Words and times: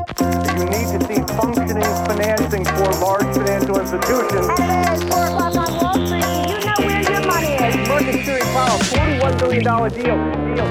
You 0.00 0.64
need 0.64 0.88
to 0.94 0.98
see 1.06 1.20
functioning 1.36 1.92
financing 2.08 2.64
for 2.64 2.88
large 3.04 3.36
financial 3.36 3.80
institutions. 3.80 4.48
Hey, 4.58 4.94
it's 4.94 5.02
4 5.04 5.26
o'clock 5.26 5.56
on 5.56 5.72
Wall 5.80 6.06
Street. 6.06 6.24
Do 6.46 6.52
you 6.52 6.60
know 6.64 6.78
where 6.86 7.02
your 7.12 7.22
money 7.26 7.52
is? 7.66 7.88
Market 7.88 8.14
Security 8.14 8.46
Powell, 8.54 8.78
$41 8.78 9.38
billion 9.40 9.64
deal. 9.64 10.56
deal. 10.56 10.68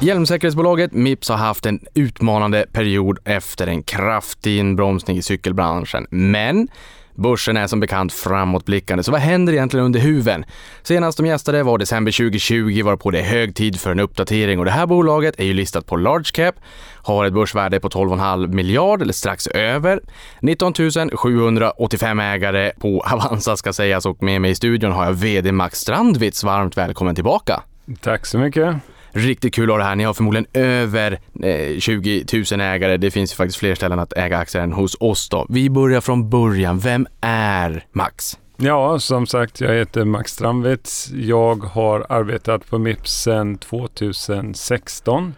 Hjälmsäkerhetsbolaget 0.00 0.92
Mips 0.92 1.28
har 1.28 1.36
haft 1.36 1.66
en 1.66 1.80
utmanande 1.94 2.66
period 2.72 3.18
efter 3.24 3.66
en 3.66 3.82
kraftig 3.82 4.58
inbromsning 4.58 5.16
i 5.16 5.22
cykelbranschen. 5.22 6.06
Men 6.10 6.68
Börsen 7.14 7.56
är 7.56 7.66
som 7.66 7.80
bekant 7.80 8.12
framåtblickande, 8.12 9.02
så 9.04 9.12
vad 9.12 9.20
händer 9.20 9.52
egentligen 9.52 9.86
under 9.86 10.00
huven? 10.00 10.44
Senast 10.82 11.16
de 11.16 11.26
gästade 11.26 11.62
var 11.62 11.78
december 11.78 12.12
2020 12.12 12.82
varpå 12.84 13.10
det 13.10 13.18
är 13.18 13.24
hög 13.24 13.54
tid 13.54 13.80
för 13.80 13.90
en 13.90 14.00
uppdatering 14.00 14.58
och 14.58 14.64
det 14.64 14.70
här 14.70 14.86
bolaget 14.86 15.34
är 15.40 15.44
ju 15.44 15.52
listat 15.52 15.86
på 15.86 15.96
large 15.96 16.30
cap, 16.32 16.54
har 17.02 17.24
ett 17.24 17.32
börsvärde 17.32 17.80
på 17.80 17.88
12,5 17.88 18.46
miljard 18.46 19.02
eller 19.02 19.12
strax 19.12 19.46
över. 19.46 20.00
19 20.40 20.74
785 21.16 22.20
ägare 22.20 22.72
på 22.78 23.00
Avanza 23.06 23.56
ska 23.56 23.72
sägas 23.72 24.06
och 24.06 24.22
med 24.22 24.40
mig 24.40 24.50
i 24.50 24.54
studion 24.54 24.92
har 24.92 25.04
jag 25.04 25.12
VD 25.12 25.52
Max 25.52 25.78
Strandwitz. 25.78 26.44
Varmt 26.44 26.76
välkommen 26.76 27.14
tillbaka! 27.14 27.62
Tack 28.00 28.26
så 28.26 28.38
mycket! 28.38 28.76
Riktigt 29.16 29.54
kul 29.54 29.70
att 29.70 29.74
ha 29.74 29.78
det 29.78 29.84
här. 29.84 29.96
Ni 29.96 30.04
har 30.04 30.14
förmodligen 30.14 30.46
över 30.52 31.18
eh, 31.42 31.78
20 31.78 32.24
000 32.52 32.60
ägare. 32.60 32.96
Det 32.96 33.10
finns 33.10 33.32
ju 33.32 33.36
faktiskt 33.36 33.58
fler 33.58 33.74
ställen 33.74 33.98
att 33.98 34.12
äga 34.12 34.38
aktier 34.38 34.62
än 34.62 34.72
hos 34.72 34.96
oss 35.00 35.28
då. 35.28 35.46
Vi 35.48 35.70
börjar 35.70 36.00
från 36.00 36.30
början. 36.30 36.78
Vem 36.78 37.06
är 37.20 37.86
Max? 37.92 38.38
Ja, 38.56 38.98
som 38.98 39.26
sagt, 39.26 39.60
jag 39.60 39.74
heter 39.74 40.04
Max 40.04 40.32
Strandwitz. 40.32 41.10
Jag 41.14 41.64
har 41.64 42.06
arbetat 42.08 42.70
på 42.70 42.78
Mips 42.78 43.22
sedan 43.22 43.58
2016. 43.58 45.34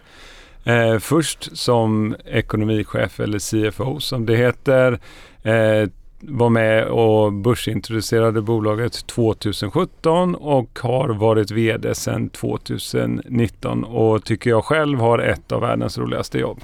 Eh, 0.65 0.99
först 0.99 1.59
som 1.59 2.17
ekonomichef 2.25 3.21
eller 3.21 3.39
CFO 3.39 4.01
som 4.01 4.27
det 4.27 4.37
heter. 4.37 4.99
Eh, 5.43 5.89
var 6.21 6.51
med 6.51 6.85
och 6.85 7.33
börsintroducerade 7.33 8.43
bolaget 8.43 9.07
2017 9.07 10.35
och 10.35 10.79
har 10.83 11.09
varit 11.09 11.51
VD 11.51 11.95
sedan 11.95 12.29
2019 12.29 13.85
och 13.85 14.25
tycker 14.25 14.51
jag 14.51 14.65
själv 14.65 14.99
har 14.99 15.19
ett 15.19 15.53
av 15.53 15.61
världens 15.61 15.99
roligaste 15.99 16.39
jobb. 16.39 16.61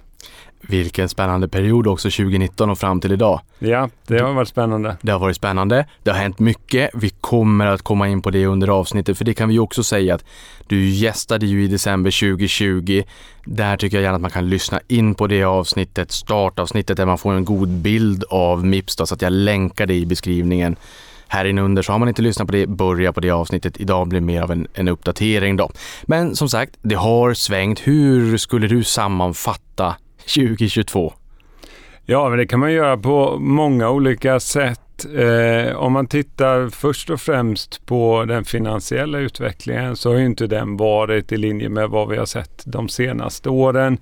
Vilken 0.69 1.09
spännande 1.09 1.49
period 1.49 1.87
också 1.87 2.11
2019 2.11 2.71
och 2.71 2.79
fram 2.79 3.01
till 3.01 3.13
idag. 3.13 3.41
Ja, 3.59 3.89
det 4.07 4.19
har 4.19 4.33
varit 4.33 4.49
spännande. 4.49 4.97
Det 5.01 5.13
har 5.13 5.19
varit 5.19 5.37
spännande. 5.37 5.87
Det 6.03 6.11
har 6.11 6.19
hänt 6.19 6.39
mycket. 6.39 6.91
Vi 6.95 7.09
kommer 7.09 7.67
att 7.67 7.83
komma 7.83 8.09
in 8.09 8.23
på 8.23 8.31
det 8.31 8.47
under 8.47 8.69
avsnittet, 8.69 9.19
för 9.19 9.25
det 9.25 9.35
kan 9.35 9.49
vi 9.49 9.59
också 9.59 9.85
säga 9.85 10.15
att 10.15 10.25
du 10.67 10.89
gästade 10.89 11.47
ju 11.47 11.65
i 11.65 11.69
december 11.69 12.21
2020. 12.21 13.03
Där 13.45 13.77
tycker 13.77 13.97
jag 13.97 14.03
gärna 14.03 14.17
att 14.17 14.23
man 14.23 14.31
kan 14.31 14.49
lyssna 14.49 14.81
in 14.89 15.15
på 15.15 15.27
det 15.27 15.45
avsnittet, 15.45 16.13
startavsnittet 16.13 16.97
där 16.97 17.07
man 17.07 17.19
får 17.19 17.33
en 17.33 17.45
god 17.45 17.69
bild 17.69 18.25
av 18.31 18.67
Mips 18.67 18.97
då, 18.97 19.07
så 19.07 19.15
att 19.15 19.23
jag 19.23 19.33
länkar 19.33 19.87
det 19.87 19.95
i 19.95 20.07
beskrivningen 20.07 20.77
här 21.33 21.45
inne 21.45 21.61
under. 21.61 21.83
Så 21.83 21.93
har 21.93 21.99
man 21.99 22.09
inte 22.09 22.23
lyssnat 22.23 22.49
på 22.49 22.53
det, 22.53 22.67
börja 22.67 23.13
på 23.13 23.21
det 23.21 23.31
avsnittet. 23.31 23.81
Idag 23.81 24.09
blir 24.09 24.21
mer 24.21 24.43
av 24.43 24.53
en, 24.53 24.67
en 24.75 24.89
uppdatering 24.89 25.57
då. 25.57 25.71
Men 26.03 26.37
som 26.37 26.49
sagt, 26.49 26.77
det 26.83 26.95
har 26.95 27.35
svängt. 27.35 27.81
Hur 27.81 28.39
skulle 28.39 28.69
du 28.69 28.85
sammanfatta 28.85 29.97
2022? 30.27 31.13
Ja, 32.05 32.29
men 32.29 32.39
det 32.39 32.47
kan 32.47 32.61
man 32.61 32.73
göra 32.73 32.97
på 32.97 33.39
många 33.39 33.91
olika 33.91 34.41
sätt. 34.41 34.79
Eh, 35.15 35.77
om 35.77 35.93
man 35.93 36.07
tittar 36.07 36.69
först 36.69 37.11
och 37.11 37.21
främst 37.21 37.87
på 37.87 38.25
den 38.25 38.45
finansiella 38.45 39.19
utvecklingen 39.19 39.97
så 39.97 40.11
har 40.11 40.19
ju 40.19 40.27
inte 40.27 40.47
den 40.47 40.77
varit 40.77 41.33
i 41.33 41.37
linje 41.37 41.69
med 41.69 41.89
vad 41.89 42.09
vi 42.09 42.17
har 42.17 42.27
sett 42.27 42.63
de 42.67 42.89
senaste 42.89 43.49
åren. 43.49 43.99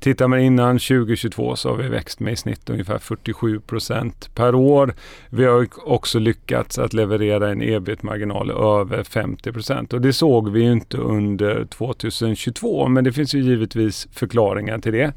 Tittar 0.00 0.28
man 0.28 0.40
innan 0.40 0.78
2022 0.78 1.56
så 1.56 1.68
har 1.68 1.76
vi 1.76 1.88
växt 1.88 2.20
med 2.20 2.32
i 2.32 2.36
snitt 2.36 2.70
ungefär 2.70 2.98
47 2.98 3.60
procent 3.60 4.30
per 4.34 4.54
år. 4.54 4.94
Vi 5.30 5.44
har 5.44 5.66
också 5.84 6.18
lyckats 6.18 6.78
att 6.78 6.92
leverera 6.92 7.48
en 7.50 7.62
ebit-marginal 7.62 8.50
över 8.50 9.04
50 9.04 9.52
procent 9.52 9.92
och 9.92 10.00
det 10.00 10.12
såg 10.12 10.50
vi 10.50 10.60
ju 10.60 10.72
inte 10.72 10.96
under 10.96 11.64
2022 11.64 12.88
men 12.88 13.04
det 13.04 13.12
finns 13.12 13.34
ju 13.34 13.40
givetvis 13.40 14.08
förklaringar 14.12 14.78
till 14.78 14.92
det. 14.92 15.12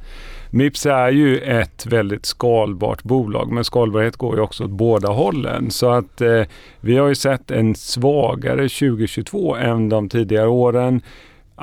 Mips 0.49 0.85
är 0.85 1.11
ju 1.11 1.37
ett 1.37 1.85
väldigt 1.85 2.25
skalbart 2.25 3.03
bolag 3.03 3.51
men 3.51 3.63
skalbarhet 3.63 4.15
går 4.15 4.35
ju 4.35 4.41
också 4.41 4.63
åt 4.63 4.69
båda 4.69 5.09
hållen 5.09 5.71
så 5.71 5.89
att 5.89 6.21
eh, 6.21 6.43
vi 6.79 6.97
har 6.97 7.07
ju 7.07 7.15
sett 7.15 7.51
en 7.51 7.75
svagare 7.75 8.69
2022 8.69 9.55
än 9.55 9.89
de 9.89 10.09
tidigare 10.09 10.47
åren. 10.47 11.01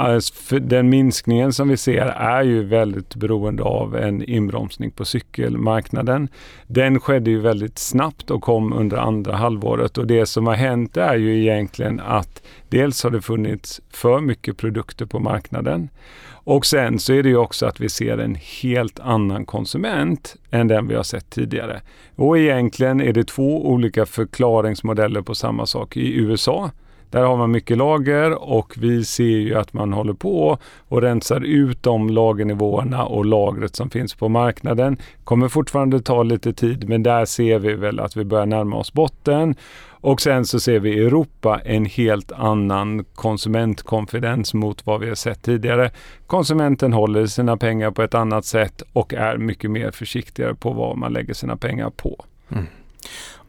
Alltså, 0.00 0.59
den 0.59 0.88
minskningen 0.88 1.53
som 1.53 1.69
vi 1.69 1.76
ser 1.76 2.06
är 2.06 2.42
ju 2.42 2.64
väldigt 2.64 3.14
beroende 3.14 3.62
av 3.62 3.97
en 3.97 4.22
inbromsning 4.22 4.91
på 4.91 5.04
cykelmarknaden. 5.04 6.28
Den 6.66 7.00
skedde 7.00 7.31
ju 7.31 7.41
väldigt 7.41 7.78
snabbt 7.78 8.31
och 8.31 8.42
kom 8.42 8.72
under 8.72 8.97
andra 8.97 9.37
halvåret 9.37 9.98
och 9.98 10.06
det 10.06 10.26
som 10.26 10.47
har 10.47 10.54
hänt 10.54 10.97
är 10.97 11.16
ju 11.16 11.41
egentligen 11.42 12.00
att 12.00 12.42
dels 12.69 13.03
har 13.03 13.10
det 13.10 13.22
funnits 13.22 13.81
för 13.91 14.20
mycket 14.20 14.56
produkter 14.56 15.06
på 15.06 15.19
marknaden 15.19 15.88
och 16.31 16.66
sen 16.66 16.98
så 16.98 17.12
är 17.12 17.22
det 17.22 17.28
ju 17.28 17.37
också 17.37 17.66
att 17.66 17.81
vi 17.81 17.88
ser 17.88 18.19
en 18.19 18.34
helt 18.34 19.00
annan 19.00 19.47
konsument 19.47 20.37
än 20.50 20.69
den 20.69 20.88
vi 20.88 20.94
har 20.94 21.03
sett 21.03 21.31
tidigare. 21.31 21.81
Och 22.16 22.38
egentligen 22.38 23.00
är 23.00 23.12
det 23.12 23.25
två 23.25 23.66
olika 23.66 24.06
förklaringsmodeller 24.06 25.22
på 25.22 25.34
samma 25.34 25.66
sak. 25.66 25.97
I 25.97 26.14
USA 26.14 26.70
där 27.10 27.22
har 27.22 27.36
man 27.36 27.50
mycket 27.50 27.78
lager 27.78 28.50
och 28.50 28.74
vi 28.78 29.04
ser 29.04 29.24
ju 29.24 29.54
att 29.54 29.72
man 29.72 29.92
håller 29.92 30.12
på 30.12 30.58
och 30.88 31.02
rensar 31.02 31.41
ut 31.41 31.82
de 31.82 32.10
lagernivåerna 32.10 33.04
och 33.04 33.24
lagret 33.24 33.76
som 33.76 33.91
finns 33.91 34.14
på 34.14 34.28
marknaden. 34.28 34.96
Kommer 35.24 35.48
fortfarande 35.48 36.00
ta 36.00 36.22
lite 36.22 36.52
tid 36.52 36.88
men 36.88 37.02
där 37.02 37.24
ser 37.24 37.58
vi 37.58 37.74
väl 37.74 38.00
att 38.00 38.16
vi 38.16 38.24
börjar 38.24 38.46
närma 38.46 38.76
oss 38.76 38.92
botten. 38.92 39.54
Och 40.00 40.20
sen 40.20 40.44
så 40.44 40.60
ser 40.60 40.80
vi 40.80 40.91
i 40.91 41.04
Europa 41.04 41.60
en 41.64 41.84
helt 41.84 42.32
annan 42.32 43.04
konsumentkonfidens 43.04 44.54
mot 44.54 44.86
vad 44.86 45.00
vi 45.00 45.08
har 45.08 45.14
sett 45.14 45.42
tidigare. 45.42 45.90
Konsumenten 46.26 46.92
håller 46.92 47.26
sina 47.26 47.56
pengar 47.56 47.90
på 47.90 48.02
ett 48.02 48.14
annat 48.14 48.44
sätt 48.44 48.82
och 48.92 49.14
är 49.14 49.36
mycket 49.36 49.70
mer 49.70 49.90
försiktigare 49.90 50.54
på 50.54 50.72
vad 50.72 50.98
man 50.98 51.12
lägger 51.12 51.34
sina 51.34 51.56
pengar 51.56 51.90
på. 51.90 52.25
Mm. 52.48 52.66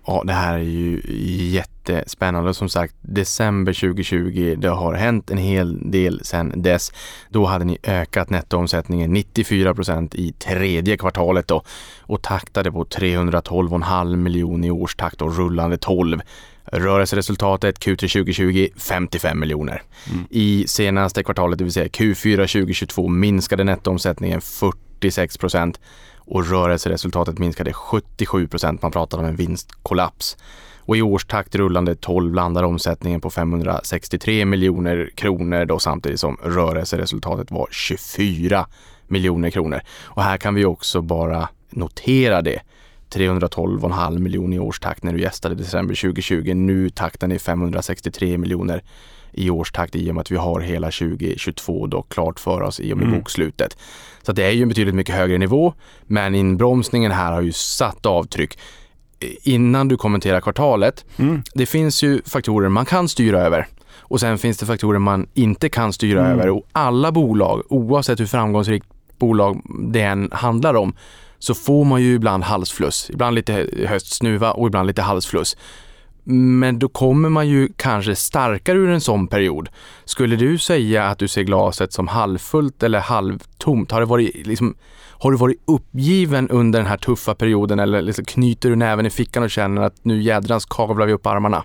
Ja, 0.09 0.23
det 0.25 0.33
här 0.33 0.53
är 0.53 0.63
ju 0.63 1.01
jättespännande. 1.51 2.53
Som 2.53 2.69
sagt, 2.69 2.95
december 3.01 3.73
2020, 3.73 4.55
det 4.57 4.69
har 4.69 4.93
hänt 4.93 5.31
en 5.31 5.37
hel 5.37 5.91
del 5.91 6.21
sedan 6.23 6.53
dess. 6.55 6.91
Då 7.29 7.45
hade 7.45 7.65
ni 7.65 7.77
ökat 7.83 8.29
nettoomsättningen 8.29 9.13
94 9.13 9.73
procent 9.73 10.15
i 10.15 10.31
tredje 10.31 10.97
kvartalet 10.97 11.47
då 11.47 11.63
och 12.01 12.21
taktade 12.21 12.71
på 12.71 12.85
312,5 12.85 14.15
miljoner 14.15 14.67
i 14.67 14.71
årstakt 14.71 15.21
och 15.21 15.37
rullande 15.37 15.77
12. 15.77 16.21
Rörelseresultatet 16.65 17.79
Q3 17.79 17.95
2020 17.95 18.67
55 18.77 19.39
miljoner. 19.39 19.81
Mm. 20.11 20.27
I 20.29 20.65
senaste 20.67 21.23
kvartalet, 21.23 21.57
det 21.57 21.63
vill 21.63 21.73
säga 21.73 21.87
Q4 21.87 22.35
2022, 22.35 23.07
minskade 23.07 23.63
nettoomsättningen 23.63 24.41
46 24.41 25.37
procent 25.37 25.79
och 26.29 26.50
rörelseresultatet 26.50 27.40
minskade 27.40 27.73
77 27.73 28.47
procent. 28.47 28.81
Man 28.81 28.91
pratar 28.91 29.17
om 29.17 29.25
en 29.25 29.35
vinstkollaps. 29.35 30.38
Och 30.79 30.97
i 30.97 31.01
årstakt 31.01 31.56
rullande 31.56 31.95
12 31.95 32.34
landar 32.34 32.63
omsättningen 32.63 33.22
på 33.22 33.29
563 33.29 34.45
miljoner 34.45 35.09
kronor 35.16 35.66
då 35.66 35.79
samtidigt 35.79 36.19
som 36.19 36.38
rörelseresultatet 36.44 37.51
var 37.51 37.68
24 37.72 38.68
miljoner 39.07 39.50
kronor. 39.50 39.81
Och 40.03 40.23
här 40.23 40.38
kan 40.38 40.56
vi 40.56 40.66
också 40.66 41.01
bara 41.01 41.50
notera 41.69 42.41
det. 42.41 42.62
312,5 43.09 44.19
miljoner 44.19 44.57
i 44.57 44.59
årstakt 44.59 45.03
när 45.03 45.13
du 45.13 45.22
gästade 45.22 45.56
december 45.56 45.95
2020. 45.95 46.53
Nu 46.53 46.89
takten 46.89 47.31
är 47.31 47.39
563 47.39 48.38
miljoner 48.38 48.84
i 49.31 49.50
årstakt 49.50 49.95
i 49.95 50.12
och 50.12 50.16
med 50.16 50.22
att 50.22 50.31
vi 50.31 50.35
har 50.35 50.59
hela 50.59 50.88
2022 50.91 51.88
då 51.88 52.01
klart 52.01 52.40
för 52.40 52.62
oss 52.62 52.79
i 52.79 52.94
och 52.94 52.97
med 52.97 53.07
mm. 53.07 53.19
bokslutet. 53.19 53.78
Så 54.22 54.31
det 54.31 54.44
är 54.44 54.51
ju 54.51 54.62
en 54.62 54.69
betydligt 54.69 54.95
mycket 54.95 55.16
högre 55.16 55.38
nivå, 55.38 55.73
men 56.03 56.36
inbromsningen 56.36 57.12
här 57.12 57.31
har 57.31 57.42
ju 57.42 57.51
satt 57.51 58.06
avtryck. 58.06 58.59
Innan 59.44 59.88
du 59.88 59.98
kommenterar 59.98 60.42
kvartalet, 60.42 61.06
mm. 61.18 61.44
det 61.53 61.65
finns 61.65 62.03
ju 62.03 62.21
faktorer 62.25 62.69
man 62.69 62.86
kan 62.86 63.09
styra 63.09 63.39
över 63.39 63.68
och 64.09 64.19
sen 64.19 64.38
finns 64.38 64.57
det 64.57 64.65
faktorer 64.65 65.00
man 65.00 65.27
inte 65.33 65.69
kan 65.69 65.94
styra 65.94 66.19
mm. 66.19 66.31
över 66.31 66.50
och 66.50 66.63
alla 66.71 67.12
bolag, 67.12 67.63
oavsett 67.69 68.19
hur 68.19 68.25
framgångsrikt 68.25 68.86
bolag 69.19 69.62
det 69.92 70.01
än 70.01 70.30
handlar 70.31 70.74
om, 70.74 70.94
så 71.39 71.53
får 71.53 71.86
man 71.86 72.01
ju 72.01 72.13
ibland 72.13 72.44
halsfluss. 72.44 73.09
Ibland 73.09 73.36
lite 73.36 73.68
höstsnuva 73.88 74.51
och 74.51 74.68
ibland 74.68 74.88
lite 74.88 75.01
halsfluss. 75.01 75.57
Men 76.31 76.79
då 76.79 76.89
kommer 76.89 77.29
man 77.29 77.47
ju 77.47 77.69
kanske 77.75 78.15
starkare 78.15 78.77
ur 78.77 78.89
en 78.89 79.01
sån 79.01 79.27
period. 79.27 79.69
Skulle 80.05 80.35
du 80.35 80.57
säga 80.57 81.05
att 81.05 81.17
du 81.17 81.27
ser 81.27 81.43
glaset 81.43 81.93
som 81.93 82.07
halvfullt 82.07 82.83
eller 82.83 82.99
halvtomt? 82.99 83.91
Har, 83.91 83.99
det 83.99 84.05
varit, 84.05 84.47
liksom, 84.47 84.75
har 85.11 85.31
du 85.31 85.37
varit 85.37 85.61
uppgiven 85.67 86.49
under 86.49 86.79
den 86.79 86.87
här 86.87 86.97
tuffa 86.97 87.35
perioden 87.35 87.79
eller 87.79 88.01
liksom 88.01 88.25
knyter 88.25 88.69
du 88.69 88.75
näven 88.75 89.05
i 89.05 89.09
fickan 89.09 89.43
och 89.43 89.49
känner 89.49 89.81
att 89.81 90.05
nu 90.05 90.21
jädrans 90.21 90.65
kavlar 90.65 91.05
vi 91.05 91.13
upp 91.13 91.27
armarna? 91.27 91.63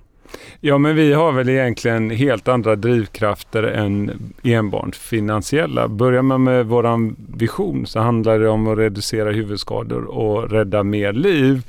Ja, 0.61 0.79
men 0.79 0.97
vi 0.97 1.13
har 1.13 1.33
väl 1.33 1.49
egentligen 1.49 2.11
helt 2.11 2.49
andra 2.49 2.77
drivkrafter 2.77 3.63
än 3.63 4.11
enbart 4.43 4.97
finansiella. 4.97 5.89
Börjar 5.89 6.23
man 6.23 6.43
med 6.43 6.67
våran 6.67 7.17
vision 7.37 7.87
så 7.87 8.01
handlar 8.01 8.39
det 8.39 8.49
om 8.49 8.67
att 8.67 8.79
reducera 8.79 9.31
huvudskador 9.31 10.05
och 10.05 10.51
rädda 10.51 10.83
mer 10.83 11.13
liv. 11.13 11.63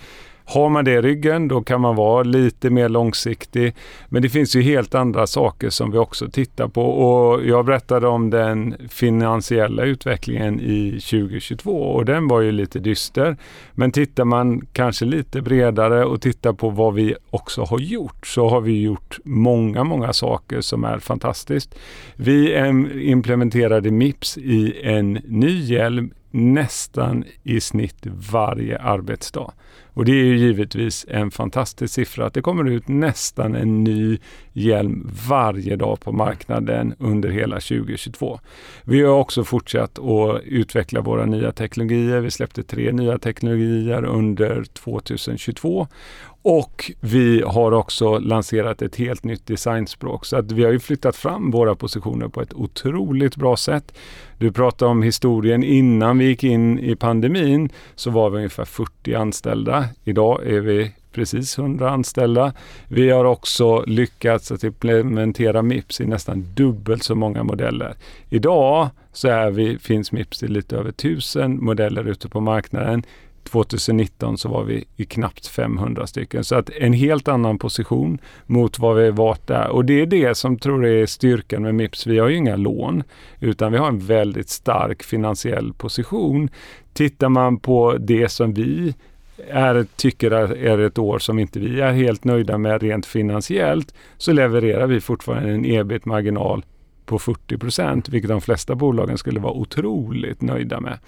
Har 0.47 0.69
man 0.69 0.85
det 0.85 0.91
i 0.91 1.01
ryggen 1.01 1.47
då 1.47 1.61
kan 1.61 1.81
man 1.81 1.95
vara 1.95 2.23
lite 2.23 2.69
mer 2.69 2.89
långsiktig. 2.89 3.75
Men 4.07 4.21
det 4.21 4.29
finns 4.29 4.55
ju 4.55 4.61
helt 4.61 4.95
andra 4.95 5.27
saker 5.27 5.69
som 5.69 5.91
vi 5.91 5.97
också 5.97 6.29
tittar 6.29 6.67
på 6.67 6.83
och 6.83 7.45
jag 7.45 7.65
berättade 7.65 8.07
om 8.07 8.29
den 8.29 8.75
finansiella 8.89 9.83
utvecklingen 9.83 10.59
i 10.59 10.91
2022 10.91 11.71
och 11.71 12.05
den 12.05 12.27
var 12.27 12.41
ju 12.41 12.51
lite 12.51 12.79
dyster. 12.79 13.37
Men 13.73 13.91
tittar 13.91 14.25
man 14.25 14.67
kanske 14.73 15.05
lite 15.05 15.41
bredare 15.41 16.05
och 16.05 16.21
tittar 16.21 16.53
på 16.53 16.69
vad 16.69 16.93
vi 16.93 17.15
också 17.29 17.63
har 17.63 17.79
gjort 17.79 18.27
så 18.27 18.49
har 18.49 18.61
vi 18.61 18.81
gjort 18.81 19.19
många, 19.23 19.83
många 19.83 20.13
saker 20.13 20.61
som 20.61 20.83
är 20.83 20.99
fantastiskt. 20.99 21.75
Vi 22.15 22.55
implementerade 23.11 23.91
MIPS 23.91 24.37
i 24.37 24.81
en 24.83 25.13
ny 25.13 25.59
hjälm 25.59 26.11
nästan 26.31 27.23
i 27.43 27.61
snitt 27.61 28.07
varje 28.31 28.79
arbetsdag. 28.79 29.51
Och 29.95 30.05
det 30.05 30.11
är 30.11 30.23
ju 30.23 30.37
givetvis 30.37 31.05
en 31.09 31.31
fantastisk 31.31 31.93
siffra 31.93 32.25
att 32.25 32.33
det 32.33 32.41
kommer 32.41 32.69
ut 32.69 32.87
nästan 32.87 33.55
en 33.55 33.83
ny 33.83 34.17
hjälm 34.53 35.11
varje 35.27 35.75
dag 35.75 35.99
på 35.99 36.11
marknaden 36.11 36.95
under 36.99 37.29
hela 37.29 37.55
2022. 37.55 38.39
Vi 38.83 39.01
har 39.01 39.13
också 39.13 39.43
fortsatt 39.43 39.99
att 39.99 40.41
utveckla 40.43 41.01
våra 41.01 41.25
nya 41.25 41.51
teknologier. 41.51 42.19
Vi 42.19 42.31
släppte 42.31 42.63
tre 42.63 42.91
nya 42.91 43.17
teknologier 43.17 44.05
under 44.05 44.63
2022 44.63 45.87
och 46.47 46.91
vi 46.99 47.41
har 47.41 47.71
också 47.71 48.19
lanserat 48.19 48.81
ett 48.81 48.95
helt 48.95 49.23
nytt 49.23 49.47
designspråk. 49.47 50.25
Så 50.25 50.37
att 50.37 50.51
vi 50.51 50.63
har 50.63 50.71
ju 50.71 50.79
flyttat 50.79 51.15
fram 51.15 51.51
våra 51.51 51.75
positioner 51.75 52.27
på 52.27 52.41
ett 52.41 52.53
otroligt 52.53 53.35
bra 53.35 53.57
sätt. 53.57 53.97
Du 54.37 54.51
pratade 54.51 54.91
om 54.91 55.03
historien 55.03 55.63
innan 55.63 56.17
vi 56.17 56.25
gick 56.25 56.43
in 56.43 56.79
i 56.79 56.95
pandemin 56.95 57.69
så 57.95 58.09
var 58.09 58.29
vi 58.29 58.37
ungefär 58.37 58.65
40 58.65 59.15
anställda. 59.15 59.84
Idag 60.03 60.47
är 60.47 60.59
vi 60.59 60.91
precis 61.15 61.57
100 61.59 61.89
anställda. 61.89 62.53
Vi 62.87 63.09
har 63.09 63.25
också 63.25 63.83
lyckats 63.87 64.51
att 64.51 64.63
implementera 64.63 65.61
Mips 65.61 66.01
i 66.01 66.05
nästan 66.05 66.45
dubbelt 66.53 67.03
så 67.03 67.15
många 67.15 67.43
modeller. 67.43 67.95
Idag 68.29 68.89
så 69.13 69.27
är 69.27 69.51
vi, 69.51 69.77
finns 69.79 70.11
Mips 70.11 70.43
i 70.43 70.47
lite 70.47 70.77
över 70.77 70.89
1000 70.89 71.65
modeller 71.65 72.07
ute 72.07 72.29
på 72.29 72.39
marknaden. 72.41 73.03
2019 73.43 74.37
så 74.37 74.49
var 74.49 74.63
vi 74.63 74.85
i 74.95 75.05
knappt 75.05 75.47
500 75.47 76.07
stycken. 76.07 76.43
Så 76.43 76.55
att 76.55 76.69
en 76.69 76.93
helt 76.93 77.27
annan 77.27 77.57
position 77.57 78.17
mot 78.45 78.79
vad 78.79 78.95
vi 78.95 79.11
varit 79.11 79.47
där. 79.47 79.67
Och 79.67 79.85
det 79.85 80.01
är 80.01 80.05
det 80.05 80.35
som 80.35 80.57
tror 80.57 80.85
jag 80.85 81.01
är 81.01 81.05
styrkan 81.05 81.61
med 81.61 81.75
Mips. 81.75 82.07
Vi 82.07 82.19
har 82.19 82.29
ju 82.29 82.35
inga 82.35 82.55
lån 82.55 83.03
utan 83.39 83.71
vi 83.71 83.77
har 83.77 83.87
en 83.87 83.99
väldigt 83.99 84.49
stark 84.49 85.03
finansiell 85.03 85.73
position. 85.73 86.49
Tittar 86.93 87.29
man 87.29 87.57
på 87.57 87.97
det 87.99 88.29
som 88.29 88.53
vi 88.53 88.95
är, 89.47 89.85
tycker 89.95 90.31
är 90.31 90.79
ett 90.79 90.97
år 90.97 91.19
som 91.19 91.39
inte 91.39 91.59
vi 91.59 91.81
är 91.81 91.93
helt 91.93 92.23
nöjda 92.23 92.57
med 92.57 92.81
rent 92.81 93.05
finansiellt 93.05 93.93
så 94.17 94.31
levererar 94.31 94.87
vi 94.87 95.01
fortfarande 95.01 95.49
en 95.49 95.65
ebit-marginal 95.65 96.65
på 97.05 97.19
40 97.19 97.57
procent, 97.57 98.09
vilket 98.09 98.29
de 98.29 98.41
flesta 98.41 98.75
bolagen 98.75 99.17
skulle 99.17 99.39
vara 99.39 99.53
otroligt 99.53 100.41
nöjda 100.41 100.79
med. 100.79 100.99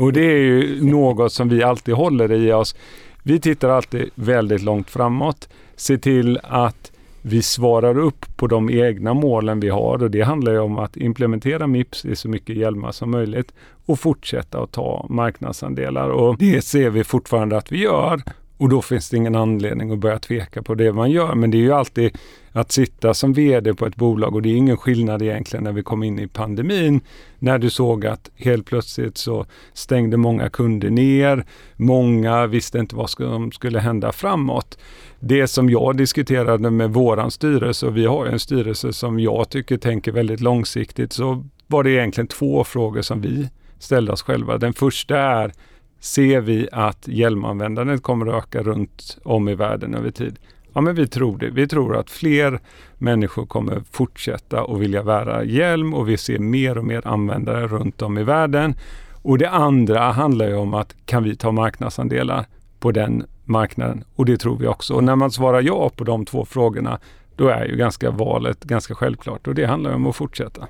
Och 0.00 0.12
det 0.12 0.24
är 0.24 0.38
ju 0.38 0.84
något 0.90 1.32
som 1.32 1.48
vi 1.48 1.62
alltid 1.62 1.94
håller 1.94 2.32
i 2.32 2.52
oss. 2.52 2.74
Vi 3.22 3.40
tittar 3.40 3.68
alltid 3.68 4.10
väldigt 4.14 4.62
långt 4.62 4.90
framåt, 4.90 5.48
ser 5.76 5.96
till 5.96 6.38
att 6.42 6.89
vi 7.22 7.42
svarar 7.42 7.98
upp 7.98 8.36
på 8.36 8.46
de 8.46 8.70
egna 8.70 9.14
målen 9.14 9.60
vi 9.60 9.68
har 9.68 10.02
och 10.02 10.10
det 10.10 10.22
handlar 10.22 10.52
ju 10.52 10.58
om 10.58 10.78
att 10.78 10.96
implementera 10.96 11.66
Mips 11.66 12.04
i 12.04 12.16
så 12.16 12.28
mycket 12.28 12.56
hjälmar 12.56 12.92
som 12.92 13.10
möjligt 13.10 13.52
och 13.86 14.00
fortsätta 14.00 14.62
att 14.62 14.72
ta 14.72 15.06
marknadsandelar. 15.08 16.08
Och 16.08 16.36
det 16.38 16.64
ser 16.64 16.90
vi 16.90 17.04
fortfarande 17.04 17.56
att 17.56 17.72
vi 17.72 17.82
gör 17.82 18.22
och 18.60 18.68
då 18.68 18.82
finns 18.82 19.10
det 19.10 19.16
ingen 19.16 19.34
anledning 19.34 19.90
att 19.90 19.98
börja 19.98 20.18
tveka 20.18 20.62
på 20.62 20.74
det 20.74 20.92
man 20.92 21.10
gör. 21.10 21.34
Men 21.34 21.50
det 21.50 21.56
är 21.56 21.62
ju 21.62 21.72
alltid 21.72 22.18
att 22.52 22.72
sitta 22.72 23.14
som 23.14 23.32
VD 23.32 23.74
på 23.74 23.86
ett 23.86 23.96
bolag 23.96 24.34
och 24.34 24.42
det 24.42 24.48
är 24.48 24.56
ingen 24.56 24.76
skillnad 24.76 25.22
egentligen 25.22 25.64
när 25.64 25.72
vi 25.72 25.82
kom 25.82 26.02
in 26.02 26.18
i 26.18 26.26
pandemin. 26.28 27.00
När 27.38 27.58
du 27.58 27.70
såg 27.70 28.06
att 28.06 28.30
helt 28.36 28.66
plötsligt 28.66 29.18
så 29.18 29.46
stängde 29.72 30.16
många 30.16 30.48
kunder 30.48 30.90
ner. 30.90 31.44
Många 31.76 32.46
visste 32.46 32.78
inte 32.78 32.96
vad 32.96 33.10
som 33.10 33.52
skulle 33.52 33.78
hända 33.78 34.12
framåt. 34.12 34.78
Det 35.20 35.48
som 35.48 35.70
jag 35.70 35.96
diskuterade 35.96 36.70
med 36.70 36.90
våran 36.90 37.30
styrelse 37.30 37.86
och 37.86 37.96
vi 37.96 38.06
har 38.06 38.26
en 38.26 38.38
styrelse 38.38 38.92
som 38.92 39.20
jag 39.20 39.48
tycker 39.48 39.76
tänker 39.76 40.12
väldigt 40.12 40.40
långsiktigt 40.40 41.12
så 41.12 41.46
var 41.66 41.82
det 41.82 41.90
egentligen 41.90 42.28
två 42.28 42.64
frågor 42.64 43.02
som 43.02 43.20
vi 43.20 43.48
ställde 43.78 44.12
oss 44.12 44.22
själva. 44.22 44.58
Den 44.58 44.72
första 44.72 45.18
är 45.18 45.52
ser 46.00 46.40
vi 46.40 46.68
att 46.72 47.08
hjälmanvändandet 47.08 48.02
kommer 48.02 48.26
att 48.26 48.44
öka 48.44 48.62
runt 48.62 49.18
om 49.22 49.48
i 49.48 49.54
världen 49.54 49.94
över 49.94 50.10
tid? 50.10 50.38
Ja, 50.72 50.80
men 50.80 50.94
vi 50.94 51.06
tror 51.06 51.38
det. 51.38 51.50
Vi 51.50 51.68
tror 51.68 51.96
att 51.96 52.10
fler 52.10 52.60
människor 52.98 53.46
kommer 53.46 53.82
fortsätta 53.90 54.60
att 54.60 54.78
vilja 54.78 55.04
bära 55.04 55.44
hjälm 55.44 55.94
och 55.94 56.08
vi 56.08 56.16
ser 56.16 56.38
mer 56.38 56.78
och 56.78 56.84
mer 56.84 57.06
användare 57.06 57.66
runt 57.66 58.02
om 58.02 58.18
i 58.18 58.22
världen. 58.22 58.74
Och 59.22 59.38
det 59.38 59.50
andra 59.50 60.00
handlar 60.00 60.48
ju 60.48 60.54
om 60.54 60.74
att 60.74 60.94
kan 61.06 61.24
vi 61.24 61.36
ta 61.36 61.52
marknadsandelar 61.52 62.46
på 62.78 62.92
den 62.92 63.24
marknaden? 63.44 64.04
Och 64.16 64.26
det 64.26 64.36
tror 64.36 64.56
vi 64.56 64.66
också. 64.66 64.94
Och 64.94 65.04
när 65.04 65.16
man 65.16 65.30
svarar 65.30 65.62
ja 65.62 65.90
på 65.96 66.04
de 66.04 66.24
två 66.24 66.44
frågorna, 66.44 66.98
då 67.40 67.48
är 67.48 67.64
ju 67.64 67.76
ganska 67.76 68.10
valet 68.10 68.64
ganska 68.64 68.94
självklart 68.94 69.46
och 69.46 69.54
det 69.54 69.64
handlar 69.64 69.92
om 69.94 70.06
att 70.06 70.16
fortsätta. 70.16 70.66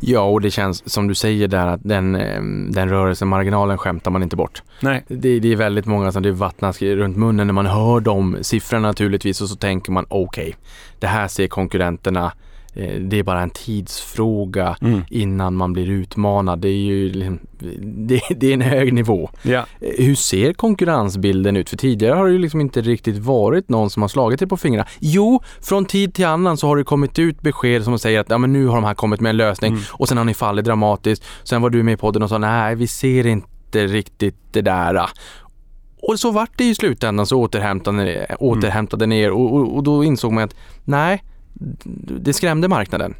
Ja, 0.00 0.20
och 0.20 0.40
det 0.40 0.50
känns 0.50 0.92
som 0.92 1.08
du 1.08 1.14
säger 1.14 1.48
där 1.48 1.66
att 1.66 1.80
den, 1.82 2.14
eh, 2.14 2.42
den 2.70 2.88
rörelsemarginalen 2.88 3.78
skämtar 3.78 4.10
man 4.10 4.22
inte 4.22 4.36
bort. 4.36 4.62
Nej. 4.80 5.04
Det, 5.08 5.40
det 5.40 5.52
är 5.52 5.56
väldigt 5.56 5.86
många 5.86 6.12
som 6.12 6.22
det 6.22 6.32
vattnas 6.32 6.82
runt 6.82 7.16
munnen 7.16 7.46
när 7.46 7.54
man 7.54 7.66
hör 7.66 8.00
de 8.00 8.36
siffrorna 8.40 8.88
naturligtvis 8.88 9.40
och 9.40 9.48
så 9.48 9.56
tänker 9.56 9.92
man 9.92 10.06
okej, 10.08 10.42
okay, 10.42 10.54
det 10.98 11.06
här 11.06 11.28
ser 11.28 11.46
konkurrenterna 11.46 12.32
det 13.00 13.18
är 13.18 13.22
bara 13.22 13.42
en 13.42 13.50
tidsfråga 13.50 14.76
mm. 14.80 15.02
innan 15.10 15.54
man 15.54 15.72
blir 15.72 15.90
utmanad. 15.90 16.58
Det 16.58 16.68
är 16.68 16.72
ju 16.72 17.12
liksom, 17.12 17.38
det, 17.80 18.20
det, 18.36 18.46
är 18.46 18.54
en 18.54 18.60
hög 18.60 18.92
nivå. 18.92 19.30
Eh, 19.80 20.04
hur 20.04 20.14
ser 20.14 20.52
konkurrensbilden 20.52 21.56
ut? 21.56 21.70
För 21.70 21.76
tidigare 21.76 22.14
har 22.14 22.26
det 22.26 22.32
ju 22.32 22.38
liksom 22.38 22.60
inte 22.60 22.80
riktigt 22.80 23.18
varit 23.18 23.68
någon 23.68 23.90
som 23.90 24.02
har 24.02 24.08
slagit 24.08 24.38
dig 24.38 24.48
på 24.48 24.56
fingrarna. 24.56 24.88
Jo, 24.98 25.42
från 25.62 25.84
tid 25.84 26.14
till 26.14 26.26
annan 26.26 26.56
så 26.56 26.66
har 26.66 26.76
det 26.76 26.84
kommit 26.84 27.18
ut 27.18 27.40
besked 27.42 27.84
som 27.84 27.98
säger 27.98 28.20
att 28.20 28.30
ja, 28.30 28.38
men 28.38 28.52
nu 28.52 28.66
har 28.66 28.74
de 28.74 28.84
här 28.84 28.94
kommit 28.94 29.20
med 29.20 29.30
en 29.30 29.36
lösning 29.36 29.72
mm. 29.72 29.84
och 29.90 30.08
sen 30.08 30.18
har 30.18 30.24
ni 30.24 30.34
fallit 30.34 30.64
dramatiskt. 30.64 31.24
Sen 31.42 31.62
var 31.62 31.70
du 31.70 31.82
med 31.82 31.94
i 31.94 31.96
podden 31.96 32.22
och 32.22 32.28
sa 32.28 32.38
nej, 32.38 32.74
vi 32.74 32.86
ser 32.86 33.26
inte 33.26 33.86
riktigt 33.86 34.36
det 34.52 34.62
där. 34.62 35.06
Och 36.02 36.20
så 36.20 36.30
vart 36.30 36.50
det 36.56 36.64
i 36.64 36.74
slutändan 36.74 37.26
så 37.26 37.40
återhämtade, 37.40 38.36
återhämtade 38.38 39.04
mm. 39.04 39.18
ner 39.18 39.30
och, 39.30 39.54
och, 39.54 39.76
och 39.76 39.82
då 39.82 40.04
insåg 40.04 40.32
man 40.32 40.44
att 40.44 40.54
nej, 40.84 41.22
det 42.20 42.32
skrämde 42.32 42.68
marknaden. 42.68 43.14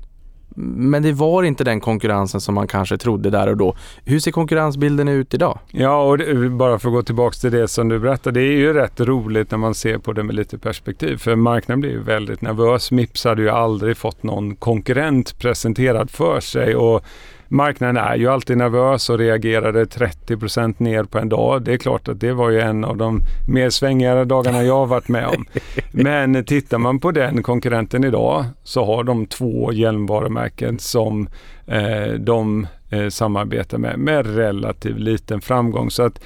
Men 0.56 1.02
det 1.02 1.12
var 1.12 1.42
inte 1.42 1.64
den 1.64 1.80
konkurrensen 1.80 2.40
som 2.40 2.54
man 2.54 2.66
kanske 2.66 2.96
trodde 2.98 3.30
där 3.30 3.46
och 3.46 3.56
då. 3.56 3.76
Hur 4.04 4.20
ser 4.20 4.30
konkurrensbilden 4.30 5.08
ut 5.08 5.34
idag? 5.34 5.58
Ja, 5.70 6.02
och 6.02 6.18
det, 6.18 6.50
bara 6.50 6.78
för 6.78 6.88
att 6.88 6.94
gå 6.94 7.02
tillbaka 7.02 7.34
till 7.34 7.50
det 7.50 7.68
som 7.68 7.88
du 7.88 7.98
berättade. 7.98 8.40
Det 8.40 8.46
är 8.46 8.56
ju 8.56 8.72
rätt 8.72 9.00
roligt 9.00 9.50
när 9.50 9.58
man 9.58 9.74
ser 9.74 9.98
på 9.98 10.12
det 10.12 10.22
med 10.22 10.34
lite 10.34 10.58
perspektiv. 10.58 11.16
För 11.16 11.36
marknaden 11.36 11.80
blir 11.80 11.90
ju 11.90 12.02
väldigt 12.02 12.40
nervös. 12.40 12.90
Mips 12.90 13.24
hade 13.24 13.42
ju 13.42 13.50
aldrig 13.50 13.96
fått 13.96 14.22
någon 14.22 14.56
konkurrent 14.56 15.38
presenterad 15.38 16.10
för 16.10 16.40
sig. 16.40 16.76
Och 16.76 17.04
marknaden 17.50 17.96
är 17.96 18.16
ju 18.16 18.28
alltid 18.28 18.56
nervös 18.58 19.10
och 19.10 19.18
reagerade 19.18 19.84
30% 19.84 20.74
ner 20.78 21.04
på 21.04 21.18
en 21.18 21.28
dag. 21.28 21.62
Det 21.62 21.72
är 21.72 21.76
klart 21.76 22.08
att 22.08 22.20
det 22.20 22.32
var 22.32 22.50
ju 22.50 22.60
en 22.60 22.84
av 22.84 22.96
de 22.96 23.20
mer 23.48 23.70
svängigare 23.70 24.24
dagarna 24.24 24.62
jag 24.62 24.76
har 24.76 24.86
varit 24.86 25.08
med 25.08 25.26
om. 25.26 25.46
Men 25.90 26.44
tittar 26.44 26.78
man 26.78 27.00
på 27.00 27.10
den 27.10 27.42
konkurrenten 27.42 28.04
idag 28.04 28.44
så 28.62 28.84
har 28.84 29.04
de 29.04 29.26
två 29.26 29.72
hjälmvarumärken 29.72 30.78
som 30.78 31.28
eh, 31.66 32.12
de 32.18 32.66
eh, 32.90 33.08
samarbetar 33.08 33.78
med 33.78 33.98
med 33.98 34.36
relativt 34.36 34.98
liten 34.98 35.40
framgång. 35.40 35.90
Så 35.90 36.02
att 36.02 36.20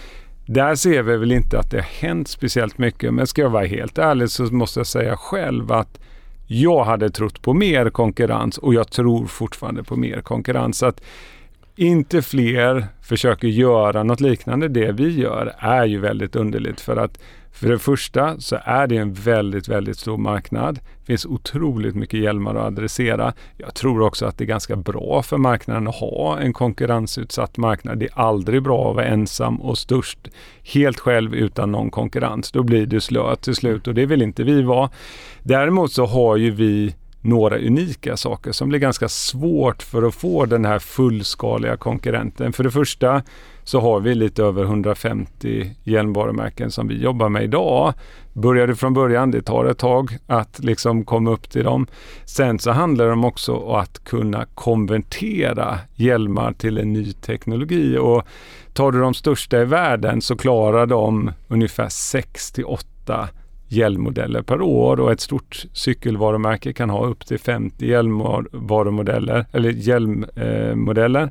där 0.47 0.75
ser 0.75 1.03
vi 1.03 1.17
väl 1.17 1.33
inte 1.33 1.59
att 1.59 1.71
det 1.71 1.77
har 1.77 2.09
hänt 2.09 2.29
speciellt 2.29 2.79
mycket. 2.79 3.15
Men 3.15 3.27
ska 3.27 3.43
jag 3.43 3.51
vara 3.51 3.67
helt 3.67 3.99
ärlig 3.99 4.31
så 4.31 4.43
måste 4.43 4.81
jag 4.81 4.87
säga 4.87 5.17
själv 5.17 5.73
att 5.73 6.01
jag 6.47 6.85
hade 6.85 7.11
trott 7.11 7.43
på 7.43 7.55
mer 7.55 7.91
konkurrens 7.91 8.59
och 8.59 8.75
jag 8.75 8.91
tror 8.91 9.27
fortfarande 9.27 9.85
på 9.85 9.97
mer 9.97 10.21
konkurrens. 10.21 10.79
Så 10.79 10.87
att 10.87 11.01
inte 11.77 12.23
fler 12.23 12.87
försöker 13.03 13.49
göra 13.49 14.03
något 14.03 14.21
liknande 14.21 14.69
det 14.69 14.93
vi 14.93 15.21
gör 15.21 15.55
är 15.59 15.85
ju 15.85 15.99
väldigt 15.99 16.37
underligt 16.37 16.81
för 16.81 16.97
att 16.97 17.19
för 17.55 17.69
det 17.69 17.79
första 17.79 18.41
så 18.41 18.59
är 18.65 18.87
det 18.87 18.97
en 18.97 19.13
väldigt, 19.13 19.69
väldigt 19.69 19.99
stor 19.99 20.17
marknad. 20.17 20.75
Det 20.75 21.07
finns 21.07 21.27
otroligt 21.27 21.95
mycket 21.95 22.21
hjälmar 22.21 22.55
att 22.55 22.67
adressera. 22.67 23.33
Jag 23.57 23.75
tror 23.75 24.03
också 24.03 24.27
att 24.27 24.39
det 24.39 24.45
är 24.45 24.47
ganska 24.47 24.77
bra 24.77 25.23
för 25.23 25.37
marknaden 25.39 25.89
att 25.89 25.95
ha 25.95 26.39
en 26.39 26.53
konkurrensutsatt 26.53 27.57
marknad. 27.57 27.99
Det 27.99 28.05
är 28.05 28.19
aldrig 28.19 28.63
bra 28.63 28.91
att 28.91 28.97
vara 28.97 29.07
ensam 29.07 29.61
och 29.61 29.79
störst 29.79 30.19
helt 30.63 31.01
själv 31.01 31.35
utan 31.35 31.73
någon 31.73 31.91
konkurrens. 31.91 32.53
Då 32.53 32.63
blir 32.63 32.87
du 32.87 33.01
slö 33.01 33.37
till 33.37 33.55
slut 33.55 33.89
och 33.89 33.95
det 33.95 34.07
vill 34.07 34.23
inte 34.23 34.43
vi 34.43 34.63
vara. 34.63 34.91
Däremot 35.43 35.93
så 35.93 36.07
har 36.07 36.37
ju 36.37 36.51
vi 36.51 36.95
några 37.21 37.59
unika 37.59 38.17
saker 38.17 38.53
som 38.53 38.69
blir 38.69 38.79
ganska 38.79 39.09
svårt 39.09 39.83
för 39.83 40.03
att 40.03 40.15
få 40.15 40.45
den 40.45 40.65
här 40.65 40.79
fullskaliga 40.79 41.77
konkurrenten. 41.77 42.53
För 42.53 42.65
det 42.65 42.71
första 42.71 43.23
så 43.65 43.81
har 43.81 44.01
vi 44.01 44.15
lite 44.15 44.43
över 44.43 44.63
150 44.63 45.71
hjälmvarumärken 45.85 46.71
som 46.71 46.89
vi 46.89 47.03
jobbar 47.03 47.29
med 47.29 47.45
idag. 47.45 47.93
Började 48.33 48.77
från 48.77 48.95
början, 48.95 49.31
det 49.31 49.43
tar 49.43 49.65
ett 49.65 49.79
tag 49.79 50.19
att 50.27 50.59
liksom 50.59 51.05
komma 51.05 51.31
upp 51.31 51.51
till 51.51 51.65
dem. 51.65 51.87
Sen 52.25 52.59
så 52.59 52.71
handlar 52.71 53.07
det 53.07 53.13
om 53.13 53.25
också 53.25 53.73
att 53.73 54.05
kunna 54.05 54.47
konvertera 54.55 55.79
hjälmar 55.95 56.53
till 56.53 56.79
en 56.79 56.93
ny 56.93 57.13
teknologi 57.13 57.99
och 57.99 58.23
tar 58.73 58.93
du 58.93 59.01
de 59.01 59.15
största 59.15 59.63
i 59.63 59.65
världen 59.65 60.23
så 60.23 60.37
klarar 60.37 60.87
de 60.87 61.31
ungefär 61.49 61.89
6 61.89 62.53
till 62.53 62.65
8 62.65 63.29
hjälmmodeller 63.69 64.43
per 64.43 64.63
år 64.63 65.01
och 65.01 65.13
ett 65.13 65.21
stort 65.21 65.65
cykelvarumärke 65.73 66.73
kan 66.73 66.91
ha 66.91 67.07
upp 67.07 67.27
till 67.27 67.39
50 67.39 67.87
hjälmvarumodeller 67.87 69.47
eller 69.53 69.71
hjälmmodeller. 69.71 71.23
Eh, 71.23 71.29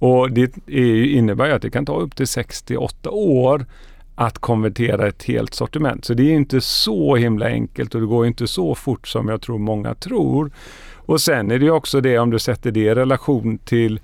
och 0.00 0.30
det 0.32 0.68
innebär 1.12 1.46
ju 1.46 1.52
att 1.52 1.62
det 1.62 1.70
kan 1.70 1.86
ta 1.86 1.96
upp 2.00 2.16
till 2.16 2.26
68 2.26 3.10
år 3.10 3.66
att 4.14 4.38
konvertera 4.38 5.08
ett 5.08 5.22
helt 5.22 5.54
sortiment. 5.54 6.04
Så 6.04 6.14
det 6.14 6.22
är 6.22 6.32
inte 6.32 6.60
så 6.60 7.16
himla 7.16 7.46
enkelt 7.46 7.94
och 7.94 8.00
det 8.00 8.06
går 8.06 8.26
inte 8.26 8.46
så 8.46 8.74
fort 8.74 9.08
som 9.08 9.28
jag 9.28 9.42
tror 9.42 9.58
många 9.58 9.94
tror. 9.94 10.50
Och 10.94 11.20
sen 11.20 11.50
är 11.50 11.58
det 11.58 11.70
också 11.70 12.00
det 12.00 12.18
om 12.18 12.30
du 12.30 12.38
sätter 12.38 12.70
det 12.70 12.80
i 12.80 12.94
relation 12.94 13.58
till 13.58 14.00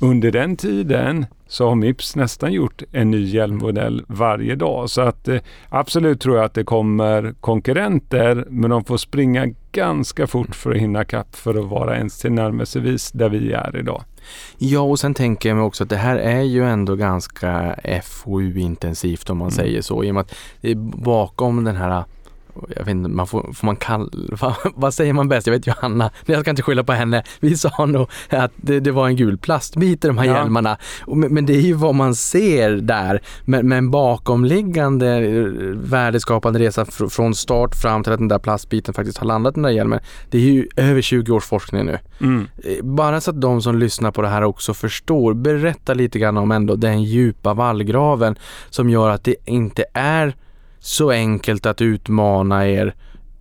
under 0.00 0.30
den 0.30 0.56
tiden 0.56 1.26
så 1.46 1.68
har 1.68 1.74
Mips 1.74 2.16
nästan 2.16 2.52
gjort 2.52 2.82
en 2.92 3.10
ny 3.10 3.24
hjälmmodell 3.24 4.04
varje 4.08 4.54
dag. 4.54 4.90
Så 4.90 5.00
att 5.00 5.28
eh, 5.28 5.40
absolut 5.68 6.20
tror 6.20 6.36
jag 6.36 6.44
att 6.44 6.54
det 6.54 6.64
kommer 6.64 7.34
konkurrenter, 7.40 8.44
men 8.50 8.70
de 8.70 8.84
får 8.84 8.96
springa 8.96 9.46
ganska 9.72 10.26
fort 10.26 10.54
för 10.54 10.70
att 10.70 10.76
hinna 10.76 11.04
kapp 11.04 11.36
för 11.36 11.54
att 11.58 11.64
vara 11.64 11.96
ens 11.96 12.18
tillnärmelsevis 12.18 13.12
där 13.12 13.28
vi 13.28 13.52
är 13.52 13.76
idag. 13.76 14.02
Ja, 14.58 14.80
och 14.80 14.98
sen 14.98 15.14
tänker 15.14 15.48
jag 15.48 15.56
mig 15.56 15.64
också 15.64 15.84
att 15.84 15.90
det 15.90 15.96
här 15.96 16.16
är 16.16 16.42
ju 16.42 16.64
ändå 16.64 16.96
ganska 16.96 17.76
FoU-intensivt 18.04 19.30
om 19.30 19.38
man 19.38 19.48
mm. 19.48 19.56
säger 19.56 19.82
så. 19.82 20.04
I 20.04 20.10
och 20.10 20.14
med 20.14 20.20
att 20.20 20.34
bakom 21.04 21.64
den 21.64 21.76
här 21.76 22.04
jag 22.76 22.84
vet 22.84 22.88
inte, 22.88 23.10
man 23.10 23.26
får, 23.26 23.52
får 23.52 23.66
man 23.66 23.76
kalla, 23.76 24.08
vad, 24.40 24.54
vad, 24.74 24.94
säger 24.94 25.12
man 25.12 25.28
bäst? 25.28 25.46
Jag 25.46 25.54
vet 25.54 25.66
Johanna, 25.66 26.10
jag 26.26 26.40
ska 26.40 26.50
inte 26.50 26.62
skylla 26.62 26.84
på 26.84 26.92
henne. 26.92 27.22
Vi 27.40 27.56
sa 27.56 27.86
nog 27.86 28.08
att 28.28 28.52
det, 28.56 28.80
det 28.80 28.90
var 28.90 29.08
en 29.08 29.16
gul 29.16 29.38
plastbit 29.38 30.04
i 30.04 30.08
de 30.08 30.18
här 30.18 30.24
ja. 30.24 30.36
hjälmarna. 30.36 30.78
Men, 31.06 31.34
men, 31.34 31.46
det 31.46 31.56
är 31.56 31.60
ju 31.60 31.72
vad 31.72 31.94
man 31.94 32.14
ser 32.14 32.70
där. 32.70 33.22
Men, 33.44 33.68
men 33.68 33.90
bakomliggande 33.90 35.16
eh, 35.16 35.44
värdeskapande 35.74 36.58
resa 36.58 36.84
från 37.10 37.34
start 37.34 37.74
fram 37.74 38.02
till 38.02 38.12
att 38.12 38.18
den 38.18 38.28
där 38.28 38.38
plastbiten 38.38 38.94
faktiskt 38.94 39.18
har 39.18 39.26
landat 39.26 39.52
i 39.52 39.54
den 39.54 39.62
där 39.62 39.70
hjälmen. 39.70 40.00
Det 40.30 40.38
är 40.38 40.42
ju 40.42 40.68
över 40.76 41.02
20 41.02 41.32
års 41.32 41.44
forskning 41.44 41.86
nu. 41.86 41.98
Mm. 42.20 42.46
Eh, 42.64 42.84
bara 42.84 43.20
så 43.20 43.30
att 43.30 43.40
de 43.40 43.62
som 43.62 43.78
lyssnar 43.78 44.10
på 44.10 44.22
det 44.22 44.28
här 44.28 44.44
också 44.44 44.74
förstår, 44.74 45.34
berätta 45.34 45.94
lite 45.94 46.18
grann 46.18 46.36
om 46.36 46.50
ändå 46.50 46.76
den 46.76 47.02
djupa 47.02 47.54
vallgraven 47.54 48.38
som 48.70 48.90
gör 48.90 49.10
att 49.10 49.24
det 49.24 49.34
inte 49.44 49.84
är 49.94 50.36
så 50.86 51.10
enkelt 51.10 51.66
att 51.66 51.80
utmana 51.80 52.68
er, 52.68 52.94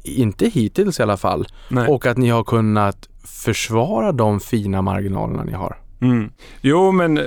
inte 0.04 0.48
hittills 0.48 1.00
i 1.00 1.04
alla 1.04 1.18
fall, 1.18 1.48
Nej. 1.68 1.88
och 1.88 2.06
att 2.06 2.18
ni 2.18 2.30
har 2.30 2.44
kunnat 2.44 3.10
försvara 3.24 4.12
de 4.12 4.40
fina 4.40 4.82
marginalerna 4.82 5.44
ni 5.44 5.52
har. 5.52 5.78
Mm. 6.02 6.32
Jo, 6.62 6.92
men 6.92 7.18
eh, 7.18 7.24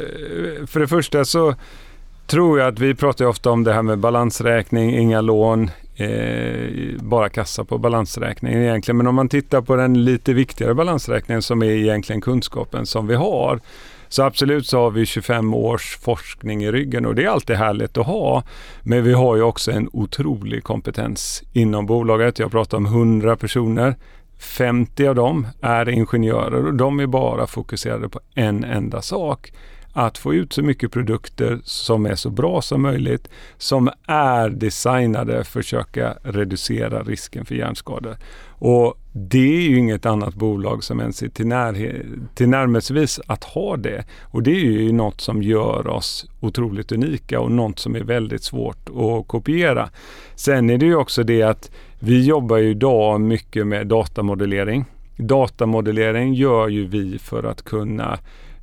för 0.67 0.81
det 0.81 0.89
första 0.89 1.25
så 1.25 1.55
tror 2.27 2.59
jag 2.59 2.69
att 2.69 2.79
vi 2.79 2.95
pratar 2.95 3.25
ofta 3.25 3.51
om 3.51 3.65
det 3.65 3.73
här 3.73 3.83
med 3.83 3.99
balansräkning, 3.99 4.99
inga 4.99 5.21
lån, 5.21 5.71
eh, 5.97 7.01
bara 7.01 7.29
kassa 7.29 7.65
på 7.65 7.79
balansräkningen 7.79 8.63
egentligen. 8.63 8.97
Men 8.97 9.07
om 9.07 9.15
man 9.15 9.29
tittar 9.29 9.61
på 9.61 9.77
den 9.77 10.05
lite 10.05 10.33
viktigare 10.33 10.75
balansräkningen 10.75 11.43
som 11.43 11.63
är 11.63 11.71
egentligen 11.71 12.21
kunskapen 12.21 12.87
som 12.87 13.07
vi 13.07 13.15
har 13.15 13.61
så 14.09 14.23
absolut 14.23 14.67
så 14.67 14.79
har 14.79 14.91
vi 14.91 15.07
25 15.07 15.55
års 15.55 15.97
forskning 15.97 16.65
i 16.65 16.73
ryggen 16.73 17.07
och 17.07 17.15
det 17.15 17.25
är 17.25 17.29
alltid 17.29 17.57
härligt 17.57 17.99
att 17.99 18.07
ha. 18.07 18.43
Men 18.83 19.05
vi 19.05 19.13
har 19.13 19.37
ju 19.37 19.43
också 19.43 19.71
en 19.71 19.89
otrolig 19.93 20.65
kompetens 20.65 21.43
inom 21.53 21.87
bolaget. 21.87 22.39
Jag 22.39 22.51
pratar 22.51 22.77
om 22.77 22.87
100 22.87 23.37
personer. 23.37 23.97
50 24.39 25.07
av 25.07 25.15
dem 25.15 25.47
är 25.61 25.89
ingenjörer 25.89 26.67
och 26.67 26.75
de 26.75 27.01
är 27.01 27.07
bara 27.07 27.47
fokuserade 27.47 28.09
på 28.09 28.21
en 28.35 28.65
enda 28.65 29.03
sak 29.03 29.53
att 29.93 30.19
få 30.19 30.35
ut 30.35 30.53
så 30.53 30.63
mycket 30.63 30.93
produkter 30.93 31.61
som 31.65 32.07
är 32.07 32.15
så 32.15 32.31
bra 32.31 32.63
som 32.63 32.83
möjligt, 32.83 33.29
som 33.57 33.91
är 34.07 34.51
designade 34.51 35.33
för 35.33 35.41
att 35.41 35.49
försöka 35.49 36.15
reducera 36.23 37.03
risken 37.03 37.45
för 37.45 37.55
hjärnskador. 37.55 38.17
Och 38.49 38.99
det 39.13 39.57
är 39.57 39.61
ju 39.61 39.79
inget 39.79 40.07
annat 40.07 40.35
bolag 40.35 40.85
som 40.85 41.01
ens 41.01 41.23
är 41.23 41.29
till, 41.29 41.53
till 42.35 42.49
närmelsevis 42.49 43.21
att 43.27 43.45
ha 43.45 43.77
det. 43.77 44.05
Och 44.23 44.43
det 44.43 44.51
är 44.51 44.65
ju 44.65 44.93
något 44.93 45.21
som 45.21 45.43
gör 45.43 45.87
oss 45.87 46.27
otroligt 46.41 46.93
unika 46.93 47.41
och 47.41 47.53
något 47.53 47.79
som 47.79 47.97
är 47.97 48.01
väldigt 48.01 48.43
svårt 48.43 48.89
att 48.89 49.29
kopiera. 49.29 49.91
Sen 50.35 50.71
är 50.71 50.79
det 50.79 50.87
ju 50.87 50.97
också 50.97 51.23
det 51.23 51.43
att 51.43 51.71
vi 51.99 52.27
jobbar 52.27 52.57
ju 52.57 52.71
idag 52.71 53.21
mycket 53.21 53.67
med 53.67 53.87
datamodellering. 53.87 54.85
Datamodellering 55.17 56.35
gör 56.35 56.69
ju 56.69 56.87
vi 56.87 57.19
för 57.19 57.45
att 57.45 57.63
kunna 57.63 58.19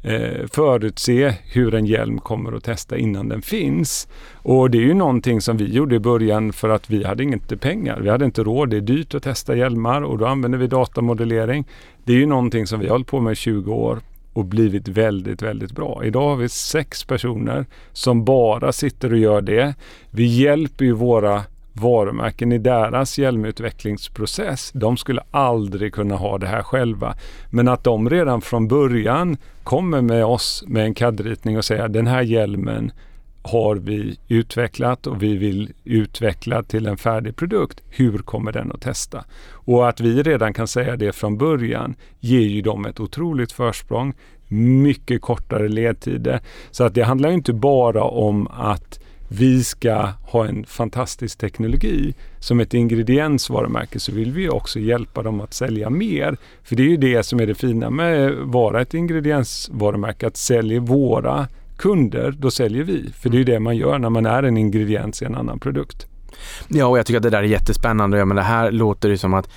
eh, 0.06 0.48
förutse 0.52 1.34
hur 1.44 1.74
en 1.74 1.86
hjälm 1.86 2.20
kommer 2.20 2.52
att 2.52 2.64
testa 2.64 2.98
innan 2.98 3.30
den 3.30 3.42
finns. 3.42 4.08
Och 4.34 4.72
det 4.72 4.78
är 4.78 4.82
ju 4.82 4.94
någonting 4.94 5.42
som 5.42 5.58
vi 5.58 5.74
gjorde 5.74 5.96
i 5.96 6.00
början 6.00 6.54
för 6.54 6.70
att 6.70 6.90
vi 6.90 7.04
hade 7.04 7.24
inte 7.24 7.58
pengar. 7.58 8.00
Vi 8.00 8.10
hade 8.10 8.26
inte 8.26 8.44
råd. 8.44 8.70
Det 8.70 8.78
är 8.78 8.82
dyrt 8.82 9.16
att 9.16 9.24
testa 9.24 9.56
hjälmar 9.56 10.02
och 10.02 10.18
då 10.18 10.26
använder 10.26 10.60
vi 10.60 10.68
datamodellering. 10.68 11.66
Det 12.04 12.14
är 12.14 12.18
ju 12.18 12.26
någonting 12.26 12.68
som 12.68 12.80
vi 12.80 12.86
har 12.86 12.92
hållit 12.92 13.08
på 13.08 13.20
med 13.20 13.32
i 13.32 13.36
20 13.36 13.74
år 13.74 14.00
och 14.34 14.46
blivit 14.46 14.88
väldigt, 14.88 15.42
väldigt 15.42 15.72
bra. 15.72 16.02
Idag 16.06 16.30
har 16.30 16.36
vi 16.36 16.50
sex 16.50 17.04
personer 17.04 17.66
som 17.94 18.26
bara 18.26 18.72
sitter 18.72 19.12
och 19.12 19.18
gör 19.18 19.42
det. 19.42 19.76
Vi 20.12 20.26
hjälper 20.26 20.86
ju 20.86 20.92
våra 20.92 21.44
varumärken 21.76 22.52
i 22.52 22.58
deras 22.58 23.18
hjälmutvecklingsprocess. 23.18 24.72
De 24.74 24.98
skulle 24.98 25.22
aldrig 25.32 25.94
kunna 25.94 26.16
ha 26.16 26.38
det 26.38 26.48
här 26.48 26.64
själva. 26.64 27.16
Men 27.50 27.68
att 27.68 27.84
de 27.84 28.10
redan 28.10 28.42
från 28.42 28.68
början 28.68 29.38
kommer 29.64 30.02
med 30.02 30.26
oss 30.26 30.64
med 30.68 30.86
en 30.86 30.94
CAD-ritning 30.94 31.58
och 31.58 31.66
säger 31.66 31.88
den 31.88 32.08
här 32.08 32.22
hjälmen 32.22 32.92
har 33.42 33.76
vi 33.76 34.20
utvecklat 34.28 35.08
och 35.08 35.24
vi 35.24 35.36
vill 35.36 35.74
utveckla 35.84 36.64
till 36.64 36.86
en 36.86 36.98
färdig 36.98 37.36
produkt. 37.36 37.82
Hur 37.90 38.18
kommer 38.18 38.52
den 38.52 38.72
att 38.72 38.82
testa? 38.82 39.26
Och 39.52 39.90
att 39.90 40.00
vi 40.00 40.24
redan 40.24 40.54
kan 40.54 40.68
säga 40.68 40.96
det 40.96 41.14
från 41.14 41.38
början 41.38 41.96
ger 42.20 42.40
ju 42.40 42.62
dem 42.62 42.86
ett 42.86 43.00
otroligt 43.00 43.52
försprång. 43.52 44.14
Mycket 44.48 45.22
kortare 45.22 45.68
ledtider. 45.68 46.40
Så 46.72 46.84
att 46.84 46.94
det 46.94 47.02
handlar 47.02 47.30
inte 47.30 47.54
bara 47.54 48.04
om 48.04 48.48
att 48.48 49.00
vi 49.38 49.64
ska 49.64 50.10
ha 50.22 50.48
en 50.48 50.66
fantastisk 50.66 51.38
teknologi. 51.38 52.14
Som 52.40 52.60
ett 52.60 52.74
ingrediensvarumärke 52.74 54.00
så 54.00 54.12
vill 54.12 54.32
vi 54.32 54.50
också 54.50 54.80
hjälpa 54.80 55.24
dem 55.24 55.42
att 55.42 55.54
sälja 55.54 55.90
mer. 55.90 56.38
För 56.64 56.76
det 56.76 56.84
är 56.84 56.88
ju 56.88 56.98
det 56.98 57.24
som 57.24 57.40
är 57.40 57.48
det 57.48 57.56
fina 57.56 57.90
med 57.90 58.28
att 58.28 58.38
vara 58.38 58.82
ett 58.82 58.94
ingrediensvarumärke, 58.94 60.28
att 60.28 60.38
sälja 60.38 60.80
våra 60.80 61.48
kunder, 61.78 62.36
då 62.40 62.52
säljer 62.52 62.84
vi. 62.84 63.10
För 63.14 63.30
det 63.30 63.36
är 63.36 63.40
ju 63.40 63.44
det 63.44 63.60
man 63.60 63.78
gör 63.78 64.00
när 64.00 64.10
man 64.10 64.26
är 64.26 64.44
en 64.44 64.58
ingrediens 64.58 65.22
i 65.22 65.26
en 65.26 65.36
annan 65.36 65.60
produkt. 65.60 66.08
Ja, 66.68 66.86
och 66.86 66.98
jag 66.98 67.06
tycker 67.06 67.18
att 67.18 67.24
det 67.24 67.30
där 67.30 67.44
är 67.44 67.44
jättespännande. 67.44 68.18
Ja, 68.18 68.26
men 68.26 68.36
det 68.36 68.44
här 68.44 68.72
låter 68.72 69.10
ju 69.10 69.18
som 69.18 69.34
att 69.34 69.50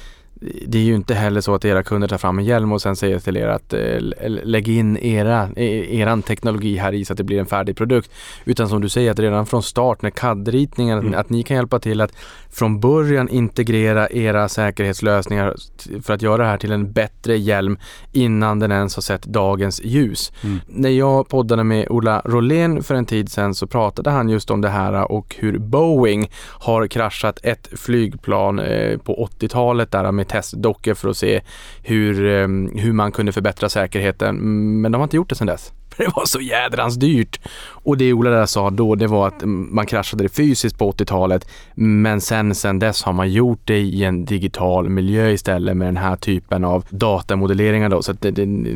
det 0.67 0.79
är 0.79 0.83
ju 0.83 0.95
inte 0.95 1.15
heller 1.15 1.41
så 1.41 1.55
att 1.55 1.65
era 1.65 1.83
kunder 1.83 2.09
tar 2.09 2.19
fram 2.19 2.39
en 2.39 2.45
hjälm 2.45 2.73
och 2.73 2.83
sen 2.83 2.97
säger 2.97 3.19
till 3.19 3.37
er 3.37 3.47
att 3.47 3.73
eh, 3.73 3.81
lägg 4.27 4.69
in 4.69 4.97
era, 4.97 5.49
eran 5.57 6.23
teknologi 6.23 6.77
här 6.77 6.93
i 6.93 7.05
så 7.05 7.13
att 7.13 7.17
det 7.17 7.25
blir 7.25 7.41
en 7.41 7.47
färdig 7.47 7.77
produkt. 7.77 8.11
Utan 8.45 8.69
som 8.69 8.81
du 8.81 8.89
säger 8.89 9.11
att 9.11 9.19
redan 9.19 9.47
från 9.47 9.63
start 9.63 10.03
när 10.03 10.11
CAD-ritningen, 10.11 10.99
mm. 10.99 11.15
att 11.15 11.31
ni 11.31 11.43
kan 11.43 11.57
hjälpa 11.57 11.79
till 11.79 12.01
att 12.01 12.13
från 12.51 12.81
början 12.81 13.29
integrera 13.29 14.09
era 14.11 14.49
säkerhetslösningar 14.49 15.55
för 16.03 16.15
att 16.15 16.23
göra 16.23 16.43
det 16.43 16.49
här 16.49 16.59
till 16.59 16.73
en 16.73 16.93
bättre 16.93 17.37
hjälm 17.37 17.79
innan 18.13 18.59
den 18.59 18.73
ens 18.73 18.97
har 18.97 19.03
sett 19.03 19.23
dagens 19.23 19.81
ljus. 19.85 20.33
Mm. 20.45 20.61
När 20.67 20.91
jag 20.91 21.29
poddade 21.29 21.65
med 21.65 21.89
Ola 21.91 22.23
Rolén 22.25 22.83
för 22.83 22.95
en 22.95 23.07
tid 23.07 23.33
sedan 23.33 23.55
så 23.55 23.67
pratade 23.67 24.11
han 24.11 24.29
just 24.29 24.51
om 24.51 24.61
det 24.61 24.69
här 24.69 25.13
och 25.13 25.37
hur 25.39 25.59
Boeing 25.59 26.31
har 26.61 26.87
kraschat 26.87 27.39
ett 27.43 27.69
flygplan 27.73 28.59
eh, 28.59 28.99
på 28.99 29.29
80-talet 29.41 29.91
där 29.91 30.13
med 30.13 30.28
testdockor 30.29 30.95
för 30.95 31.09
att 31.09 31.17
se 31.17 31.41
hur, 31.83 32.27
ehm, 32.27 32.71
hur 32.75 32.93
man 32.93 33.13
kunde 33.13 33.33
förbättra 33.33 33.69
säkerheten. 33.69 34.29
Mm, 34.29 34.81
men 34.81 34.93
de 34.93 34.99
har 34.99 35.05
inte 35.05 35.17
gjort 35.17 35.29
det 35.29 35.35
sedan 35.35 35.47
dess. 35.47 35.73
För 35.99 36.05
det 36.05 36.13
var 36.17 36.27
så 36.27 36.41
jädrans 36.41 36.97
dyrt. 36.97 37.41
Och 37.71 37.97
det 37.97 38.13
Ola 38.13 38.31
där 38.31 38.47
sa 38.47 38.71
då, 38.71 38.95
det 38.95 39.07
var 39.07 39.29
att 39.29 39.43
mm, 39.43 39.75
man 39.75 39.87
kraschade 39.87 40.25
det 40.25 40.29
fysiskt 40.29 40.79
på 40.79 40.93
80-talet. 40.93 41.49
Men 41.75 42.21
sen, 42.21 42.55
sen 42.55 42.79
dess 42.79 43.03
har 43.03 43.13
man 43.13 43.33
gjort 43.33 43.61
det 43.65 43.79
i 43.79 44.05
en 44.05 44.25
digital 44.25 44.89
miljö 44.89 45.31
istället 45.31 45.77
med 45.77 45.89
den 45.89 45.97
här 45.97 46.17
typen 46.17 46.65
av 46.65 46.85
datamodelleringar 46.91 47.89
då. 47.89 48.03
Så 48.03 48.13
att 48.13 48.21
det, 48.21 48.31
det, 48.31 48.75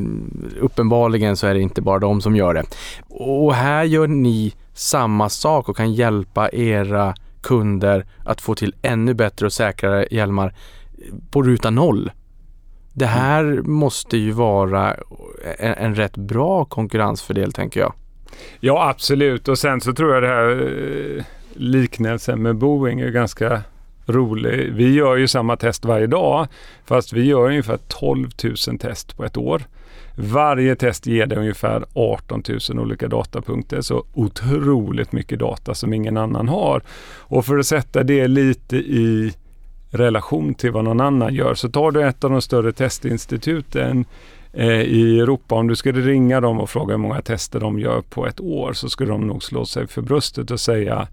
uppenbarligen 0.60 1.36
så 1.36 1.46
är 1.46 1.54
det 1.54 1.60
inte 1.60 1.82
bara 1.82 1.98
de 1.98 2.20
som 2.20 2.36
gör 2.36 2.54
det. 2.54 2.64
Och 3.08 3.54
här 3.54 3.84
gör 3.84 4.06
ni 4.06 4.54
samma 4.74 5.28
sak 5.28 5.68
och 5.68 5.76
kan 5.76 5.94
hjälpa 5.94 6.50
era 6.50 7.14
kunder 7.42 8.06
att 8.24 8.40
få 8.40 8.54
till 8.54 8.74
ännu 8.82 9.14
bättre 9.14 9.46
och 9.46 9.52
säkrare 9.52 10.06
hjälmar 10.10 10.54
på 11.30 11.42
ruta 11.42 11.70
noll. 11.70 12.10
Det 12.92 13.06
här 13.06 13.44
måste 13.62 14.16
ju 14.16 14.30
vara 14.30 14.94
en, 15.58 15.74
en 15.74 15.94
rätt 15.94 16.16
bra 16.16 16.64
konkurrensfördel 16.64 17.52
tänker 17.52 17.80
jag. 17.80 17.92
Ja 18.60 18.88
absolut 18.88 19.48
och 19.48 19.58
sen 19.58 19.80
så 19.80 19.92
tror 19.92 20.14
jag 20.14 20.22
det 20.22 20.28
här 20.28 20.50
eh, 21.16 21.24
liknelsen 21.54 22.42
med 22.42 22.56
Boeing 22.56 23.00
är 23.00 23.10
ganska 23.10 23.62
rolig. 24.06 24.72
Vi 24.72 24.94
gör 24.94 25.16
ju 25.16 25.28
samma 25.28 25.56
test 25.56 25.84
varje 25.84 26.06
dag 26.06 26.46
fast 26.84 27.12
vi 27.12 27.24
gör 27.24 27.46
ungefär 27.46 27.78
12 27.88 28.30
000 28.68 28.78
test 28.78 29.16
på 29.16 29.24
ett 29.24 29.36
år. 29.36 29.62
Varje 30.14 30.76
test 30.76 31.06
ger 31.06 31.26
det 31.26 31.36
ungefär 31.36 31.84
18 31.94 32.42
000 32.70 32.78
olika 32.78 33.08
datapunkter, 33.08 33.80
så 33.80 34.04
otroligt 34.14 35.12
mycket 35.12 35.38
data 35.38 35.74
som 35.74 35.92
ingen 35.92 36.16
annan 36.16 36.48
har. 36.48 36.82
Och 37.18 37.46
för 37.46 37.58
att 37.58 37.66
sätta 37.66 38.02
det 38.02 38.28
lite 38.28 38.76
i 38.76 39.34
relation 39.92 40.54
till 40.54 40.70
vad 40.72 40.84
någon 40.84 41.00
annan 41.00 41.34
gör, 41.34 41.54
så 41.54 41.68
tar 41.68 41.90
du 41.90 42.08
ett 42.08 42.24
av 42.24 42.30
de 42.30 42.42
större 42.42 42.72
testinstituten 42.72 44.04
eh, 44.52 44.80
i 44.80 45.20
Europa, 45.20 45.54
om 45.54 45.68
du 45.68 45.76
skulle 45.76 46.00
ringa 46.00 46.40
dem 46.40 46.60
och 46.60 46.70
fråga 46.70 46.92
hur 46.92 46.98
många 46.98 47.22
tester 47.22 47.60
de 47.60 47.78
gör 47.78 48.00
på 48.00 48.26
ett 48.26 48.40
år, 48.40 48.72
så 48.72 48.88
skulle 48.88 49.10
de 49.10 49.26
nog 49.26 49.42
slå 49.42 49.66
sig 49.66 49.86
för 49.86 50.02
bröstet 50.02 50.50
och 50.50 50.60
säga 50.60 51.08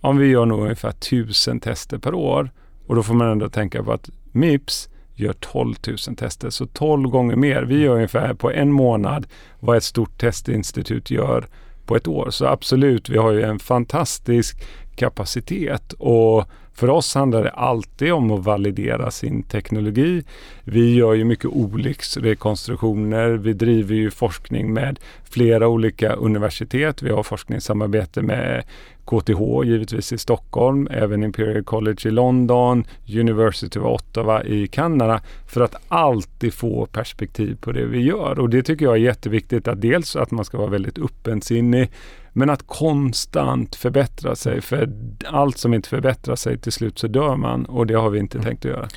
om 0.00 0.16
vi 0.16 0.26
gör 0.26 0.46
nog 0.46 0.60
ungefär 0.60 0.88
1000 0.88 1.60
tester 1.60 1.98
per 1.98 2.14
år. 2.14 2.50
Och 2.86 2.94
då 2.94 3.02
får 3.02 3.14
man 3.14 3.28
ändå 3.28 3.48
tänka 3.48 3.82
på 3.82 3.92
att 3.92 4.10
Mips 4.32 4.88
gör 5.14 5.32
12 5.32 5.74
000 5.86 6.16
tester, 6.16 6.50
så 6.50 6.66
12 6.66 7.08
gånger 7.08 7.36
mer. 7.36 7.62
Vi 7.62 7.80
gör 7.80 7.94
ungefär 7.94 8.34
på 8.34 8.50
en 8.50 8.72
månad 8.72 9.26
vad 9.60 9.76
ett 9.76 9.84
stort 9.84 10.20
testinstitut 10.20 11.10
gör 11.10 11.46
på 11.86 11.96
ett 11.96 12.08
år. 12.08 12.30
Så 12.30 12.46
absolut, 12.46 13.08
vi 13.08 13.18
har 13.18 13.32
ju 13.32 13.42
en 13.42 13.58
fantastisk 13.58 14.62
kapacitet 14.96 15.92
och 15.92 16.44
för 16.80 16.90
oss 16.90 17.14
handlar 17.14 17.44
det 17.44 17.50
alltid 17.50 18.12
om 18.12 18.30
att 18.30 18.44
validera 18.44 19.10
sin 19.10 19.42
teknologi. 19.42 20.24
Vi 20.64 20.94
gör 20.94 21.14
ju 21.14 21.24
mycket 21.24 21.44
olycksrekonstruktioner. 21.44 23.30
Vi 23.30 23.52
driver 23.52 23.94
ju 23.94 24.10
forskning 24.10 24.72
med 24.72 24.98
flera 25.30 25.68
olika 25.68 26.12
universitet. 26.12 27.02
Vi 27.02 27.10
har 27.10 27.22
forskningssamarbete 27.22 28.22
med 28.22 28.64
KTH 29.04 29.64
givetvis 29.64 30.12
i 30.12 30.18
Stockholm, 30.18 30.88
även 30.90 31.22
Imperial 31.22 31.64
College 31.64 32.08
i 32.08 32.10
London, 32.10 32.84
University 33.08 33.78
of 33.78 33.84
Ottawa 33.84 34.44
i 34.44 34.66
Kanada 34.66 35.20
för 35.46 35.60
att 35.60 35.74
alltid 35.88 36.54
få 36.54 36.86
perspektiv 36.86 37.56
på 37.60 37.72
det 37.72 37.84
vi 37.84 38.00
gör. 38.00 38.38
Och 38.38 38.50
det 38.50 38.62
tycker 38.62 38.84
jag 38.84 38.94
är 38.94 39.00
jätteviktigt 39.00 39.68
att 39.68 39.80
dels 39.80 40.16
att 40.16 40.30
man 40.30 40.44
ska 40.44 40.58
vara 40.58 40.70
väldigt 40.70 40.98
öppensinnig 40.98 41.90
men 42.32 42.50
att 42.50 42.66
konstant 42.66 43.76
förbättra 43.76 44.36
sig, 44.36 44.60
för 44.60 44.90
allt 45.26 45.58
som 45.58 45.74
inte 45.74 45.88
förbättrar 45.88 46.36
sig 46.36 46.58
till 46.58 46.72
slut 46.72 46.98
så 46.98 47.06
dör 47.06 47.36
man 47.36 47.64
och 47.64 47.86
det 47.86 47.94
har 47.94 48.10
vi 48.10 48.18
inte 48.18 48.38
mm. 48.38 48.46
tänkt 48.46 48.64
att 48.64 48.70
göra. 48.70 48.88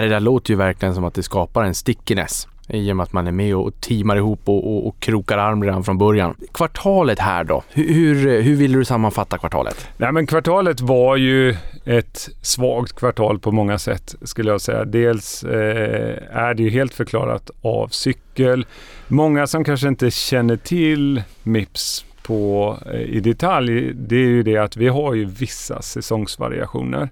det 0.00 0.08
där 0.08 0.20
låter 0.20 0.50
ju 0.50 0.56
verkligen 0.56 0.94
som 0.94 1.04
att 1.04 1.14
det 1.14 1.22
skapar 1.22 1.64
en 1.64 1.74
stickiness 1.74 2.48
i 2.70 2.92
och 2.92 2.96
med 2.96 3.04
att 3.04 3.12
man 3.12 3.26
är 3.26 3.32
med 3.32 3.56
och 3.56 3.80
teamar 3.80 4.16
ihop 4.16 4.40
och, 4.44 4.72
och, 4.72 4.86
och 4.86 5.00
krokar 5.00 5.38
arm 5.38 5.64
redan 5.64 5.84
från 5.84 5.98
början. 5.98 6.34
Kvartalet 6.52 7.18
här 7.18 7.44
då, 7.44 7.62
hur, 7.68 7.94
hur, 7.94 8.42
hur 8.42 8.56
vill 8.56 8.72
du 8.72 8.84
sammanfatta 8.84 9.38
kvartalet? 9.38 9.88
Nej, 9.96 10.12
men 10.12 10.26
kvartalet 10.26 10.80
var 10.80 11.16
ju 11.16 11.56
ett 11.84 12.28
svagt 12.42 12.92
kvartal 12.92 13.38
på 13.38 13.52
många 13.52 13.78
sätt 13.78 14.14
skulle 14.22 14.50
jag 14.50 14.60
säga. 14.60 14.84
Dels 14.84 15.44
eh, 15.44 16.18
är 16.30 16.54
det 16.54 16.62
ju 16.62 16.70
helt 16.70 16.94
förklarat 16.94 17.50
av 17.62 17.88
cykel. 17.88 18.66
Många 19.08 19.46
som 19.46 19.64
kanske 19.64 19.88
inte 19.88 20.10
känner 20.10 20.56
till 20.56 21.22
Mips 21.42 22.04
på 22.22 22.78
eh, 22.92 23.00
i 23.00 23.20
detalj, 23.20 23.92
det 23.94 24.16
är 24.16 24.28
ju 24.28 24.42
det 24.42 24.56
att 24.56 24.76
vi 24.76 24.88
har 24.88 25.14
ju 25.14 25.24
vissa 25.24 25.82
säsongsvariationer. 25.82 27.08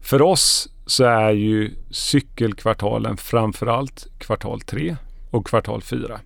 För 0.00 0.22
oss 0.22 0.68
så 0.86 1.04
är 1.04 1.30
ju 1.30 1.70
cykelkvartalen 1.90 3.16
framförallt 3.16 4.08
kvartal 4.18 4.60
3 4.60 4.96
och 5.30 5.46
kvartal 5.46 5.82
4. 5.82 6.20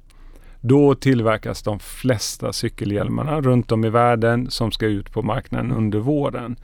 Då 0.60 0.94
tillverkas 0.94 1.62
de 1.62 1.78
flesta 1.78 2.52
cykelhjälmarna 2.52 3.40
runt 3.40 3.72
om 3.72 3.84
i 3.84 3.90
världen 3.90 4.50
som 4.50 4.72
ska 4.72 4.86
ut 4.86 5.12
på 5.12 5.22
marknaden 5.22 5.72
under 5.72 5.98
våren. 5.98 6.56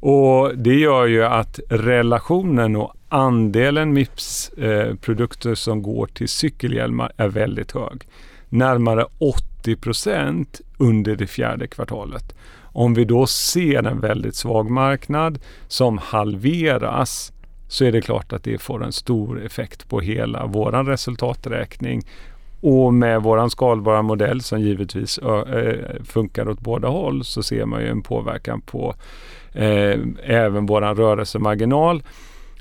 Och 0.00 0.58
Det 0.58 0.74
gör 0.74 1.06
ju 1.06 1.24
att 1.24 1.60
relationen 1.68 2.76
och 2.76 2.94
andelen 3.08 3.92
Mips-produkter 3.92 5.50
eh, 5.50 5.54
som 5.54 5.82
går 5.82 6.06
till 6.06 6.28
cykelhjälmar 6.28 7.12
är 7.16 7.28
väldigt 7.28 7.72
hög. 7.72 8.06
Närmare 8.48 9.06
80 9.18 9.76
procent 9.76 10.60
under 10.78 11.16
det 11.16 11.26
fjärde 11.26 11.66
kvartalet. 11.66 12.34
Om 12.72 12.94
vi 12.94 13.04
då 13.04 13.26
ser 13.26 13.86
en 13.86 14.00
väldigt 14.00 14.34
svag 14.34 14.70
marknad 14.70 15.38
som 15.68 15.98
halveras 15.98 17.32
så 17.70 17.84
är 17.84 17.92
det 17.92 18.00
klart 18.00 18.32
att 18.32 18.44
det 18.44 18.58
får 18.58 18.84
en 18.84 18.92
stor 18.92 19.44
effekt 19.44 19.88
på 19.88 20.00
hela 20.00 20.46
våran 20.46 20.86
resultaträkning. 20.86 22.02
Och 22.60 22.94
med 22.94 23.22
våran 23.22 23.50
skalbara 23.50 24.02
modell 24.02 24.40
som 24.40 24.60
givetvis 24.60 25.18
funkar 26.04 26.48
åt 26.48 26.60
båda 26.60 26.88
håll 26.88 27.24
så 27.24 27.42
ser 27.42 27.64
man 27.64 27.80
ju 27.80 27.88
en 27.88 28.02
påverkan 28.02 28.60
på 28.60 28.94
eh, 29.52 29.98
även 30.24 30.66
våran 30.66 30.96
rörelsemarginal. 30.96 32.02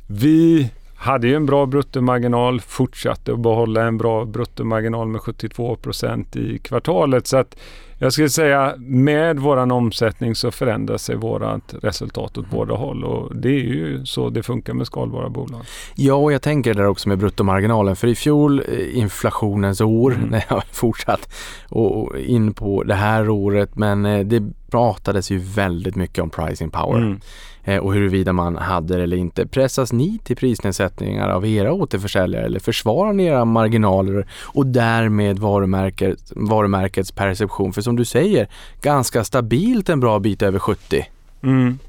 Vi 0.07 0.69
hade 0.95 1.27
ju 1.27 1.35
en 1.35 1.45
bra 1.45 1.65
bruttomarginal, 1.65 2.61
fortsatte 2.61 3.33
att 3.33 3.39
behålla 3.39 3.83
en 3.83 3.97
bra 3.97 4.25
bruttomarginal 4.25 5.07
med 5.07 5.21
72% 5.21 6.37
i 6.37 6.57
kvartalet. 6.57 7.27
Så 7.27 7.37
att 7.37 7.55
jag 8.01 8.13
skulle 8.13 8.29
säga 8.29 8.75
med 8.77 9.39
våran 9.39 9.71
omsättning 9.71 10.35
så 10.35 10.51
förändrar 10.51 10.97
sig 10.97 11.15
vårat 11.15 11.75
resultat 11.81 12.37
åt 12.37 12.49
båda 12.49 12.75
håll 12.75 13.03
och 13.03 13.35
det 13.35 13.49
är 13.49 13.63
ju 13.63 14.05
så 14.05 14.29
det 14.29 14.43
funkar 14.43 14.73
med 14.73 14.87
skalbara 14.87 15.29
bolag. 15.29 15.61
Ja, 15.95 16.13
och 16.13 16.33
jag 16.33 16.41
tänker 16.41 16.73
där 16.73 16.85
också 16.85 17.09
med 17.09 17.17
bruttomarginalen 17.17 17.95
för 17.95 18.07
i 18.07 18.15
fjol 18.15 18.63
eh, 18.67 18.97
inflationens 18.97 19.81
år 19.81 20.13
mm. 20.13 20.27
när 20.29 20.45
jag 20.49 20.63
fortsatt 20.71 21.29
och 21.69 22.19
in 22.19 22.53
på 22.53 22.83
det 22.83 22.95
här 22.95 23.29
året 23.29 23.75
men 23.75 24.05
eh, 24.05 24.25
det 24.25 24.43
pratades 24.71 25.31
ju 25.31 25.37
väldigt 25.37 25.95
mycket 25.95 26.23
om 26.23 26.29
pricing 26.29 26.69
power. 26.69 26.97
Mm. 26.97 27.19
Eh, 27.63 27.77
och 27.77 27.93
huruvida 27.93 28.33
man 28.33 28.55
hade 28.57 28.97
det 28.97 29.03
eller 29.03 29.17
inte. 29.17 29.47
Pressas 29.47 29.93
ni 29.93 30.19
till 30.23 30.35
prisnedsättningar 30.35 31.29
av 31.29 31.45
era 31.45 31.73
återförsäljare 31.73 32.45
eller 32.45 32.59
försvarar 32.59 33.13
ni 33.13 33.25
era 33.25 33.45
marginaler 33.45 34.27
och 34.45 34.67
därmed 34.67 35.39
varumärket, 35.39 36.31
varumärkets 36.35 37.11
perception? 37.11 37.73
För 37.73 37.81
som 37.81 37.95
du 37.95 38.05
säger, 38.05 38.47
ganska 38.81 39.23
stabilt 39.23 39.89
en 39.89 39.99
bra 39.99 40.19
bit 40.19 40.41
över 40.41 40.59
70. 40.59 41.05
Mm. 41.43 41.79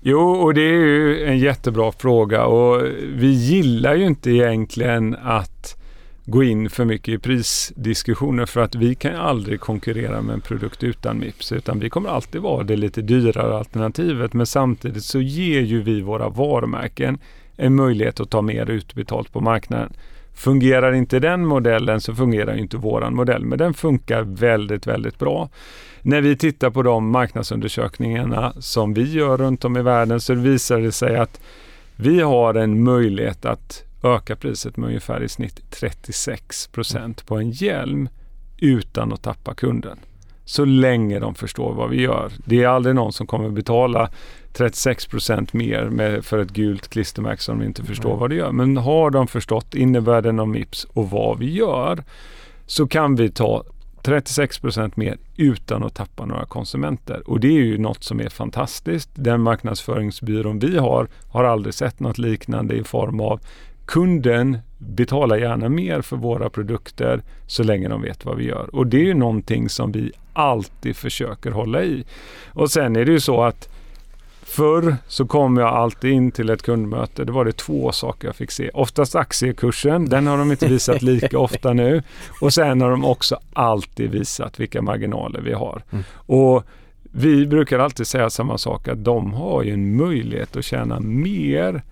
Jo, 0.00 0.20
och 0.20 0.54
det 0.54 0.60
är 0.60 0.72
ju 0.72 1.24
en 1.24 1.38
jättebra 1.38 1.92
fråga 1.92 2.44
och 2.44 2.82
vi 3.02 3.26
gillar 3.26 3.94
ju 3.94 4.06
inte 4.06 4.30
egentligen 4.30 5.16
att 5.22 5.79
gå 6.30 6.42
in 6.42 6.70
för 6.70 6.84
mycket 6.84 7.14
i 7.14 7.18
prisdiskussioner 7.18 8.46
för 8.46 8.60
att 8.60 8.74
vi 8.74 8.94
kan 8.94 9.16
aldrig 9.16 9.60
konkurrera 9.60 10.22
med 10.22 10.34
en 10.34 10.40
produkt 10.40 10.82
utan 10.82 11.18
Mips 11.18 11.52
utan 11.52 11.80
vi 11.80 11.90
kommer 11.90 12.10
alltid 12.10 12.40
vara 12.40 12.62
det 12.62 12.76
lite 12.76 13.02
dyrare 13.02 13.56
alternativet 13.56 14.32
men 14.32 14.46
samtidigt 14.46 15.04
så 15.04 15.20
ger 15.20 15.60
ju 15.60 15.82
vi 15.82 16.00
våra 16.00 16.28
varumärken 16.28 17.18
en 17.56 17.74
möjlighet 17.74 18.20
att 18.20 18.30
ta 18.30 18.42
mer 18.42 18.70
utbetalt 18.70 19.32
på 19.32 19.40
marknaden. 19.40 19.92
Fungerar 20.34 20.92
inte 20.92 21.18
den 21.18 21.46
modellen 21.46 22.00
så 22.00 22.14
fungerar 22.14 22.56
inte 22.56 22.76
våran 22.76 23.14
modell 23.14 23.44
men 23.44 23.58
den 23.58 23.74
funkar 23.74 24.22
väldigt, 24.22 24.86
väldigt 24.86 25.18
bra. 25.18 25.48
När 26.02 26.20
vi 26.20 26.36
tittar 26.36 26.70
på 26.70 26.82
de 26.82 27.10
marknadsundersökningarna 27.10 28.52
som 28.58 28.94
vi 28.94 29.12
gör 29.12 29.36
runt 29.36 29.64
om 29.64 29.76
i 29.76 29.82
världen 29.82 30.20
så 30.20 30.34
visar 30.34 30.80
det 30.80 30.92
sig 30.92 31.16
att 31.16 31.40
vi 31.96 32.20
har 32.20 32.54
en 32.54 32.84
möjlighet 32.84 33.44
att 33.44 33.89
öka 34.02 34.36
priset 34.36 34.76
med 34.76 34.86
ungefär 34.86 35.22
i 35.22 35.28
snitt 35.28 35.60
36 35.70 36.66
procent 36.66 37.26
på 37.26 37.36
en 37.36 37.50
hjälm 37.50 38.08
utan 38.58 39.12
att 39.12 39.22
tappa 39.22 39.54
kunden. 39.54 39.98
Så 40.44 40.64
länge 40.64 41.18
de 41.18 41.34
förstår 41.34 41.74
vad 41.74 41.90
vi 41.90 42.00
gör. 42.00 42.32
Det 42.44 42.62
är 42.62 42.68
aldrig 42.68 42.94
någon 42.94 43.12
som 43.12 43.26
kommer 43.26 43.48
betala 43.48 44.10
36 44.52 45.06
procent 45.06 45.52
mer 45.52 45.84
med, 45.84 46.24
för 46.24 46.38
ett 46.38 46.50
gult 46.50 46.88
klistermärke 46.88 47.42
som 47.42 47.62
inte 47.62 47.84
förstår 47.84 48.16
vad 48.16 48.30
det 48.30 48.36
gör. 48.36 48.52
Men 48.52 48.76
har 48.76 49.10
de 49.10 49.26
förstått 49.26 49.74
innebörden 49.74 50.40
av 50.40 50.48
Mips 50.48 50.84
och 50.84 51.10
vad 51.10 51.38
vi 51.38 51.52
gör 51.52 52.04
så 52.66 52.86
kan 52.86 53.16
vi 53.16 53.30
ta 53.30 53.64
36 54.02 54.58
procent 54.58 54.96
mer 54.96 55.18
utan 55.36 55.84
att 55.84 55.94
tappa 55.94 56.24
några 56.24 56.46
konsumenter. 56.46 57.22
Och 57.30 57.40
det 57.40 57.48
är 57.48 57.62
ju 57.62 57.78
något 57.78 58.04
som 58.04 58.20
är 58.20 58.28
fantastiskt. 58.28 59.10
Den 59.14 59.40
marknadsföringsbyrån 59.40 60.58
vi 60.58 60.78
har 60.78 61.08
har 61.28 61.44
aldrig 61.44 61.74
sett 61.74 62.00
något 62.00 62.18
liknande 62.18 62.74
i 62.74 62.84
form 62.84 63.20
av 63.20 63.40
kunden 63.90 64.58
betalar 64.78 65.36
gärna 65.36 65.68
mer 65.68 66.02
för 66.02 66.16
våra 66.16 66.50
produkter 66.50 67.22
så 67.46 67.62
länge 67.62 67.88
de 67.88 68.02
vet 68.02 68.24
vad 68.24 68.36
vi 68.36 68.44
gör. 68.44 68.74
Och 68.74 68.86
det 68.86 68.96
är 68.96 69.04
ju 69.04 69.14
någonting 69.14 69.68
som 69.68 69.92
vi 69.92 70.12
alltid 70.32 70.96
försöker 70.96 71.50
hålla 71.50 71.82
i. 71.82 72.04
Och 72.52 72.70
sen 72.70 72.96
är 72.96 73.04
det 73.04 73.12
ju 73.12 73.20
så 73.20 73.42
att 73.42 73.68
Förr 74.42 74.96
så 75.06 75.26
kom 75.26 75.56
jag 75.56 75.68
alltid 75.68 76.12
in 76.12 76.30
till 76.30 76.50
ett 76.50 76.62
kundmöte. 76.62 77.24
Det 77.24 77.32
var 77.32 77.44
det 77.44 77.52
två 77.56 77.92
saker 77.92 78.28
jag 78.28 78.36
fick 78.36 78.50
se. 78.50 78.70
Oftast 78.74 79.14
aktiekursen, 79.14 80.08
den 80.08 80.26
har 80.26 80.38
de 80.38 80.50
inte 80.50 80.68
visat 80.68 81.02
lika 81.02 81.38
ofta 81.48 81.72
nu. 81.72 82.02
Och 82.40 82.54
sen 82.54 82.80
har 82.80 82.90
de 82.90 83.04
också 83.04 83.38
alltid 83.52 84.10
visat 84.10 84.60
vilka 84.60 84.82
marginaler 84.82 85.40
vi 85.40 85.52
har. 85.52 85.82
Mm. 85.90 86.04
Och 86.14 86.64
vi 87.02 87.46
brukar 87.46 87.78
alltid 87.78 88.06
säga 88.06 88.30
samma 88.30 88.58
sak, 88.58 88.88
att 88.88 89.04
de 89.04 89.32
har 89.32 89.62
ju 89.62 89.72
en 89.72 89.96
möjlighet 89.96 90.56
att 90.56 90.64
tjäna 90.64 91.00
mer 91.00 91.82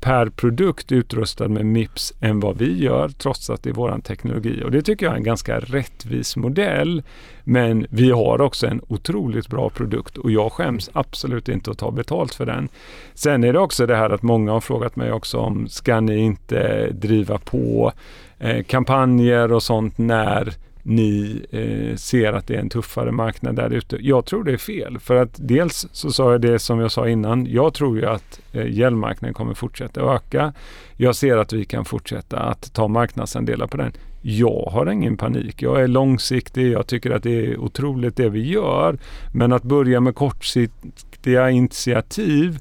per 0.00 0.26
produkt 0.26 0.92
utrustad 0.92 1.48
med 1.48 1.66
Mips 1.66 2.14
än 2.20 2.40
vad 2.40 2.58
vi 2.58 2.82
gör 2.82 3.08
trots 3.08 3.50
att 3.50 3.62
det 3.62 3.70
är 3.70 3.74
våran 3.74 4.00
teknologi. 4.00 4.62
Och 4.64 4.70
det 4.70 4.82
tycker 4.82 5.06
jag 5.06 5.12
är 5.12 5.16
en 5.16 5.24
ganska 5.24 5.60
rättvis 5.60 6.36
modell. 6.36 7.02
Men 7.44 7.86
vi 7.90 8.10
har 8.10 8.40
också 8.40 8.66
en 8.66 8.80
otroligt 8.88 9.48
bra 9.48 9.70
produkt 9.70 10.16
och 10.16 10.30
jag 10.30 10.52
skäms 10.52 10.90
absolut 10.92 11.48
inte 11.48 11.70
att 11.70 11.78
ta 11.78 11.90
betalt 11.90 12.34
för 12.34 12.46
den. 12.46 12.68
Sen 13.14 13.44
är 13.44 13.52
det 13.52 13.58
också 13.58 13.86
det 13.86 13.96
här 13.96 14.10
att 14.10 14.22
många 14.22 14.52
har 14.52 14.60
frågat 14.60 14.96
mig 14.96 15.12
också 15.12 15.38
om 15.38 15.68
ska 15.68 16.00
ni 16.00 16.16
inte 16.18 16.90
driva 16.90 17.38
på 17.38 17.92
eh, 18.38 18.64
kampanjer 18.64 19.52
och 19.52 19.62
sånt 19.62 19.98
när 19.98 20.54
ni 20.88 21.46
eh, 21.50 21.96
ser 21.96 22.32
att 22.32 22.46
det 22.46 22.54
är 22.54 22.58
en 22.60 22.68
tuffare 22.68 23.12
marknad 23.12 23.56
där 23.56 23.70
ute. 23.70 23.96
Jag 24.00 24.26
tror 24.26 24.44
det 24.44 24.52
är 24.52 24.56
fel. 24.56 24.98
För 24.98 25.16
att 25.16 25.34
dels 25.36 25.86
så 25.92 26.10
sa 26.10 26.32
jag 26.32 26.40
det 26.40 26.58
som 26.58 26.80
jag 26.80 26.90
sa 26.92 27.08
innan. 27.08 27.46
Jag 27.46 27.74
tror 27.74 27.98
ju 27.98 28.06
att 28.06 28.40
eh, 28.52 28.66
gällmarknaden 28.70 29.34
kommer 29.34 29.54
fortsätta 29.54 30.00
öka. 30.00 30.52
Jag 30.96 31.16
ser 31.16 31.36
att 31.36 31.52
vi 31.52 31.64
kan 31.64 31.84
fortsätta 31.84 32.38
att 32.38 32.72
ta 32.72 32.88
marknadsandelar 32.88 33.66
på 33.66 33.76
den. 33.76 33.92
Jag 34.22 34.68
har 34.72 34.90
ingen 34.90 35.16
panik. 35.16 35.62
Jag 35.62 35.82
är 35.82 35.88
långsiktig. 35.88 36.72
Jag 36.72 36.86
tycker 36.86 37.10
att 37.10 37.22
det 37.22 37.46
är 37.46 37.58
otroligt 37.58 38.16
det 38.16 38.28
vi 38.28 38.50
gör. 38.50 38.98
Men 39.34 39.52
att 39.52 39.62
börja 39.62 40.00
med 40.00 40.14
kortsiktiga 40.14 41.50
initiativ 41.50 42.58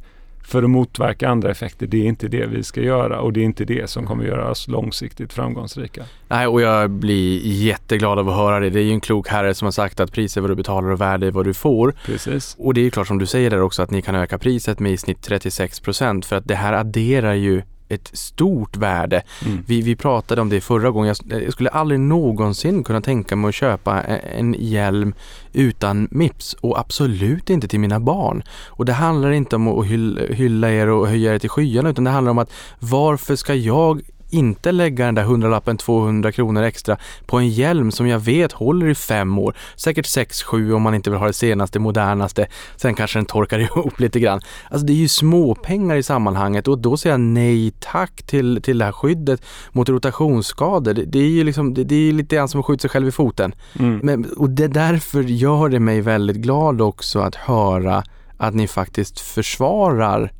för 0.47 0.63
att 0.63 0.69
motverka 0.69 1.29
andra 1.29 1.51
effekter. 1.51 1.87
Det 1.87 1.97
är 1.97 2.05
inte 2.05 2.27
det 2.27 2.45
vi 2.45 2.63
ska 2.63 2.81
göra 2.81 3.21
och 3.21 3.33
det 3.33 3.39
är 3.39 3.43
inte 3.43 3.65
det 3.65 3.89
som 3.89 4.05
kommer 4.05 4.25
göra 4.25 4.51
oss 4.51 4.67
långsiktigt 4.67 5.33
framgångsrika. 5.33 6.03
Nej, 6.27 6.47
och 6.47 6.61
jag 6.61 6.89
blir 6.89 7.39
jätteglad 7.43 8.19
av 8.19 8.29
att 8.29 8.35
höra 8.35 8.59
det. 8.59 8.69
Det 8.69 8.79
är 8.79 8.83
ju 8.83 8.91
en 8.91 9.01
klok 9.01 9.27
herre 9.27 9.53
som 9.53 9.65
har 9.65 9.71
sagt 9.71 9.99
att 9.99 10.11
pris 10.11 10.37
är 10.37 10.41
vad 10.41 10.49
du 10.49 10.55
betalar 10.55 10.89
och 10.89 11.01
värde 11.01 11.27
är 11.27 11.31
vad 11.31 11.45
du 11.45 11.53
får. 11.53 11.93
Precis. 12.05 12.55
Och 12.59 12.73
det 12.73 12.81
är 12.81 12.83
ju 12.83 12.91
klart 12.91 13.07
som 13.07 13.17
du 13.17 13.25
säger 13.25 13.49
där 13.49 13.61
också 13.61 13.81
att 13.81 13.91
ni 13.91 14.01
kan 14.01 14.15
öka 14.15 14.37
priset 14.37 14.79
med 14.79 14.91
i 14.91 14.97
snitt 14.97 15.21
36 15.21 15.79
procent 15.79 16.25
för 16.25 16.35
att 16.35 16.47
det 16.47 16.55
här 16.55 16.73
adderar 16.73 17.33
ju 17.33 17.61
ett 17.95 18.09
stort 18.13 18.77
värde. 18.77 19.23
Mm. 19.45 19.63
Vi, 19.67 19.81
vi 19.81 19.95
pratade 19.95 20.41
om 20.41 20.49
det 20.49 20.61
förra 20.61 20.91
gången. 20.91 21.15
Jag, 21.27 21.43
jag, 21.43 21.53
skulle 21.53 21.69
aldrig 21.69 21.99
någonsin 21.99 22.83
kunna 22.83 23.01
tänka 23.01 23.35
mig 23.35 23.49
att 23.49 23.55
köpa 23.55 24.01
en, 24.01 24.19
en 24.39 24.55
hjälm 24.59 25.13
utan 25.53 26.07
Mips 26.11 26.53
och 26.53 26.79
absolut 26.79 27.49
inte 27.49 27.67
till 27.67 27.79
mina 27.79 27.99
barn. 27.99 28.43
Och 28.67 28.85
det 28.85 28.93
handlar 28.93 29.31
inte 29.31 29.55
om 29.55 29.67
att 29.67 29.85
hylla 30.29 30.71
er 30.71 30.89
och 30.89 31.07
höja 31.07 31.33
er 31.33 31.39
till 31.39 31.49
skyarna 31.49 31.89
utan 31.89 32.03
det 32.03 32.09
handlar 32.09 32.31
om 32.31 32.37
att 32.37 32.51
varför 32.79 33.35
ska 33.35 33.55
jag 33.55 34.01
inte 34.29 34.71
lägga 34.71 35.05
den 35.05 35.15
där 35.15 35.23
hundralappen 35.23 35.77
200 35.77 36.31
kronor 36.31 36.63
extra 36.63 36.97
på 37.25 37.37
en 37.37 37.49
hjälm 37.49 37.91
som 37.91 38.07
jag 38.07 38.19
vet 38.19 38.51
håller 38.51 38.87
i 38.87 38.95
fem 38.95 39.39
år, 39.39 39.55
säkert 39.75 40.05
sex, 40.05 40.43
sju 40.43 40.73
om 40.73 40.81
man 40.81 40.95
inte 40.95 41.09
vill 41.09 41.19
ha 41.19 41.27
det 41.27 41.33
senaste, 41.33 41.79
modernaste. 41.79 42.47
Sen 42.75 42.95
kanske 42.95 43.19
den 43.19 43.25
torkar 43.25 43.59
ihop 43.59 43.99
lite 43.99 44.19
grann. 44.19 44.41
Alltså 44.69 44.85
det 44.85 44.93
är 44.93 44.97
ju 44.97 45.07
småpengar 45.07 45.95
i 45.95 46.03
sammanhanget 46.03 46.67
och 46.67 46.79
då 46.79 46.97
säger 46.97 47.13
jag 47.13 47.19
nej 47.19 47.71
tack 47.79 48.23
till, 48.23 48.61
till 48.61 48.77
det 48.77 48.85
här 48.85 48.91
skyddet 48.91 49.41
mot 49.71 49.89
rotationsskador. 49.89 50.93
Det, 50.93 51.05
det 51.05 51.19
är 51.19 51.29
ju 51.29 51.43
liksom, 51.43 51.73
det, 51.73 51.83
det 51.83 51.95
är 51.95 52.11
lite 52.11 52.35
grann 52.35 52.47
som 52.47 52.59
att 52.59 52.65
skjuta 52.65 52.81
sig 52.81 52.89
själv 52.89 53.07
i 53.07 53.11
foten. 53.11 53.55
Mm. 53.79 53.99
Men, 54.03 54.25
och 54.25 54.49
det 54.49 54.67
därför 54.67 55.23
gör 55.23 55.69
det 55.69 55.79
mig 55.79 56.01
väldigt 56.01 56.37
glad 56.37 56.81
också 56.81 57.19
att 57.19 57.35
höra 57.35 58.03
att 58.37 58.55
ni 58.55 58.67
faktiskt 58.67 59.19
försvarar 59.19 60.31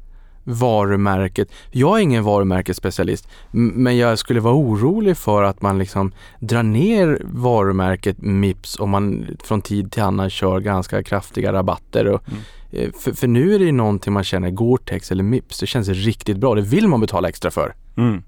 varumärket. 0.45 1.47
Jag 1.71 1.97
är 1.97 2.01
ingen 2.01 2.23
varumärkesspecialist, 2.23 3.27
men 3.51 3.97
jag 3.97 4.19
skulle 4.19 4.39
vara 4.39 4.55
orolig 4.55 5.17
för 5.17 5.43
att 5.43 5.61
man 5.61 5.77
liksom 5.77 6.11
drar 6.39 6.63
ner 6.63 7.21
varumärket 7.23 8.21
Mips 8.21 8.79
om 8.79 8.89
man 8.89 9.25
från 9.43 9.61
tid 9.61 9.91
till 9.91 10.03
annan 10.03 10.29
kör 10.29 10.59
ganska 10.59 11.03
kraftiga 11.03 11.53
rabatter. 11.53 12.07
Och, 12.07 12.21
mm. 12.27 12.39
Eh, 12.71 12.91
för, 12.99 13.11
för, 13.11 13.27
nu 13.27 13.55
är 13.55 13.59
det 13.59 13.65
ju 13.65 13.71
någonting 13.71 14.13
man 14.13 14.23
känner, 14.23 14.49
Gore-Tex 14.49 15.11
eller 15.11 15.23
Mips, 15.23 15.59
det 15.59 15.67
känns 15.67 15.89
riktigt 15.89 16.37
bra. 16.37 16.55
Det 16.55 16.61
vill 16.61 16.87
man 16.87 17.01
betala 17.01 17.29
extra 17.29 17.51
för. 17.51 17.73
Mm. 17.97 18.23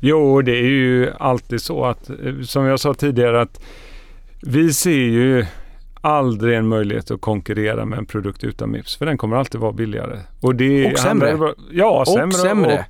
Jo, 0.00 0.42
det 0.42 0.52
är 0.52 0.62
ju 0.62 1.10
alltid 1.18 1.60
så 1.60 1.84
att, 1.84 2.10
eh, 2.10 2.40
som 2.42 2.64
jag 2.64 2.80
sa 2.80 2.94
tidigare, 2.94 3.40
att 3.40 3.60
vi 4.42 4.72
ser 4.72 4.90
ju 4.90 5.46
aldrig 6.00 6.56
en 6.56 6.68
möjlighet 6.68 7.10
att 7.10 7.20
konkurrera 7.20 7.84
med 7.84 7.98
en 7.98 8.06
produkt 8.06 8.44
utan 8.44 8.70
Mips, 8.70 8.96
för 8.96 9.06
den 9.06 9.18
kommer 9.18 9.36
alltid 9.36 9.60
vara 9.60 9.72
billigare. 9.72 10.18
Och, 10.40 10.54
det 10.54 10.92
och 10.92 10.98
sämre? 10.98 11.28
Handlar, 11.28 11.54
ja, 11.72 12.00
och 12.00 12.08
sämre, 12.08 12.32
sämre. 12.32 12.84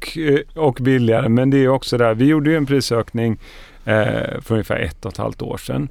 Och, 0.54 0.66
och 0.68 0.78
billigare. 0.80 1.28
Men 1.28 1.50
det 1.50 1.58
är 1.58 1.68
också 1.68 1.98
där, 1.98 2.14
vi 2.14 2.24
gjorde 2.24 2.50
ju 2.50 2.56
en 2.56 2.66
prisökning 2.66 3.38
eh, 3.84 4.40
för 4.40 4.52
ungefär 4.52 4.76
ett 4.76 5.04
och 5.04 5.12
ett 5.12 5.18
halvt 5.18 5.42
år 5.42 5.56
sedan. 5.56 5.88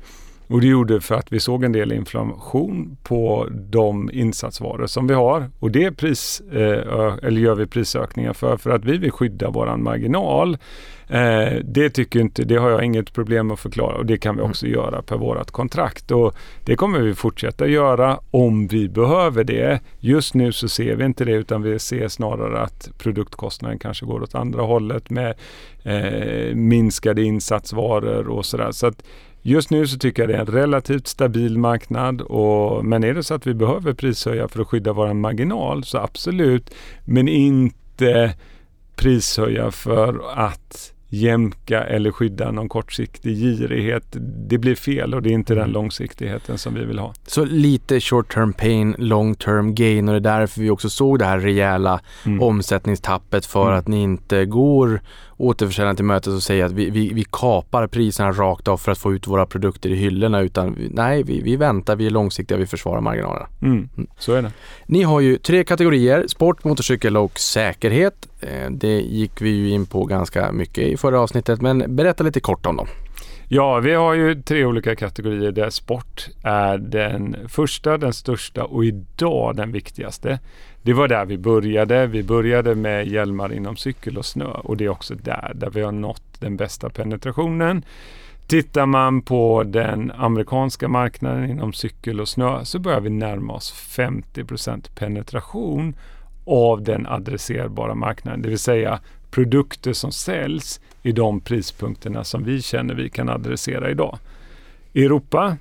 Och 0.48 0.62
det 0.62 0.68
gjorde 0.68 1.02
för 1.02 1.16
att 1.16 1.32
vi 1.32 1.40
såg 1.40 1.64
en 1.64 1.72
del 1.72 1.92
inflation 1.92 2.98
på 3.04 3.48
de 3.52 4.10
insatsvaror 4.14 4.88
som 4.88 5.08
vi 5.08 5.14
har. 5.14 5.50
Och 5.60 5.72
det 5.72 5.92
pris, 5.92 6.42
eh, 6.52 7.18
eller 7.24 7.42
gör 7.42 7.56
vi 7.56 7.66
prisökningar 7.66 8.34
för, 8.34 8.58
för 8.58 8.70
att 8.70 8.86
vi 8.86 8.98
vill 8.98 9.12
skydda 9.12 9.50
våran 9.50 9.84
marginal. 9.84 10.58
Eh, 11.10 11.54
det 11.64 11.90
tycker 11.90 12.20
inte, 12.20 12.44
det 12.44 12.56
har 12.56 12.70
jag 12.70 12.84
inget 12.84 13.14
problem 13.14 13.52
att 13.52 13.60
förklara 13.60 13.98
och 13.98 14.06
det 14.06 14.18
kan 14.18 14.36
vi 14.36 14.42
också 14.42 14.66
mm. 14.66 14.80
göra 14.80 15.02
per 15.02 15.18
vårat 15.18 15.52
kontrakt. 15.52 16.12
Och 16.12 16.36
det 16.66 16.76
kommer 16.76 17.00
vi 17.00 17.14
fortsätta 17.14 17.68
göra 17.68 18.20
om 18.32 18.68
vi 18.68 18.90
behöver 18.90 19.44
det. 19.44 19.80
Just 20.00 20.34
nu 20.34 20.52
så 20.52 20.70
ser 20.70 20.96
vi 20.96 21.06
inte 21.06 21.26
det 21.26 21.32
utan 21.32 21.62
vi 21.62 21.80
ser 21.80 22.08
snarare 22.08 22.62
att 22.62 22.90
produktkostnaden 22.98 23.80
kanske 23.80 24.06
går 24.06 24.24
åt 24.24 24.36
andra 24.36 24.62
hållet 24.62 25.10
med 25.10 25.36
eh, 25.84 26.56
minskade 26.56 27.24
insatsvaror 27.24 28.28
och 28.28 28.46
sådär. 28.46 28.72
Så 28.72 28.88
att 28.88 29.04
Just 29.48 29.70
nu 29.70 29.88
så 29.88 29.98
tycker 29.98 30.22
jag 30.22 30.30
det 30.30 30.36
är 30.36 30.40
en 30.40 30.46
relativt 30.46 31.08
stabil 31.08 31.58
marknad. 31.58 32.22
Och, 32.22 32.86
men 32.86 33.04
är 33.04 33.14
det 33.14 33.24
så 33.24 33.34
att 33.34 33.48
vi 33.48 33.54
behöver 33.54 33.94
prishöja 33.94 34.48
för 34.48 34.62
att 34.62 34.68
skydda 34.68 34.94
vår 34.94 35.14
marginal 35.14 35.84
så 35.84 35.98
absolut. 35.98 36.74
Men 37.06 37.28
inte 37.28 38.34
prishöja 38.96 39.72
för 39.72 40.22
att 40.36 40.94
jämka 41.10 41.84
eller 41.84 42.12
skydda 42.12 42.52
någon 42.52 42.70
kortsiktig 42.70 43.38
girighet. 43.38 44.04
Det 44.48 44.58
blir 44.58 44.76
fel 44.76 45.14
och 45.14 45.22
det 45.22 45.30
är 45.30 45.34
inte 45.34 45.54
den 45.54 45.64
mm. 45.64 45.74
långsiktigheten 45.74 46.58
som 46.58 46.74
vi 46.74 46.86
vill 46.86 47.00
ha. 47.00 47.14
Så 47.28 47.46
lite 47.46 48.00
short 48.00 48.34
term 48.34 48.54
pain, 48.54 48.96
long 48.98 49.36
term 49.36 49.76
gain 49.76 50.10
och 50.10 50.22
det 50.22 50.30
är 50.30 50.40
därför 50.40 50.62
vi 50.62 50.70
också 50.70 50.90
såg 50.90 51.20
det 51.20 51.26
här 51.26 51.40
rejäla 51.40 52.00
mm. 52.26 52.42
omsättningstappet 52.42 53.46
för 53.46 53.68
mm. 53.68 53.80
att 53.80 53.88
ni 53.88 54.04
inte 54.04 54.46
går 54.46 55.02
återförsäljaren 55.38 55.96
till 55.96 56.06
mötet 56.06 56.34
och 56.34 56.44
säger 56.44 56.66
att 56.66 56.72
vi, 56.72 56.90
vi, 56.90 57.14
vi 57.14 57.26
kapar 57.32 57.88
priserna 57.88 58.32
rakt 58.32 58.68
av 58.68 58.78
för 58.78 58.92
att 58.92 58.98
få 58.98 59.14
ut 59.14 59.28
våra 59.28 59.46
produkter 59.46 59.90
i 59.90 59.96
hyllorna 59.96 60.42
utan 60.42 60.76
nej, 60.92 61.24
vi, 61.24 61.42
vi 61.42 61.56
väntar, 61.56 61.96
vi 61.96 62.06
är 62.06 62.10
långsiktiga, 62.10 62.58
vi 62.58 62.66
försvarar 62.66 63.02
marginalerna. 63.02 63.48
Mm, 63.62 63.90
mm. 63.98 64.08
Så 64.20 64.34
är 64.34 64.42
det. 64.42 64.52
Ni 64.86 65.04
har 65.04 65.20
ju 65.20 65.38
tre 65.38 65.64
kategorier, 65.64 66.28
sport, 66.28 66.64
motorcykel 66.64 67.18
och 67.18 67.40
säkerhet. 67.40 68.28
Eh, 68.42 68.72
det 68.72 69.02
gick 69.02 69.42
vi 69.42 69.50
ju 69.50 69.70
in 69.70 69.86
på 69.86 70.06
ganska 70.06 70.52
mycket 70.52 70.84
i 70.84 70.98
förra 70.98 71.20
avsnittet, 71.20 71.62
men 71.62 71.96
berätta 71.96 72.24
lite 72.24 72.40
kort 72.40 72.66
om 72.66 72.76
dem. 72.78 72.88
Ja, 73.50 73.80
vi 73.80 73.94
har 73.94 74.14
ju 74.14 74.42
tre 74.42 74.66
olika 74.66 74.96
kategorier 74.96 75.52
där 75.52 75.70
sport 75.70 76.28
är 76.44 76.78
den 76.78 77.36
första, 77.48 77.98
den 77.98 78.14
största 78.14 78.64
och 78.64 78.86
idag 78.86 79.56
den 79.56 79.72
viktigaste. 79.72 80.40
Det 80.88 80.94
var 80.94 81.08
där 81.08 81.26
vi 81.26 81.38
började. 81.38 82.08
Vi 82.08 82.24
började 82.24 82.76
med 82.76 83.08
hjälmar 83.08 83.54
inom 83.54 83.78
cykel 83.78 84.18
och 84.18 84.26
snö 84.26 84.46
och 84.46 84.78
det 84.78 84.86
är 84.86 84.90
också 84.90 85.16
där, 85.16 85.52
där 85.56 85.70
vi 85.70 85.82
har 85.82 85.92
nått 85.92 86.24
den 86.40 86.58
bästa 86.58 86.90
penetrationen. 86.90 87.86
Tittar 88.48 88.86
man 88.86 89.22
på 89.22 89.64
den 89.64 90.12
amerikanska 90.12 90.88
marknaden 90.88 91.50
inom 91.50 91.74
cykel 91.74 92.20
och 92.20 92.30
snö 92.30 92.66
så 92.66 92.80
börjar 92.80 93.00
vi 93.00 93.10
närma 93.10 93.54
oss 93.54 93.74
50% 93.98 94.90
penetration 94.96 95.96
av 96.46 96.84
den 96.84 97.08
adresserbara 97.08 97.96
marknaden, 97.96 98.42
det 98.42 98.50
vill 98.50 98.60
säga 98.60 99.00
produkter 99.32 99.94
som 99.94 100.12
säljs 100.12 100.80
i 101.04 101.12
de 101.12 101.40
prispunkterna 101.40 102.24
som 102.24 102.44
vi 102.44 102.62
känner 102.62 102.94
vi 102.94 103.10
kan 103.10 103.30
adressera 103.30 103.90
idag. 103.90 104.18
Europa 104.96 105.58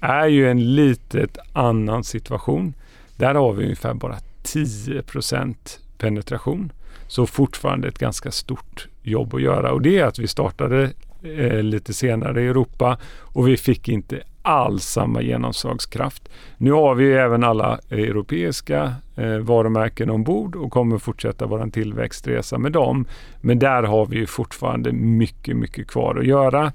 är 0.00 0.26
ju 0.26 0.50
en 0.50 0.74
litet 0.74 1.38
annan 1.52 2.04
situation. 2.04 2.74
Där 3.16 3.34
har 3.34 3.52
vi 3.52 3.64
ungefär 3.64 3.94
bara 3.94 4.16
10% 4.42 5.54
penetration. 5.98 6.72
Så 7.06 7.26
fortfarande 7.26 7.88
ett 7.88 7.98
ganska 7.98 8.30
stort 8.30 8.88
jobb 9.02 9.34
att 9.34 9.42
göra 9.42 9.72
och 9.72 9.82
det 9.82 9.98
är 9.98 10.04
att 10.04 10.18
vi 10.18 10.28
startade 10.28 10.90
eh, 11.22 11.62
lite 11.62 11.92
senare 11.94 12.42
i 12.42 12.46
Europa 12.46 12.98
och 13.18 13.48
vi 13.48 13.56
fick 13.56 13.88
inte 13.88 14.22
alls 14.42 14.84
samma 14.84 15.22
genomslagskraft. 15.22 16.28
Nu 16.56 16.72
har 16.72 16.94
vi 16.94 17.12
även 17.12 17.44
alla 17.44 17.78
europeiska 17.90 18.94
eh, 19.16 19.36
varumärken 19.36 20.10
ombord 20.10 20.56
och 20.56 20.72
kommer 20.72 20.98
fortsätta 20.98 21.46
vår 21.46 21.70
tillväxtresa 21.70 22.58
med 22.58 22.72
dem. 22.72 23.06
Men 23.40 23.58
där 23.58 23.82
har 23.82 24.06
vi 24.06 24.26
fortfarande 24.26 24.92
mycket, 24.92 25.56
mycket 25.56 25.86
kvar 25.86 26.16
att 26.18 26.26
göra. 26.26 26.72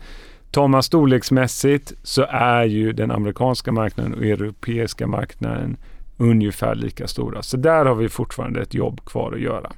Tar 0.52 0.68
man 0.68 0.84
storleksmässigt 0.84 1.94
så 2.04 2.26
är 2.30 2.64
ju 2.64 2.94
den 2.94 3.12
amerikanska 3.12 3.72
marknaden 3.72 4.14
och 4.14 4.26
europeiska 4.26 5.08
marknaden 5.08 5.78
ungefär 6.18 6.76
lika 6.76 7.08
stora. 7.08 7.44
Så 7.44 7.58
där 7.58 7.86
har 7.86 7.96
vi 7.96 8.10
fortfarande 8.10 8.62
ett 8.62 8.74
jobb 8.74 9.06
kvar 9.06 9.34
att 9.34 9.42
göra. 9.42 9.72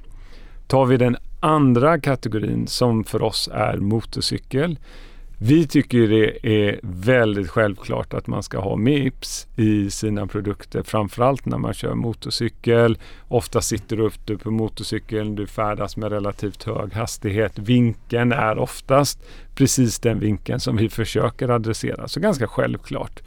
Tar 0.66 0.86
vi 0.86 0.96
den 0.96 1.16
andra 1.40 2.00
kategorin 2.00 2.66
som 2.66 3.04
för 3.04 3.22
oss 3.22 3.48
är 3.52 3.76
motorcykel. 3.76 4.78
Vi 5.40 5.66
tycker 5.66 6.08
det 6.08 6.46
är 6.46 6.80
väldigt 6.82 7.50
självklart 7.50 8.14
att 8.14 8.26
man 8.26 8.42
ska 8.42 8.58
ha 8.60 8.76
MIPS 8.76 9.46
i 9.56 9.90
sina 9.90 10.26
produkter, 10.26 10.82
framförallt 10.82 11.46
när 11.46 11.58
man 11.58 11.74
kör 11.74 11.94
motorcykel. 11.94 12.98
Ofta 13.28 13.60
sitter 13.60 13.96
du 13.96 14.02
uppe 14.02 14.36
på 14.36 14.50
motorcykeln, 14.50 15.34
du 15.34 15.46
färdas 15.46 15.96
med 15.96 16.12
relativt 16.12 16.64
hög 16.64 16.92
hastighet. 16.92 17.58
Vinkeln 17.58 18.32
är 18.32 18.58
oftast 18.58 19.18
precis 19.54 19.98
den 19.98 20.20
vinkeln 20.20 20.60
som 20.60 20.76
vi 20.76 20.88
försöker 20.88 21.48
adressera, 21.48 22.08
så 22.08 22.20
ganska 22.20 22.46
självklart. 22.46 23.22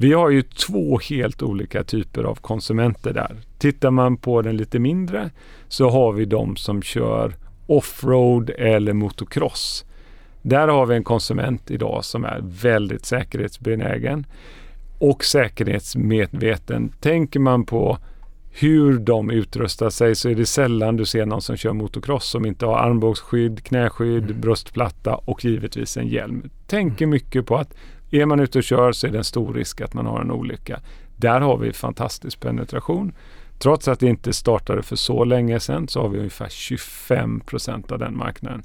Vi 0.00 0.12
har 0.12 0.30
ju 0.30 0.42
två 0.42 0.98
helt 0.98 1.42
olika 1.42 1.84
typer 1.84 2.24
av 2.24 2.34
konsumenter 2.34 3.12
där. 3.12 3.36
Tittar 3.58 3.90
man 3.90 4.16
på 4.16 4.42
den 4.42 4.56
lite 4.56 4.78
mindre 4.78 5.30
så 5.68 5.90
har 5.90 6.12
vi 6.12 6.24
de 6.24 6.56
som 6.56 6.82
kör 6.82 7.34
offroad 7.66 8.50
eller 8.50 8.92
motocross. 8.92 9.84
Där 10.42 10.68
har 10.68 10.86
vi 10.86 10.96
en 10.96 11.04
konsument 11.04 11.70
idag 11.70 12.04
som 12.04 12.24
är 12.24 12.40
väldigt 12.42 13.06
säkerhetsbenägen 13.06 14.26
och 14.98 15.24
säkerhetsmedveten. 15.24 16.92
Tänker 17.00 17.40
man 17.40 17.66
på 17.66 17.98
hur 18.50 18.98
de 18.98 19.30
utrustar 19.30 19.90
sig 19.90 20.14
så 20.14 20.28
är 20.28 20.34
det 20.34 20.46
sällan 20.46 20.96
du 20.96 21.06
ser 21.06 21.26
någon 21.26 21.42
som 21.42 21.56
kör 21.56 21.72
motocross 21.72 22.30
som 22.30 22.46
inte 22.46 22.66
har 22.66 22.76
armbågsskydd, 22.76 23.64
knäskydd, 23.64 24.24
mm. 24.24 24.40
bröstplatta 24.40 25.14
och 25.14 25.44
givetvis 25.44 25.96
en 25.96 26.08
hjälm. 26.08 26.50
Tänker 26.66 27.06
mycket 27.06 27.46
på 27.46 27.56
att 27.56 27.74
är 28.10 28.26
man 28.26 28.40
ute 28.40 28.58
och 28.58 28.64
kör 28.64 28.92
så 28.92 29.06
är 29.06 29.10
det 29.10 29.18
en 29.18 29.24
stor 29.24 29.54
risk 29.54 29.80
att 29.80 29.94
man 29.94 30.06
har 30.06 30.20
en 30.20 30.30
olycka. 30.30 30.80
Där 31.16 31.40
har 31.40 31.56
vi 31.56 31.72
fantastisk 31.72 32.40
penetration. 32.40 33.12
Trots 33.58 33.88
att 33.88 34.00
det 34.00 34.06
inte 34.06 34.32
startade 34.32 34.82
för 34.82 34.96
så 34.96 35.24
länge 35.24 35.60
sedan 35.60 35.88
så 35.88 36.00
har 36.00 36.08
vi 36.08 36.18
ungefär 36.18 36.48
25 36.48 37.40
procent 37.40 37.92
av 37.92 37.98
den 37.98 38.16
marknaden. 38.16 38.62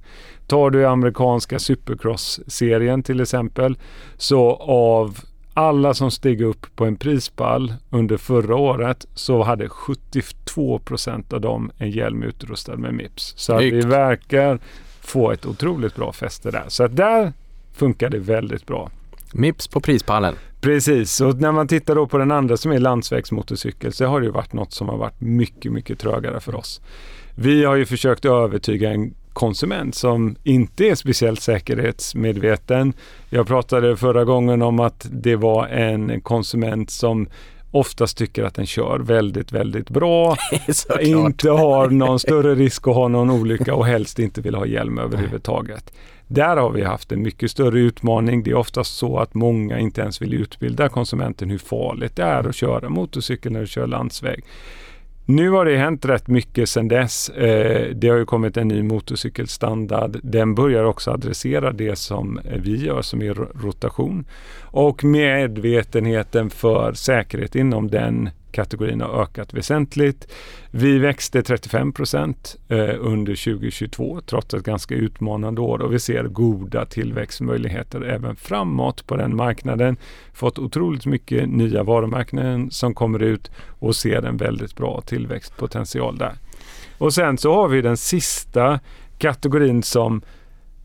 Tar 0.47 0.69
du 0.69 0.85
amerikanska 0.85 1.59
Supercross-serien 1.59 3.03
till 3.03 3.19
exempel 3.19 3.77
så 4.17 4.55
av 4.67 5.19
alla 5.53 5.93
som 5.93 6.11
steg 6.11 6.41
upp 6.41 6.75
på 6.75 6.85
en 6.85 6.95
prispall 6.95 7.73
under 7.89 8.17
förra 8.17 8.55
året 8.55 9.05
så 9.13 9.43
hade 9.43 9.69
72 9.69 10.79
procent 10.79 11.33
av 11.33 11.41
dem 11.41 11.71
en 11.77 11.91
hjälm 11.91 12.23
utrustad 12.23 12.75
med 12.75 12.93
Mips. 12.93 13.33
Så 13.37 13.53
att 13.53 13.61
vi 13.61 13.81
verkar 13.81 14.59
få 15.01 15.31
ett 15.31 15.45
otroligt 15.45 15.95
bra 15.95 16.11
fäste 16.11 16.51
där. 16.51 16.65
Så 16.67 16.83
att 16.83 16.95
där 16.95 17.33
funkar 17.73 18.09
det 18.09 18.19
väldigt 18.19 18.65
bra. 18.65 18.89
Mips 19.33 19.67
på 19.67 19.79
prispallen. 19.79 20.35
Precis, 20.61 21.21
och 21.21 21.41
när 21.41 21.51
man 21.51 21.67
tittar 21.67 21.95
då 21.95 22.07
på 22.07 22.17
den 22.17 22.31
andra 22.31 22.57
som 22.57 22.71
är 22.71 22.79
landsvägsmotorcykel 22.79 23.93
så 23.93 24.05
har 24.05 24.19
det 24.19 24.25
ju 24.25 24.31
varit 24.31 24.53
något 24.53 24.73
som 24.73 24.89
har 24.89 24.97
varit 24.97 25.21
mycket, 25.21 25.71
mycket 25.71 25.99
trögare 25.99 26.39
för 26.39 26.55
oss. 26.55 26.81
Vi 27.35 27.65
har 27.65 27.75
ju 27.75 27.85
försökt 27.85 28.25
övertyga 28.25 28.91
en 28.91 29.13
konsument 29.33 29.95
som 29.95 30.35
inte 30.43 30.85
är 30.85 30.95
speciellt 30.95 31.41
säkerhetsmedveten. 31.41 32.93
Jag 33.29 33.47
pratade 33.47 33.97
förra 33.97 34.23
gången 34.25 34.61
om 34.61 34.79
att 34.79 35.07
det 35.11 35.35
var 35.35 35.67
en 35.67 36.21
konsument 36.21 36.91
som 36.91 37.27
oftast 37.71 38.17
tycker 38.17 38.43
att 38.43 38.55
den 38.55 38.65
kör 38.65 38.99
väldigt, 38.99 39.51
väldigt 39.51 39.89
bra. 39.89 40.37
inte 41.01 41.49
har 41.49 41.89
någon 41.89 42.19
större 42.19 42.55
risk 42.55 42.87
att 42.87 42.95
ha 42.95 43.07
någon 43.07 43.29
olycka 43.29 43.75
och 43.75 43.85
helst 43.85 44.19
inte 44.19 44.41
vill 44.41 44.55
ha 44.55 44.65
hjälm 44.65 44.97
överhuvudtaget. 44.97 45.93
Där 46.33 46.57
har 46.57 46.69
vi 46.69 46.83
haft 46.83 47.11
en 47.11 47.21
mycket 47.21 47.51
större 47.51 47.79
utmaning. 47.79 48.43
Det 48.43 48.51
är 48.51 48.55
oftast 48.55 48.97
så 48.97 49.17
att 49.17 49.33
många 49.33 49.79
inte 49.79 50.01
ens 50.01 50.21
vill 50.21 50.33
utbilda 50.33 50.89
konsumenten 50.89 51.49
hur 51.49 51.57
farligt 51.57 52.15
det 52.15 52.23
är 52.23 52.49
att 52.49 52.55
köra 52.55 52.89
motorcykel 52.89 53.51
när 53.51 53.59
du 53.59 53.67
kör 53.67 53.87
landsväg. 53.87 54.43
Nu 55.25 55.49
har 55.49 55.65
det 55.65 55.77
hänt 55.77 56.05
rätt 56.05 56.27
mycket 56.27 56.69
sedan 56.69 56.87
dess. 56.87 57.29
Eh, 57.29 57.95
det 57.95 58.09
har 58.09 58.17
ju 58.17 58.25
kommit 58.25 58.57
en 58.57 58.67
ny 58.67 58.83
motorcykelstandard. 58.83 60.19
Den 60.23 60.55
börjar 60.55 60.83
också 60.83 61.11
adressera 61.11 61.71
det 61.71 61.95
som 61.95 62.39
vi 62.59 62.85
gör 62.85 63.01
som 63.01 63.21
är 63.21 63.33
rotation. 63.33 64.25
Och 64.61 65.03
medvetenheten 65.03 66.49
för 66.49 66.93
säkerhet 66.93 67.55
inom 67.55 67.89
den 67.89 68.29
kategorin 68.53 69.01
har 69.01 69.21
ökat 69.21 69.53
väsentligt. 69.53 70.27
Vi 70.71 70.97
växte 70.97 71.43
35 71.43 71.93
procent 71.93 72.55
eh, 72.67 72.95
under 72.99 73.35
2022 73.35 74.21
trots 74.25 74.53
ett 74.53 74.63
ganska 74.63 74.95
utmanande 74.95 75.61
år 75.61 75.81
och 75.81 75.93
vi 75.93 75.99
ser 75.99 76.23
goda 76.23 76.85
tillväxtmöjligheter 76.85 78.01
även 78.01 78.35
framåt 78.35 79.07
på 79.07 79.15
den 79.15 79.35
marknaden. 79.35 79.97
Fått 80.33 80.59
otroligt 80.59 81.05
mycket 81.05 81.49
nya 81.49 81.83
varumärken 81.83 82.71
som 82.71 82.93
kommer 82.93 83.23
ut 83.23 83.51
och 83.79 83.95
ser 83.95 84.21
en 84.25 84.37
väldigt 84.37 84.75
bra 84.75 85.01
tillväxtpotential 85.01 86.17
där. 86.17 86.33
Och 86.97 87.13
sen 87.13 87.37
så 87.37 87.53
har 87.53 87.67
vi 87.67 87.81
den 87.81 87.97
sista 87.97 88.79
kategorin 89.17 89.83
som 89.83 90.21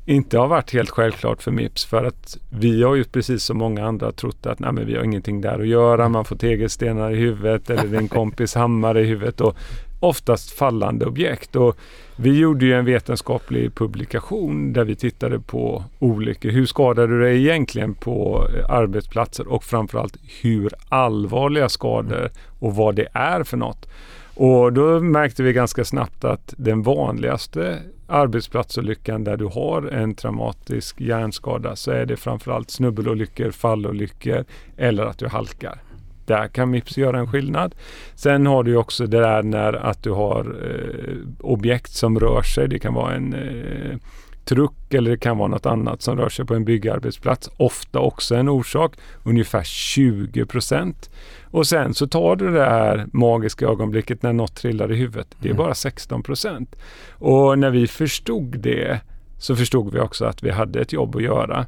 inte 0.09 0.39
har 0.39 0.49
varit 0.49 0.73
helt 0.73 0.91
självklart 0.91 1.43
för 1.43 1.51
Mips 1.51 1.85
för 1.85 2.05
att 2.05 2.37
vi 2.51 2.83
har 2.83 2.95
ju 2.95 3.05
precis 3.05 3.43
som 3.43 3.59
många 3.59 3.87
andra 3.87 4.13
trott 4.13 4.47
att 4.47 4.59
nej, 4.59 4.73
men 4.73 4.87
vi 4.87 4.97
har 4.97 5.05
ingenting 5.05 5.41
där 5.41 5.59
att 5.59 5.67
göra. 5.67 6.09
Man 6.09 6.25
får 6.25 6.37
tegelstenar 6.37 7.11
i 7.11 7.17
huvudet 7.17 7.71
eller 7.71 7.99
din 7.99 8.09
kompis 8.19 8.55
hammare 8.55 9.01
i 9.01 9.05
huvudet 9.05 9.41
och 9.41 9.57
oftast 10.01 10.51
fallande 10.51 11.07
objekt. 11.07 11.57
Och 11.57 11.77
vi 12.17 12.39
gjorde 12.39 12.67
ju 12.67 12.75
en 12.75 12.85
vetenskaplig 12.85 13.75
publikation 13.75 14.73
där 14.73 14.85
vi 14.85 14.97
tittade 14.97 15.41
på 15.41 15.85
olyckor. 15.99 16.51
Hur 16.51 16.67
skadar 16.67 17.07
du 17.07 17.21
dig 17.21 17.47
egentligen 17.47 17.95
på 17.95 18.47
arbetsplatser 18.69 19.49
och 19.49 19.65
framförallt 19.65 20.17
hur 20.43 20.73
allvarliga 20.89 21.69
skador 21.69 22.31
och 22.59 22.77
vad 22.77 22.95
det 22.95 23.09
är 23.13 23.45
för 23.45 23.57
något. 23.57 23.89
Och 24.35 24.73
då 24.73 25.01
märkte 25.01 25.43
vi 25.43 25.53
ganska 25.53 25.85
snabbt 25.85 26.25
att 26.25 26.55
den 26.57 26.83
vanligaste 26.83 27.79
arbetsplatsolyckan 28.09 29.25
där 29.25 29.37
du 29.37 29.45
har 29.45 29.83
en 29.83 30.15
traumatisk 30.15 31.01
hjärnskada 31.01 31.77
så 31.77 31.91
är 31.91 32.07
det 32.07 32.17
framförallt 32.17 32.71
snubbelolyckor, 32.71 33.51
fallolyckor 33.51 34.45
eller 34.77 35.05
att 35.05 35.19
du 35.19 35.29
halkar. 35.29 35.83
Där 36.27 36.49
kan 36.49 36.71
Mips 36.71 36.99
göra 36.99 37.19
en 37.19 37.27
skillnad. 37.27 37.75
Sen 38.15 38.47
har 38.47 38.63
du 38.63 38.77
också 38.77 39.07
det 39.07 39.21
där 39.21 39.43
när 39.43 39.73
att 39.73 40.03
du 40.03 40.11
har 40.11 40.41
eh, 40.41 41.17
objekt 41.41 41.93
som 41.93 42.21
rör 42.21 42.43
sig. 42.43 42.69
Det 42.69 42.79
kan 42.79 42.95
vara 42.95 43.15
en 43.15 43.35
eh, 43.35 43.97
truck 44.45 44.95
eller 44.95 45.11
det 45.11 45.19
kan 45.19 45.39
vara 45.39 45.49
något 45.49 45.67
annat 45.67 46.03
som 46.03 46.17
rör 46.17 46.29
sig 46.29 46.45
på 46.45 46.55
en 46.55 46.65
byggarbetsplats. 46.65 47.51
Ofta 47.57 47.99
också 47.99 48.35
en 48.35 48.49
orsak, 48.49 48.93
ungefär 49.23 49.65
20 49.65 50.47
procent. 50.47 51.11
Och 51.51 51.67
sen 51.67 51.95
så 51.95 52.07
tar 52.07 52.37
du 52.37 52.53
det 52.53 52.65
här 52.65 53.07
magiska 53.13 53.67
ögonblicket 53.67 54.23
när 54.23 54.33
något 54.33 54.55
trillar 54.55 54.93
i 54.93 54.97
huvudet. 54.97 55.37
Det 55.39 55.49
är 55.49 55.53
mm. 55.53 55.65
bara 55.65 55.75
16 55.75 56.23
procent. 56.23 56.77
Och 57.11 57.59
när 57.59 57.71
vi 57.71 57.87
förstod 57.87 58.59
det 58.59 59.01
så 59.39 59.57
förstod 59.57 59.93
vi 59.93 60.01
också 60.01 60.25
att 60.25 60.43
vi 60.43 60.51
hade 60.51 60.81
ett 60.81 60.93
jobb 60.93 61.17
att 61.17 61.23
göra. 61.23 61.67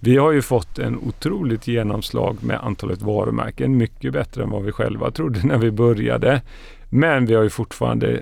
Vi 0.00 0.16
har 0.16 0.32
ju 0.32 0.42
fått 0.42 0.78
en 0.78 0.98
otroligt 0.98 1.66
genomslag 1.66 2.36
med 2.40 2.60
antalet 2.64 3.02
varumärken, 3.02 3.76
mycket 3.76 4.12
bättre 4.12 4.42
än 4.42 4.50
vad 4.50 4.62
vi 4.62 4.72
själva 4.72 5.10
trodde 5.10 5.40
när 5.46 5.58
vi 5.58 5.70
började. 5.70 6.42
Men 6.90 7.26
vi 7.26 7.34
har 7.34 7.42
ju 7.42 7.50
fortfarande 7.50 8.20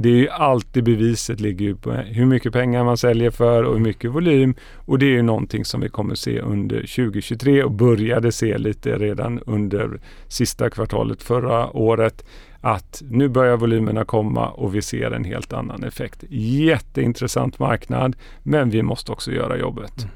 det 0.00 0.08
är 0.08 0.16
ju 0.16 0.28
alltid 0.28 0.84
beviset 0.84 1.40
ligger 1.40 1.66
ju 1.66 1.76
på 1.76 1.92
hur 1.92 2.26
mycket 2.26 2.52
pengar 2.52 2.84
man 2.84 2.96
säljer 2.96 3.30
för 3.30 3.62
och 3.62 3.74
hur 3.74 3.80
mycket 3.80 4.10
volym. 4.10 4.54
Och 4.74 4.98
det 4.98 5.06
är 5.06 5.10
ju 5.10 5.22
någonting 5.22 5.64
som 5.64 5.80
vi 5.80 5.88
kommer 5.88 6.14
se 6.14 6.40
under 6.40 6.76
2023 6.76 7.62
och 7.62 7.72
började 7.72 8.32
se 8.32 8.58
lite 8.58 8.98
redan 8.98 9.40
under 9.46 10.00
sista 10.28 10.70
kvartalet 10.70 11.22
förra 11.22 11.76
året 11.76 12.24
att 12.60 13.02
nu 13.10 13.28
börjar 13.28 13.56
volymerna 13.56 14.04
komma 14.04 14.48
och 14.48 14.74
vi 14.74 14.82
ser 14.82 15.10
en 15.10 15.24
helt 15.24 15.52
annan 15.52 15.84
effekt. 15.84 16.24
Jätteintressant 16.30 17.58
marknad, 17.58 18.16
men 18.42 18.70
vi 18.70 18.82
måste 18.82 19.12
också 19.12 19.32
göra 19.32 19.58
jobbet. 19.58 19.98
Mm. 19.98 20.10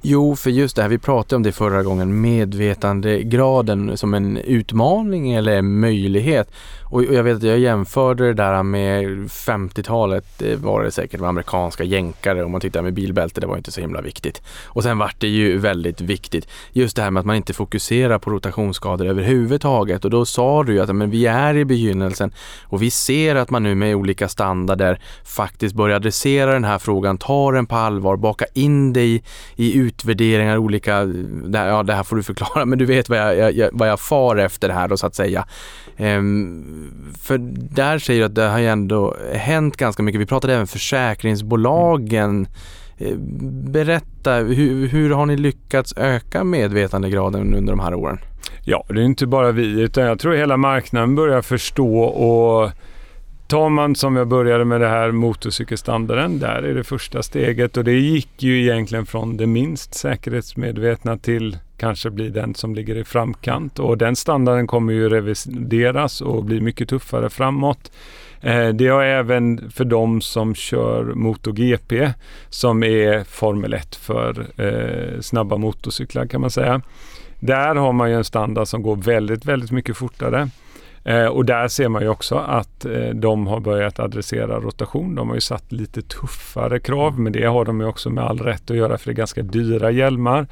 Jo, 0.00 0.36
för 0.36 0.50
just 0.50 0.76
det 0.76 0.82
här, 0.82 0.88
vi 0.88 0.98
pratade 0.98 1.36
om 1.36 1.42
det 1.42 1.52
förra 1.52 1.82
gången, 1.82 2.20
medvetandegraden 2.20 3.96
som 3.96 4.14
en 4.14 4.36
utmaning 4.36 5.32
eller 5.32 5.56
en 5.56 5.80
möjlighet. 5.80 6.50
Och 6.92 7.04
jag 7.04 7.22
vet 7.22 7.36
att 7.36 7.42
jag 7.42 7.58
jämförde 7.58 8.26
det 8.26 8.34
där 8.34 8.62
med 8.62 9.04
50-talet, 9.28 10.24
det 10.38 10.56
var 10.56 10.82
det 10.82 10.90
säkert 10.90 11.20
med 11.20 11.28
amerikanska 11.28 11.84
jänkare 11.84 12.44
och 12.44 12.50
man 12.50 12.60
tyckte 12.60 12.82
med 12.82 12.94
bilbälte, 12.94 13.40
det 13.40 13.46
var 13.46 13.56
inte 13.56 13.72
så 13.72 13.80
himla 13.80 14.00
viktigt. 14.00 14.42
Och 14.64 14.82
sen 14.82 14.98
vart 14.98 15.20
det 15.20 15.28
ju 15.28 15.58
väldigt 15.58 16.00
viktigt, 16.00 16.48
just 16.72 16.96
det 16.96 17.02
här 17.02 17.10
med 17.10 17.20
att 17.20 17.26
man 17.26 17.36
inte 17.36 17.52
fokuserar 17.52 18.18
på 18.18 18.30
rotationsskador 18.30 19.06
överhuvudtaget. 19.06 20.04
Och 20.04 20.10
då 20.10 20.24
sa 20.24 20.62
du 20.62 20.72
ju 20.72 20.80
att 20.80 20.96
men 20.96 21.10
vi 21.10 21.26
är 21.26 21.56
i 21.56 21.64
begynnelsen 21.64 22.32
och 22.64 22.82
vi 22.82 22.90
ser 22.90 23.34
att 23.34 23.50
man 23.50 23.62
nu 23.62 23.74
med 23.74 23.94
olika 23.94 24.28
standarder 24.28 25.00
faktiskt 25.24 25.74
börjar 25.74 25.96
adressera 25.96 26.52
den 26.52 26.64
här 26.64 26.78
frågan, 26.78 27.18
ta 27.18 27.52
den 27.52 27.66
på 27.66 27.76
allvar, 27.76 28.16
baka 28.16 28.44
in 28.54 28.92
det 28.92 29.04
i, 29.04 29.22
i 29.62 29.76
utvärderingar, 29.76 30.56
olika, 30.56 31.04
det 31.04 31.58
här, 31.58 31.68
ja 31.68 31.82
det 31.82 31.94
här 31.94 32.02
får 32.02 32.16
du 32.16 32.22
förklara, 32.22 32.64
men 32.66 32.78
du 32.78 32.84
vet 32.84 33.08
vad 33.08 33.18
jag, 33.18 33.52
jag, 33.52 33.70
vad 33.72 33.88
jag 33.88 34.00
far 34.00 34.36
efter 34.36 34.68
här 34.68 34.88
då 34.88 34.96
så 34.96 35.06
att 35.06 35.14
säga. 35.14 35.46
Ehm, 35.96 36.90
för 37.22 37.38
där 37.74 37.98
säger 37.98 38.20
du 38.20 38.26
att 38.26 38.34
det 38.34 38.42
har 38.42 38.58
ju 38.58 38.66
ändå 38.66 39.16
hänt 39.34 39.76
ganska 39.76 40.02
mycket. 40.02 40.20
Vi 40.20 40.26
pratade 40.26 40.54
även 40.54 40.66
försäkringsbolagen. 40.66 42.46
Ehm, 42.98 43.72
Berätta, 43.72 44.34
hur, 44.34 44.88
hur 44.88 45.10
har 45.10 45.26
ni 45.26 45.36
lyckats 45.36 45.94
öka 45.96 46.44
medvetandegraden 46.44 47.54
under 47.54 47.72
de 47.72 47.80
här 47.80 47.94
åren? 47.94 48.18
Ja, 48.64 48.84
det 48.88 49.00
är 49.00 49.04
inte 49.04 49.26
bara 49.26 49.52
vi 49.52 49.80
utan 49.80 50.04
jag 50.04 50.18
tror 50.18 50.34
hela 50.34 50.56
marknaden 50.56 51.14
börjar 51.14 51.42
förstå 51.42 51.98
och 52.02 52.70
tar 53.52 53.68
man 53.68 53.94
som 53.94 54.16
jag 54.16 54.28
började 54.28 54.64
med 54.64 54.80
det 54.80 54.88
här 54.88 55.12
motorcykelstandarden, 55.12 56.38
där 56.38 56.62
är 56.62 56.74
det 56.74 56.84
första 56.84 57.22
steget 57.22 57.76
och 57.76 57.84
det 57.84 57.92
gick 57.92 58.42
ju 58.42 58.62
egentligen 58.62 59.06
från 59.06 59.36
det 59.36 59.46
minst 59.46 59.94
säkerhetsmedvetna 59.94 61.18
till 61.18 61.58
kanske 61.76 62.10
bli 62.10 62.28
den 62.28 62.54
som 62.54 62.74
ligger 62.74 62.96
i 62.96 63.04
framkant 63.04 63.78
och 63.78 63.98
den 63.98 64.16
standarden 64.16 64.66
kommer 64.66 64.92
ju 64.92 65.08
revideras 65.08 66.20
och 66.20 66.44
bli 66.44 66.60
mycket 66.60 66.88
tuffare 66.88 67.30
framåt. 67.30 67.92
Eh, 68.40 68.68
det 68.68 68.88
har 68.88 69.02
även 69.02 69.70
för 69.70 69.84
de 69.84 70.20
som 70.20 70.54
kör 70.54 71.04
MotoGP 71.04 72.12
som 72.48 72.82
är 72.82 73.24
Formel 73.24 73.74
1 73.74 73.96
för 73.96 74.46
eh, 74.56 75.20
snabba 75.20 75.56
motorcyklar 75.56 76.26
kan 76.26 76.40
man 76.40 76.50
säga. 76.50 76.80
Där 77.40 77.74
har 77.74 77.92
man 77.92 78.10
ju 78.10 78.16
en 78.16 78.24
standard 78.24 78.68
som 78.68 78.82
går 78.82 78.96
väldigt, 78.96 79.44
väldigt 79.44 79.70
mycket 79.70 79.96
fortare. 79.96 80.48
Eh, 81.04 81.26
och 81.26 81.44
där 81.44 81.68
ser 81.68 81.88
man 81.88 82.02
ju 82.02 82.08
också 82.08 82.34
att 82.36 82.84
eh, 82.84 83.08
de 83.14 83.46
har 83.46 83.60
börjat 83.60 84.00
adressera 84.00 84.60
rotation. 84.60 85.14
De 85.14 85.28
har 85.28 85.34
ju 85.34 85.40
satt 85.40 85.72
lite 85.72 86.02
tuffare 86.02 86.80
krav, 86.80 87.20
men 87.20 87.32
det 87.32 87.44
har 87.44 87.64
de 87.64 87.80
ju 87.80 87.86
också 87.86 88.10
med 88.10 88.24
all 88.24 88.38
rätt 88.38 88.70
att 88.70 88.76
göra 88.76 88.98
för 88.98 89.06
det 89.06 89.12
är 89.12 89.16
ganska 89.16 89.42
dyra 89.42 89.90
hjälmar. 89.90 90.46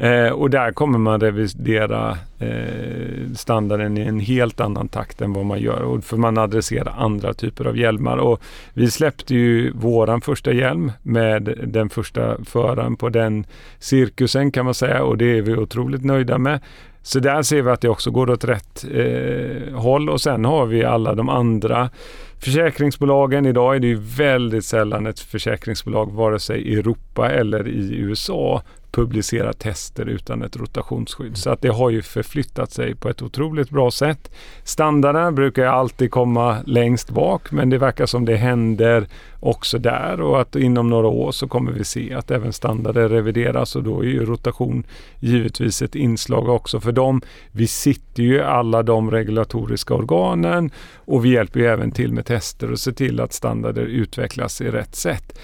Eh, 0.00 0.28
och 0.28 0.50
där 0.50 0.72
kommer 0.72 0.98
man 0.98 1.20
revidera 1.20 2.18
eh, 2.38 3.32
standarden 3.36 3.98
i 3.98 4.00
en 4.00 4.20
helt 4.20 4.60
annan 4.60 4.88
takt 4.88 5.20
än 5.20 5.32
vad 5.32 5.46
man 5.46 5.60
gör. 5.60 5.82
Och 5.82 6.04
för 6.04 6.16
man 6.16 6.38
adresserar 6.38 6.94
andra 6.98 7.34
typer 7.34 7.64
av 7.64 7.78
hjälmar. 7.78 8.16
Och 8.16 8.42
vi 8.74 8.90
släppte 8.90 9.34
ju 9.34 9.72
våran 9.72 10.20
första 10.20 10.52
hjälm 10.52 10.92
med 11.02 11.58
den 11.66 11.88
första 11.90 12.44
föraren 12.44 12.96
på 12.96 13.08
den 13.08 13.46
cirkusen 13.78 14.52
kan 14.52 14.64
man 14.64 14.74
säga 14.74 15.02
och 15.02 15.18
det 15.18 15.38
är 15.38 15.42
vi 15.42 15.56
otroligt 15.56 16.04
nöjda 16.04 16.38
med. 16.38 16.60
Så 17.02 17.18
där 17.20 17.42
ser 17.42 17.62
vi 17.62 17.70
att 17.70 17.80
det 17.80 17.88
också 17.88 18.10
går 18.10 18.30
åt 18.30 18.44
rätt 18.44 18.84
eh, 18.92 19.74
håll 19.74 20.10
och 20.10 20.20
sen 20.20 20.44
har 20.44 20.66
vi 20.66 20.84
alla 20.84 21.14
de 21.14 21.28
andra 21.28 21.90
försäkringsbolagen. 22.38 23.46
Idag 23.46 23.76
är 23.76 23.80
det 23.80 23.86
ju 23.86 24.00
väldigt 24.16 24.64
sällan 24.64 25.06
ett 25.06 25.20
försäkringsbolag, 25.20 26.12
vare 26.12 26.38
sig 26.38 26.60
i 26.60 26.74
Europa 26.78 27.30
eller 27.30 27.68
i 27.68 27.96
USA, 27.96 28.62
publicera 28.90 29.52
tester 29.52 30.06
utan 30.06 30.42
ett 30.42 30.56
rotationsskydd. 30.56 31.36
Så 31.36 31.50
att 31.50 31.62
det 31.62 31.68
har 31.68 31.90
ju 31.90 32.02
förflyttat 32.02 32.72
sig 32.72 32.94
på 32.94 33.08
ett 33.08 33.22
otroligt 33.22 33.70
bra 33.70 33.90
sätt. 33.90 34.30
Standarden 34.64 35.34
brukar 35.34 35.62
ju 35.62 35.68
alltid 35.68 36.10
komma 36.10 36.62
längst 36.66 37.10
bak 37.10 37.52
men 37.52 37.70
det 37.70 37.78
verkar 37.78 38.06
som 38.06 38.24
det 38.24 38.36
händer 38.36 39.06
också 39.40 39.78
där 39.78 40.20
och 40.20 40.40
att 40.40 40.56
inom 40.56 40.90
några 40.90 41.06
år 41.06 41.32
så 41.32 41.48
kommer 41.48 41.72
vi 41.72 41.84
se 41.84 42.14
att 42.14 42.30
även 42.30 42.52
standarder 42.52 43.08
revideras 43.08 43.76
och 43.76 43.82
då 43.82 44.00
är 44.00 44.08
ju 44.08 44.24
rotation 44.24 44.84
givetvis 45.20 45.82
ett 45.82 45.94
inslag 45.94 46.48
också 46.48 46.80
för 46.80 46.92
dem. 46.92 47.20
Vi 47.52 47.66
sitter 47.66 48.22
ju 48.22 48.42
alla 48.42 48.82
de 48.82 49.10
regulatoriska 49.10 49.94
organen 49.94 50.70
och 50.94 51.24
vi 51.24 51.28
hjälper 51.28 51.60
ju 51.60 51.66
även 51.66 51.90
till 51.90 52.12
med 52.12 52.26
tester 52.26 52.72
och 52.72 52.78
ser 52.78 52.92
till 52.92 53.20
att 53.20 53.32
standarder 53.32 53.82
utvecklas 53.82 54.60
i 54.60 54.70
rätt 54.70 54.96
sätt. 54.96 55.38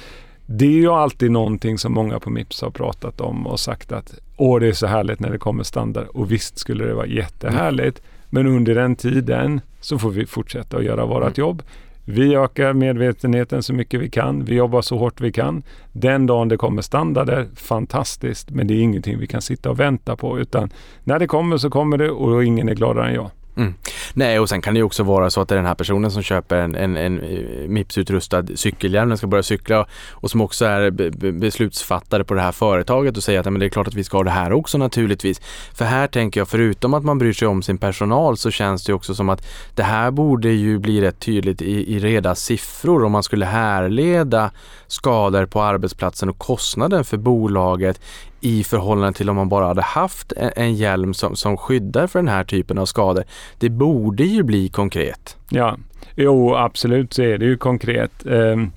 Det 0.46 0.66
är 0.66 0.70
ju 0.70 0.90
alltid 0.90 1.30
någonting 1.30 1.78
som 1.78 1.92
många 1.92 2.20
på 2.20 2.30
Mips 2.30 2.62
har 2.62 2.70
pratat 2.70 3.20
om 3.20 3.46
och 3.46 3.60
sagt 3.60 3.92
att 3.92 4.14
åh, 4.36 4.60
det 4.60 4.66
är 4.66 4.72
så 4.72 4.86
härligt 4.86 5.20
när 5.20 5.30
det 5.30 5.38
kommer 5.38 5.62
standard. 5.62 6.06
Och 6.06 6.32
visst 6.32 6.58
skulle 6.58 6.84
det 6.84 6.94
vara 6.94 7.06
jättehärligt. 7.06 8.02
Men 8.30 8.46
under 8.46 8.74
den 8.74 8.96
tiden 8.96 9.60
så 9.80 9.98
får 9.98 10.10
vi 10.10 10.26
fortsätta 10.26 10.76
att 10.76 10.84
göra 10.84 11.06
vårt 11.06 11.22
mm. 11.22 11.32
jobb. 11.36 11.62
Vi 12.04 12.36
ökar 12.36 12.72
medvetenheten 12.72 13.62
så 13.62 13.72
mycket 13.72 14.00
vi 14.00 14.10
kan. 14.10 14.44
Vi 14.44 14.54
jobbar 14.54 14.82
så 14.82 14.98
hårt 14.98 15.20
vi 15.20 15.32
kan. 15.32 15.62
Den 15.92 16.26
dagen 16.26 16.48
det 16.48 16.56
kommer 16.56 16.82
standarder, 16.82 17.46
fantastiskt. 17.56 18.50
Men 18.50 18.66
det 18.66 18.74
är 18.74 18.80
ingenting 18.80 19.18
vi 19.18 19.26
kan 19.26 19.42
sitta 19.42 19.70
och 19.70 19.80
vänta 19.80 20.16
på. 20.16 20.38
Utan 20.38 20.70
när 21.04 21.18
det 21.18 21.26
kommer 21.26 21.56
så 21.56 21.70
kommer 21.70 21.98
det 21.98 22.10
och 22.10 22.44
ingen 22.44 22.68
är 22.68 22.74
gladare 22.74 23.08
än 23.08 23.14
jag. 23.14 23.30
Mm. 23.56 23.74
Nej, 24.16 24.40
och 24.40 24.48
sen 24.48 24.62
kan 24.62 24.74
det 24.74 24.78
ju 24.78 24.84
också 24.84 25.02
vara 25.02 25.30
så 25.30 25.40
att 25.40 25.48
det 25.48 25.54
är 25.54 25.56
den 25.56 25.66
här 25.66 25.74
personen 25.74 26.10
som 26.10 26.22
köper 26.22 26.56
en, 26.56 26.74
en, 26.74 26.96
en 26.96 27.20
eh, 27.20 27.68
Mips-utrustad 27.68 28.46
cykelhjälm, 28.54 29.08
den 29.08 29.18
ska 29.18 29.26
börja 29.26 29.42
cykla 29.42 29.86
och 30.12 30.30
som 30.30 30.40
också 30.40 30.64
är 30.64 30.90
beslutsfattare 31.32 32.24
på 32.24 32.34
det 32.34 32.40
här 32.40 32.52
företaget 32.52 33.16
och 33.16 33.22
säger 33.22 33.40
att 33.40 33.44
men 33.44 33.60
det 33.60 33.66
är 33.66 33.70
klart 33.70 33.88
att 33.88 33.94
vi 33.94 34.04
ska 34.04 34.16
ha 34.16 34.24
det 34.24 34.30
här 34.30 34.52
också 34.52 34.78
naturligtvis. 34.78 35.40
För 35.74 35.84
här 35.84 36.06
tänker 36.06 36.40
jag, 36.40 36.48
förutom 36.48 36.94
att 36.94 37.04
man 37.04 37.18
bryr 37.18 37.32
sig 37.32 37.48
om 37.48 37.62
sin 37.62 37.78
personal 37.78 38.36
så 38.36 38.50
känns 38.50 38.84
det 38.84 38.92
också 38.92 39.14
som 39.14 39.28
att 39.28 39.46
det 39.74 39.82
här 39.82 40.10
borde 40.10 40.48
ju 40.48 40.78
bli 40.78 41.00
rätt 41.00 41.20
tydligt 41.20 41.62
i, 41.62 41.94
i 41.94 41.98
reda 41.98 42.34
siffror 42.34 43.04
om 43.04 43.12
man 43.12 43.22
skulle 43.22 43.46
härleda 43.46 44.50
skador 44.86 45.46
på 45.46 45.62
arbetsplatsen 45.62 46.28
och 46.28 46.38
kostnaden 46.38 47.04
för 47.04 47.16
bolaget 47.16 48.00
i 48.44 48.64
förhållande 48.64 49.12
till 49.12 49.30
om 49.30 49.36
man 49.36 49.48
bara 49.48 49.66
hade 49.66 49.82
haft 49.82 50.32
en, 50.36 50.74
hjälm 50.74 51.14
som, 51.14 51.36
som 51.36 51.56
skyddar 51.56 52.06
för 52.06 52.18
den 52.18 52.28
här 52.28 52.44
typen 52.44 52.78
av 52.78 52.86
skador. 52.86 53.24
Det 53.58 53.70
borde 53.70 54.24
ju 54.24 54.42
bli 54.42 54.68
konkret. 54.68 55.36
Ja, 55.50 55.78
jo 56.14 56.54
absolut 56.54 57.12
så 57.12 57.22
är 57.22 57.38
det 57.38 57.44
ju 57.44 57.56
konkret. 57.56 58.26
Ehm, 58.26 58.72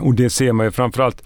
och 0.00 0.14
det 0.14 0.30
ser 0.30 0.52
man 0.52 0.66
ju 0.66 0.70
framförallt 0.70 1.22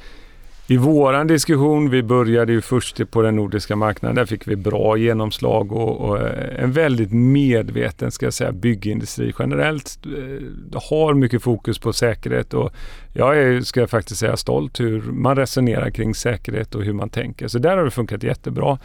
i 0.70 0.76
våran 0.76 1.26
diskussion, 1.26 1.90
vi 1.90 2.02
började 2.02 2.52
ju 2.52 2.60
först 2.60 3.10
på 3.10 3.22
den 3.22 3.36
nordiska 3.36 3.76
marknaden, 3.76 4.16
där 4.16 4.26
fick 4.26 4.48
vi 4.48 4.56
bra 4.56 4.96
genomslag 4.96 5.72
och, 5.72 6.00
och 6.00 6.18
eh, 6.18 6.62
en 6.64 6.72
väldigt 6.72 7.12
medveten, 7.12 8.10
ska 8.10 8.26
jag 8.26 8.32
säga, 8.32 8.52
byggindustri 8.52 9.34
generellt 9.38 9.98
eh, 10.06 10.80
har 10.90 11.14
mycket 11.14 11.42
fokus 11.42 11.78
på 11.78 11.92
säkerhet 11.92 12.54
och 12.54 12.72
jag 13.12 13.38
är, 13.38 13.60
ska 13.60 13.80
jag 13.80 13.90
faktiskt 13.90 14.20
säga, 14.20 14.36
stolt 14.36 14.80
hur 14.80 15.02
man 15.02 15.36
resonerar 15.36 15.90
kring 15.90 16.14
säkerhet 16.14 16.74
och 16.74 16.84
hur 16.84 16.92
man 16.92 17.08
tänker. 17.08 17.48
Så 17.48 17.58
där 17.58 17.76
har 17.76 17.84
det 17.84 17.90
funkat 17.90 18.22
jättebra. 18.22 18.78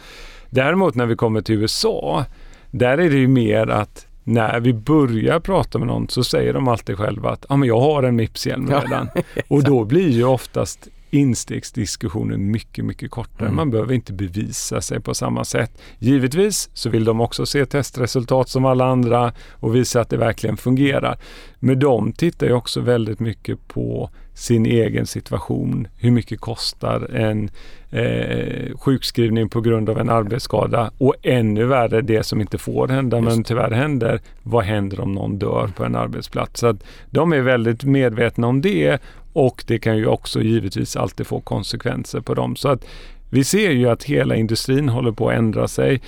Däremot 0.50 0.94
när 0.94 1.06
vi 1.06 1.16
kommer 1.16 1.40
till 1.40 1.54
USA, 1.54 2.24
där 2.70 2.98
är 2.98 3.10
det 3.10 3.16
ju 3.16 3.28
mer 3.28 3.66
att 3.66 4.06
när 4.24 4.60
vi 4.60 4.72
börjar 4.72 5.40
prata 5.40 5.78
med 5.78 5.88
någon 5.88 6.08
så 6.08 6.24
säger 6.24 6.52
de 6.52 6.68
alltid 6.68 6.98
själva 6.98 7.30
att 7.30 7.46
ah, 7.48 7.56
men 7.56 7.68
jag 7.68 7.80
har 7.80 8.02
en 8.02 8.16
Mips-hjälm 8.16 8.70
redan. 8.70 9.08
Och 9.48 9.64
då 9.64 9.84
blir 9.84 10.08
ju 10.08 10.24
oftast 10.24 10.88
instegsdiskussionen 11.10 12.50
mycket, 12.50 12.84
mycket 12.84 13.10
kortare. 13.10 13.46
Mm. 13.46 13.56
Man 13.56 13.70
behöver 13.70 13.94
inte 13.94 14.12
bevisa 14.12 14.80
sig 14.80 15.00
på 15.00 15.14
samma 15.14 15.44
sätt. 15.44 15.78
Givetvis 15.98 16.70
så 16.74 16.90
vill 16.90 17.04
de 17.04 17.20
också 17.20 17.46
se 17.46 17.66
testresultat 17.66 18.48
som 18.48 18.64
alla 18.64 18.84
andra 18.84 19.32
och 19.52 19.74
visa 19.74 20.00
att 20.00 20.10
det 20.10 20.16
verkligen 20.16 20.56
fungerar. 20.56 21.18
Men 21.58 21.78
de 21.78 22.12
tittar 22.12 22.46
ju 22.46 22.52
också 22.52 22.80
väldigt 22.80 23.20
mycket 23.20 23.68
på 23.68 24.10
sin 24.36 24.66
egen 24.66 25.06
situation. 25.06 25.88
Hur 25.96 26.10
mycket 26.10 26.40
kostar 26.40 27.14
en 27.14 27.50
eh, 27.90 28.76
sjukskrivning 28.78 29.48
på 29.48 29.60
grund 29.60 29.90
av 29.90 29.98
en 29.98 30.10
arbetsskada? 30.10 30.90
Och 30.98 31.14
ännu 31.22 31.64
värre 31.64 32.00
det 32.02 32.22
som 32.22 32.40
inte 32.40 32.58
får 32.58 32.88
hända 32.88 33.16
Just. 33.16 33.28
men 33.28 33.44
tyvärr 33.44 33.70
händer. 33.70 34.20
Vad 34.42 34.64
händer 34.64 35.00
om 35.00 35.12
någon 35.12 35.38
dör 35.38 35.70
på 35.76 35.84
en 35.84 35.96
arbetsplats? 35.96 36.60
Så 36.60 36.66
att 36.66 36.84
de 37.10 37.32
är 37.32 37.40
väldigt 37.40 37.84
medvetna 37.84 38.46
om 38.46 38.60
det 38.60 39.02
och 39.32 39.64
det 39.66 39.78
kan 39.78 39.96
ju 39.96 40.06
också 40.06 40.42
givetvis 40.42 40.96
alltid 40.96 41.26
få 41.26 41.40
konsekvenser 41.40 42.20
på 42.20 42.34
dem. 42.34 42.56
Så 42.56 42.68
att 42.68 42.84
vi 43.30 43.44
ser 43.44 43.70
ju 43.70 43.88
att 43.88 44.04
hela 44.04 44.36
industrin 44.36 44.88
håller 44.88 45.12
på 45.12 45.28
att 45.28 45.36
ändra 45.36 45.68
sig. 45.68 46.00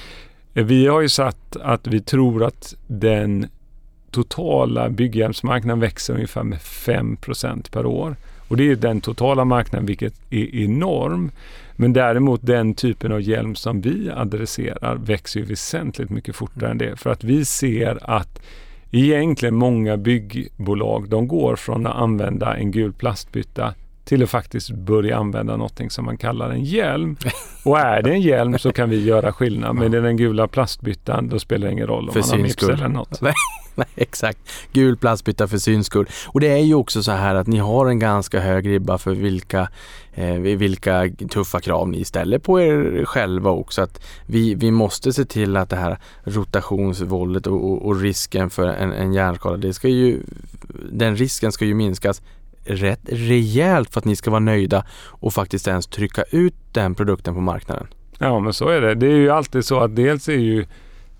Vi 0.52 0.86
har 0.86 1.00
ju 1.00 1.08
satt 1.08 1.56
att 1.56 1.86
vi 1.86 2.00
tror 2.00 2.44
att 2.44 2.74
den 2.86 3.46
totala 4.10 4.88
bygghjälmsmarknaden 4.88 5.80
växer 5.80 6.14
ungefär 6.14 6.42
med 6.42 6.58
5% 6.58 7.72
per 7.72 7.86
år. 7.86 8.16
Och 8.48 8.56
det 8.56 8.70
är 8.70 8.76
den 8.76 9.00
totala 9.00 9.44
marknaden 9.44 9.86
vilket 9.86 10.14
är 10.30 10.54
enorm. 10.54 11.30
Men 11.76 11.92
däremot 11.92 12.40
den 12.42 12.74
typen 12.74 13.12
av 13.12 13.20
hjälm 13.20 13.54
som 13.54 13.80
vi 13.80 14.10
adresserar 14.10 14.96
växer 14.96 15.40
ju 15.40 15.46
väsentligt 15.46 16.10
mycket 16.10 16.36
fortare 16.36 16.70
än 16.70 16.78
det. 16.78 16.96
För 16.96 17.10
att 17.10 17.24
vi 17.24 17.44
ser 17.44 18.10
att 18.10 18.42
egentligen 18.90 19.54
många 19.54 19.96
byggbolag, 19.96 21.08
de 21.08 21.28
går 21.28 21.56
från 21.56 21.86
att 21.86 21.96
använda 21.96 22.56
en 22.56 22.70
gul 22.70 22.92
plastbytta 22.92 23.74
till 24.04 24.22
att 24.22 24.30
faktiskt 24.30 24.70
börja 24.70 25.16
använda 25.16 25.56
någonting 25.56 25.90
som 25.90 26.04
man 26.04 26.16
kallar 26.16 26.50
en 26.50 26.64
hjälm. 26.64 27.16
Och 27.64 27.78
är 27.78 28.02
det 28.02 28.10
en 28.10 28.20
hjälm 28.20 28.58
så 28.58 28.72
kan 28.72 28.90
vi 28.90 29.04
göra 29.04 29.32
skillnad. 29.32 29.76
Men 29.76 29.94
är 29.94 30.00
den 30.00 30.16
gula 30.16 30.48
plastbyttan 30.48 31.28
då 31.28 31.38
spelar 31.38 31.66
det 31.66 31.72
ingen 31.72 31.86
roll 31.86 32.08
om 32.08 32.12
för 32.12 32.20
man 32.20 32.30
har 32.30 32.38
mips 32.38 32.62
eller 32.62 32.88
något. 32.88 33.20
Nej, 33.86 33.88
exakt. 33.96 34.38
Gul 34.72 34.96
plastbytta 34.96 35.48
för 35.48 35.58
syns 35.58 35.86
skull. 35.86 36.06
Och 36.26 36.40
det 36.40 36.48
är 36.48 36.64
ju 36.64 36.74
också 36.74 37.02
så 37.02 37.12
här 37.12 37.34
att 37.34 37.46
ni 37.46 37.58
har 37.58 37.86
en 37.86 37.98
ganska 37.98 38.40
hög 38.40 38.68
ribba 38.68 38.98
för 38.98 39.14
vilka, 39.14 39.68
eh, 40.14 40.34
vilka 40.34 41.10
tuffa 41.30 41.60
krav 41.60 41.88
ni 41.88 42.04
ställer 42.04 42.38
på 42.38 42.60
er 42.60 43.04
själva 43.04 43.50
också. 43.50 43.82
Att 43.82 44.00
vi, 44.26 44.54
vi 44.54 44.70
måste 44.70 45.12
se 45.12 45.24
till 45.24 45.56
att 45.56 45.70
det 45.70 45.76
här 45.76 45.98
rotationsvåldet 46.24 47.46
och, 47.46 47.72
och, 47.72 47.86
och 47.86 48.00
risken 48.00 48.50
för 48.50 48.68
en, 48.68 48.92
en 48.92 49.12
hjärnskada, 49.12 49.56
det 49.56 49.74
ska 49.74 49.88
ju, 49.88 50.20
den 50.92 51.16
risken 51.16 51.52
ska 51.52 51.64
ju 51.64 51.74
minskas 51.74 52.22
rätt 52.64 53.00
rejält 53.04 53.92
för 53.92 54.00
att 54.00 54.04
ni 54.04 54.16
ska 54.16 54.30
vara 54.30 54.40
nöjda 54.40 54.84
och 55.06 55.32
faktiskt 55.32 55.68
ens 55.68 55.86
trycka 55.86 56.22
ut 56.30 56.54
den 56.72 56.94
produkten 56.94 57.34
på 57.34 57.40
marknaden. 57.40 57.86
Ja, 58.18 58.40
men 58.40 58.52
så 58.52 58.68
är 58.68 58.80
det. 58.80 58.94
Det 58.94 59.06
är 59.06 59.16
ju 59.16 59.30
alltid 59.30 59.64
så 59.64 59.80
att 59.80 59.96
dels 59.96 60.28
är 60.28 60.32
ju 60.32 60.66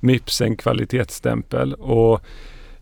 Mips 0.01 0.41
en 0.41 0.57
kvalitetsstämpel 0.57 1.75
och 1.75 2.23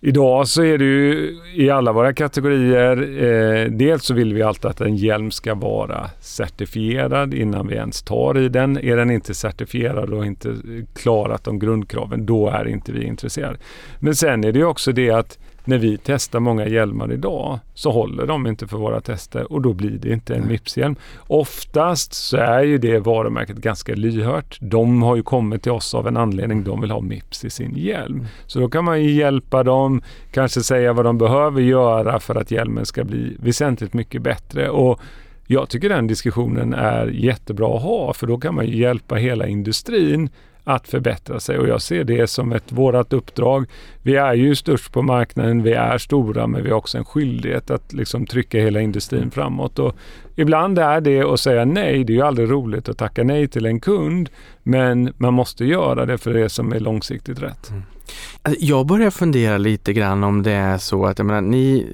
Idag 0.00 0.48
så 0.48 0.62
är 0.62 0.78
det 0.78 0.84
ju 0.84 1.36
i 1.54 1.70
alla 1.70 1.92
våra 1.92 2.12
kategorier, 2.12 2.96
eh, 3.22 3.70
dels 3.70 4.04
så 4.04 4.14
vill 4.14 4.34
vi 4.34 4.42
alltid 4.42 4.70
att 4.70 4.80
en 4.80 4.96
hjälm 4.96 5.30
ska 5.30 5.54
vara 5.54 6.10
certifierad 6.20 7.34
innan 7.34 7.66
vi 7.66 7.74
ens 7.74 8.02
tar 8.02 8.38
i 8.38 8.48
den. 8.48 8.78
Är 8.78 8.96
den 8.96 9.10
inte 9.10 9.34
certifierad 9.34 10.12
och 10.12 10.26
inte 10.26 10.56
klarat 10.94 11.44
de 11.44 11.58
grundkraven, 11.58 12.26
då 12.26 12.48
är 12.48 12.68
inte 12.68 12.92
vi 12.92 13.04
intresserade. 13.04 13.58
Men 13.98 14.14
sen 14.14 14.44
är 14.44 14.52
det 14.52 14.58
ju 14.58 14.64
också 14.64 14.92
det 14.92 15.10
att 15.10 15.38
när 15.66 15.78
vi 15.78 15.98
testar 16.04 16.40
många 16.40 16.66
hjälmar 16.66 17.12
idag 17.12 17.58
så 17.74 17.90
håller 17.90 18.26
de 18.26 18.46
inte 18.46 18.66
för 18.66 18.76
våra 18.76 19.00
tester 19.00 19.52
och 19.52 19.62
då 19.62 19.72
blir 19.72 19.90
det 19.90 20.12
inte 20.12 20.34
en 20.34 20.48
Mips-hjälm. 20.48 20.96
Oftast 21.26 22.14
så 22.14 22.36
är 22.36 22.62
ju 22.62 22.78
det 22.78 22.98
varumärket 22.98 23.56
ganska 23.56 23.94
lyhört. 23.94 24.58
De 24.60 25.02
har 25.02 25.16
ju 25.16 25.22
kommit 25.22 25.62
till 25.62 25.72
oss 25.72 25.94
av 25.94 26.08
en 26.08 26.16
anledning. 26.16 26.64
De 26.64 26.80
vill 26.80 26.90
ha 26.90 27.00
Mips 27.00 27.44
i 27.44 27.50
sin 27.50 27.76
hjälm. 27.76 28.14
Mm. 28.14 28.26
Så 28.46 28.58
då 28.58 28.68
kan 28.68 28.84
man 28.84 29.02
ju 29.02 29.10
hjälpa 29.10 29.62
dem, 29.62 30.02
kanske 30.32 30.60
säga 30.60 30.92
vad 30.92 31.04
de 31.04 31.18
behöver 31.18 31.60
göra 31.60 32.20
för 32.20 32.34
att 32.34 32.50
hjälmen 32.50 32.86
ska 32.86 33.04
bli 33.04 33.36
väsentligt 33.40 33.94
mycket 33.94 34.22
bättre. 34.22 34.70
Och 34.70 35.00
jag 35.46 35.68
tycker 35.68 35.88
den 35.88 36.06
diskussionen 36.06 36.74
är 36.74 37.06
jättebra 37.06 37.76
att 37.76 37.82
ha 37.82 38.12
för 38.12 38.26
då 38.26 38.38
kan 38.38 38.54
man 38.54 38.66
ju 38.66 38.76
hjälpa 38.76 39.14
hela 39.14 39.46
industrin 39.46 40.30
att 40.68 40.88
förbättra 40.88 41.40
sig 41.40 41.58
och 41.58 41.68
jag 41.68 41.82
ser 41.82 42.04
det 42.04 42.26
som 42.26 42.52
ett 42.52 42.72
vårat 42.72 43.12
uppdrag. 43.12 43.66
Vi 44.02 44.16
är 44.16 44.34
ju 44.34 44.54
störst 44.54 44.92
på 44.92 45.02
marknaden, 45.02 45.62
vi 45.62 45.72
är 45.72 45.98
stora 45.98 46.46
men 46.46 46.62
vi 46.64 46.70
har 46.70 46.76
också 46.76 46.98
en 46.98 47.04
skyldighet 47.04 47.70
att 47.70 47.92
liksom 47.92 48.26
trycka 48.26 48.58
hela 48.58 48.80
industrin 48.80 49.30
framåt 49.30 49.78
och 49.78 49.96
ibland 50.34 50.78
är 50.78 51.00
det 51.00 51.22
att 51.22 51.40
säga 51.40 51.64
nej. 51.64 52.04
Det 52.04 52.12
är 52.12 52.14
ju 52.14 52.22
aldrig 52.22 52.50
roligt 52.50 52.88
att 52.88 52.98
tacka 52.98 53.24
nej 53.24 53.48
till 53.48 53.66
en 53.66 53.80
kund 53.80 54.28
men 54.62 55.12
man 55.16 55.34
måste 55.34 55.64
göra 55.64 56.06
det 56.06 56.18
för 56.18 56.34
det 56.34 56.48
som 56.48 56.72
är 56.72 56.80
långsiktigt 56.80 57.42
rätt. 57.42 57.70
Mm. 57.70 57.82
Jag 58.58 58.86
börjar 58.86 59.10
fundera 59.10 59.58
lite 59.58 59.92
grann 59.92 60.24
om 60.24 60.42
det 60.42 60.52
är 60.52 60.78
så 60.78 61.06
att 61.06 61.18
jag 61.18 61.26
menar, 61.26 61.40
ni 61.40 61.86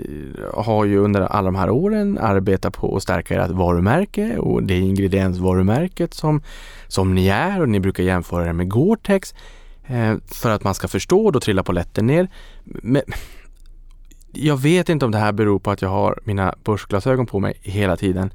har 0.54 0.84
ju 0.84 0.98
under 0.98 1.20
alla 1.20 1.46
de 1.46 1.54
här 1.54 1.70
åren 1.70 2.18
arbetat 2.18 2.72
på 2.72 2.96
att 2.96 3.02
stärka 3.02 3.44
ert 3.44 3.50
varumärke 3.50 4.38
och 4.38 4.62
det 4.62 4.74
är 4.74 4.80
ingrediensvarumärket 4.80 6.14
som 6.14 6.42
som 6.92 7.14
ni 7.14 7.28
är 7.28 7.60
och 7.60 7.68
ni 7.68 7.80
brukar 7.80 8.02
jämföra 8.02 8.44
det 8.44 8.52
med 8.52 8.72
Gore-Tex 8.72 9.34
eh, 9.86 10.14
för 10.26 10.50
att 10.50 10.64
man 10.64 10.74
ska 10.74 10.88
förstå, 10.88 11.30
då 11.30 11.40
trillar 11.40 11.62
polletten 11.62 12.06
ner. 12.06 12.28
Men 12.64 13.02
jag 14.32 14.56
vet 14.56 14.88
inte 14.88 15.04
om 15.04 15.10
det 15.10 15.18
här 15.18 15.32
beror 15.32 15.58
på 15.58 15.70
att 15.70 15.82
jag 15.82 15.88
har 15.88 16.20
mina 16.24 16.54
börsglasögon 16.64 17.26
på 17.26 17.40
mig 17.40 17.54
hela 17.62 17.96
tiden. 17.96 18.32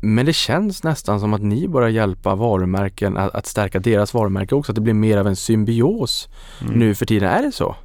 Men 0.00 0.26
det 0.26 0.32
känns 0.32 0.82
nästan 0.82 1.20
som 1.20 1.34
att 1.34 1.42
ni 1.42 1.68
börjar 1.68 1.88
hjälpa 1.88 2.34
varumärken 2.34 3.16
att, 3.16 3.34
att 3.34 3.46
stärka 3.46 3.78
deras 3.78 4.14
varumärke 4.14 4.54
också, 4.54 4.72
att 4.72 4.76
det 4.76 4.80
blir 4.80 4.94
mer 4.94 5.16
av 5.16 5.26
en 5.26 5.36
symbios 5.36 6.28
mm. 6.60 6.74
nu 6.74 6.94
för 6.94 7.06
tiden. 7.06 7.28
Är 7.28 7.42
det 7.42 7.52
så? 7.52 7.76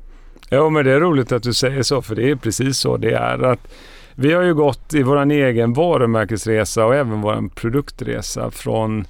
Ja, 0.50 0.70
men 0.70 0.86
det 0.86 0.92
är 0.92 1.00
roligt 1.00 1.32
att 1.32 1.44
du 1.44 1.54
säger 1.54 1.84
så, 1.84 2.02
för 2.02 2.16
det 2.16 2.32
är 2.32 2.36
precis 2.36 2.78
så 2.78 2.98
det 2.98 3.12
är. 3.12 3.44
att 3.44 3.68
Vi 4.16 4.34
har 4.34 4.42
ju 4.42 4.54
gått 4.54 4.94
i 4.94 5.04
vår 5.04 5.32
egen 5.32 5.74
varumärkesresa 5.74 6.86
och 6.86 6.96
även 6.96 7.22
vår 7.22 7.50
produktresa 7.56 8.52
från 8.52 9.06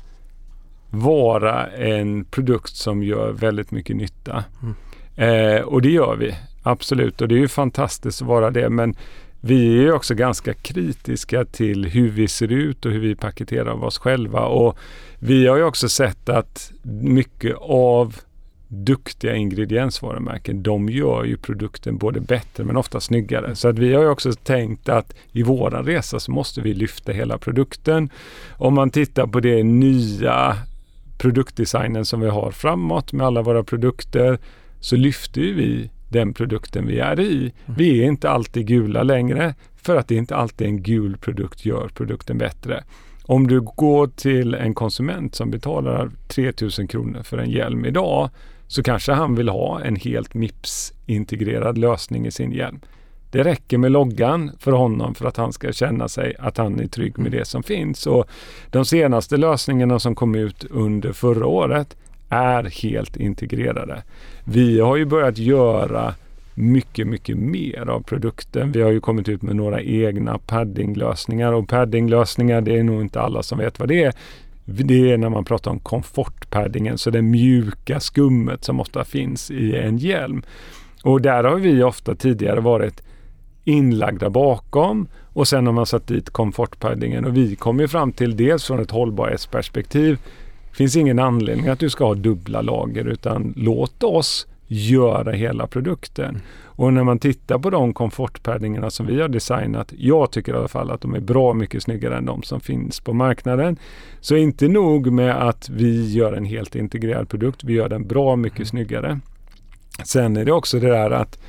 vara 0.90 1.68
en 1.68 2.26
produkt 2.26 2.76
som 2.76 3.04
gör 3.04 3.32
väldigt 3.32 3.72
mycket 3.72 3.96
nytta. 3.96 4.44
Mm. 4.62 4.76
Eh, 5.16 5.62
och 5.62 5.82
det 5.82 5.90
gör 5.90 6.16
vi, 6.16 6.36
absolut. 6.64 7.22
Och 7.22 7.28
det 7.28 7.36
är 7.36 7.40
ju 7.40 7.48
fantastiskt 7.48 8.22
att 8.22 8.28
vara 8.28 8.52
det. 8.52 8.70
Men 8.70 8.96
vi 9.42 9.78
är 9.78 9.82
ju 9.82 9.94
också 9.94 10.16
ganska 10.16 10.54
kritiska 10.54 11.46
till 11.46 11.86
hur 11.86 12.10
vi 12.10 12.28
ser 12.28 12.52
ut 12.52 12.86
och 12.86 12.92
hur 12.92 13.00
vi 13.00 13.16
paketerar 13.16 13.84
oss 13.84 13.98
själva. 13.98 14.46
Och 14.46 14.78
vi 15.20 15.48
har 15.48 15.58
ju 15.58 15.64
också 15.64 15.90
sett 15.90 16.30
att 16.30 16.72
mycket 16.84 17.56
av 17.62 18.16
duktiga 18.68 19.36
ingrediensvarumärken, 19.36 20.64
de 20.64 20.90
gör 20.90 21.24
ju 21.24 21.38
produkten 21.38 21.98
både 21.98 22.20
bättre 22.20 22.64
men 22.64 22.78
ofta 22.78 23.00
snyggare. 23.00 23.56
Så 23.56 23.68
att 23.68 23.80
vi 23.80 23.94
har 23.94 24.02
ju 24.02 24.10
också 24.10 24.34
tänkt 24.34 24.90
att 24.90 25.16
i 25.32 25.44
våran 25.44 25.86
resa 25.86 26.20
så 26.20 26.32
måste 26.32 26.62
vi 26.62 26.74
lyfta 26.74 27.12
hela 27.12 27.38
produkten. 27.38 28.10
Om 28.52 28.74
man 28.74 28.90
tittar 28.90 29.28
på 29.28 29.40
det 29.40 29.64
nya 29.64 30.58
produktdesignen 31.20 32.06
som 32.06 32.20
vi 32.20 32.30
har 32.30 32.52
framåt 32.52 33.14
med 33.14 33.28
alla 33.28 33.42
våra 33.42 33.64
produkter 33.64 34.40
så 34.80 34.96
lyfter 34.96 35.42
vi 35.42 35.90
den 36.10 36.34
produkten 36.34 36.88
vi 36.88 37.00
är 37.00 37.20
i. 37.20 37.38
Mm. 37.38 37.52
Vi 37.66 38.02
är 38.02 38.06
inte 38.06 38.30
alltid 38.30 38.68
gula 38.68 39.04
längre 39.04 39.56
för 39.76 39.96
att 39.96 40.08
det 40.08 40.16
inte 40.16 40.36
alltid 40.36 40.68
en 40.68 40.84
gul 40.84 41.18
produkt 41.18 41.66
gör 41.66 41.88
produkten 41.88 42.38
bättre. 42.38 42.84
Om 43.24 43.48
du 43.48 43.62
går 43.62 44.08
till 44.08 44.54
en 44.54 44.74
konsument 44.74 45.36
som 45.36 45.52
betalar 45.52 46.12
3000 46.28 46.88
kronor 46.88 47.24
för 47.24 47.38
en 47.38 47.50
hjälm 47.50 47.86
idag 47.86 48.30
så 48.68 48.84
kanske 48.84 49.12
han 49.12 49.36
vill 49.36 49.50
ha 49.50 49.82
en 49.82 49.96
helt 49.96 50.34
Mips-integrerad 50.34 51.78
lösning 51.78 52.26
i 52.26 52.32
sin 52.32 52.52
hjälm. 52.52 52.80
Det 53.32 53.44
räcker 53.44 53.78
med 53.78 53.92
loggan 53.92 54.52
för 54.60 54.72
honom 54.72 55.16
för 55.16 55.26
att 55.26 55.38
han 55.38 55.54
ska 55.54 55.72
känna 55.72 56.08
sig 56.08 56.36
att 56.40 56.58
han 56.58 56.80
är 56.80 56.88
trygg 56.88 57.18
med 57.18 57.32
det 57.32 57.46
som 57.46 57.64
finns. 57.64 58.08
Och 58.08 58.30
de 58.70 58.86
senaste 58.86 59.38
lösningarna 59.38 60.00
som 60.00 60.16
kom 60.16 60.36
ut 60.36 60.66
under 60.70 61.12
förra 61.12 61.46
året 61.46 61.96
är 62.30 62.64
helt 62.84 63.18
integrerade. 63.18 64.04
Vi 64.44 64.80
har 64.80 64.96
ju 64.96 65.06
börjat 65.06 65.38
göra 65.38 66.14
mycket, 66.54 67.08
mycket 67.08 67.38
mer 67.38 67.90
av 67.90 68.02
produkten. 68.02 68.72
Vi 68.72 68.82
har 68.82 68.92
ju 68.92 69.00
kommit 69.00 69.30
ut 69.30 69.42
med 69.42 69.56
några 69.56 69.82
egna 69.82 70.38
paddinglösningar 70.38 71.54
och 71.54 71.68
paddinglösningar, 71.68 72.62
det 72.62 72.78
är 72.78 72.84
nog 72.84 73.02
inte 73.02 73.22
alla 73.22 73.44
som 73.44 73.58
vet 73.58 73.80
vad 73.80 73.88
det 73.88 74.04
är. 74.04 74.14
Det 74.66 75.12
är 75.12 75.18
när 75.18 75.30
man 75.30 75.46
pratar 75.46 75.72
om 75.72 75.80
komfortpaddingen, 75.80 76.98
så 76.98 77.10
det 77.10 77.22
mjuka 77.22 78.00
skummet 78.00 78.64
som 78.64 78.80
ofta 78.80 79.04
finns 79.04 79.52
i 79.52 79.76
en 79.76 79.98
hjälm. 79.98 80.44
Och 81.04 81.22
där 81.22 81.44
har 81.44 81.56
vi 81.56 81.84
ofta 81.84 82.16
tidigare 82.16 82.60
varit 82.60 83.02
inlagda 83.64 84.30
bakom 84.30 85.08
och 85.34 85.48
sen 85.48 85.66
har 85.66 85.74
man 85.74 85.86
satt 85.86 86.08
dit 86.08 86.30
komfortpaddingen 86.30 87.26
och 87.26 87.38
vi 87.38 87.56
kommer 87.56 87.88
fram 87.88 88.12
till 88.12 88.38
dels 88.38 88.66
från 88.66 88.80
ett 88.80 88.92
hållbarhetsperspektiv 88.92 90.20
det 90.70 90.76
finns 90.76 90.96
ingen 90.96 91.20
anledning 91.20 91.68
att 91.68 91.80
du 91.80 91.90
ska 91.90 92.06
ha 92.06 92.14
dubbla 92.14 92.62
lager 92.62 93.06
utan 93.06 93.54
låt 93.58 94.04
oss 94.04 94.48
göra 94.68 95.32
hela 95.32 95.68
produkten. 95.68 96.42
Och 96.64 96.94
när 96.94 97.04
man 97.04 97.20
tittar 97.20 97.60
på 97.60 97.70
de 97.70 97.94
komfortpaddingarna 97.94 98.90
som 98.90 99.06
vi 99.08 99.22
har 99.22 99.28
designat, 99.28 99.94
jag 99.98 100.32
tycker 100.32 100.54
i 100.54 100.56
alla 100.56 100.68
fall 100.68 100.92
att 100.92 101.02
de 101.02 101.16
är 101.16 101.20
bra 101.20 101.54
mycket 101.54 101.84
snyggare 101.84 102.18
än 102.18 102.26
de 102.26 102.44
som 102.44 102.60
finns 102.60 103.00
på 103.00 103.14
marknaden. 103.14 103.78
Så 104.22 104.36
inte 104.36 104.68
nog 104.68 105.12
med 105.12 105.48
att 105.48 105.70
vi 105.70 106.12
gör 106.12 106.34
en 106.34 106.46
helt 106.46 106.76
integrerad 106.76 107.30
produkt, 107.30 107.64
vi 107.64 107.74
gör 107.74 107.90
den 107.90 108.08
bra 108.08 108.36
mycket 108.36 108.68
snyggare. 108.68 109.20
Sen 110.04 110.38
är 110.38 110.46
det 110.46 110.52
också 110.52 110.80
det 110.80 110.88
där 110.88 111.12
att 111.12 111.40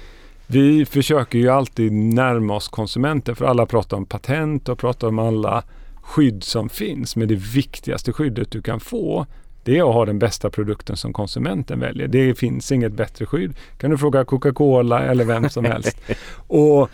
vi 0.50 0.84
försöker 0.84 1.38
ju 1.38 1.48
alltid 1.48 1.92
närma 1.92 2.54
oss 2.54 2.68
konsumenter 2.68 3.34
för 3.34 3.44
alla 3.44 3.66
pratar 3.66 3.96
om 3.96 4.06
patent 4.06 4.68
och 4.68 4.78
pratar 4.78 5.08
om 5.08 5.18
alla 5.18 5.64
skydd 6.02 6.44
som 6.44 6.68
finns. 6.68 7.16
Men 7.16 7.28
det 7.28 7.34
viktigaste 7.34 8.12
skyddet 8.12 8.50
du 8.50 8.62
kan 8.62 8.80
få 8.80 9.26
det 9.64 9.78
är 9.78 9.88
att 9.88 9.94
ha 9.94 10.04
den 10.04 10.18
bästa 10.18 10.50
produkten 10.50 10.96
som 10.96 11.12
konsumenten 11.12 11.80
väljer. 11.80 12.08
Det 12.08 12.34
finns 12.34 12.72
inget 12.72 12.92
bättre 12.92 13.26
skydd. 13.26 13.54
Kan 13.78 13.90
du 13.90 13.98
fråga 13.98 14.24
Coca-Cola 14.24 15.02
eller 15.02 15.24
vem 15.24 15.48
som 15.48 15.64
helst. 15.64 16.00
och 16.46 16.90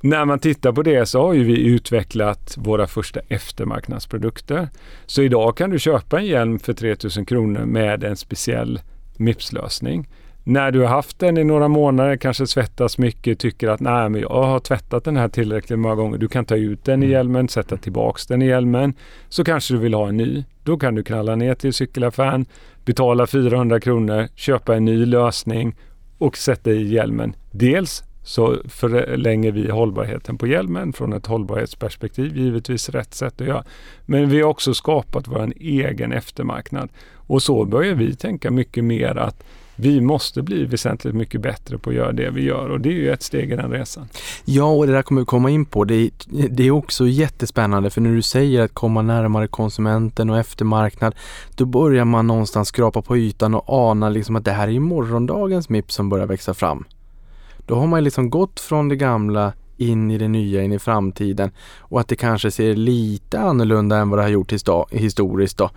när 0.00 0.24
man 0.24 0.38
tittar 0.38 0.72
på 0.72 0.82
det 0.82 1.06
så 1.06 1.22
har 1.22 1.32
ju 1.32 1.44
vi 1.44 1.66
utvecklat 1.66 2.54
våra 2.58 2.86
första 2.86 3.20
eftermarknadsprodukter. 3.28 4.68
Så 5.06 5.22
idag 5.22 5.56
kan 5.56 5.70
du 5.70 5.78
köpa 5.78 6.18
en 6.18 6.26
hjälm 6.26 6.58
för 6.58 6.72
3000 6.72 7.26
kronor 7.26 7.64
med 7.64 8.04
en 8.04 8.16
speciell 8.16 8.80
Mips-lösning 9.16 10.08
när 10.44 10.70
du 10.70 10.80
har 10.80 10.88
haft 10.88 11.18
den 11.18 11.38
i 11.38 11.44
några 11.44 11.68
månader, 11.68 12.16
kanske 12.16 12.46
svettas 12.46 12.98
mycket, 12.98 13.38
tycker 13.38 13.68
att 13.68 13.80
nej 13.80 14.08
men 14.08 14.20
jag 14.20 14.42
har 14.42 14.60
tvättat 14.60 15.04
den 15.04 15.16
här 15.16 15.28
tillräckligt 15.28 15.78
många 15.78 15.94
gånger. 15.94 16.18
Du 16.18 16.28
kan 16.28 16.44
ta 16.44 16.56
ut 16.56 16.84
den 16.84 17.02
i 17.02 17.06
mm. 17.06 17.12
hjälmen, 17.12 17.48
sätta 17.48 17.76
tillbaks 17.76 18.26
den 18.26 18.42
i 18.42 18.46
hjälmen. 18.46 18.94
Så 19.28 19.44
kanske 19.44 19.74
du 19.74 19.78
vill 19.80 19.94
ha 19.94 20.08
en 20.08 20.16
ny. 20.16 20.44
Då 20.62 20.76
kan 20.76 20.94
du 20.94 21.02
knalla 21.02 21.36
ner 21.36 21.54
till 21.54 21.72
cykelaffären, 21.72 22.46
betala 22.84 23.26
400 23.26 23.80
kronor, 23.80 24.28
köpa 24.34 24.76
en 24.76 24.84
ny 24.84 25.06
lösning 25.06 25.76
och 26.18 26.36
sätta 26.36 26.70
i 26.70 26.94
hjälmen. 26.94 27.36
Dels 27.50 28.02
så 28.24 28.56
förlänger 28.68 29.52
vi 29.52 29.70
hållbarheten 29.70 30.38
på 30.38 30.46
hjälmen 30.46 30.92
från 30.92 31.12
ett 31.12 31.26
hållbarhetsperspektiv, 31.26 32.36
givetvis 32.36 32.88
rätt 32.88 33.14
sätt 33.14 33.40
att 33.40 33.46
göra. 33.46 33.64
Men 34.06 34.28
vi 34.28 34.40
har 34.40 34.50
också 34.50 34.74
skapat 34.74 35.28
vår 35.28 35.52
egen 35.60 36.12
eftermarknad. 36.12 36.88
Och 37.14 37.42
så 37.42 37.64
börjar 37.64 37.94
vi 37.94 38.16
tänka 38.16 38.50
mycket 38.50 38.84
mer 38.84 39.18
att 39.18 39.44
vi 39.76 40.00
måste 40.00 40.42
bli 40.42 40.64
väsentligt 40.64 41.14
mycket 41.14 41.40
bättre 41.40 41.78
på 41.78 41.90
att 41.90 41.96
göra 41.96 42.12
det 42.12 42.30
vi 42.30 42.42
gör 42.42 42.68
och 42.68 42.80
det 42.80 42.88
är 42.88 42.92
ju 42.92 43.10
ett 43.10 43.22
steg 43.22 43.52
i 43.52 43.56
den 43.56 43.70
resan. 43.70 44.08
Ja, 44.44 44.64
och 44.64 44.86
det 44.86 44.92
där 44.92 45.02
kommer 45.02 45.20
vi 45.20 45.24
komma 45.24 45.50
in 45.50 45.64
på. 45.64 45.84
Det 45.84 45.94
är, 45.94 46.10
det 46.48 46.66
är 46.66 46.70
också 46.70 47.06
jättespännande 47.06 47.90
för 47.90 48.00
när 48.00 48.14
du 48.14 48.22
säger 48.22 48.62
att 48.62 48.74
komma 48.74 49.02
närmare 49.02 49.46
konsumenten 49.46 50.30
och 50.30 50.38
eftermarknad, 50.38 51.14
då 51.54 51.64
börjar 51.64 52.04
man 52.04 52.26
någonstans 52.26 52.68
skrapa 52.68 53.02
på 53.02 53.16
ytan 53.16 53.54
och 53.54 53.64
ana 53.68 54.08
liksom 54.08 54.36
att 54.36 54.44
det 54.44 54.52
här 54.52 54.68
är 54.68 54.80
morgondagens 54.80 55.68
Mips 55.68 55.94
som 55.94 56.08
börjar 56.08 56.26
växa 56.26 56.54
fram. 56.54 56.84
Då 57.66 57.74
har 57.74 57.86
man 57.86 58.04
liksom 58.04 58.30
gått 58.30 58.60
från 58.60 58.88
det 58.88 58.96
gamla 58.96 59.52
in 59.76 60.10
i 60.10 60.18
det 60.18 60.28
nya, 60.28 60.62
in 60.62 60.72
i 60.72 60.78
framtiden 60.78 61.50
och 61.78 62.00
att 62.00 62.08
det 62.08 62.16
kanske 62.16 62.50
ser 62.50 62.74
lite 62.74 63.40
annorlunda 63.40 63.96
än 63.96 64.10
vad 64.10 64.18
det 64.18 64.22
har 64.22 64.30
gjort 64.30 64.52
historiskt 64.90 65.58
då. 65.58 65.70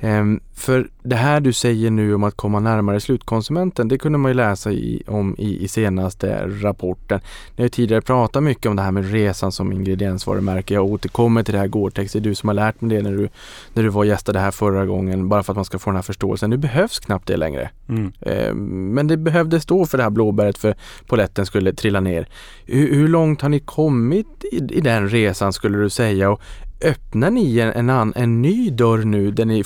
Ehm, 0.00 0.40
för 0.54 0.88
det 1.02 1.16
här 1.16 1.40
du 1.40 1.52
säger 1.52 1.90
nu 1.90 2.14
om 2.14 2.24
att 2.24 2.36
komma 2.36 2.60
närmare 2.60 3.00
slutkonsumenten, 3.00 3.88
det 3.88 3.98
kunde 3.98 4.18
man 4.18 4.30
ju 4.30 4.34
läsa 4.34 4.72
i, 4.72 5.02
om 5.06 5.34
i, 5.38 5.64
i 5.64 5.68
senaste 5.68 6.46
rapporten. 6.46 7.20
Ni 7.56 7.64
har 7.64 7.68
tidigare 7.68 8.02
pratat 8.02 8.42
mycket 8.42 8.66
om 8.66 8.76
det 8.76 8.82
här 8.82 8.90
med 8.90 9.12
resan 9.12 9.52
som 9.52 9.72
ingrediensvarumärke. 9.72 10.74
Jag 10.74 10.84
återkommer 10.84 11.42
till 11.42 11.54
det 11.54 11.60
här 11.60 11.68
Gore-Tex. 11.68 12.12
Det 12.12 12.18
är 12.18 12.20
du 12.20 12.34
som 12.34 12.48
har 12.48 12.54
lärt 12.54 12.80
mig 12.80 12.96
det 12.96 13.02
när 13.02 13.12
du, 13.16 13.28
när 13.74 13.82
du 13.82 13.88
var 13.88 14.04
gästade 14.04 14.38
här 14.38 14.50
förra 14.50 14.86
gången, 14.86 15.28
bara 15.28 15.42
för 15.42 15.52
att 15.52 15.56
man 15.56 15.64
ska 15.64 15.78
få 15.78 15.90
den 15.90 15.96
här 15.96 16.02
förståelsen. 16.02 16.50
Det 16.50 16.58
behövs 16.58 16.98
knappt 16.98 17.26
det 17.26 17.36
längre. 17.36 17.70
Mm. 17.88 18.12
Ehm, 18.20 18.94
men 18.94 19.06
det 19.06 19.16
behövdes 19.16 19.66
då 19.66 19.86
för 19.86 19.98
det 19.98 20.04
här 20.04 20.10
blåbäret 20.10 20.58
för 20.58 20.74
poletten 21.06 21.46
skulle 21.46 21.72
trilla 21.72 22.00
ner. 22.00 22.28
Hur, 22.66 22.94
hur 22.94 23.08
långt 23.08 23.42
har 23.42 23.48
ni 23.48 23.60
kommit 23.60 24.44
i, 24.52 24.56
i 24.56 24.80
den 24.80 25.08
resan 25.08 25.52
skulle 25.52 25.78
du 25.78 25.90
säga? 25.90 26.30
Och 26.30 26.40
öppnar 26.84 27.30
ni 27.30 27.58
en, 27.58 27.90
en, 27.90 28.12
en 28.16 28.42
ny 28.42 28.70
dörr 28.70 29.04
nu 29.04 29.30
där 29.30 29.44
ni 29.44 29.64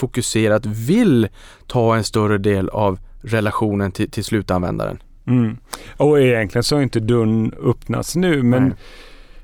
fokuserat 0.00 0.66
vill 0.66 1.28
ta 1.66 1.96
en 1.96 2.04
större 2.04 2.38
del 2.38 2.68
av 2.68 2.98
relationen 3.22 3.92
till, 3.92 4.10
till 4.10 4.24
slutanvändaren. 4.24 5.02
Mm. 5.26 5.56
Och 5.96 6.20
egentligen 6.20 6.62
så 6.62 6.76
har 6.76 6.82
inte 6.82 7.00
dörren 7.00 7.54
öppnats 7.62 8.16
nu 8.16 8.42
men 8.42 8.62
Nej. 8.62 8.72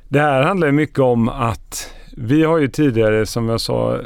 det 0.09 0.21
här 0.21 0.43
handlar 0.43 0.71
mycket 0.71 0.99
om 0.99 1.29
att 1.29 1.95
vi 2.17 2.45
har 2.45 2.59
ju 2.59 2.69
tidigare 2.69 3.27
som 3.27 3.49
jag 3.49 3.61
sa 3.61 4.01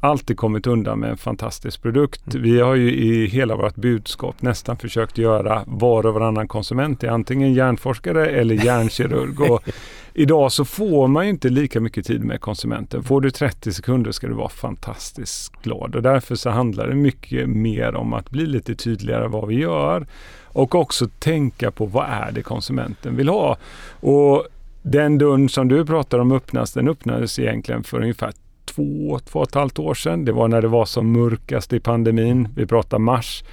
alltid 0.00 0.36
kommit 0.36 0.66
undan 0.66 0.98
med 0.98 1.10
en 1.10 1.16
fantastisk 1.16 1.82
produkt. 1.82 2.34
Mm. 2.34 2.42
Vi 2.42 2.60
har 2.60 2.74
ju 2.74 2.94
i 2.94 3.26
hela 3.26 3.56
vårt 3.56 3.74
budskap 3.74 4.42
nästan 4.42 4.76
försökt 4.76 5.18
göra 5.18 5.62
var 5.66 6.06
och 6.06 6.14
varannan 6.14 6.48
konsument 6.48 7.04
är 7.04 7.08
antingen 7.08 7.54
hjärnforskare 7.54 8.26
eller 8.26 8.54
hjärnkirurg. 8.54 9.50
och 9.50 9.62
idag 10.18 10.52
så 10.52 10.64
får 10.64 11.08
man 11.08 11.24
ju 11.24 11.30
inte 11.30 11.48
lika 11.48 11.80
mycket 11.80 12.06
tid 12.06 12.24
med 12.24 12.40
konsumenten. 12.40 13.02
Får 13.02 13.20
du 13.20 13.30
30 13.30 13.72
sekunder 13.72 14.12
ska 14.12 14.26
du 14.26 14.34
vara 14.34 14.48
fantastiskt 14.48 15.52
glad 15.62 15.96
och 15.96 16.02
därför 16.02 16.34
så 16.34 16.50
handlar 16.50 16.88
det 16.88 16.94
mycket 16.94 17.48
mer 17.48 17.94
om 17.94 18.12
att 18.12 18.30
bli 18.30 18.46
lite 18.46 18.74
tydligare 18.74 19.28
vad 19.28 19.48
vi 19.48 19.54
gör 19.54 20.06
och 20.44 20.74
också 20.74 21.08
tänka 21.18 21.70
på 21.70 21.86
vad 21.86 22.06
är 22.08 22.32
det 22.32 22.42
konsumenten 22.42 23.16
vill 23.16 23.28
ha. 23.28 23.56
Och 24.00 24.46
den 24.82 25.18
dörren 25.18 25.48
som 25.48 25.68
du 25.68 25.86
pratar 25.86 26.18
om 26.18 26.32
öppnas, 26.32 26.72
den 26.72 26.88
öppnades 26.88 27.38
egentligen 27.38 27.84
för 27.84 28.00
ungefär 28.00 28.32
två, 28.64 29.18
två 29.18 29.38
och 29.38 29.48
ett 29.48 29.54
halvt 29.54 29.78
år 29.78 29.94
sedan. 29.94 30.24
Det 30.24 30.32
var 30.32 30.48
när 30.48 30.62
det 30.62 30.68
var 30.68 30.84
som 30.84 31.12
mörkast 31.12 31.72
i 31.72 31.80
pandemin. 31.80 32.48
Vi 32.56 32.66
pratar 32.66 32.98
mars. 32.98 33.44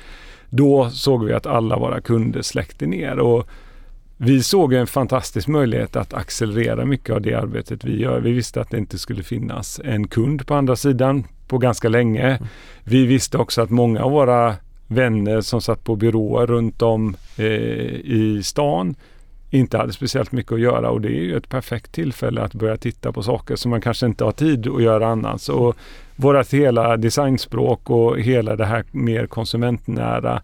Då 0.50 0.90
såg 0.90 1.26
vi 1.26 1.34
att 1.34 1.46
alla 1.46 1.78
våra 1.78 2.02
kunder 2.02 2.42
släckte 2.42 2.86
ner 2.86 3.20
och 3.20 3.48
vi 4.18 4.44
såg 4.44 4.74
en 4.74 4.88
fantastisk 4.88 5.48
möjlighet 5.48 5.96
att 5.96 6.14
accelerera 6.14 6.86
mycket 6.86 7.16
av 7.16 7.22
det 7.22 7.34
arbetet 7.34 7.84
vi 7.84 8.02
gör. 8.02 8.20
Vi 8.20 8.32
visste 8.32 8.62
att 8.62 8.70
det 8.70 8.78
inte 8.78 8.98
skulle 8.98 9.24
finnas 9.24 9.82
en 9.84 10.08
kund 10.08 10.48
på 10.48 10.54
andra 10.54 10.76
sidan 10.76 11.24
på 11.48 11.58
ganska 11.58 11.90
länge. 11.90 12.40
Vi 12.84 13.06
visste 13.06 13.38
också 13.38 13.62
att 13.62 13.70
många 13.70 14.04
av 14.04 14.12
våra 14.12 14.56
vänner 14.88 15.42
som 15.42 15.62
satt 15.62 15.84
på 15.84 15.96
byråer 15.96 16.48
runt 16.48 16.82
om 16.82 17.16
eh, 17.38 17.46
i 17.46 18.42
stan 18.44 18.96
inte 19.50 19.78
hade 19.78 19.94
speciellt 19.94 20.32
mycket 20.32 20.52
att 20.52 20.60
göra 20.60 20.90
och 20.90 21.02
det 21.02 21.08
är 21.08 21.24
ju 21.24 21.38
ett 21.38 21.50
perfekt 21.50 21.92
tillfälle 21.92 22.42
att 22.42 22.54
börja 22.54 22.78
titta 22.78 23.12
på 23.12 23.24
saker 23.24 23.56
som 23.56 23.72
man 23.72 23.82
kanske 23.82 24.06
inte 24.06 24.24
har 24.24 24.32
tid 24.32 24.68
att 24.68 24.84
göra 24.84 25.08
annars. 25.08 25.50
Och 25.50 25.76
vårt 26.16 26.54
hela 26.54 26.98
designspråk 26.98 27.90
och 27.90 28.20
hela 28.20 28.56
det 28.56 28.66
här 28.66 28.84
mer 28.92 29.28
konsumentnära 29.28 30.42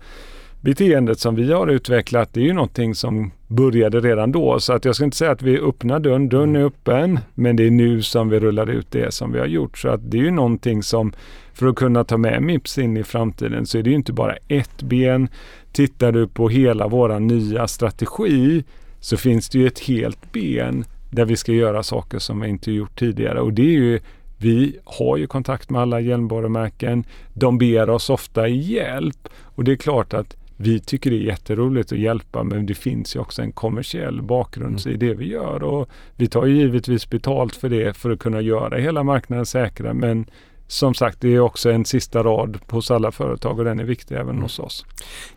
beteendet 0.62 1.20
som 1.20 1.36
vi 1.36 1.54
har 1.54 1.68
utvecklat, 1.68 2.34
det 2.34 2.40
är 2.40 2.46
ju 2.46 2.54
någonting 2.54 2.96
som 2.96 3.32
började 3.48 4.00
redan 4.00 4.32
då. 4.32 4.60
Så 4.60 4.74
att 4.74 4.86
jag 4.86 4.96
ska 4.96 5.06
inte 5.06 5.18
säga 5.18 5.32
att 5.32 5.42
vi 5.42 5.60
öppnar 5.60 6.00
dörren, 6.00 6.30
dörren 6.30 6.56
är 6.56 6.64
öppen, 6.64 7.20
men 7.34 7.56
det 7.56 7.68
är 7.68 7.72
nu 7.72 8.02
som 8.02 8.30
vi 8.30 8.40
rullar 8.40 8.70
ut 8.70 8.92
det 8.92 9.14
som 9.14 9.32
vi 9.32 9.40
har 9.40 9.48
gjort. 9.48 9.78
Så 9.78 9.90
att 9.90 10.12
det 10.12 10.18
är 10.18 10.22
ju 10.22 10.32
någonting 10.32 10.84
som, 10.84 11.14
för 11.54 11.68
att 11.68 11.76
kunna 11.76 12.04
ta 12.04 12.18
med 12.18 12.44
Mips 12.44 12.78
in 12.78 12.98
i 12.98 13.04
framtiden, 13.04 13.66
så 13.66 13.78
är 13.78 13.84
det 13.84 13.90
ju 13.90 13.96
inte 13.96 14.14
bara 14.14 14.36
ett 14.48 14.82
ben. 14.82 15.28
Tittar 15.72 16.12
du 16.12 16.28
på 16.28 16.50
hela 16.50 16.88
våra 16.88 17.20
nya 17.20 17.68
strategi 17.68 18.64
så 19.00 19.18
finns 19.18 19.50
det 19.50 19.60
ju 19.60 19.68
ett 19.68 19.80
helt 19.80 20.32
ben 20.32 20.86
där 21.10 21.26
vi 21.26 21.36
ska 21.36 21.52
göra 21.52 21.84
saker 21.84 22.20
som 22.20 22.42
vi 22.42 22.50
inte 22.50 22.72
gjort 22.72 23.00
tidigare 23.00 23.42
och 23.42 23.54
det 23.54 23.62
är 23.62 23.80
ju 23.80 24.00
vi 24.38 24.80
har 24.86 25.18
ju 25.18 25.28
kontakt 25.28 25.70
med 25.70 25.82
alla 25.82 26.00
hjälmvarumärken. 26.00 27.04
De 27.34 27.58
ber 27.58 27.90
oss 27.90 28.10
ofta 28.10 28.48
hjälp 28.48 29.28
och 29.42 29.64
det 29.64 29.72
är 29.72 29.76
klart 29.76 30.14
att 30.14 30.36
vi 30.62 30.80
tycker 30.80 31.10
det 31.10 31.16
är 31.16 31.20
jätteroligt 31.20 31.92
att 31.92 32.00
hjälpa 32.00 32.44
men 32.44 32.66
det 32.66 32.74
finns 32.74 33.16
ju 33.16 33.20
också 33.20 33.42
en 33.42 33.52
kommersiell 33.52 34.22
bakgrund 34.22 34.80
mm. 34.86 34.94
i 34.94 34.98
det 34.98 35.14
vi 35.14 35.28
gör 35.28 35.64
och 35.64 35.90
vi 36.16 36.28
tar 36.28 36.46
ju 36.46 36.58
givetvis 36.58 37.10
betalt 37.10 37.56
för 37.56 37.70
det 37.70 37.98
för 37.98 38.12
att 38.12 38.20
kunna 38.20 38.42
göra 38.42 38.78
hela 38.78 39.04
marknaden 39.04 39.46
säkra 39.46 39.94
men 39.94 40.26
som 40.72 40.94
sagt, 40.94 41.22
det 41.22 41.28
är 41.28 41.40
också 41.40 41.72
en 41.72 41.86
sista 41.86 42.24
rad 42.24 42.60
hos 42.70 42.92
alla 42.92 43.12
företag 43.12 43.60
och 43.60 43.66
den 43.66 43.80
är 43.80 43.84
viktig 43.84 44.16
även 44.16 44.30
mm. 44.30 44.42
hos 44.42 44.60
oss. 44.60 44.86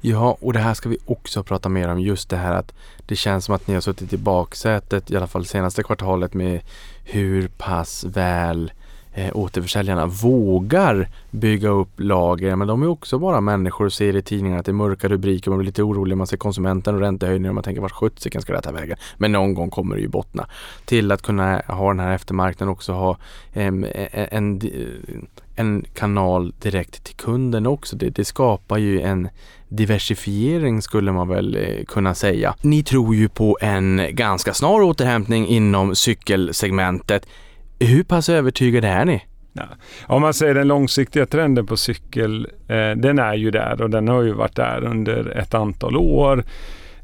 Ja, 0.00 0.36
och 0.40 0.52
det 0.52 0.58
här 0.58 0.74
ska 0.74 0.88
vi 0.88 0.98
också 1.04 1.42
prata 1.42 1.68
mer 1.68 1.88
om. 1.88 2.00
Just 2.00 2.30
det 2.30 2.36
här 2.36 2.54
att 2.54 2.74
det 3.06 3.16
känns 3.16 3.44
som 3.44 3.54
att 3.54 3.66
ni 3.66 3.74
har 3.74 3.80
suttit 3.80 4.12
i 4.12 4.16
baksätet 4.16 5.10
i 5.10 5.16
alla 5.16 5.26
fall 5.26 5.46
senaste 5.46 5.82
kvartalet 5.82 6.34
med 6.34 6.60
hur 7.04 7.48
pass 7.48 8.04
väl 8.04 8.72
eh, 9.14 9.36
återförsäljarna 9.36 10.06
vågar 10.06 11.08
bygga 11.30 11.68
upp 11.68 12.00
lager. 12.00 12.56
Men 12.56 12.68
de 12.68 12.82
är 12.82 12.86
också 12.86 13.18
bara 13.18 13.40
människor 13.40 13.84
och 13.84 13.92
ser 13.92 14.16
i 14.16 14.22
tidningarna 14.22 14.60
att 14.60 14.66
det 14.66 14.70
är 14.70 14.74
mörka 14.74 15.08
rubriker. 15.08 15.50
Man 15.50 15.58
blir 15.58 15.66
lite 15.66 15.82
orolig. 15.82 16.16
Man 16.16 16.26
ser 16.26 16.36
konsumenten 16.36 16.94
och 16.94 17.00
räntehöjningar 17.00 17.50
och 17.50 17.54
man 17.54 17.64
tänker 17.64 17.82
vart 17.82 17.92
sjuttsiken 17.92 18.42
ska 18.42 18.52
det 18.52 18.62
ta 18.62 18.72
vägen? 18.72 18.96
Men 19.16 19.32
någon 19.32 19.54
gång 19.54 19.70
kommer 19.70 19.96
det 19.96 20.02
ju 20.02 20.08
bottna. 20.08 20.46
Till 20.84 21.12
att 21.12 21.22
kunna 21.22 21.62
ha 21.66 21.88
den 21.88 22.00
här 22.00 22.14
eftermarknaden 22.14 22.72
också 22.72 22.92
ha 22.92 23.16
e, 23.52 23.62
e, 23.94 24.28
en, 24.30 24.60
en, 24.60 24.60
en 25.56 25.84
kanal 25.94 26.52
direkt 26.62 27.04
till 27.04 27.16
kunden 27.16 27.66
också. 27.66 27.96
Det, 27.96 28.10
det 28.10 28.24
skapar 28.24 28.78
ju 28.78 29.00
en 29.00 29.28
diversifiering 29.68 30.82
skulle 30.82 31.12
man 31.12 31.28
väl 31.28 31.56
eh, 31.56 31.84
kunna 31.84 32.14
säga. 32.14 32.54
Ni 32.62 32.82
tror 32.82 33.14
ju 33.14 33.28
på 33.28 33.58
en 33.60 34.06
ganska 34.10 34.54
snar 34.54 34.82
återhämtning 34.82 35.46
inom 35.46 35.94
cykelsegmentet. 35.94 37.26
Hur 37.86 38.02
pass 38.02 38.28
övertygade 38.28 38.88
är 38.88 39.04
ni? 39.04 39.22
Ja. 39.52 39.68
Om 40.06 40.22
man 40.22 40.34
säger 40.34 40.54
den 40.54 40.68
långsiktiga 40.68 41.26
trenden 41.26 41.66
på 41.66 41.76
cykel, 41.76 42.48
eh, 42.68 42.90
den 42.90 43.18
är 43.18 43.34
ju 43.34 43.50
där 43.50 43.82
och 43.82 43.90
den 43.90 44.08
har 44.08 44.22
ju 44.22 44.32
varit 44.32 44.56
där 44.56 44.84
under 44.84 45.38
ett 45.38 45.54
antal 45.54 45.96
år. 45.96 46.44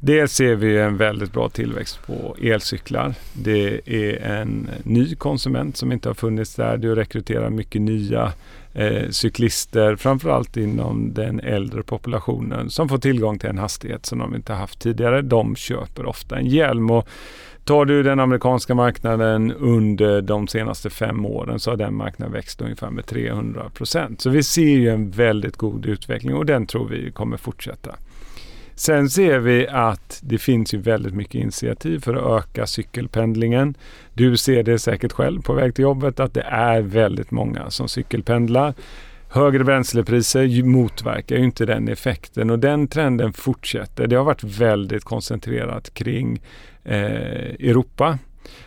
Dels 0.03 0.33
ser 0.33 0.55
vi 0.55 0.79
en 0.79 0.97
väldigt 0.97 1.33
bra 1.33 1.49
tillväxt 1.49 2.07
på 2.07 2.37
elcyklar. 2.43 3.15
Det 3.33 3.81
är 3.85 4.27
en 4.27 4.71
ny 4.85 5.15
konsument 5.15 5.77
som 5.77 5.93
inte 5.93 6.09
har 6.09 6.15
funnits 6.15 6.55
där. 6.55 6.77
Det 6.77 6.95
rekryterar 6.95 7.51
mycket 7.51 7.83
nya 7.83 8.33
eh, 8.75 9.11
cyklister, 9.11 9.97
framförallt 9.97 10.57
inom 10.57 11.15
den 11.15 11.41
äldre 11.41 11.83
populationen 11.83 12.71
som 12.71 12.89
får 12.89 12.99
tillgång 12.99 13.39
till 13.39 13.49
en 13.49 13.59
hastighet 13.59 14.07
som 14.07 14.19
de 14.19 14.35
inte 14.35 14.53
haft 14.53 14.81
tidigare. 14.81 15.23
De 15.23 15.57
köper 15.57 16.07
ofta 16.07 16.39
en 16.39 16.47
hjälm. 16.47 16.91
Och 16.91 17.09
Tar 17.65 17.85
du 17.85 18.03
den 18.03 18.21
amerikanska 18.21 18.75
marknaden 18.75 19.53
under 19.53 20.23
de 20.23 20.49
senaste 20.49 20.91
fem 20.91 21.27
åren 21.27 21.61
så 21.61 21.71
har 21.71 21.77
den 21.77 21.95
marknaden 21.95 22.33
växt 22.33 22.61
ungefär 22.61 22.91
med 22.91 23.07
300 23.07 23.71
procent. 23.75 24.21
Så 24.21 24.31
vi 24.31 24.43
ser 24.43 24.63
ju 24.63 24.89
en 24.89 25.11
väldigt 25.11 25.57
god 25.57 25.87
utveckling 25.87 26.35
och 26.35 26.47
den 26.47 26.67
tror 26.67 26.89
vi 26.89 27.11
kommer 27.11 27.37
fortsätta. 27.37 27.95
Sen 28.75 29.11
ser 29.11 29.39
vi 29.39 29.69
att 29.69 30.21
det 30.23 30.39
finns 30.39 30.75
ju 30.75 30.79
väldigt 30.79 31.15
mycket 31.15 31.35
initiativ 31.35 32.01
för 32.01 32.15
att 32.15 32.45
öka 32.45 32.67
cykelpendlingen. 32.67 33.75
Du 34.15 34.37
ser 34.37 34.63
det 34.63 34.79
säkert 34.79 35.13
själv 35.13 35.43
på 35.43 35.53
väg 35.53 35.75
till 35.75 35.83
jobbet 35.83 36.21
att 36.21 36.35
det 36.35 36.43
är 36.43 36.81
väldigt 36.81 37.31
många 37.31 37.71
som 37.71 37.89
cykelpendlar. 37.89 38.75
Högre 39.29 39.65
bränslepriser 39.65 40.63
motverkar 40.65 41.37
ju 41.37 41.45
inte 41.45 41.67
den 41.67 41.89
effekten 41.89 42.51
och 42.51 42.59
den 42.59 42.89
trenden 42.89 43.33
fortsätter. 43.33 44.07
Det 44.07 44.17
har 44.17 44.25
varit 44.25 44.45
väldigt 44.45 45.05
koncentrerat 45.05 45.95
kring 45.95 46.41
Europa. 46.85 48.19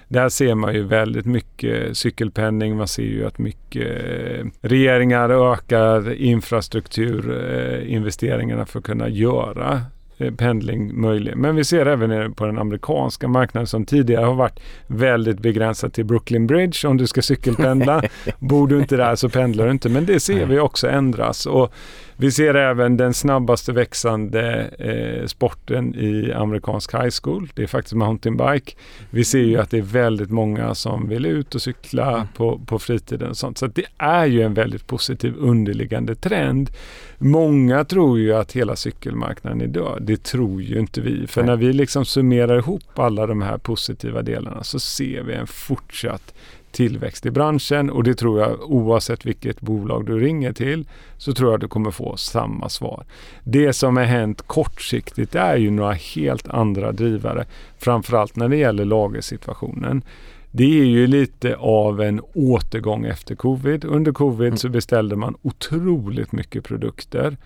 Där 0.08 0.30
ser 0.30 0.56
man 0.56 0.74
ju 0.74 0.84
väldigt 0.84 1.26
mycket 1.26 1.98
cykelpenning. 1.98 2.78
Man 2.78 2.88
ser 2.88 3.04
ju 3.04 3.26
att 3.26 3.38
mycket 3.38 3.88
eh, 3.88 4.46
regeringar 4.62 5.54
ökar 5.54 6.14
infrastrukturinvesteringarna 6.14 8.66
för 8.66 8.80
att 8.80 8.86
kunna 8.86 9.10
göra 9.10 9.82
Eh, 10.18 10.32
pendling 10.32 11.02
möjlig. 11.02 11.38
Men 11.38 11.56
vi 11.56 11.64
ser 11.64 11.86
även 11.86 12.34
på 12.34 12.46
den 12.46 12.58
amerikanska 12.58 13.28
marknaden 13.28 13.68
som 13.68 13.86
tidigare 13.86 14.26
har 14.26 14.34
varit 14.34 14.60
väldigt 14.88 15.40
begränsad 15.40 15.94
till 15.94 16.06
Brooklyn 16.06 16.48
Bridge. 16.48 16.88
Om 16.88 16.98
du 16.98 17.08
ska 17.08 17.22
cykelpendla, 17.22 18.04
bor 18.40 18.68
du 18.68 18.80
inte 18.80 18.98
där 18.98 19.16
så 19.16 19.30
pendlar 19.30 19.66
du 19.66 19.72
inte. 19.72 19.90
Men 19.90 20.06
det 20.06 20.20
ser 20.20 20.46
vi 20.46 20.60
också 20.60 20.90
ändras. 20.90 21.46
Och 21.46 21.74
Vi 22.18 22.32
ser 22.32 22.54
även 22.54 22.98
den 22.98 23.14
snabbaste 23.14 23.72
växande 23.72 24.70
eh, 24.80 25.26
sporten 25.28 25.96
i 25.96 26.34
amerikansk 26.34 26.94
high 26.94 27.10
school. 27.24 27.50
Det 27.56 27.64
är 27.64 27.68
faktiskt 27.68 27.96
mountainbike. 27.96 28.76
Vi 29.10 29.24
ser 29.24 29.40
ju 29.40 29.58
att 29.58 29.70
det 29.70 29.78
är 29.78 29.82
väldigt 29.82 30.30
många 30.30 30.76
som 30.76 31.10
vill 31.10 31.26
ut 31.26 31.56
och 31.56 31.62
cykla 31.62 32.14
Mm. 32.16 32.28
på, 32.36 32.60
på 32.66 32.80
fritiden 32.80 33.30
och 33.30 33.38
sånt. 33.38 33.58
Så 33.58 33.68
det 33.68 33.86
är 33.98 34.26
ju 34.26 34.42
en 34.42 34.54
väldigt 34.54 34.88
positiv 34.88 35.36
underliggande 35.38 36.16
trend. 36.16 36.70
Många 37.18 37.86
tror 37.86 38.20
ju 38.20 38.34
att 38.34 38.52
hela 38.52 38.76
cykelmarknaden 38.76 39.62
är 39.62 39.68
död. 39.68 39.98
Det 40.02 40.24
tror 40.24 40.62
ju 40.62 40.80
inte 40.80 41.02
vi. 41.02 41.28
För 41.28 41.42
Nej. 41.42 41.50
när 41.50 41.56
vi 41.56 41.74
liksom 41.74 42.06
summerar 42.06 42.58
ihop 42.58 43.00
alla 43.00 43.28
de 43.28 43.42
här 43.42 43.58
positiva 43.58 44.22
delarna 44.22 44.64
så 44.64 44.80
ser 44.80 45.24
vi 45.24 45.34
en 45.34 45.48
fortsatt 45.48 46.34
tillväxt 46.74 47.26
i 47.26 47.32
branschen 47.32 47.90
och 47.90 48.04
det 48.04 48.16
tror 48.16 48.40
jag 48.40 48.72
oavsett 48.72 49.26
vilket 49.26 49.62
bolag 49.62 50.06
du 50.06 50.20
ringer 50.20 50.54
till 50.54 50.86
så 51.18 51.34
tror 51.34 51.52
jag 51.52 51.60
du 51.60 51.68
kommer 51.68 51.92
få 51.92 52.18
samma 52.18 52.70
svar. 52.70 53.06
Det 53.44 53.74
som 53.74 53.98
har 53.98 54.04
hänt 54.04 54.42
kortsiktigt 54.48 55.36
är 55.36 55.58
ju 55.58 55.72
några 55.72 55.94
helt 55.94 56.48
andra 56.48 56.92
drivare, 56.92 57.46
framförallt 57.78 58.36
när 58.36 58.50
det 58.50 58.58
gäller 58.58 58.86
lagersituationen. 58.86 60.04
Det 60.52 60.80
är 60.80 60.86
ju 60.86 61.08
lite 61.08 61.56
av 61.56 62.02
en 62.02 62.22
återgång 62.34 63.06
efter 63.06 63.36
covid. 63.36 63.86
Under 63.86 64.12
covid 64.12 64.60
så 64.60 64.70
beställde 64.70 65.16
man 65.16 65.36
otroligt 65.42 66.32
mycket 66.32 66.64
produkter 66.64 67.38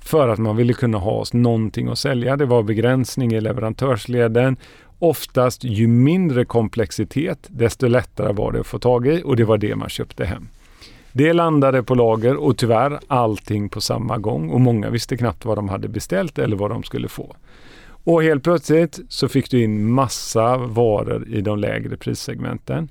för 0.00 0.28
att 0.28 0.38
man 0.38 0.56
ville 0.56 0.72
kunna 0.72 0.98
ha 0.98 1.24
någonting 1.32 1.88
att 1.88 1.98
sälja. 1.98 2.36
Det 2.36 2.46
var 2.46 2.62
begränsning 2.62 3.32
i 3.32 3.40
leverantörsleden. 3.40 4.56
Oftast 4.98 5.64
ju 5.64 5.86
mindre 5.86 6.44
komplexitet, 6.44 7.46
desto 7.48 7.88
lättare 7.88 8.32
var 8.32 8.52
det 8.52 8.60
att 8.60 8.66
få 8.66 8.78
tag 8.78 9.06
i 9.06 9.22
och 9.24 9.36
det 9.36 9.44
var 9.44 9.58
det 9.58 9.76
man 9.76 9.88
köpte 9.88 10.24
hem. 10.24 10.48
Det 11.12 11.32
landade 11.32 11.82
på 11.82 11.94
lager 11.94 12.36
och 12.36 12.56
tyvärr 12.56 13.00
allting 13.06 13.68
på 13.68 13.80
samma 13.80 14.18
gång 14.18 14.50
och 14.50 14.60
många 14.60 14.90
visste 14.90 15.16
knappt 15.16 15.44
vad 15.44 15.58
de 15.58 15.68
hade 15.68 15.88
beställt 15.88 16.38
eller 16.38 16.56
vad 16.56 16.70
de 16.70 16.82
skulle 16.82 17.08
få. 17.08 17.36
Och 18.04 18.22
helt 18.22 18.44
plötsligt 18.44 19.00
så 19.08 19.28
fick 19.28 19.50
du 19.50 19.62
in 19.62 19.90
massa 19.90 20.56
varor 20.56 21.28
i 21.28 21.40
de 21.40 21.58
lägre 21.58 21.96
prissegmenten. 21.96 22.88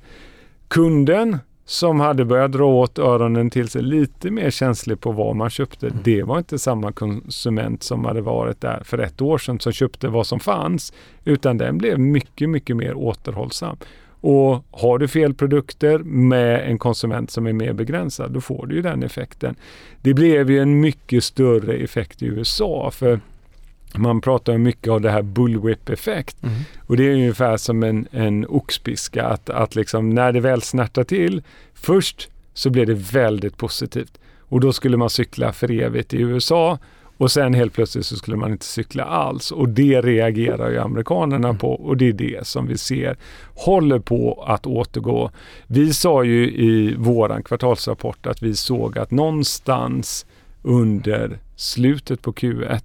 Kunden 0.67 1.37
som 1.65 1.99
hade 1.99 2.25
börjat 2.25 2.51
dra 2.51 2.65
åt 2.65 2.99
öronen 2.99 3.49
till 3.49 3.67
sig 3.67 3.81
lite 3.81 4.31
mer 4.31 4.49
känslig 4.49 4.99
på 4.99 5.11
vad 5.11 5.35
man 5.35 5.49
köpte. 5.49 5.89
Det 6.03 6.23
var 6.23 6.37
inte 6.37 6.59
samma 6.59 6.91
konsument 6.91 7.83
som 7.83 8.05
hade 8.05 8.21
varit 8.21 8.61
där 8.61 8.81
för 8.83 8.97
ett 8.97 9.21
år 9.21 9.37
sedan 9.37 9.59
som 9.59 9.71
köpte 9.71 10.07
vad 10.07 10.27
som 10.27 10.39
fanns. 10.39 10.93
Utan 11.23 11.57
den 11.57 11.77
blev 11.77 11.99
mycket, 11.99 12.49
mycket 12.49 12.77
mer 12.77 12.93
återhållsam. 12.97 13.77
Och 14.21 14.65
har 14.71 14.97
du 14.97 15.07
fel 15.07 15.33
produkter 15.33 15.99
med 15.99 16.69
en 16.69 16.79
konsument 16.79 17.31
som 17.31 17.47
är 17.47 17.53
mer 17.53 17.73
begränsad, 17.73 18.31
då 18.31 18.41
får 18.41 18.67
du 18.67 18.75
ju 18.75 18.81
den 18.81 19.03
effekten. 19.03 19.55
Det 20.01 20.13
blev 20.13 20.51
ju 20.51 20.59
en 20.59 20.79
mycket 20.79 21.23
större 21.23 21.73
effekt 21.73 22.21
i 22.21 22.25
USA 22.25 22.91
för 22.91 23.19
man 23.97 24.21
pratar 24.21 24.57
mycket 24.57 24.87
om 24.87 25.01
det 25.01 25.11
här 25.11 25.21
bullwhip-effekt. 25.21 26.43
Mm. 26.43 26.55
Och 26.79 26.97
det 26.97 27.03
är 27.07 27.13
ungefär 27.13 27.57
som 27.57 27.83
en, 27.83 28.07
en 28.11 28.45
oxpiska, 28.49 29.25
att, 29.25 29.49
att 29.49 29.75
liksom 29.75 30.09
när 30.09 30.31
det 30.31 30.39
väl 30.39 30.61
snärtar 30.61 31.03
till, 31.03 31.43
först 31.73 32.29
så 32.53 32.69
blir 32.69 32.85
det 32.85 32.93
väldigt 32.93 33.57
positivt. 33.57 34.19
Och 34.39 34.59
då 34.59 34.73
skulle 34.73 34.97
man 34.97 35.09
cykla 35.09 35.53
för 35.53 35.71
evigt 35.71 36.13
i 36.13 36.17
USA 36.17 36.77
och 37.17 37.31
sen 37.31 37.53
helt 37.53 37.73
plötsligt 37.73 38.05
så 38.05 38.15
skulle 38.15 38.37
man 38.37 38.51
inte 38.51 38.65
cykla 38.65 39.03
alls. 39.03 39.51
Och 39.51 39.69
det 39.69 40.01
reagerar 40.01 40.69
ju 40.69 40.79
amerikanerna 40.79 41.53
på 41.53 41.73
och 41.73 41.97
det 41.97 42.07
är 42.07 42.13
det 42.13 42.47
som 42.47 42.67
vi 42.67 42.77
ser 42.77 43.17
håller 43.55 43.99
på 43.99 44.43
att 44.47 44.65
återgå. 44.65 45.31
Vi 45.67 45.93
sa 45.93 46.23
ju 46.23 46.51
i 46.51 46.95
våran 46.97 47.43
kvartalsrapport 47.43 48.25
att 48.25 48.43
vi 48.43 48.55
såg 48.55 48.97
att 48.97 49.11
någonstans 49.11 50.25
under 50.61 51.39
slutet 51.55 52.21
på 52.21 52.33
Q1 52.33 52.81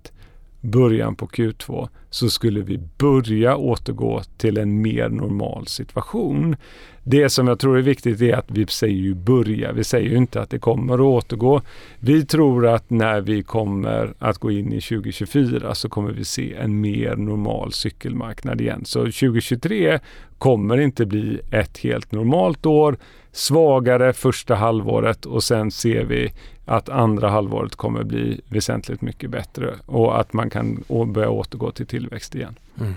början 0.61 1.17
på 1.17 1.27
Q2 1.27 1.89
så 2.11 2.31
skulle 2.31 2.61
vi 2.61 2.81
börja 2.99 3.57
återgå 3.57 4.23
till 4.37 4.59
en 4.59 4.83
mer 4.83 5.09
normal 5.09 5.67
situation. 5.67 6.57
Det 7.03 7.31
som 7.31 7.49
jag 7.49 7.59
tror 7.59 7.79
är 7.79 7.83
viktigt 7.83 8.21
är 8.21 8.35
att 8.35 8.51
vi 8.51 8.67
säger 8.67 8.97
ju 8.97 9.15
börja. 9.15 9.73
Vi 9.73 9.85
säger 9.85 10.11
ju 10.11 10.17
inte 10.17 10.41
att 10.41 10.51
det 10.51 10.59
kommer 10.59 10.95
att 10.95 11.01
återgå. 11.01 11.63
Vi 11.99 12.27
tror 12.27 12.67
att 12.67 12.91
när 12.91 13.21
vi 13.21 13.43
kommer 13.43 14.15
att 14.19 14.39
gå 14.39 14.51
in 14.51 14.73
i 14.73 14.81
2024 14.81 15.75
så 15.75 15.89
kommer 15.89 16.13
vi 16.13 16.25
se 16.25 16.55
en 16.55 16.81
mer 16.81 17.17
normal 17.17 17.73
cykelmarknad 17.73 18.61
igen. 18.61 18.85
Så 18.85 18.99
2023 18.99 19.99
kommer 20.39 20.81
inte 20.81 21.07
bli 21.07 21.41
ett 21.51 21.79
helt 21.79 22.13
normalt 22.13 22.67
år. 22.67 22.97
Svagare 23.33 24.13
första 24.13 24.55
halvåret 24.55 25.27
och 25.27 25.43
sen 25.43 25.71
ser 25.71 26.05
vi 26.05 26.33
att 26.65 26.89
andra 26.89 27.29
halvåret 27.29 27.77
kommer 27.77 28.03
bli 28.05 28.41
väsentligt 28.49 29.01
mycket 29.01 29.31
bättre 29.31 29.75
och 29.87 30.21
att 30.21 30.33
man 30.33 30.51
kan 30.51 30.85
börja 31.07 31.31
återgå 31.31 31.71
till 31.71 31.87
tillväxt 31.87 32.35
igen. 32.35 32.59
Mm. 32.81 32.95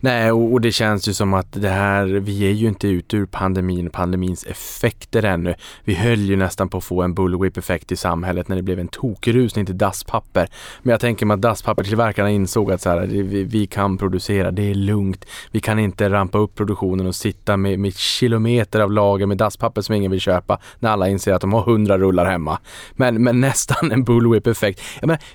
Nej, 0.00 0.32
och, 0.32 0.52
och 0.52 0.60
det 0.60 0.72
känns 0.72 1.08
ju 1.08 1.12
som 1.12 1.34
att 1.34 1.52
det 1.52 1.68
här, 1.68 2.06
vi 2.06 2.46
är 2.48 2.52
ju 2.52 2.68
inte 2.68 2.88
ute 2.88 3.16
ur 3.16 3.26
pandemin, 3.26 3.90
pandemins 3.90 4.44
effekter 4.44 5.24
ännu. 5.24 5.54
Vi 5.84 5.94
höll 5.94 6.20
ju 6.20 6.36
nästan 6.36 6.68
på 6.68 6.78
att 6.78 6.84
få 6.84 7.02
en 7.02 7.14
bullwhip-effekt 7.14 7.92
i 7.92 7.96
samhället 7.96 8.48
när 8.48 8.56
det 8.56 8.62
blev 8.62 8.78
en 8.78 8.88
tokrusning 8.88 9.66
till 9.66 9.78
dasspapper. 9.78 10.48
Men 10.82 10.90
jag 10.90 11.00
tänker 11.00 11.26
mig 11.26 11.34
att 11.34 11.40
dasspappertillverkarna 11.40 12.30
insåg 12.30 12.72
att 12.72 12.80
så 12.80 12.90
här, 12.90 13.06
vi, 13.06 13.44
vi 13.44 13.66
kan 13.66 13.98
producera, 13.98 14.50
det 14.50 14.70
är 14.70 14.74
lugnt. 14.74 15.24
Vi 15.50 15.60
kan 15.60 15.78
inte 15.78 16.10
rampa 16.10 16.38
upp 16.38 16.54
produktionen 16.54 17.06
och 17.06 17.14
sitta 17.14 17.56
med, 17.56 17.78
med 17.78 17.96
kilometer 17.96 18.80
av 18.80 18.92
lager 18.92 19.26
med 19.26 19.36
dasspapper 19.36 19.82
som 19.82 19.94
ingen 19.94 20.10
vill 20.10 20.20
köpa 20.20 20.58
när 20.78 20.90
alla 20.90 21.08
inser 21.08 21.32
att 21.32 21.40
de 21.40 21.52
har 21.52 21.62
hundra 21.62 21.98
rullar 21.98 22.26
hemma. 22.26 22.58
Men, 22.92 23.22
men 23.22 23.40
nästan 23.50 23.92
en 23.92 24.04
bullwhip-effekt. 24.04 24.80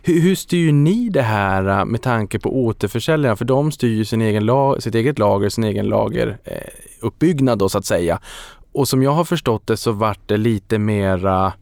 Hur, 0.02 0.22
hur 0.22 0.36
styr 0.36 0.72
ni 0.72 1.10
det 1.10 1.22
här 1.22 1.80
äh, 1.80 1.86
med 1.86 2.02
tanke 2.02 2.40
på 2.40 2.66
återförsäljarna? 2.66 3.36
För 3.36 3.46
de 3.46 3.72
styr 3.72 3.85
ju 3.88 4.06
sin 4.06 4.22
egen 4.22 4.46
lag, 4.46 4.84
sitt 4.84 4.96
eget 4.96 5.20
lager, 5.20 5.50
sin 5.50 5.64
egen 5.64 5.86
lageruppbyggnad 5.86 6.40
eh, 6.46 7.08
uppbyggnad 7.08 7.60
då 7.60 7.70
så 7.70 7.78
att 7.78 7.86
säga. 7.86 8.20
Och 8.72 8.88
som 8.88 9.04
jag 9.04 9.12
har 9.12 9.24
förstått 9.24 9.68
det 9.68 9.78
så 9.78 9.92
vart 9.92 10.28
det 10.28 10.38
lite 10.38 10.80
mera 10.80 11.54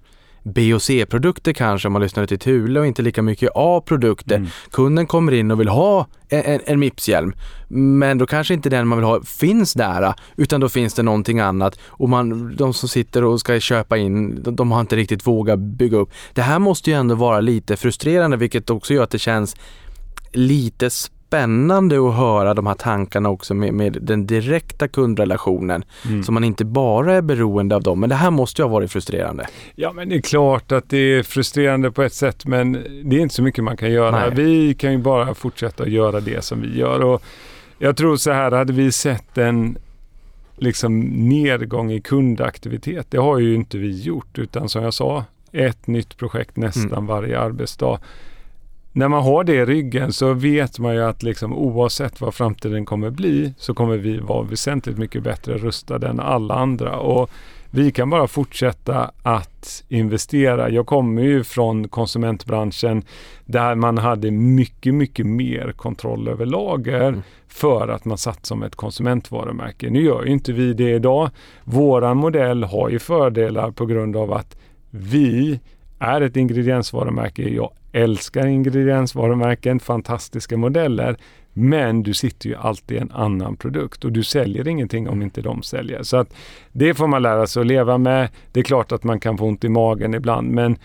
B 0.44 0.74
och 0.74 0.82
C-produkter 0.82 1.54
kanske 1.54 1.88
om 1.88 1.94
man 1.94 2.02
lyssnade 2.02 2.28
till 2.28 2.40
Thule 2.40 2.80
och 2.80 2.88
inte 2.88 3.02
lika 3.02 3.22
mycket 3.22 3.50
A-produkter. 3.56 4.36
Mm. 4.36 4.50
Kunden 4.72 5.08
kommer 5.08 5.32
in 5.32 5.52
och 5.52 5.60
vill 5.60 5.68
ha 5.68 6.08
en, 6.30 6.44
en, 6.44 6.60
en 6.66 6.80
Mips-hjälm 6.80 7.34
men 7.68 8.18
då 8.18 8.26
kanske 8.26 8.54
inte 8.54 8.70
den 8.70 8.88
man 8.88 8.98
vill 8.98 9.06
ha 9.06 9.22
finns 9.24 9.74
där 9.74 10.14
utan 10.36 10.62
då 10.62 10.70
finns 10.70 10.94
det 10.94 11.04
någonting 11.04 11.40
annat 11.40 11.80
och 11.86 12.10
man, 12.10 12.56
de 12.56 12.74
som 12.74 12.90
sitter 12.90 13.24
och 13.24 13.40
ska 13.40 13.60
köpa 13.60 13.98
in 13.98 14.44
de, 14.44 14.56
de 14.56 14.72
har 14.72 14.82
inte 14.82 14.96
riktigt 14.96 15.28
vågat 15.28 15.60
bygga 15.60 15.98
upp. 15.98 16.12
Det 16.34 16.42
här 16.42 16.60
måste 16.60 16.90
ju 16.90 16.96
ändå 16.96 17.16
vara 17.16 17.40
lite 17.40 17.76
frustrerande 17.76 18.38
vilket 18.38 18.70
också 18.70 18.94
gör 18.94 19.04
att 19.04 19.12
det 19.12 19.20
känns 19.20 19.56
lite 20.32 20.90
spännande 21.34 22.10
att 22.10 22.16
höra 22.16 22.54
de 22.54 22.68
här 22.68 22.74
tankarna 22.74 23.30
också 23.30 23.54
med, 23.54 23.74
med 23.74 23.98
den 24.02 24.28
direkta 24.28 24.88
kundrelationen. 24.88 25.84
Mm. 26.06 26.24
Så 26.24 26.32
man 26.32 26.44
inte 26.44 26.66
bara 26.66 27.14
är 27.14 27.22
beroende 27.22 27.76
av 27.76 27.84
dem. 27.84 28.00
Men 28.00 28.10
det 28.10 28.16
här 28.16 28.32
måste 28.32 28.62
ju 28.62 28.64
ha 28.64 28.74
varit 28.74 28.92
frustrerande. 28.92 29.48
Ja, 29.76 29.94
men 29.94 30.10
det 30.10 30.16
är 30.16 30.22
klart 30.22 30.72
att 30.72 30.90
det 30.90 30.98
är 30.98 31.24
frustrerande 31.24 31.92
på 31.92 32.04
ett 32.04 32.14
sätt, 32.14 32.46
men 32.46 32.72
det 33.04 33.16
är 33.16 33.20
inte 33.20 33.36
så 33.36 33.44
mycket 33.44 33.64
man 33.64 33.78
kan 33.78 33.92
göra. 33.92 34.20
Nej. 34.20 34.32
Vi 34.36 34.74
kan 34.74 34.92
ju 34.92 34.98
bara 34.98 35.34
fortsätta 35.34 35.88
göra 35.88 36.20
det 36.20 36.44
som 36.44 36.62
vi 36.62 36.78
gör. 36.78 37.04
Och 37.04 37.24
jag 37.78 37.98
tror 37.98 38.16
så 38.16 38.32
här, 38.32 38.52
hade 38.52 38.74
vi 38.74 38.92
sett 38.92 39.38
en 39.38 39.78
liksom 40.58 41.00
nedgång 41.30 41.92
i 41.92 42.02
kundaktivitet, 42.02 43.08
det 43.10 43.18
har 43.18 43.40
ju 43.40 43.56
inte 43.56 43.78
vi 43.78 44.02
gjort, 44.02 44.38
utan 44.38 44.70
som 44.70 44.84
jag 44.84 44.94
sa, 44.94 45.26
ett 45.52 45.88
nytt 45.88 46.18
projekt 46.18 46.58
nästan 46.58 46.92
Mm. 46.92 47.06
varje 47.06 47.40
arbetsdag. 47.40 48.00
När 48.96 49.08
man 49.08 49.24
har 49.24 49.44
det 49.44 49.54
i 49.54 49.66
ryggen 49.66 50.14
så 50.14 50.34
vet 50.34 50.80
man 50.80 50.96
ju 50.96 51.04
att 51.04 51.24
liksom, 51.24 51.54
oavsett 51.54 52.22
vad 52.22 52.34
framtiden 52.34 52.86
kommer 52.86 53.10
bli 53.10 53.54
så 53.58 53.74
kommer 53.74 53.98
vi 53.98 54.18
vara 54.18 54.44
väsentligt 54.44 54.98
mycket 54.98 55.24
bättre 55.24 55.58
rustade 55.58 56.08
än 56.08 56.20
alla 56.20 56.56
andra. 56.56 57.00
Och 57.00 57.30
vi 57.72 57.92
kan 57.92 58.10
bara 58.10 58.28
fortsätta 58.28 59.12
att 59.24 59.84
investera. 59.90 60.70
Jag 60.70 60.86
kommer 60.86 61.22
ju 61.22 61.44
från 61.44 61.88
konsumentbranschen 61.88 63.04
där 63.46 63.76
man 63.76 63.98
hade 63.98 64.32
mycket, 64.32 64.94
mycket 64.94 65.26
mer 65.26 65.74
kontroll 65.78 66.28
över 66.28 66.46
lager 66.46 67.08
Mm. 67.08 67.22
för 67.48 67.88
att 67.88 68.06
man 68.06 68.18
satt 68.18 68.46
som 68.46 68.64
ett 68.64 68.76
konsumentvarumärke. 68.76 69.90
Nu 69.90 70.02
gör 70.02 70.24
ju 70.26 70.32
inte 70.32 70.54
vi 70.54 70.74
det 70.74 70.92
idag. 70.92 71.30
Våran 71.64 72.18
modell 72.18 72.64
har 72.64 72.90
ju 72.90 73.00
fördelar 73.00 73.72
på 73.72 73.86
grund 73.86 74.16
av 74.16 74.34
att 74.34 74.58
vi 74.90 75.60
är 76.00 76.22
ett 76.22 76.38
ingrediensvarumärke. 76.38 77.50
Jag 77.50 77.72
älskar 77.94 78.48
ingrediensvarumärken, 78.48 79.80
fantastiska 79.80 80.58
modeller. 80.58 81.18
Men 81.54 82.04
du 82.04 82.14
sitter 82.14 82.50
ju 82.50 82.56
alltid 82.56 82.98
i 82.98 83.00
en 83.00 83.12
annan 83.12 83.56
produkt 83.56 84.06
och 84.06 84.12
du 84.12 84.24
säljer 84.24 84.68
ingenting 84.68 85.10
om 85.10 85.22
inte 85.22 85.42
de 85.42 85.64
säljer. 85.64 86.04
Så 86.04 86.18
att 86.18 86.34
det 86.72 86.94
får 86.94 87.08
man 87.08 87.22
lära 87.22 87.48
sig 87.48 87.62
att 87.62 87.68
leva 87.68 87.98
med. 87.98 88.30
Det 88.52 88.60
är 88.60 88.64
klart 88.64 88.92
att 88.92 89.04
man 89.04 89.20
kan 89.20 89.38
få 89.38 89.46
ont 89.46 89.64
i 89.64 89.70
magen 89.70 90.14
ibland, 90.14 90.52
men 90.52 90.78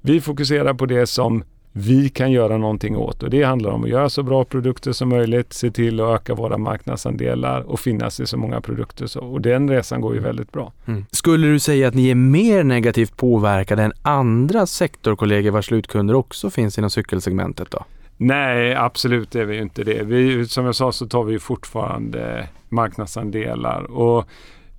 vi 0.00 0.20
fokuserar 0.20 0.74
på 0.74 0.86
det 0.86 1.06
som 1.06 1.44
vi 1.78 2.08
kan 2.08 2.32
göra 2.32 2.56
någonting 2.56 2.96
åt. 2.96 3.22
Och 3.22 3.30
det 3.30 3.42
handlar 3.42 3.70
om 3.70 3.84
att 3.84 3.90
göra 3.90 4.10
så 4.10 4.22
bra 4.22 4.44
produkter 4.44 4.92
som 4.92 5.08
möjligt, 5.08 5.52
se 5.52 5.70
till 5.70 6.00
att 6.00 6.14
öka 6.14 6.34
våra 6.34 6.58
marknadsandelar 6.58 7.60
och 7.60 7.80
finnas 7.80 8.20
i 8.20 8.26
så 8.26 8.36
många 8.36 8.60
produkter. 8.60 9.06
Så, 9.06 9.20
och 9.20 9.40
den 9.40 9.70
resan 9.70 10.00
går 10.00 10.14
ju 10.14 10.20
väldigt 10.20 10.52
bra. 10.52 10.72
Mm. 10.86 11.06
Skulle 11.10 11.46
du 11.46 11.58
säga 11.58 11.88
att 11.88 11.94
ni 11.94 12.10
är 12.10 12.14
mer 12.14 12.64
negativt 12.64 13.16
påverkade 13.16 13.82
än 13.82 13.92
andra 14.02 14.66
sektorkollegor 14.66 15.50
vars 15.50 15.66
slutkunder 15.66 16.14
också 16.14 16.50
finns 16.50 16.78
inom 16.78 16.90
cykelsegmentet 16.90 17.70
då? 17.70 17.84
Nej, 18.16 18.74
absolut 18.74 19.34
är 19.34 19.44
vi 19.44 19.58
inte 19.58 19.84
det. 19.84 20.02
Vi, 20.02 20.48
som 20.48 20.64
jag 20.64 20.74
sa 20.74 20.92
så 20.92 21.06
tar 21.06 21.24
vi 21.24 21.38
fortfarande 21.38 22.48
marknadsandelar 22.68 23.82
och 23.82 24.28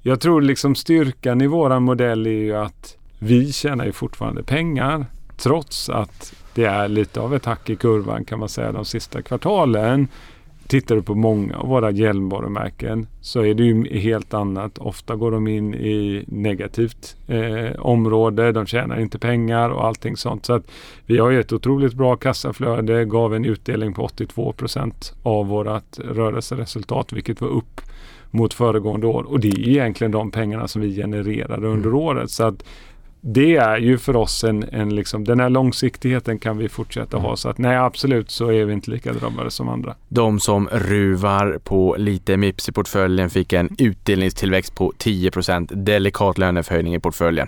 jag 0.01 0.21
tror 0.21 0.41
liksom 0.41 0.75
styrkan 0.75 1.41
i 1.41 1.47
våran 1.47 1.83
modell 1.83 2.27
är 2.27 2.31
ju 2.31 2.55
att 2.55 2.97
vi 3.19 3.53
tjänar 3.53 3.85
ju 3.85 3.91
fortfarande 3.91 4.43
pengar 4.43 5.05
trots 5.37 5.89
att 5.89 6.33
det 6.57 6.65
är 6.65 6.87
lite 6.87 7.19
av 7.19 7.35
ett 7.35 7.45
hack 7.45 7.69
i 7.69 7.75
kurvan 7.75 8.25
kan 8.25 8.39
man 8.39 8.49
säga 8.49 8.71
de 8.71 8.85
sista 8.85 9.21
kvartalen. 9.21 10.07
Tittar 10.67 10.95
du 10.95 11.01
på 11.01 11.15
många 11.15 11.57
av 11.57 11.67
våra 11.67 11.91
hjälmvarumärken 11.91 13.07
så 13.21 13.43
är 13.43 13.53
det 13.53 13.63
ju 13.63 13.99
helt 13.99 14.33
annat. 14.33 14.77
Ofta 14.77 15.15
går 15.15 15.31
de 15.31 15.47
in 15.47 15.73
i 15.73 16.25
negativt 16.27 17.15
eh, 17.27 17.79
område. 17.79 18.51
De 18.51 18.65
tjänar 18.65 18.99
inte 18.99 19.19
pengar 19.19 19.69
och 19.69 19.85
allting 19.85 20.17
sånt. 20.17 20.45
Så 20.45 20.53
att 20.53 20.71
vi 21.05 21.17
har 21.17 21.29
ju 21.29 21.39
ett 21.39 21.53
otroligt 21.53 21.93
bra 21.93 22.15
kassaflöde. 22.15 23.05
Gav 23.05 23.35
en 23.35 23.45
utdelning 23.45 23.93
på 23.93 24.03
82 24.03 24.51
procent 24.51 25.13
av 25.23 25.47
vårt 25.47 25.99
rörelseresultat 25.99 27.13
vilket 27.13 27.41
var 27.41 27.49
upp 27.49 27.81
mot 28.31 28.53
föregående 28.53 29.07
år. 29.07 29.23
Och 29.23 29.39
det 29.39 29.47
är 29.47 29.67
egentligen 29.67 30.11
de 30.11 30.31
pengarna 30.31 30.67
som 30.67 30.81
vi 30.81 30.95
genererade 30.95 31.67
under 31.67 31.89
mm. 31.89 31.99
året. 31.99 32.31
Så 32.31 32.43
att 32.43 32.63
det 33.29 33.55
är 33.55 33.77
ju 33.77 33.97
för 33.97 34.15
oss 34.15 34.43
en, 34.43 34.63
en 34.71 34.95
liksom, 34.95 35.23
den 35.23 35.39
här 35.39 35.49
långsiktigheten 35.49 36.39
kan 36.39 36.57
vi 36.57 36.69
fortsätta 36.69 37.17
ha. 37.17 37.35
Så 37.35 37.49
att 37.49 37.57
nej, 37.57 37.77
absolut 37.77 38.31
så 38.31 38.51
är 38.51 38.65
vi 38.65 38.73
inte 38.73 38.91
lika 38.91 39.13
drabbade 39.13 39.51
som 39.51 39.69
andra. 39.69 39.95
De 40.07 40.39
som 40.39 40.67
ruvar 40.71 41.59
på 41.63 41.95
lite 41.97 42.37
Mips 42.37 42.69
i 42.69 42.71
portföljen 42.71 43.29
fick 43.29 43.53
en 43.53 43.75
utdelningstillväxt 43.77 44.75
på 44.75 44.93
10% 44.97 45.75
delikat 45.75 46.37
löneförhöjning 46.37 46.95
i 46.95 46.99
portföljen. 46.99 47.47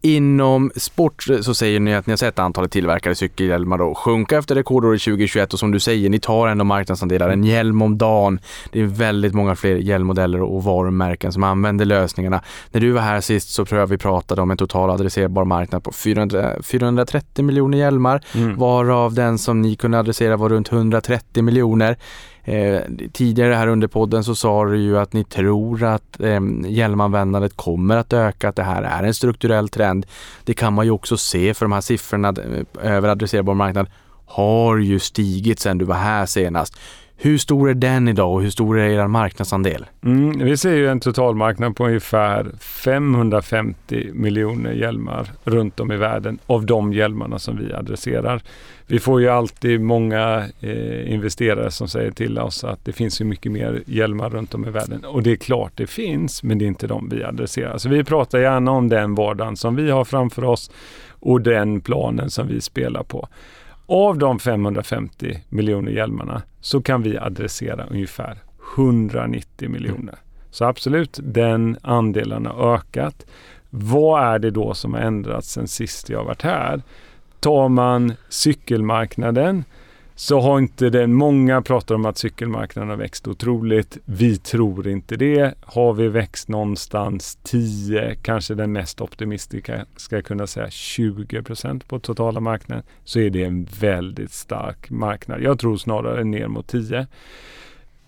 Inom 0.00 0.70
sport 0.76 1.26
så 1.40 1.54
säger 1.54 1.80
ni 1.80 1.94
att 1.94 2.06
ni 2.06 2.12
har 2.12 2.16
sett 2.16 2.38
antalet 2.38 2.72
tillverkade 2.72 3.14
cykelhjälmar 3.14 3.78
då 3.78 3.94
sjunka 3.94 4.38
efter 4.38 4.54
rekordåret 4.54 5.02
2021 5.02 5.52
och 5.52 5.58
som 5.58 5.70
du 5.70 5.80
säger, 5.80 6.10
ni 6.10 6.18
tar 6.18 6.48
ändå 6.48 6.64
marknadsandelar, 6.64 7.28
en 7.28 7.44
hjälm 7.44 7.82
om 7.82 7.98
dagen. 7.98 8.40
Det 8.72 8.80
är 8.80 8.84
väldigt 8.84 9.34
många 9.34 9.56
fler 9.56 9.76
hjälmmodeller 9.76 10.42
och 10.42 10.64
varumärken 10.64 11.32
som 11.32 11.42
använder 11.44 11.84
lösningarna. 11.84 12.42
När 12.70 12.80
du 12.80 12.90
var 12.90 13.00
här 13.00 13.20
sist 13.20 13.48
så 13.50 13.64
tror 13.64 13.80
jag 13.80 13.86
vi 13.86 13.98
pratade 13.98 14.42
om 14.42 14.50
en 14.50 14.56
total 14.56 14.90
adresserbar 14.90 15.44
marknad 15.44 15.84
på 15.84 15.92
400, 15.92 16.62
430 16.62 17.44
miljoner 17.44 17.78
hjälmar, 17.78 18.24
mm. 18.34 18.56
varav 18.56 19.14
den 19.14 19.38
som 19.38 19.62
ni 19.62 19.76
kunde 19.76 19.98
adressera 19.98 20.36
var 20.36 20.48
runt 20.48 20.72
130 20.72 21.42
miljoner. 21.42 21.96
Eh, 22.48 22.82
tidigare 23.12 23.54
här 23.54 23.66
under 23.66 23.88
podden 23.88 24.24
så 24.24 24.34
sa 24.34 24.64
du 24.64 24.76
ju 24.76 24.98
att 24.98 25.12
ni 25.12 25.24
tror 25.24 25.84
att 25.84 26.20
eh, 26.20 26.40
hjälmanvändandet 26.66 27.56
kommer 27.56 27.96
att 27.96 28.12
öka, 28.12 28.48
att 28.48 28.56
det 28.56 28.62
här 28.62 28.82
är 28.82 29.02
en 29.02 29.14
strukturell 29.14 29.68
trend. 29.68 30.06
Det 30.44 30.54
kan 30.54 30.72
man 30.72 30.84
ju 30.84 30.90
också 30.90 31.16
se 31.16 31.54
för 31.54 31.64
de 31.64 31.72
här 31.72 31.80
siffrorna 31.80 32.28
eh, 32.28 32.94
över 32.96 33.08
adresserbar 33.08 33.54
marknad 33.54 33.86
har 34.26 34.76
ju 34.76 34.98
stigit 34.98 35.60
sedan 35.60 35.78
du 35.78 35.84
var 35.84 35.94
här 35.94 36.26
senast. 36.26 36.78
Hur 37.16 37.38
stor 37.38 37.70
är 37.70 37.74
den 37.74 38.08
idag 38.08 38.34
och 38.34 38.42
hur 38.42 38.50
stor 38.50 38.78
är 38.78 38.90
er 38.90 39.06
marknadsandel? 39.06 39.86
Mm, 40.04 40.44
vi 40.44 40.56
ser 40.56 40.74
ju 40.74 40.88
en 40.88 41.00
totalmarknad 41.00 41.76
på 41.76 41.86
ungefär 41.86 42.46
550 42.60 44.10
miljoner 44.12 44.72
hjälmar 44.72 45.30
runt 45.44 45.80
om 45.80 45.92
i 45.92 45.96
världen 45.96 46.38
av 46.46 46.66
de 46.66 46.92
hjälmarna 46.92 47.38
som 47.38 47.56
vi 47.56 47.72
adresserar. 47.72 48.42
Vi 48.90 48.98
får 48.98 49.20
ju 49.20 49.28
alltid 49.28 49.80
många 49.80 50.44
eh, 50.60 51.12
investerare 51.12 51.70
som 51.70 51.88
säger 51.88 52.10
till 52.10 52.38
oss 52.38 52.64
att 52.64 52.84
det 52.84 52.92
finns 52.92 53.20
ju 53.20 53.24
mycket 53.24 53.52
mer 53.52 53.82
hjälmar 53.86 54.30
runt 54.30 54.54
om 54.54 54.64
i 54.64 54.70
världen. 54.70 55.04
Och 55.04 55.22
det 55.22 55.32
är 55.32 55.36
klart 55.36 55.72
det 55.74 55.86
finns, 55.86 56.42
men 56.42 56.58
det 56.58 56.64
är 56.64 56.66
inte 56.66 56.86
de 56.86 57.08
vi 57.08 57.24
adresserar. 57.24 57.78
Så 57.78 57.88
vi 57.88 58.04
pratar 58.04 58.38
gärna 58.38 58.70
om 58.70 58.88
den 58.88 59.14
vardagen 59.14 59.56
som 59.56 59.76
vi 59.76 59.90
har 59.90 60.04
framför 60.04 60.44
oss 60.44 60.70
och 61.10 61.40
den 61.40 61.80
planen 61.80 62.30
som 62.30 62.48
vi 62.48 62.60
spelar 62.60 63.02
på. 63.02 63.28
Av 63.86 64.18
de 64.18 64.38
550 64.38 65.38
miljoner 65.48 65.92
hjälmarna 65.92 66.42
så 66.60 66.82
kan 66.82 67.02
vi 67.02 67.18
adressera 67.18 67.86
ungefär 67.90 68.38
190 68.76 69.68
miljoner. 69.70 70.14
Så 70.50 70.64
absolut, 70.64 71.18
den 71.22 71.78
andelen 71.82 72.46
har 72.46 72.74
ökat. 72.74 73.26
Vad 73.70 74.22
är 74.22 74.38
det 74.38 74.50
då 74.50 74.74
som 74.74 74.94
har 74.94 75.00
ändrats 75.00 75.52
sen 75.52 75.68
sist 75.68 76.10
jag 76.10 76.24
varit 76.24 76.42
här? 76.42 76.82
Tar 77.40 77.68
man 77.68 78.12
cykelmarknaden 78.28 79.64
så 80.18 80.40
har 80.40 80.58
inte 80.58 80.90
den, 80.90 81.14
många 81.14 81.62
pratar 81.62 81.94
om 81.94 82.06
att 82.06 82.18
cykelmarknaden 82.18 82.90
har 82.90 82.96
växt 82.96 83.28
otroligt. 83.28 83.98
Vi 84.04 84.36
tror 84.36 84.88
inte 84.88 85.16
det. 85.16 85.54
Har 85.60 85.92
vi 85.92 86.08
växt 86.08 86.48
någonstans 86.48 87.38
10, 87.42 88.16
kanske 88.22 88.54
den 88.54 88.72
mest 88.72 89.00
optimistiska 89.00 89.86
ska 89.96 90.22
kunna 90.22 90.46
säga 90.46 90.70
20 90.70 91.42
procent 91.42 91.88
på 91.88 91.98
totala 91.98 92.40
marknaden, 92.40 92.84
så 93.04 93.20
är 93.20 93.30
det 93.30 93.44
en 93.44 93.68
väldigt 93.80 94.32
stark 94.32 94.90
marknad. 94.90 95.42
Jag 95.42 95.58
tror 95.58 95.76
snarare 95.76 96.24
ner 96.24 96.48
mot 96.48 96.66
10. 96.66 97.06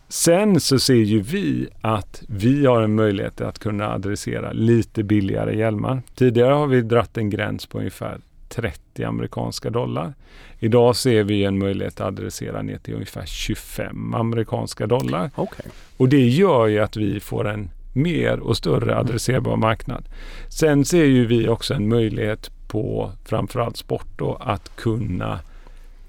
Sen 0.09 0.61
så 0.61 0.78
ser 0.78 0.95
ju 0.95 1.20
vi 1.20 1.68
att 1.81 2.22
vi 2.28 2.66
har 2.66 2.83
en 2.83 2.95
möjlighet 2.95 3.41
att 3.41 3.59
kunna 3.59 3.93
adressera 3.93 4.53
lite 4.53 5.03
billigare 5.03 5.57
hjälmar. 5.57 6.03
Tidigare 6.14 6.53
har 6.53 6.66
vi 6.66 6.81
dratt 6.81 7.18
en 7.18 7.31
gräns 7.31 7.66
på 7.66 7.78
ungefär 7.78 8.18
30 8.51 9.05
amerikanska 9.05 9.70
dollar. 9.70 10.14
Idag 10.59 10.96
ser 10.96 11.24
vi 11.24 11.44
en 11.44 11.59
möjlighet 11.59 12.01
att 12.01 12.07
adressera 12.07 12.62
ner 12.62 12.78
till 12.78 12.94
ungefär 12.94 13.26
25 13.26 14.14
amerikanska 14.14 14.86
dollar. 14.86 15.30
Okay. 15.36 15.66
Och 15.96 16.09
det 16.09 16.28
gör 16.28 16.66
ju 16.66 16.78
att 16.78 16.96
vi 16.96 17.20
får 17.20 17.48
en 17.48 17.70
mer 17.92 18.40
och 18.40 18.57
större 18.57 18.96
adresserbar 18.96 19.57
marknad. 19.57 20.05
Sen 20.48 20.84
ser 20.84 21.05
ju 21.05 21.26
vi 21.26 21.48
också 21.48 21.74
en 21.74 21.88
möjlighet 21.88 22.51
på 22.68 23.12
framförallt 23.24 23.76
sport 23.76 24.09
då, 24.16 24.34
att 24.34 24.76
kunna 24.76 25.40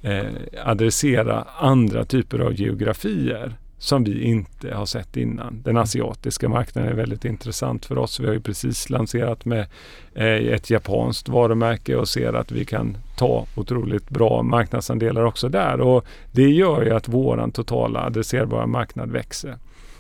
eh, 0.01 0.25
adressera 0.65 1.47
andra 1.59 2.05
typer 2.05 2.39
av 2.39 2.53
geografier 2.53 3.55
som 3.81 4.03
vi 4.03 4.23
inte 4.23 4.73
har 4.73 4.85
sett 4.85 5.17
innan. 5.17 5.61
Den 5.63 5.77
asiatiska 5.77 6.49
marknaden 6.49 6.91
är 6.91 6.95
väldigt 6.95 7.25
intressant 7.25 7.85
för 7.85 7.97
oss. 7.97 8.19
Vi 8.19 8.25
har 8.25 8.33
ju 8.33 8.39
precis 8.39 8.89
lanserat 8.89 9.45
med 9.45 9.65
eh, 10.13 10.25
ett 10.25 10.69
japanskt 10.69 11.29
varumärke 11.29 11.95
och 11.95 12.09
ser 12.09 12.33
att 12.33 12.51
vi 12.51 12.65
kan 12.65 12.97
ta 13.17 13.45
otroligt 13.55 14.09
bra 14.09 14.43
marknadsandelar 14.43 15.23
också 15.23 15.49
där. 15.49 15.81
Och 15.81 16.05
det 16.31 16.49
gör 16.49 16.83
ju 16.83 16.91
att 16.91 17.07
våran 17.07 17.51
totala 17.51 18.05
adresserbara 18.05 18.67
marknad 18.67 19.11
växer. 19.11 19.57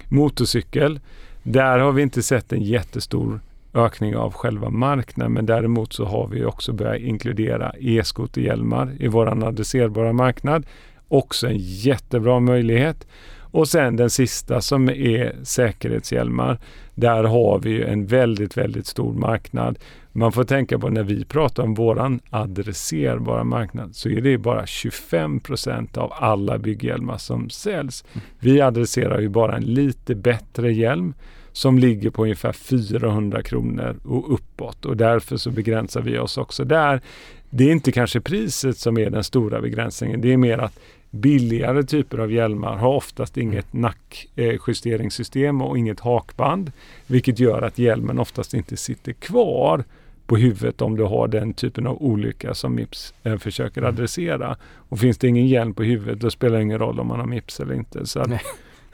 Motorcykel, 0.09 0.99
där 1.43 1.79
har 1.79 1.91
vi 1.91 2.01
inte 2.01 2.23
sett 2.23 2.53
en 2.53 2.61
jättestor 2.61 3.39
ökning 3.73 4.15
av 4.15 4.33
själva 4.33 4.69
marknaden 4.69 5.33
men 5.33 5.45
däremot 5.45 5.93
så 5.93 6.05
har 6.05 6.27
vi 6.27 6.45
också 6.45 6.73
börjat 6.73 7.01
inkludera 7.01 7.73
e-skoterhjälmar 7.79 8.91
i 8.99 9.07
våran 9.07 9.43
adresserbara 9.43 10.13
marknad. 10.13 10.65
Också 11.07 11.47
en 11.47 11.57
jättebra 11.57 12.39
möjlighet. 12.39 13.07
Och 13.51 13.67
sen 13.67 13.95
den 13.95 14.09
sista 14.09 14.61
som 14.61 14.89
är 14.89 15.35
säkerhetshjälmar. 15.43 16.57
Där 16.95 17.23
har 17.23 17.59
vi 17.59 17.83
en 17.83 18.05
väldigt, 18.05 18.57
väldigt 18.57 18.87
stor 18.87 19.13
marknad. 19.13 19.79
Man 20.11 20.31
får 20.31 20.43
tänka 20.43 20.79
på 20.79 20.89
när 20.89 21.03
vi 21.03 21.25
pratar 21.25 21.63
om 21.63 21.73
våran 21.73 22.19
adresserbara 22.29 23.43
marknad 23.43 23.95
så 23.95 24.09
är 24.09 24.21
det 24.21 24.37
bara 24.37 24.65
25 24.65 25.39
procent 25.39 25.97
av 25.97 26.13
alla 26.15 26.57
bygghjälmar 26.57 27.17
som 27.17 27.49
säljs. 27.49 28.05
Vi 28.39 28.61
adresserar 28.61 29.19
ju 29.19 29.29
bara 29.29 29.55
en 29.55 29.63
lite 29.63 30.15
bättre 30.15 30.73
hjälm 30.73 31.13
som 31.51 31.79
ligger 31.79 32.09
på 32.09 32.23
ungefär 32.23 32.51
400 32.51 33.43
kronor 33.43 33.95
och 34.05 34.33
uppåt 34.33 34.85
och 34.85 34.97
därför 34.97 35.37
så 35.37 35.51
begränsar 35.51 36.01
vi 36.01 36.19
oss 36.19 36.37
också 36.37 36.63
där. 36.63 37.01
Det 37.49 37.63
är 37.63 37.71
inte 37.71 37.91
kanske 37.91 38.21
priset 38.21 38.77
som 38.77 38.97
är 38.97 39.09
den 39.09 39.23
stora 39.23 39.61
begränsningen. 39.61 40.21
Det 40.21 40.33
är 40.33 40.37
mer 40.37 40.57
att 40.57 40.79
billigare 41.11 41.83
typer 41.83 42.17
av 42.17 42.31
hjälmar 42.31 42.77
har 42.77 42.89
oftast 42.89 43.37
inget 43.37 43.73
mm. 43.73 43.81
nackjusteringssystem 43.81 45.61
och 45.61 45.77
inget 45.77 45.99
hakband. 45.99 46.71
Vilket 47.07 47.39
gör 47.39 47.61
att 47.61 47.79
hjälmen 47.79 48.19
oftast 48.19 48.53
inte 48.53 48.77
sitter 48.77 49.13
kvar 49.13 49.83
på 50.25 50.37
huvudet 50.37 50.81
om 50.81 50.95
du 50.95 51.03
har 51.03 51.27
den 51.27 51.53
typen 51.53 51.87
av 51.87 52.03
olycka 52.03 52.53
som 52.53 52.75
Mips 52.75 53.13
eh, 53.23 53.37
försöker 53.37 53.81
mm. 53.81 53.93
adressera. 53.93 54.57
Och 54.75 54.99
finns 54.99 55.17
det 55.17 55.27
ingen 55.27 55.47
hjälm 55.47 55.73
på 55.73 55.83
huvudet 55.83 56.19
då 56.19 56.29
spelar 56.29 56.57
det 56.57 56.63
ingen 56.63 56.79
roll 56.79 56.99
om 56.99 57.07
man 57.07 57.19
har 57.19 57.27
Mips 57.27 57.59
eller 57.59 57.73
inte. 57.73 58.05
Så 58.05 58.25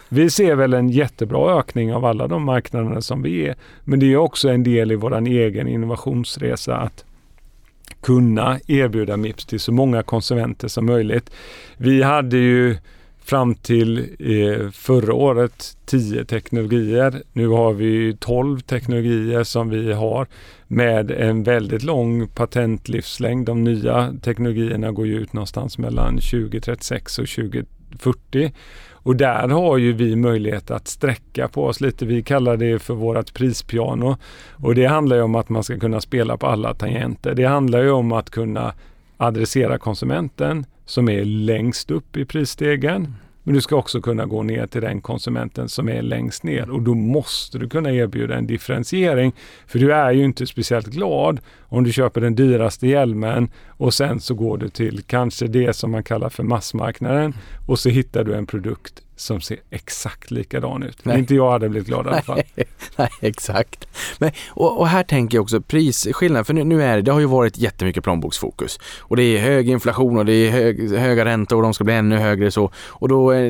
vi 0.10 0.30
ser 0.30 0.56
väl 0.56 0.74
en 0.74 0.90
jättebra 0.90 1.60
ökning 1.60 1.94
av 1.94 2.06
alla 2.06 2.28
de 2.28 2.44
marknaderna 2.44 3.02
som 3.02 3.22
vi 3.22 3.48
är. 3.48 3.56
Men 3.84 4.00
det 4.00 4.14
är 4.14 4.18
också 4.18 4.50
en 4.50 4.64
del 4.64 4.92
i 4.92 4.96
vår 4.96 5.28
egen 5.28 5.68
innovationsresa 5.68 6.78
att 6.78 7.06
kunna 8.02 8.60
erbjuda 8.68 9.18
Mips 9.18 9.46
till 9.46 9.60
så 9.60 9.72
många 9.72 10.04
konsumenter 10.04 10.68
som 10.68 10.86
möjligt. 10.86 11.32
Vi 11.78 12.04
hade 12.04 12.38
ju 12.38 12.78
fram 13.28 13.56
till 13.56 13.98
eh, 14.20 14.70
förra 14.72 15.14
året 15.14 15.78
10 15.86 16.26
teknologier. 16.26 17.24
Nu 17.34 17.48
har 17.48 17.74
vi 17.74 18.18
12 18.20 18.60
teknologier 18.60 19.44
som 19.44 19.70
vi 19.70 19.94
har 19.94 20.28
med 20.68 21.12
en 21.12 21.44
väldigt 21.44 21.84
lång 21.84 22.28
patentlivslängd. 22.28 23.46
De 23.46 23.64
nya 23.64 24.14
teknologierna 24.22 24.92
går 24.92 25.08
ju 25.08 25.18
ut 25.20 25.34
någonstans 25.34 25.78
mellan 25.78 26.16
2036 26.18 27.20
och 27.20 27.28
2040. 27.28 28.54
Och 29.08 29.16
där 29.16 29.48
har 29.48 29.78
ju 29.78 29.94
vi 29.94 30.16
möjlighet 30.16 30.72
att 30.72 30.88
sträcka 30.88 31.48
på 31.48 31.66
oss 31.66 31.82
lite. 31.82 32.06
Vi 32.06 32.24
kallar 32.24 32.58
det 32.58 32.80
för 32.80 32.94
vårt 32.94 33.34
prispiano. 33.34 34.18
Och 34.54 34.76
det 34.76 34.86
handlar 34.86 35.16
ju 35.16 35.22
om 35.22 35.36
att 35.36 35.50
man 35.50 35.64
ska 35.64 35.80
kunna 35.80 36.02
spela 36.02 36.38
på 36.38 36.48
alla 36.48 36.74
tangenter. 36.74 37.36
Det 37.36 37.46
handlar 37.46 37.82
ju 37.82 37.92
om 37.92 38.12
att 38.12 38.30
kunna 38.30 38.74
adressera 39.18 39.78
konsumenten 39.78 40.66
som 40.86 41.10
är 41.10 41.26
längst 41.26 41.92
upp 41.92 42.18
i 42.18 42.26
prisstegen. 42.26 43.14
Men 43.48 43.54
du 43.54 43.62
ska 43.62 43.76
också 43.76 44.02
kunna 44.02 44.26
gå 44.26 44.44
ner 44.44 44.68
till 44.68 44.82
den 44.82 45.02
konsumenten 45.02 45.70
som 45.70 45.90
är 45.90 46.02
längst 46.02 46.44
ner 46.44 46.70
och 46.70 46.82
då 46.82 46.94
måste 46.94 47.58
du 47.58 47.70
kunna 47.70 47.92
erbjuda 47.92 48.36
en 48.36 48.48
differentiering. 48.48 49.34
För 49.68 49.80
du 49.80 49.94
är 49.94 50.12
ju 50.12 50.26
inte 50.26 50.48
speciellt 50.48 50.88
glad 50.88 51.40
om 51.62 51.84
du 51.84 51.92
köper 51.92 52.22
den 52.22 52.36
dyraste 52.36 52.88
hjälmen 52.88 53.50
och 53.68 53.94
sen 53.94 54.20
så 54.20 54.34
går 54.34 54.58
du 54.58 54.70
till 54.70 55.02
kanske 55.02 55.48
det 55.48 55.76
som 55.76 55.92
man 55.92 56.04
kallar 56.04 56.30
för 56.30 56.44
massmarknaden 56.44 57.34
och 57.68 57.80
så 57.80 57.90
hittar 57.90 58.24
du 58.24 58.36
en 58.36 58.46
produkt 58.46 59.02
som 59.18 59.42
ser 59.42 59.58
exakt 59.70 60.32
likadan 60.32 60.84
ut. 60.84 61.06
Nej. 61.06 61.20
Inte 61.20 61.36
jag 61.36 61.52
hade 61.52 61.70
blivit 61.70 61.88
glad 61.88 62.06
i 62.06 62.10
alla 62.10 62.22
fall. 62.22 62.42
Nej, 62.96 63.10
exakt. 63.22 63.88
Men, 64.20 64.32
och, 64.50 64.80
och, 64.80 64.88
här 64.88 65.04
tänker 65.04 65.38
jag 65.38 65.44
också 65.44 65.62
prisskillnaden, 65.62 66.46
för 66.46 66.54
nu, 66.54 66.64
nu, 66.64 66.84
är 66.84 66.96
det, 66.96 67.02
det 67.02 67.12
har 67.12 67.20
ju 67.20 67.26
varit 67.26 67.58
jättemycket 67.58 68.04
plånboksfokus 68.04 68.80
och 69.00 69.16
det 69.16 69.24
är 69.24 69.40
hög 69.40 69.70
inflation 69.70 70.18
och 70.18 70.26
det 70.26 70.34
är 70.34 70.52
hög, 70.52 70.92
höga 70.98 71.26
räntor 71.26 71.58
och 71.58 71.64
de 71.64 71.74
ska 71.74 71.84
bli 71.84 71.94
ännu 71.94 72.18
högre 72.18 72.52
så 72.52 72.72
och 72.76 73.10
då 73.10 73.32
är, 73.32 73.42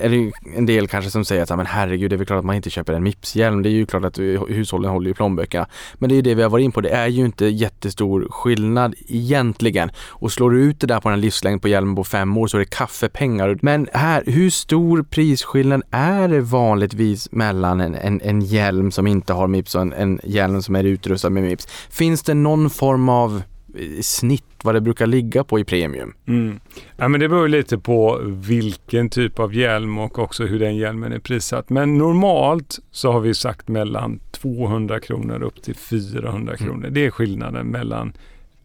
är 0.00 0.08
det 0.08 0.32
en 0.56 0.66
del 0.66 0.88
kanske 0.88 1.10
som 1.10 1.24
säger 1.24 1.42
att 1.42 1.56
men 1.56 1.66
herregud, 1.66 2.10
det 2.10 2.16
är 2.16 2.18
väl 2.18 2.26
klart 2.26 2.38
att 2.38 2.44
man 2.44 2.56
inte 2.56 2.70
köper 2.70 2.92
en 2.92 3.02
Mips-hjälm. 3.02 3.62
Det 3.62 3.68
är 3.68 3.70
ju 3.70 3.86
klart 3.86 4.04
att 4.04 4.18
hushållen 4.48 4.90
håller 4.90 5.10
i 5.10 5.14
plånböckerna. 5.14 5.66
Men 5.94 6.08
det 6.08 6.14
är 6.14 6.16
ju 6.16 6.22
det 6.22 6.34
vi 6.34 6.42
har 6.42 6.50
varit 6.50 6.64
in 6.64 6.72
på. 6.72 6.80
Det 6.80 6.90
är 6.90 7.06
ju 7.06 7.24
inte 7.24 7.46
jättestor 7.46 8.26
skillnad 8.30 8.94
egentligen 9.08 9.90
och 10.08 10.32
slår 10.32 10.50
du 10.50 10.62
ut 10.62 10.80
det 10.80 10.86
där 10.86 11.00
på 11.00 11.08
en 11.08 11.20
livslängd 11.20 11.62
på 11.62 11.68
hjälmen 11.68 11.96
på 11.96 12.04
fem 12.04 12.36
år 12.36 12.46
så 12.46 12.56
är 12.56 12.58
det 12.58 12.70
kaffepengar. 12.70 13.58
Men 13.62 13.88
här, 13.92 14.22
hur 14.26 14.50
stor 14.50 15.02
prisskillnad 15.10 15.82
är 15.90 16.28
det 16.28 16.40
vanligtvis 16.40 17.32
mellan 17.32 17.80
en, 17.80 17.94
en, 17.94 18.20
en 18.20 18.40
hjälm 18.40 18.90
som 18.90 19.06
inte 19.06 19.32
har 19.32 19.46
Mips 19.46 19.74
och 19.74 19.80
en, 19.80 19.92
en 19.92 20.20
hjälm 20.24 20.62
som 20.62 20.76
är 20.76 20.84
utrustad 20.84 21.30
med 21.30 21.42
Mips? 21.42 21.66
Finns 21.90 22.22
det 22.22 22.34
någon 22.34 22.70
form 22.70 23.08
av 23.08 23.42
eh, 23.74 24.00
snitt 24.02 24.44
vad 24.62 24.74
det 24.74 24.80
brukar 24.80 25.06
ligga 25.06 25.44
på 25.44 25.58
i 25.58 25.64
premium? 25.64 26.14
Mm. 26.26 26.60
Ja, 26.96 27.08
men 27.08 27.20
det 27.20 27.28
beror 27.28 27.48
lite 27.48 27.78
på 27.78 28.20
vilken 28.24 29.10
typ 29.10 29.38
av 29.38 29.54
hjälm 29.54 29.98
och 29.98 30.18
också 30.18 30.44
hur 30.44 30.58
den 30.58 30.76
hjälmen 30.76 31.12
är 31.12 31.18
prissatt. 31.18 31.70
Men 31.70 31.98
normalt 31.98 32.78
så 32.90 33.12
har 33.12 33.20
vi 33.20 33.34
sagt 33.34 33.68
mellan 33.68 34.20
200 34.30 35.00
kronor 35.00 35.42
upp 35.42 35.62
till 35.62 35.74
400 35.76 36.54
mm. 36.54 36.56
kronor. 36.56 36.84
Mm. 36.84 36.94
Det 36.94 37.06
är 37.06 37.10
skillnaden 37.10 37.66
mellan 37.66 38.12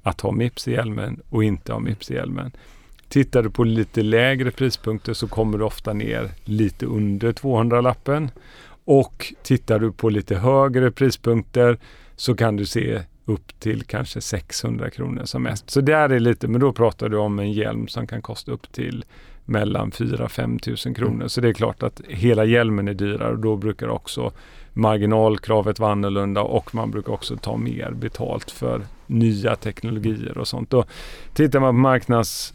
att 0.04 0.22
ha 0.22 0.32
Mips 0.32 0.68
i 0.68 0.72
hjälmen 0.72 1.20
och 1.30 1.44
inte 1.44 1.74
ha 1.74 1.80
Mips 1.80 2.12
i 2.12 2.14
hjälmen. 2.14 2.52
Tittar 3.12 3.44
du 3.44 3.50
på 3.50 3.64
lite 3.64 4.02
lägre 4.02 4.52
prispunkter 4.52 5.14
så 5.14 5.28
kommer 5.28 5.58
du 5.58 5.64
ofta 5.64 5.94
ner 5.94 6.32
lite 6.44 6.86
under 6.86 7.32
200-lappen. 7.32 8.30
Och 8.86 9.34
tittar 9.44 9.80
du 9.80 9.92
på 9.92 10.10
lite 10.10 10.36
högre 10.36 10.92
prispunkter 10.92 11.78
så 12.16 12.36
kan 12.36 12.56
du 12.56 12.66
se 12.66 13.02
upp 13.26 13.60
till 13.60 13.84
kanske 13.84 14.22
600 14.22 14.90
kronor 14.90 15.26
som 15.26 15.44
mest. 15.44 15.70
Så 15.70 15.82
där 15.82 16.10
är 16.10 16.20
lite, 16.20 16.48
men 16.48 16.62
då 16.62 16.74
pratar 16.74 17.10
du 17.10 17.18
om 17.18 17.40
en 17.40 17.52
hjälm 17.52 17.88
som 17.88 18.08
kan 18.08 18.22
kosta 18.22 18.52
upp 18.52 18.72
till 18.72 19.06
mellan 19.46 19.92
4-5 19.92 20.60
tusen 20.60 20.94
kronor. 20.94 21.16
Mm. 21.16 21.30
Så 21.30 21.42
det 21.42 21.50
är 21.50 21.54
klart 21.54 21.84
att 21.84 22.02
hela 22.08 22.46
hjälmen 22.46 22.88
är 22.88 22.94
dyrare 22.94 23.32
och 23.32 23.40
då 23.40 23.56
brukar 23.56 23.88
också 23.88 24.32
marginalkravet 24.74 25.80
vara 25.80 25.92
annorlunda 25.92 26.42
och 26.42 26.76
man 26.76 26.92
brukar 26.92 27.14
också 27.14 27.38
ta 27.38 27.58
mer 27.58 27.92
betalt 27.92 28.52
för 28.52 28.82
nya 29.08 29.56
teknologier 29.56 30.38
och 30.38 30.48
sånt. 30.48 30.70
Då 30.70 30.84
tittar 31.34 31.60
man 31.60 31.74
på 31.74 31.80
marknads 31.80 32.54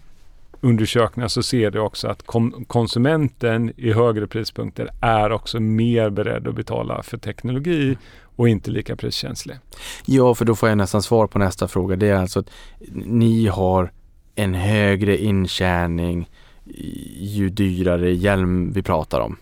undersökningar 0.67 1.29
så 1.29 1.43
ser 1.43 1.71
du 1.71 1.79
också 1.79 2.09
att 2.09 2.23
konsumenten 2.67 3.73
i 3.77 3.93
högre 3.93 4.27
prispunkter 4.27 4.91
är 5.01 5.33
också 5.33 5.61
mer 5.61 6.11
beredd 6.11 6.49
att 6.49 6.55
betala 6.55 7.03
för 7.03 7.19
teknologi 7.19 7.97
och 8.37 8.49
inte 8.49 8.71
lika 8.71 8.97
priskänslig. 8.97 9.57
Ja, 10.07 10.35
för 10.35 10.45
då 10.45 10.55
får 10.55 10.69
jag 10.69 10.79
nästan 10.79 11.03
svar 11.03 11.27
på 11.27 11.39
nästa 11.39 11.69
fråga. 11.69 11.97
Det 11.97 12.09
är 12.09 12.17
alltså 12.17 12.41
att 12.41 12.51
ni 13.05 13.47
har 13.47 13.93
en 14.35 14.55
högre 14.55 15.19
intjäning 15.19 16.29
ju 17.17 17.49
dyrare 17.49 18.15
hjälm 18.15 18.73
vi 18.73 18.83
pratar 18.83 19.21
om. 19.21 19.37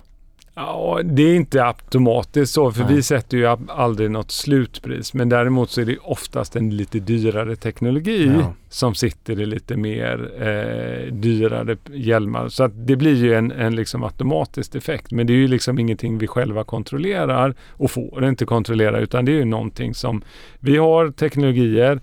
Ja, 0.57 1.01
det 1.05 1.23
är 1.23 1.35
inte 1.35 1.65
automatiskt 1.65 2.55
så, 2.55 2.73
för 2.73 2.85
Nej. 2.85 2.95
vi 2.95 3.03
sätter 3.03 3.37
ju 3.37 3.47
aldrig 3.69 4.11
något 4.11 4.31
slutpris. 4.31 5.15
Men 5.15 5.29
däremot 5.29 5.71
så 5.71 5.81
är 5.81 5.85
det 5.85 5.99
oftast 5.99 6.57
en 6.57 6.77
lite 6.77 6.99
dyrare 6.99 7.57
teknologi 7.57 8.33
ja. 8.41 8.53
som 8.69 8.95
sitter 8.95 9.41
i 9.41 9.47
lite 9.47 9.77
mer 9.77 10.31
eh, 10.39 11.13
dyrare 11.13 11.77
hjälmar. 11.93 12.49
Så 12.49 12.65
att 12.65 12.87
det 12.87 12.97
blir 12.97 13.15
ju 13.15 13.35
en, 13.35 13.53
en 13.53 13.77
liksom 13.77 14.05
automatisk 14.05 14.75
effekt. 14.75 15.13
Men 15.13 15.27
det 15.27 15.33
är 15.33 15.37
ju 15.37 15.49
liksom 15.49 15.79
ingenting 15.79 16.19
vi 16.19 16.27
själva 16.27 16.65
kontrollerar 16.65 17.55
och 17.71 17.91
får 17.91 18.25
inte 18.25 18.45
kontrollera, 18.45 18.99
utan 18.99 19.25
det 19.25 19.33
är 19.33 19.37
ju 19.37 19.45
någonting 19.45 19.95
som 19.95 20.23
vi 20.61 20.77
har 20.77 21.11
teknologier. 21.11 22.01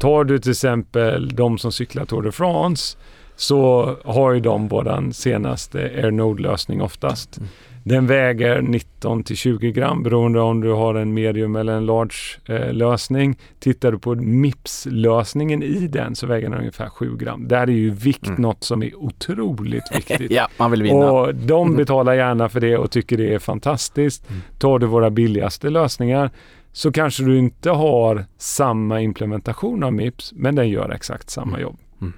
Tar 0.00 0.24
du 0.24 0.38
till 0.38 0.50
exempel 0.50 1.28
de 1.28 1.58
som 1.58 1.72
cyklar 1.72 2.04
Tour 2.04 2.22
de 2.22 2.32
France 2.32 2.98
så 3.36 3.96
har 4.04 4.32
ju 4.32 4.40
de 4.40 4.68
våran 4.68 5.12
senaste 5.12 5.78
AirNode-lösning 5.78 6.82
oftast. 6.82 7.38
Mm. 7.38 7.48
Den 7.82 8.06
väger 8.06 8.62
19 8.62 9.22
till 9.22 9.36
20 9.36 9.72
gram 9.72 10.02
beroende 10.02 10.40
om 10.40 10.60
du 10.60 10.72
har 10.72 10.94
en 10.94 11.14
medium 11.14 11.56
eller 11.56 11.72
en 11.72 11.86
large 11.86 12.14
eh, 12.46 12.72
lösning. 12.72 13.38
Tittar 13.60 13.92
du 13.92 13.98
på 13.98 14.14
MIPS-lösningen 14.14 15.62
i 15.62 15.86
den 15.86 16.16
så 16.16 16.26
väger 16.26 16.50
den 16.50 16.58
ungefär 16.58 16.88
7 16.88 17.16
gram. 17.16 17.48
Där 17.48 17.62
är 17.62 17.66
ju 17.66 17.90
vikt 17.90 18.26
mm. 18.26 18.42
något 18.42 18.64
som 18.64 18.82
är 18.82 18.94
otroligt 18.94 19.84
viktigt. 19.94 20.30
ja, 20.30 20.48
man 20.56 20.70
vill 20.70 20.82
vinna. 20.82 21.12
Och 21.12 21.34
de 21.34 21.66
mm. 21.66 21.76
betalar 21.76 22.14
gärna 22.14 22.48
för 22.48 22.60
det 22.60 22.76
och 22.76 22.90
tycker 22.90 23.16
det 23.16 23.34
är 23.34 23.38
fantastiskt. 23.38 24.30
Mm. 24.30 24.42
Tar 24.58 24.78
du 24.78 24.86
våra 24.86 25.10
billigaste 25.10 25.70
lösningar 25.70 26.30
så 26.72 26.92
kanske 26.92 27.22
du 27.22 27.38
inte 27.38 27.70
har 27.70 28.24
samma 28.36 29.00
implementation 29.00 29.82
av 29.82 29.92
MIPS 29.92 30.32
men 30.32 30.54
den 30.54 30.68
gör 30.68 30.90
exakt 30.90 31.30
samma 31.30 31.48
mm. 31.48 31.60
jobb. 31.60 31.78
Mm. 32.00 32.12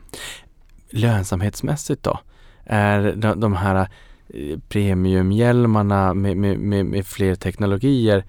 Lönsamhetsmässigt 0.91 2.03
då? 2.03 2.21
Är 2.65 3.13
de, 3.17 3.41
de 3.41 3.53
här 3.53 3.89
premiumhjälmarna 4.69 6.15
med, 6.15 6.37
med, 6.37 6.59
med, 6.59 6.87
med 6.87 7.07
fler 7.07 7.35
teknologier, 7.35 8.25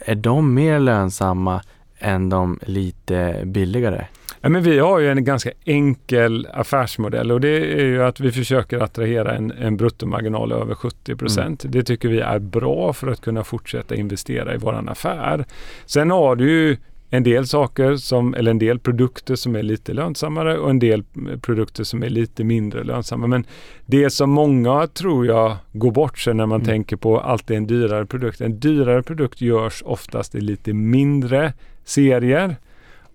är 0.00 0.14
de 0.14 0.54
mer 0.54 0.78
lönsamma 0.78 1.62
än 1.98 2.28
de 2.28 2.58
lite 2.62 3.42
billigare? 3.44 4.06
Ja, 4.40 4.48
men 4.48 4.62
vi 4.62 4.78
har 4.78 4.98
ju 4.98 5.10
en 5.10 5.24
ganska 5.24 5.50
enkel 5.64 6.48
affärsmodell 6.52 7.32
och 7.32 7.40
det 7.40 7.80
är 7.80 7.84
ju 7.84 8.04
att 8.04 8.20
vi 8.20 8.32
försöker 8.32 8.78
attrahera 8.78 9.36
en, 9.36 9.52
en 9.52 9.76
bruttomarginal 9.76 10.52
över 10.52 10.74
70 10.74 11.16
procent. 11.16 11.64
Mm. 11.64 11.72
Det 11.72 11.82
tycker 11.82 12.08
vi 12.08 12.20
är 12.20 12.38
bra 12.38 12.92
för 12.92 13.06
att 13.08 13.20
kunna 13.20 13.44
fortsätta 13.44 13.94
investera 13.94 14.54
i 14.54 14.56
våran 14.56 14.88
affär. 14.88 15.44
Sen 15.86 16.10
har 16.10 16.36
du 16.36 16.50
ju 16.50 16.76
en 17.10 17.22
del 17.22 17.46
saker 17.46 17.96
som, 17.96 18.34
eller 18.34 18.50
en 18.50 18.58
del 18.58 18.78
produkter 18.78 19.34
som 19.34 19.56
är 19.56 19.62
lite 19.62 19.92
lönsammare 19.92 20.58
och 20.58 20.70
en 20.70 20.78
del 20.78 21.04
produkter 21.42 21.84
som 21.84 22.02
är 22.02 22.08
lite 22.08 22.44
mindre 22.44 22.84
lönsamma. 22.84 23.26
Men 23.26 23.44
det 23.86 24.10
som 24.10 24.30
många 24.30 24.86
tror 24.86 25.26
jag 25.26 25.56
går 25.72 25.90
bort 25.90 26.18
sig 26.18 26.34
när 26.34 26.46
man 26.46 26.60
mm. 26.60 26.66
tänker 26.66 26.96
på 26.96 27.20
alltid 27.20 27.56
en 27.56 27.66
dyrare 27.66 28.06
produkt. 28.06 28.40
En 28.40 28.60
dyrare 28.60 29.02
produkt 29.02 29.40
görs 29.40 29.82
oftast 29.86 30.34
i 30.34 30.40
lite 30.40 30.72
mindre 30.72 31.52
serier 31.84 32.56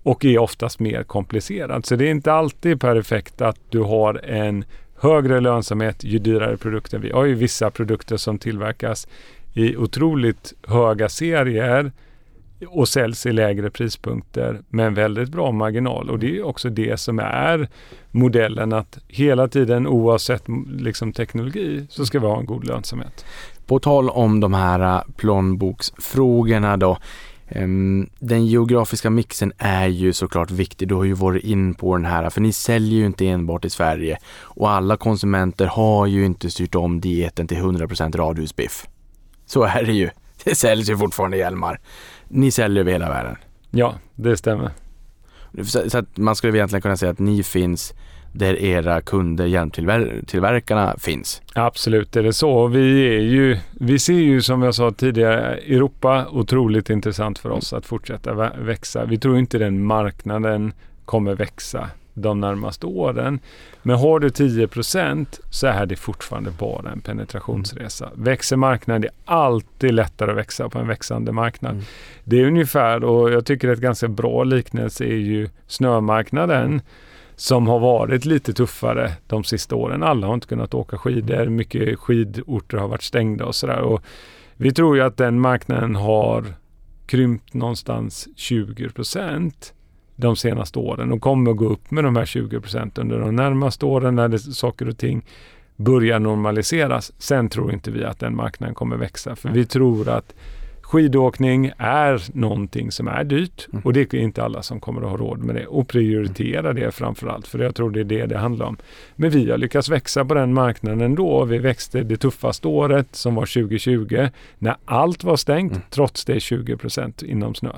och 0.03 0.25
är 0.25 0.37
oftast 0.37 0.79
mer 0.79 1.03
komplicerad. 1.03 1.85
Så 1.85 1.95
det 1.95 2.07
är 2.07 2.11
inte 2.11 2.33
alltid 2.33 2.81
perfekt 2.81 3.41
att 3.41 3.57
du 3.69 3.79
har 3.79 4.25
en 4.25 4.65
högre 4.95 5.39
lönsamhet 5.39 6.03
ju 6.03 6.19
dyrare 6.19 6.57
produkten. 6.57 7.01
Vi 7.01 7.11
har 7.11 7.25
ju 7.25 7.33
vissa 7.33 7.71
produkter 7.71 8.17
som 8.17 8.39
tillverkas 8.39 9.07
i 9.53 9.75
otroligt 9.75 10.53
höga 10.67 11.09
serier 11.09 11.91
och 12.69 12.89
säljs 12.89 13.25
i 13.25 13.31
lägre 13.31 13.69
prispunkter 13.69 14.61
med 14.69 14.87
en 14.87 14.93
väldigt 14.93 15.29
bra 15.29 15.51
marginal. 15.51 16.09
Och 16.09 16.19
det 16.19 16.37
är 16.37 16.45
också 16.45 16.69
det 16.69 16.99
som 16.99 17.19
är 17.19 17.69
modellen 18.11 18.73
att 18.73 18.97
hela 19.07 19.47
tiden 19.47 19.87
oavsett 19.87 20.43
liksom 20.77 21.13
teknologi 21.13 21.85
så 21.89 22.05
ska 22.05 22.19
vi 22.19 22.27
ha 22.27 22.39
en 22.39 22.45
god 22.45 22.67
lönsamhet. 22.67 23.25
På 23.65 23.79
tal 23.79 24.09
om 24.09 24.39
de 24.39 24.53
här 24.53 24.79
äh, 24.79 25.01
plånboksfrågorna 25.15 26.77
då. 26.77 26.97
Ehm, 27.47 28.09
den 28.19 28.45
geografiska 28.45 29.09
mixen 29.09 29.53
är 29.57 29.87
ju 29.87 30.13
såklart 30.13 30.51
viktig. 30.51 30.87
Du 30.87 30.95
har 30.95 31.03
ju 31.03 31.13
varit 31.13 31.43
in 31.43 31.73
på 31.73 31.95
den 31.95 32.05
här, 32.05 32.29
för 32.29 32.41
ni 32.41 32.53
säljer 32.53 32.99
ju 32.99 33.05
inte 33.05 33.27
enbart 33.27 33.65
i 33.65 33.69
Sverige 33.69 34.17
och 34.41 34.71
alla 34.71 34.97
konsumenter 34.97 35.65
har 35.65 36.05
ju 36.05 36.25
inte 36.25 36.51
styrt 36.51 36.75
om 36.75 37.01
dieten 37.01 37.47
till 37.47 37.57
100% 37.57 38.17
radhusbiff. 38.17 38.87
Så 39.45 39.63
är 39.63 39.83
det 39.83 39.93
ju. 39.93 40.09
Det 40.43 40.55
säljs 40.55 40.89
ju 40.89 40.97
fortfarande 40.97 41.37
hjälmar 41.37 41.79
ni 42.33 42.51
säljer 42.51 42.81
över 42.81 42.91
hela 42.91 43.09
världen. 43.09 43.35
Ja, 43.71 43.95
det 44.15 44.37
stämmer. 44.37 44.71
Så, 45.63 45.89
så 45.89 45.97
att 45.97 46.17
man 46.17 46.35
skulle 46.35 46.57
egentligen 46.57 46.81
kunna 46.81 46.97
säga 46.97 47.11
att 47.11 47.19
ni 47.19 47.43
finns 47.43 47.93
där 48.31 48.61
era 48.61 49.01
kunder, 49.01 49.45
hjälmtillverkarna 49.45 50.95
finns. 50.99 51.41
Absolut 51.55 52.15
är 52.15 52.23
det 52.23 52.33
så. 52.33 52.67
Vi, 52.67 53.15
är 53.15 53.21
ju, 53.21 53.57
vi 53.71 53.99
ser 53.99 54.13
ju 54.13 54.41
som 54.41 54.61
jag 54.61 54.75
sa 54.75 54.91
tidigare 54.91 55.57
Europa 55.57 56.27
otroligt 56.31 56.89
intressant 56.89 57.39
för 57.39 57.49
oss 57.49 57.73
att 57.73 57.85
fortsätta 57.85 58.51
växa. 58.57 59.05
Vi 59.05 59.17
tror 59.17 59.37
inte 59.37 59.57
den 59.57 59.85
marknaden 59.85 60.73
kommer 61.05 61.35
växa 61.35 61.89
de 62.13 62.39
närmaste 62.39 62.85
åren. 62.85 63.39
Men 63.81 63.97
har 63.97 64.19
du 64.19 64.27
10% 64.27 65.25
så 65.49 65.67
är 65.67 65.85
det 65.85 65.95
fortfarande 65.95 66.51
bara 66.51 66.91
en 66.91 67.01
penetrationsresa. 67.01 68.11
Växer 68.15 68.57
marknaden, 68.57 69.01
det 69.01 69.07
är 69.07 69.13
alltid 69.25 69.93
lättare 69.93 70.31
att 70.31 70.37
växa 70.37 70.69
på 70.69 70.79
en 70.79 70.87
växande 70.87 71.31
marknad. 71.31 71.71
Mm. 71.71 71.83
Det 72.23 72.41
är 72.41 72.45
ungefär, 72.45 73.03
och 73.03 73.31
jag 73.31 73.45
tycker 73.45 73.69
ett 73.69 73.79
ganska 73.79 74.07
bra 74.07 74.43
liknelse 74.43 75.03
är 75.03 75.17
ju 75.17 75.49
snömarknaden 75.67 76.81
som 77.35 77.67
har 77.67 77.79
varit 77.79 78.25
lite 78.25 78.53
tuffare 78.53 79.11
de 79.27 79.43
sista 79.43 79.75
åren. 79.75 80.03
Alla 80.03 80.27
har 80.27 80.33
inte 80.33 80.47
kunnat 80.47 80.73
åka 80.73 80.97
skidor, 80.97 81.45
mycket 81.45 81.99
skidorter 81.99 82.77
har 82.77 82.87
varit 82.87 83.03
stängda 83.03 83.45
och 83.45 83.55
sådär. 83.55 83.99
Vi 84.55 84.71
tror 84.71 84.95
ju 84.95 85.01
att 85.01 85.17
den 85.17 85.39
marknaden 85.39 85.95
har 85.95 86.45
krympt 87.05 87.53
någonstans 87.53 88.27
20 88.35 88.89
procent 88.89 89.73
de 90.15 90.35
senaste 90.35 90.79
åren 90.79 91.11
och 91.11 91.21
kommer 91.21 91.51
att 91.51 91.57
gå 91.57 91.65
upp 91.65 91.91
med 91.91 92.03
de 92.03 92.15
här 92.15 92.25
20 92.25 92.61
procent 92.61 92.97
under 92.97 93.19
de 93.19 93.35
närmaste 93.35 93.85
åren 93.85 94.15
när 94.15 94.27
det, 94.27 94.39
saker 94.39 94.89
och 94.89 94.97
ting 94.97 95.25
börjar 95.75 96.19
normaliseras. 96.19 97.11
Sen 97.17 97.49
tror 97.49 97.73
inte 97.73 97.91
vi 97.91 98.03
att 98.03 98.19
den 98.19 98.35
marknaden 98.35 98.75
kommer 98.75 98.97
växa 98.97 99.35
för 99.35 99.49
vi 99.49 99.65
tror 99.65 100.09
att 100.09 100.33
skidåkning 100.81 101.71
är 101.77 102.37
någonting 102.37 102.91
som 102.91 103.07
är 103.07 103.23
dyrt 103.23 103.67
mm. 103.71 103.81
och 103.85 103.93
det 103.93 104.13
är 104.13 104.19
inte 104.19 104.43
alla 104.43 104.63
som 104.63 104.79
kommer 104.79 105.01
att 105.01 105.09
ha 105.09 105.17
råd 105.17 105.39
med 105.39 105.55
det 105.55 105.65
och 105.65 105.87
prioritera 105.87 106.73
det 106.73 106.91
framförallt 106.91 107.47
för 107.47 107.59
jag 107.59 107.75
tror 107.75 107.91
det 107.91 107.99
är 107.99 108.03
det 108.03 108.25
det 108.25 108.37
handlar 108.37 108.65
om. 108.65 108.77
Men 109.15 109.29
vi 109.29 109.51
har 109.51 109.57
lyckats 109.57 109.89
växa 109.89 110.25
på 110.25 110.33
den 110.33 110.53
marknaden 110.53 111.01
ändå. 111.01 111.45
Vi 111.45 111.57
växte 111.57 112.03
det 112.03 112.17
tuffaste 112.17 112.67
året 112.67 113.07
som 113.11 113.35
var 113.35 113.45
2020 113.45 114.27
när 114.59 114.75
allt 114.85 115.23
var 115.23 115.35
stängt 115.35 115.71
mm. 115.71 115.83
trots 115.89 116.25
det 116.25 116.33
20% 116.33 117.25
inom 117.25 117.55
snö. 117.55 117.71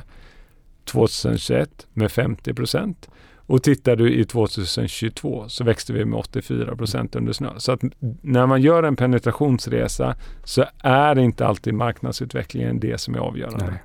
2021 0.86 1.88
med 1.94 2.12
50 2.12 2.54
procent. 2.54 3.10
Och 3.48 3.64
tittar 3.64 3.96
du 3.96 4.14
i 4.14 4.26
2022 4.26 5.50
så 5.50 5.64
växte 5.64 5.94
vi 5.94 6.06
med 6.06 6.20
84 6.20 6.76
procent 6.76 7.16
under 7.16 7.34
snö. 7.34 7.50
Så 7.58 7.72
att 7.72 7.82
när 8.22 8.48
man 8.48 8.62
gör 8.62 8.84
en 8.84 8.96
penetrationsresa 8.96 10.16
så 10.44 10.66
är 10.78 11.20
inte 11.20 11.48
alltid 11.48 11.74
marknadsutvecklingen 11.74 12.80
det 12.80 12.98
som 12.98 13.16
är 13.16 13.20
avgörande. 13.20 13.66
Nej. 13.66 13.84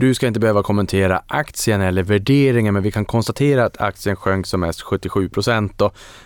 Du 0.00 0.14
ska 0.14 0.26
inte 0.26 0.40
behöva 0.40 0.62
kommentera 0.62 1.22
aktien 1.26 1.80
eller 1.80 2.02
värderingen, 2.02 2.74
men 2.74 2.82
vi 2.82 2.90
kan 2.90 3.04
konstatera 3.04 3.64
att 3.64 3.80
aktien 3.80 4.16
sjönk 4.16 4.46
som 4.46 4.60
mest 4.60 4.82
77 4.82 5.28
procent 5.28 5.82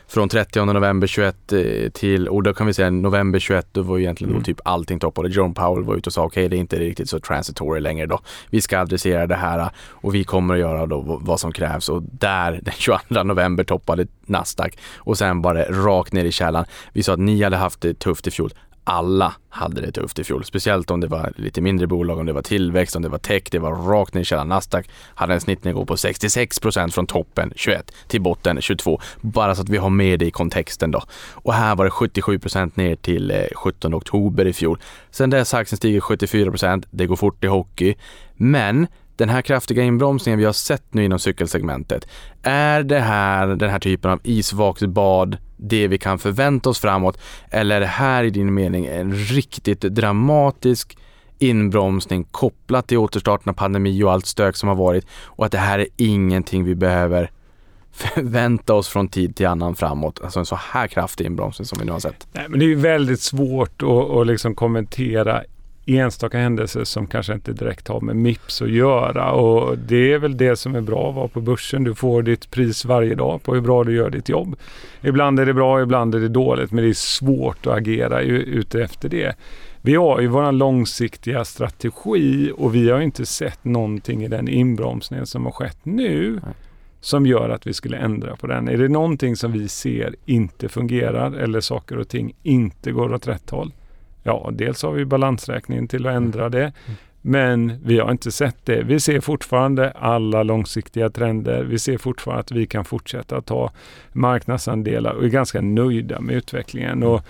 från 0.08 0.28
30 0.28 0.64
november 0.64 1.06
21 1.06 1.52
eh, 1.52 1.90
till, 1.90 2.28
och 2.28 2.42
då 2.42 2.54
kan 2.54 2.66
vi 2.66 2.74
säga 2.74 2.90
november 2.90 3.38
21, 3.38 3.66
då 3.72 3.82
var 3.82 3.98
egentligen 3.98 4.32
mm. 4.32 4.44
typ 4.44 4.60
allting 4.64 4.98
toppade. 4.98 5.28
Jerome 5.28 5.54
Powell 5.54 5.84
var 5.84 5.96
ute 5.96 6.08
och 6.08 6.12
sa 6.12 6.24
okej, 6.24 6.40
okay, 6.40 6.48
det 6.48 6.56
är 6.56 6.58
inte 6.58 6.78
riktigt 6.78 7.08
så 7.08 7.20
transitory 7.20 7.80
längre 7.80 8.06
då. 8.06 8.20
Vi 8.50 8.60
ska 8.60 8.78
adressera 8.78 9.26
det 9.26 9.34
här 9.34 9.70
och 9.76 10.14
vi 10.14 10.24
kommer 10.24 10.54
att 10.54 10.60
göra 10.60 10.86
då 10.86 11.20
vad 11.22 11.40
som 11.40 11.52
krävs 11.52 11.88
och 11.88 12.02
där 12.02 12.52
den 12.62 12.74
22 12.74 13.22
november 13.22 13.64
toppade 13.64 14.06
Nasdaq 14.26 14.78
och 14.96 15.18
sen 15.18 15.42
bara 15.42 15.64
rakt 15.64 16.12
ner 16.12 16.24
i 16.24 16.32
källan. 16.32 16.64
Vi 16.92 17.02
sa 17.02 17.12
att 17.12 17.18
ni 17.18 17.42
hade 17.42 17.56
haft 17.56 17.80
det 17.80 17.98
tufft 17.98 18.26
i 18.26 18.30
fjol 18.30 18.52
alla 18.84 19.34
hade 19.48 19.80
det 19.80 19.92
tufft 19.92 20.18
i 20.18 20.24
fjol. 20.24 20.44
Speciellt 20.44 20.90
om 20.90 21.00
det 21.00 21.06
var 21.06 21.32
lite 21.36 21.60
mindre 21.60 21.86
bolag, 21.86 22.18
om 22.18 22.26
det 22.26 22.32
var 22.32 22.42
tillväxt, 22.42 22.96
om 22.96 23.02
det 23.02 23.08
var 23.08 23.18
tech, 23.18 23.42
det 23.50 23.58
var 23.58 23.72
rakt 23.72 24.14
ner 24.14 24.20
i 24.20 24.24
källaren. 24.24 24.48
Nasdaq 24.48 24.88
hade 25.14 25.34
en 25.34 25.40
snittnivå 25.40 25.86
på 25.86 25.94
66% 25.94 26.90
från 26.90 27.06
toppen 27.06 27.52
21 27.56 27.92
till 28.06 28.20
botten 28.20 28.60
22. 28.60 29.00
Bara 29.20 29.54
så 29.54 29.62
att 29.62 29.68
vi 29.68 29.76
har 29.76 29.90
med 29.90 30.18
det 30.18 30.26
i 30.26 30.30
kontexten 30.30 30.90
då. 30.90 31.02
Och 31.32 31.54
här 31.54 31.76
var 31.76 31.84
det 31.84 31.90
77% 31.90 32.70
ner 32.74 32.96
till 32.96 33.30
eh, 33.30 33.44
17 33.54 33.94
oktober 33.94 34.46
i 34.46 34.52
fjol. 34.52 34.78
Sen 35.10 35.30
dess 35.30 35.52
har 35.52 35.60
aktien 35.60 35.76
stigit 35.76 36.02
74% 36.02 36.84
Det 36.90 37.06
går 37.06 37.16
fort 37.16 37.44
i 37.44 37.46
hockey. 37.46 37.94
Men 38.34 38.86
den 39.16 39.28
här 39.28 39.42
kraftiga 39.42 39.82
inbromsningen 39.82 40.38
vi 40.38 40.44
har 40.44 40.52
sett 40.52 40.94
nu 40.94 41.04
inom 41.04 41.18
cykelsegmentet, 41.18 42.08
är 42.42 42.82
det 42.82 43.00
här 43.00 43.46
den 43.46 43.70
här 43.70 43.78
typen 43.78 44.10
av 44.10 44.20
isvaksbad 44.22 45.36
det 45.62 45.88
vi 45.88 45.98
kan 45.98 46.18
förvänta 46.18 46.70
oss 46.70 46.80
framåt? 46.80 47.18
Eller 47.50 47.76
är 47.76 47.80
det 47.80 47.86
här 47.86 48.24
i 48.24 48.30
din 48.30 48.54
mening 48.54 48.86
en 48.86 49.14
riktigt 49.14 49.80
dramatisk 49.80 50.98
inbromsning 51.38 52.24
kopplat 52.24 52.86
till 52.86 52.98
återstarten 52.98 53.50
av 53.50 53.54
pandemi 53.54 54.02
och 54.02 54.12
allt 54.12 54.26
stök 54.26 54.56
som 54.56 54.68
har 54.68 54.76
varit 54.76 55.06
och 55.24 55.46
att 55.46 55.52
det 55.52 55.58
här 55.58 55.78
är 55.78 55.86
ingenting 55.96 56.64
vi 56.64 56.74
behöver 56.74 57.30
förvänta 57.92 58.74
oss 58.74 58.88
från 58.88 59.08
tid 59.08 59.36
till 59.36 59.46
annan 59.46 59.74
framåt. 59.74 60.20
Alltså 60.24 60.38
en 60.38 60.46
så 60.46 60.56
här 60.56 60.86
kraftig 60.86 61.26
inbromsning 61.26 61.66
som 61.66 61.78
vi 61.78 61.84
nu 61.84 61.92
har 61.92 62.00
sett. 62.00 62.26
Nej, 62.32 62.46
men 62.48 62.60
det 62.60 62.72
är 62.72 62.76
väldigt 62.76 63.20
svårt 63.20 63.82
att, 63.82 63.88
att 63.88 64.26
liksom 64.26 64.54
kommentera 64.54 65.42
enstaka 65.86 66.38
händelser 66.38 66.84
som 66.84 67.06
kanske 67.06 67.34
inte 67.34 67.52
direkt 67.52 67.88
har 67.88 68.00
med 68.00 68.16
Mips 68.16 68.62
att 68.62 68.70
göra 68.70 69.32
och 69.32 69.78
det 69.78 70.12
är 70.12 70.18
väl 70.18 70.36
det 70.36 70.56
som 70.56 70.74
är 70.74 70.80
bra 70.80 71.08
att 71.08 71.14
vara 71.14 71.28
på 71.28 71.40
börsen. 71.40 71.84
Du 71.84 71.94
får 71.94 72.22
ditt 72.22 72.50
pris 72.50 72.84
varje 72.84 73.14
dag 73.14 73.42
på 73.42 73.54
hur 73.54 73.60
bra 73.60 73.84
du 73.84 73.94
gör 73.94 74.10
ditt 74.10 74.28
jobb. 74.28 74.56
Ibland 75.00 75.40
är 75.40 75.46
det 75.46 75.54
bra, 75.54 75.82
ibland 75.82 76.14
är 76.14 76.20
det 76.20 76.28
dåligt 76.28 76.72
men 76.72 76.84
det 76.84 76.90
är 76.90 76.94
svårt 76.94 77.66
att 77.66 77.76
agera 77.76 78.20
ute 78.20 78.82
efter 78.82 79.08
det. 79.08 79.36
Vi 79.82 79.94
har 79.94 80.20
ju 80.20 80.26
vår 80.26 80.52
långsiktiga 80.52 81.44
strategi 81.44 82.52
och 82.56 82.74
vi 82.74 82.90
har 82.90 83.00
inte 83.00 83.26
sett 83.26 83.64
någonting 83.64 84.24
i 84.24 84.28
den 84.28 84.48
inbromsningen 84.48 85.26
som 85.26 85.44
har 85.44 85.52
skett 85.52 85.78
nu 85.82 86.40
som 87.00 87.26
gör 87.26 87.48
att 87.48 87.66
vi 87.66 87.74
skulle 87.74 87.96
ändra 87.96 88.36
på 88.36 88.46
den. 88.46 88.68
Är 88.68 88.76
det 88.78 88.88
någonting 88.88 89.36
som 89.36 89.52
vi 89.52 89.68
ser 89.68 90.14
inte 90.26 90.68
fungerar 90.68 91.32
eller 91.32 91.60
saker 91.60 91.98
och 91.98 92.08
ting 92.08 92.34
inte 92.42 92.92
går 92.92 93.12
åt 93.12 93.28
rätt 93.28 93.50
håll 93.50 93.72
Ja, 94.22 94.50
dels 94.52 94.82
har 94.82 94.92
vi 94.92 95.04
balansräkningen 95.04 95.88
till 95.88 96.06
att 96.06 96.14
ändra 96.14 96.48
det. 96.48 96.62
Mm. 96.62 96.96
Men 97.24 97.72
vi 97.84 97.98
har 97.98 98.10
inte 98.10 98.32
sett 98.32 98.56
det. 98.64 98.82
Vi 98.82 99.00
ser 99.00 99.20
fortfarande 99.20 99.90
alla 99.90 100.42
långsiktiga 100.42 101.10
trender. 101.10 101.64
Vi 101.64 101.78
ser 101.78 101.98
fortfarande 101.98 102.40
att 102.40 102.52
vi 102.52 102.66
kan 102.66 102.84
fortsätta 102.84 103.40
ta 103.40 103.70
marknadsandelar 104.12 105.12
och 105.12 105.24
är 105.24 105.28
ganska 105.28 105.60
nöjda 105.60 106.20
med 106.20 106.36
utvecklingen. 106.36 106.92
Mm. 106.92 107.08
Och 107.08 107.22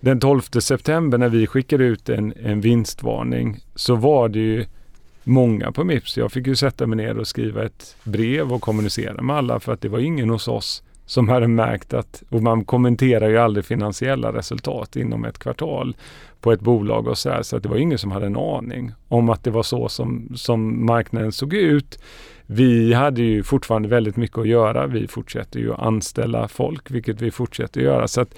den 0.00 0.20
12 0.20 0.40
september 0.40 1.18
när 1.18 1.28
vi 1.28 1.46
skickade 1.46 1.84
ut 1.84 2.08
en, 2.08 2.34
en 2.42 2.60
vinstvarning 2.60 3.56
så 3.74 3.94
var 3.94 4.28
det 4.28 4.38
ju 4.38 4.64
många 5.24 5.72
på 5.72 5.84
Mips. 5.84 6.16
Jag 6.16 6.32
fick 6.32 6.46
ju 6.46 6.56
sätta 6.56 6.86
mig 6.86 6.96
ner 6.96 7.18
och 7.18 7.28
skriva 7.28 7.64
ett 7.64 7.96
brev 8.04 8.52
och 8.52 8.62
kommunicera 8.62 9.22
med 9.22 9.36
alla 9.36 9.60
för 9.60 9.72
att 9.72 9.80
det 9.80 9.88
var 9.88 9.98
ingen 9.98 10.30
hos 10.30 10.48
oss 10.48 10.82
som 11.08 11.28
hade 11.28 11.48
märkt 11.48 11.94
att, 11.94 12.22
och 12.28 12.42
man 12.42 12.64
kommenterar 12.64 13.28
ju 13.28 13.38
aldrig 13.38 13.64
finansiella 13.64 14.32
resultat 14.32 14.96
inom 14.96 15.24
ett 15.24 15.38
kvartal 15.38 15.96
på 16.40 16.52
ett 16.52 16.60
bolag 16.60 17.06
och 17.06 17.18
så 17.18 17.30
här, 17.30 17.42
så 17.42 17.56
att 17.56 17.62
det 17.62 17.68
var 17.68 17.76
ingen 17.76 17.98
som 17.98 18.10
hade 18.10 18.26
en 18.26 18.36
aning 18.36 18.92
om 19.08 19.28
att 19.28 19.44
det 19.44 19.50
var 19.50 19.62
så 19.62 19.88
som, 19.88 20.32
som 20.36 20.86
marknaden 20.86 21.32
såg 21.32 21.54
ut. 21.54 21.98
Vi 22.46 22.92
hade 22.92 23.22
ju 23.22 23.42
fortfarande 23.42 23.88
väldigt 23.88 24.16
mycket 24.16 24.38
att 24.38 24.48
göra. 24.48 24.86
Vi 24.86 25.06
fortsätter 25.06 25.60
ju 25.60 25.72
att 25.72 25.80
anställa 25.80 26.48
folk, 26.48 26.90
vilket 26.90 27.22
vi 27.22 27.30
fortsätter 27.30 27.80
att 27.80 27.86
göra. 27.86 28.08
Så 28.08 28.20
att 28.20 28.34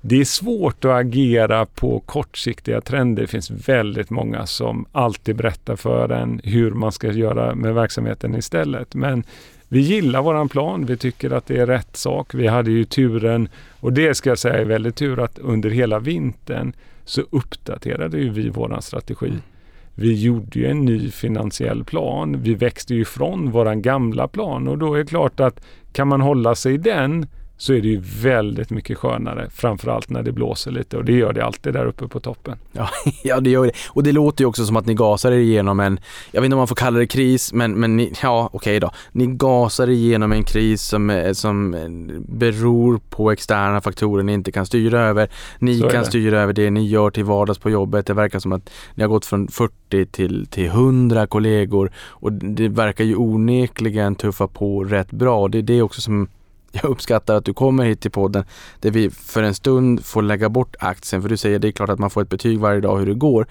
det 0.00 0.20
är 0.20 0.24
svårt 0.24 0.84
att 0.84 0.90
agera 0.90 1.66
på 1.66 2.00
kortsiktiga 2.00 2.80
trender. 2.80 3.22
Det 3.22 3.28
finns 3.28 3.50
väldigt 3.50 4.10
många 4.10 4.46
som 4.46 4.86
alltid 4.92 5.36
berättar 5.36 5.76
för 5.76 6.08
en 6.08 6.40
hur 6.44 6.70
man 6.70 6.92
ska 6.92 7.12
göra 7.12 7.54
med 7.54 7.74
verksamheten 7.74 8.34
istället. 8.34 8.94
Men 8.94 9.24
vi 9.72 9.80
gillar 9.80 10.22
våran 10.22 10.48
plan. 10.48 10.86
Vi 10.86 10.96
tycker 10.96 11.30
att 11.30 11.46
det 11.46 11.56
är 11.56 11.66
rätt 11.66 11.96
sak. 11.96 12.34
Vi 12.34 12.46
hade 12.46 12.70
ju 12.70 12.84
turen, 12.84 13.48
och 13.80 13.92
det 13.92 14.14
ska 14.14 14.28
jag 14.28 14.38
säga 14.38 14.54
är 14.54 14.64
väldigt 14.64 14.96
tur, 14.96 15.20
att 15.20 15.38
under 15.38 15.70
hela 15.70 15.98
vintern 15.98 16.72
så 17.04 17.22
uppdaterade 17.30 18.18
ju 18.18 18.30
vi 18.30 18.48
våran 18.48 18.82
strategi. 18.82 19.26
Mm. 19.26 19.40
Vi 19.94 20.22
gjorde 20.22 20.58
ju 20.58 20.66
en 20.66 20.84
ny 20.84 21.10
finansiell 21.10 21.84
plan. 21.84 22.42
Vi 22.42 22.54
växte 22.54 22.94
ju 22.94 23.00
ifrån 23.00 23.50
våran 23.50 23.82
gamla 23.82 24.28
plan 24.28 24.68
och 24.68 24.78
då 24.78 24.94
är 24.94 24.98
det 24.98 25.06
klart 25.06 25.40
att 25.40 25.60
kan 25.92 26.08
man 26.08 26.20
hålla 26.20 26.54
sig 26.54 26.74
i 26.74 26.76
den 26.76 27.26
så 27.60 27.72
är 27.72 27.80
det 27.80 27.88
ju 27.88 28.00
väldigt 28.22 28.70
mycket 28.70 28.98
skönare. 28.98 29.48
Framförallt 29.54 30.10
när 30.10 30.22
det 30.22 30.32
blåser 30.32 30.70
lite 30.70 30.96
och 30.96 31.04
det 31.04 31.12
gör 31.12 31.32
det 31.32 31.44
alltid 31.44 31.72
där 31.72 31.86
uppe 31.86 32.08
på 32.08 32.20
toppen. 32.20 32.58
Ja, 32.72 32.88
ja 33.24 33.40
det 33.40 33.50
gör 33.50 33.66
det. 33.66 33.72
Och 33.88 34.02
det 34.02 34.12
låter 34.12 34.42
ju 34.42 34.48
också 34.48 34.66
som 34.66 34.76
att 34.76 34.86
ni 34.86 34.94
gasar 34.94 35.32
er 35.32 35.36
igenom 35.36 35.80
en, 35.80 36.00
jag 36.30 36.40
vet 36.40 36.44
inte 36.44 36.54
om 36.54 36.58
man 36.58 36.68
får 36.68 36.76
kalla 36.76 36.98
det 36.98 37.06
kris, 37.06 37.52
men, 37.52 37.72
men 37.72 37.96
ni, 37.96 38.12
ja 38.22 38.50
okej 38.52 38.58
okay 38.58 38.78
då. 38.78 38.90
Ni 39.12 39.26
gasar 39.26 39.90
igenom 39.90 40.32
en 40.32 40.44
kris 40.44 40.82
som, 40.82 41.30
som 41.34 41.70
beror 42.28 43.00
på 43.10 43.30
externa 43.30 43.80
faktorer 43.80 44.22
ni 44.22 44.32
inte 44.32 44.52
kan 44.52 44.66
styra 44.66 45.00
över. 45.00 45.28
Ni 45.58 45.80
kan 45.80 46.04
styra 46.04 46.40
över 46.40 46.52
det 46.52 46.70
ni 46.70 46.86
gör 46.86 47.10
till 47.10 47.24
vardags 47.24 47.58
på 47.58 47.70
jobbet. 47.70 48.06
Det 48.06 48.14
verkar 48.14 48.38
som 48.38 48.52
att 48.52 48.70
ni 48.94 49.02
har 49.02 49.08
gått 49.08 49.26
från 49.26 49.48
40 49.48 50.06
till, 50.06 50.46
till 50.46 50.66
100 50.66 51.26
kollegor 51.26 51.92
och 51.96 52.32
det 52.32 52.68
verkar 52.68 53.04
ju 53.04 53.16
onekligen 53.16 54.14
tuffa 54.14 54.46
på 54.46 54.84
rätt 54.84 55.10
bra. 55.10 55.48
Det 55.48 55.58
är 55.58 55.62
det 55.62 55.82
också 55.82 56.00
som 56.00 56.28
jag 56.72 56.84
uppskattar 56.84 57.34
att 57.34 57.44
du 57.44 57.54
kommer 57.54 57.84
hit 57.84 58.00
till 58.00 58.10
podden 58.10 58.44
där 58.80 58.90
vi 58.90 59.10
för 59.10 59.42
en 59.42 59.54
stund 59.54 60.04
får 60.04 60.22
lägga 60.22 60.48
bort 60.48 60.76
aktien. 60.78 61.22
För 61.22 61.28
du 61.28 61.36
säger 61.36 61.58
det 61.58 61.68
är 61.68 61.72
klart 61.72 61.90
att 61.90 61.98
man 61.98 62.10
får 62.10 62.22
ett 62.22 62.28
betyg 62.28 62.60
varje 62.60 62.80
dag 62.80 62.98
hur 62.98 63.06
det 63.06 63.14
går. 63.14 63.46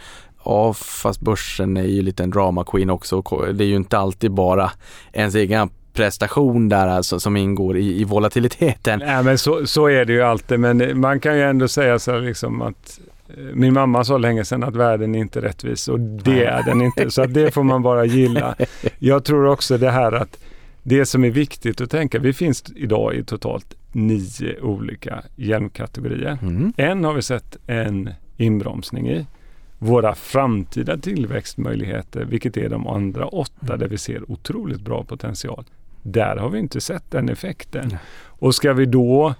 Ja, 0.45 0.73
fast 0.73 1.19
börsen 1.19 1.77
är 1.77 1.83
ju 1.83 2.01
lite 2.01 2.23
en 2.23 2.29
drama 2.29 2.63
queen 2.63 2.89
också. 2.89 3.21
Det 3.53 3.63
är 3.63 3.67
ju 3.67 3.75
inte 3.75 3.97
alltid 3.97 4.31
bara 4.31 4.71
ens 5.13 5.35
egna 5.35 5.69
motprestation 5.99 6.69
där 6.69 6.87
alltså 6.87 7.19
som 7.19 7.37
ingår 7.37 7.77
i, 7.77 8.01
i 8.01 8.03
volatiliteten. 8.03 8.99
Nej, 8.99 9.23
men 9.23 9.37
så, 9.37 9.67
så 9.67 9.87
är 9.87 10.05
det 10.05 10.13
ju 10.13 10.21
alltid. 10.21 10.59
Men 10.59 10.99
man 10.99 11.19
kan 11.19 11.35
ju 11.35 11.43
ändå 11.43 11.67
säga 11.67 11.99
så 11.99 12.11
här 12.11 12.19
liksom 12.19 12.61
att 12.61 12.99
eh, 13.29 13.35
min 13.53 13.73
mamma 13.73 14.03
sa 14.03 14.17
länge 14.17 14.45
sedan 14.45 14.63
att 14.63 14.75
världen 14.75 15.15
är 15.15 15.19
inte 15.19 15.41
rättvis 15.41 15.87
och 15.87 15.99
det 15.99 16.45
är 16.45 16.63
den 16.63 16.81
inte. 16.81 17.11
Så 17.11 17.25
det 17.25 17.51
får 17.53 17.63
man 17.63 17.81
bara 17.81 18.05
gilla. 18.05 18.55
Jag 18.99 19.23
tror 19.23 19.47
också 19.47 19.77
det 19.77 19.91
här 19.91 20.11
att 20.11 20.37
det 20.89 21.05
som 21.05 21.23
är 21.23 21.29
viktigt 21.29 21.81
att 21.81 21.91
tänka, 21.91 22.19
vi 22.19 22.33
finns 22.33 22.63
idag 22.75 23.15
i 23.15 23.23
totalt 23.23 23.75
nio 23.91 24.61
olika 24.61 25.23
hjälmkategorier. 25.35 26.37
Mm. 26.41 26.73
En 26.77 27.03
har 27.03 27.13
vi 27.13 27.21
sett 27.21 27.57
en 27.67 28.09
inbromsning 28.37 29.09
i. 29.09 29.25
Våra 29.79 30.15
framtida 30.15 30.97
tillväxtmöjligheter, 30.97 32.25
vilket 32.25 32.57
är 32.57 32.69
de 32.69 32.87
andra 32.87 33.27
åtta 33.27 33.77
där 33.77 33.87
vi 33.87 33.97
ser 33.97 34.31
otroligt 34.31 34.81
bra 34.81 35.03
potential. 35.03 35.65
Där 36.03 36.37
har 36.37 36.49
vi 36.49 36.59
inte 36.59 36.81
sett 36.81 37.11
den 37.11 37.29
effekten. 37.29 37.97
Och 38.25 38.55
ska 38.55 38.73
vi 38.73 38.85
då 38.85 39.35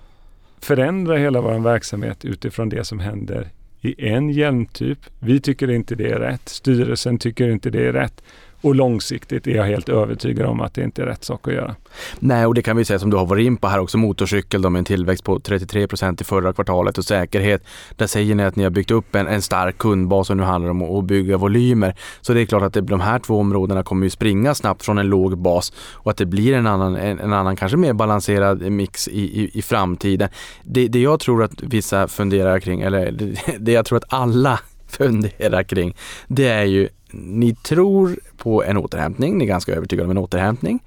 förändra 0.61 1.17
hela 1.17 1.41
vår 1.41 1.59
verksamhet 1.59 2.25
utifrån 2.25 2.69
det 2.69 2.83
som 2.83 2.99
händer 2.99 3.49
i 3.81 4.07
en 4.09 4.29
hjälmtyp. 4.29 4.99
Vi 5.19 5.41
tycker 5.41 5.71
inte 5.71 5.95
det 5.95 6.09
är 6.11 6.19
rätt. 6.19 6.49
Styrelsen 6.49 7.17
tycker 7.17 7.49
inte 7.49 7.69
det 7.69 7.87
är 7.87 7.93
rätt. 7.93 8.23
Och 8.61 8.75
långsiktigt 8.75 9.47
är 9.47 9.51
jag 9.51 9.63
helt 9.63 9.89
övertygad 9.89 10.45
om 10.45 10.61
att 10.61 10.73
det 10.73 10.83
inte 10.83 11.01
är 11.01 11.05
rätt 11.05 11.23
sak 11.23 11.47
att 11.47 11.53
göra. 11.53 11.75
Nej, 12.19 12.45
och 12.45 12.53
det 12.53 12.61
kan 12.61 12.77
vi 12.77 12.85
säga 12.85 12.99
som 12.99 13.09
du 13.09 13.17
har 13.17 13.25
varit 13.25 13.45
in 13.45 13.57
på 13.57 13.67
här 13.67 13.79
också, 13.79 13.97
motorcykel 13.97 14.61
då 14.61 14.69
med 14.69 14.79
en 14.79 14.85
tillväxt 14.85 15.23
på 15.23 15.39
33 15.39 15.87
procent 15.87 16.21
i 16.21 16.23
förra 16.23 16.53
kvartalet 16.53 16.97
och 16.97 17.05
säkerhet. 17.05 17.63
Där 17.95 18.07
säger 18.07 18.35
ni 18.35 18.43
att 18.43 18.55
ni 18.55 18.63
har 18.63 18.69
byggt 18.69 18.91
upp 18.91 19.15
en, 19.15 19.27
en 19.27 19.41
stark 19.41 19.77
kundbas 19.77 20.29
och 20.29 20.37
nu 20.37 20.43
handlar 20.43 20.73
det 20.73 20.83
om 20.85 20.99
att 20.99 21.05
bygga 21.05 21.37
volymer. 21.37 21.95
Så 22.21 22.33
det 22.33 22.41
är 22.41 22.45
klart 22.45 22.63
att 22.63 22.73
det, 22.73 22.81
de 22.81 22.99
här 22.99 23.19
två 23.19 23.39
områdena 23.39 23.83
kommer 23.83 24.03
ju 24.03 24.09
springa 24.09 24.55
snabbt 24.55 24.85
från 24.85 24.97
en 24.97 25.07
låg 25.07 25.37
bas 25.37 25.73
och 25.93 26.11
att 26.11 26.17
det 26.17 26.25
blir 26.25 26.53
en 26.53 26.67
annan, 26.67 26.95
en, 26.95 27.19
en 27.19 27.33
annan 27.33 27.55
kanske 27.55 27.77
mer 27.77 27.93
balanserad 27.93 28.71
mix 28.71 29.07
i, 29.07 29.21
i, 29.21 29.51
i 29.53 29.61
framtiden. 29.61 30.29
Det, 30.63 30.87
det 30.87 30.99
jag 30.99 31.19
tror 31.19 31.43
att 31.43 31.63
vissa 31.63 32.07
funderar 32.07 32.59
kring, 32.59 32.81
eller 32.81 33.11
det, 33.11 33.35
det 33.59 33.71
jag 33.71 33.85
tror 33.85 33.97
att 33.97 34.13
alla 34.13 34.59
fundera 34.97 35.63
kring, 35.63 35.95
det 36.27 36.47
är 36.47 36.63
ju 36.63 36.89
ni 37.11 37.55
tror 37.55 38.19
på 38.37 38.63
en 38.63 38.77
återhämtning, 38.77 39.37
ni 39.37 39.43
är 39.43 39.47
ganska 39.47 39.75
övertygade 39.75 40.05
om 40.05 40.11
en 40.11 40.17
återhämtning. 40.17 40.79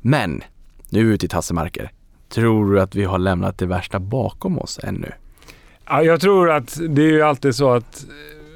Men 0.00 0.42
nu 0.88 1.00
är 1.00 1.04
vi 1.04 1.14
ute 1.14 1.26
i 1.26 1.28
tassemarker. 1.28 1.90
Tror 2.28 2.72
du 2.72 2.80
att 2.80 2.94
vi 2.94 3.04
har 3.04 3.18
lämnat 3.18 3.58
det 3.58 3.66
värsta 3.66 4.00
bakom 4.00 4.58
oss 4.58 4.80
ännu? 4.82 5.12
Ja, 5.86 6.02
jag 6.02 6.20
tror 6.20 6.50
att 6.50 6.80
det 6.88 7.02
är 7.02 7.10
ju 7.10 7.22
alltid 7.22 7.54
så 7.54 7.70
att 7.70 8.04
eh, 8.04 8.08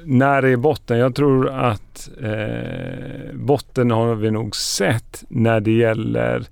när 0.05 0.41
det 0.41 0.49
är 0.49 0.57
botten, 0.57 0.97
jag 0.97 1.15
tror 1.15 1.49
att 1.49 2.09
eh, 2.21 3.33
botten 3.33 3.91
har 3.91 4.15
vi 4.15 4.31
nog 4.31 4.55
sett 4.55 5.23
när 5.29 5.59
det 5.59 5.71
gäller 5.71 6.45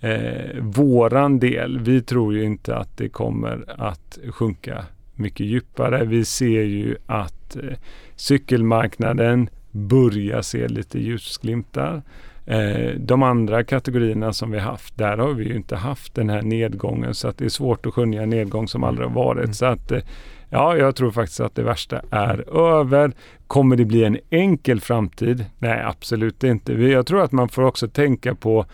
eh, 0.00 0.60
våran 0.60 1.38
del. 1.38 1.78
Vi 1.78 2.02
tror 2.02 2.34
ju 2.34 2.44
inte 2.44 2.76
att 2.76 2.96
det 2.96 3.08
kommer 3.08 3.64
att 3.78 4.18
sjunka 4.30 4.84
mycket 5.14 5.46
djupare. 5.46 6.04
Vi 6.04 6.24
ser 6.24 6.62
ju 6.62 6.96
att 7.06 7.35
eh, 7.56 7.78
cykelmarknaden 8.16 9.48
börjar 9.70 10.42
se 10.42 10.68
lite 10.68 10.98
ljusglimtar. 10.98 12.02
Eh, 12.46 12.90
de 12.98 13.22
andra 13.22 13.64
kategorierna 13.64 14.32
som 14.32 14.50
vi 14.50 14.58
haft, 14.58 14.98
där 14.98 15.16
har 15.16 15.32
vi 15.32 15.44
ju 15.44 15.56
inte 15.56 15.76
haft 15.76 16.14
den 16.14 16.30
här 16.30 16.42
nedgången 16.42 17.14
så 17.14 17.28
att 17.28 17.38
det 17.38 17.44
är 17.44 17.48
svårt 17.48 17.86
att 17.86 17.94
skönja 17.94 18.22
en 18.22 18.30
nedgång 18.30 18.68
som 18.68 18.84
aldrig 18.84 19.08
har 19.08 19.14
varit. 19.14 19.44
Mm. 19.44 19.54
Så 19.54 19.66
att 19.66 19.92
eh, 19.92 20.00
ja, 20.48 20.76
jag 20.76 20.96
tror 20.96 21.10
faktiskt 21.10 21.40
att 21.40 21.54
det 21.54 21.62
värsta 21.62 22.00
är 22.10 22.58
över. 22.78 23.12
Kommer 23.46 23.76
det 23.76 23.84
bli 23.84 24.04
en 24.04 24.18
enkel 24.30 24.80
framtid? 24.80 25.44
Nej, 25.58 25.82
absolut 25.82 26.44
inte. 26.44 26.72
Jag 26.72 27.06
tror 27.06 27.22
att 27.22 27.32
man 27.32 27.48
får 27.48 27.62
också 27.62 27.88
tänka 27.88 28.34
på 28.34 28.66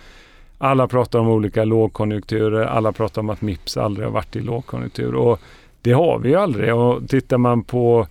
alla 0.58 0.88
pratar 0.88 1.18
om 1.18 1.28
olika 1.28 1.64
lågkonjunkturer. 1.64 2.64
Alla 2.64 2.92
pratar 2.92 3.22
om 3.22 3.30
att 3.30 3.42
Mips 3.42 3.76
aldrig 3.76 4.06
har 4.06 4.12
varit 4.12 4.36
i 4.36 4.40
lågkonjunktur 4.40 5.14
och 5.14 5.40
det 5.82 5.92
har 5.92 6.18
vi 6.18 6.28
ju 6.28 6.36
aldrig. 6.36 6.74
Och 6.74 7.08
tittar 7.08 7.38
man 7.38 7.64
på 7.64 8.06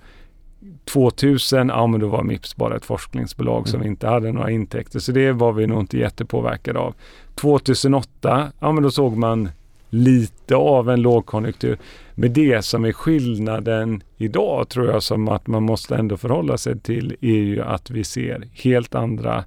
2000, 0.86 1.70
ja 1.70 1.88
men 1.88 2.00
då 2.00 2.08
var 2.08 2.24
Mips 2.24 2.56
bara 2.56 2.76
ett 2.76 2.86
forskningsbolag 2.86 3.68
som 3.68 3.84
inte 3.84 4.08
hade 4.08 4.32
några 4.32 4.52
intäkter. 4.52 5.00
Så 5.00 5.12
det 5.12 5.32
var 5.32 5.52
vi 5.52 5.68
nog 5.68 5.80
inte 5.80 5.98
jättepåverkade 5.98 6.80
av. 6.80 6.96
2008, 7.36 8.52
ja 8.60 8.72
men 8.72 8.84
då 8.84 8.92
såg 8.92 9.18
man 9.18 9.50
lite 9.90 10.56
av 10.56 10.90
en 10.90 11.02
lågkonjunktur. 11.02 11.78
Men 12.16 12.34
det 12.34 12.66
som 12.66 12.86
är 12.86 12.92
skillnaden 12.92 14.04
idag 14.18 14.70
tror 14.70 14.88
jag 14.88 15.04
som 15.04 15.28
att 15.28 15.48
man 15.48 15.64
måste 15.64 15.96
ändå 15.96 16.18
förhålla 16.18 16.58
sig 16.58 16.80
till 16.80 17.16
är 17.22 17.28
ju 17.30 17.62
att 17.62 17.90
vi 17.90 18.04
ser 18.04 18.48
helt 18.54 18.96
andra 18.96 19.44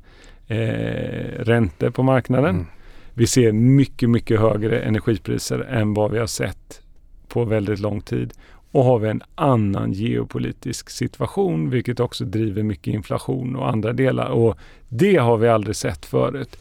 eh, 0.47 1.39
räntor 1.39 1.91
på 1.91 2.03
marknaden. 2.03 2.55
Mm. 2.55 2.67
Vi 3.15 3.27
ser 3.27 3.53
mycket, 3.53 4.11
mycket 4.11 4.41
högre 4.41 4.81
energipriser 4.81 5.59
än 5.59 5.95
vad 5.95 6.11
vi 6.11 6.19
har 6.19 6.27
sett 6.27 6.83
på 7.29 7.45
väldigt 7.45 7.81
lång 7.81 8.01
tid. 8.01 8.33
Och 8.75 8.85
har 8.85 8.99
vi 8.99 9.09
en 9.09 9.23
annan 9.35 9.93
geopolitisk 9.93 10.91
situation, 10.91 11.71
vilket 11.71 12.01
också 12.01 12.25
driver 12.25 12.63
mycket 12.63 12.95
inflation 12.95 13.57
och 13.57 13.69
andra 13.69 13.93
delar. 13.93 14.31
Och 14.31 14.59
det 14.89 15.17
har 15.17 15.37
vi 15.37 15.49
aldrig 15.49 15.77
sett 15.77 16.07
förut. 16.07 16.57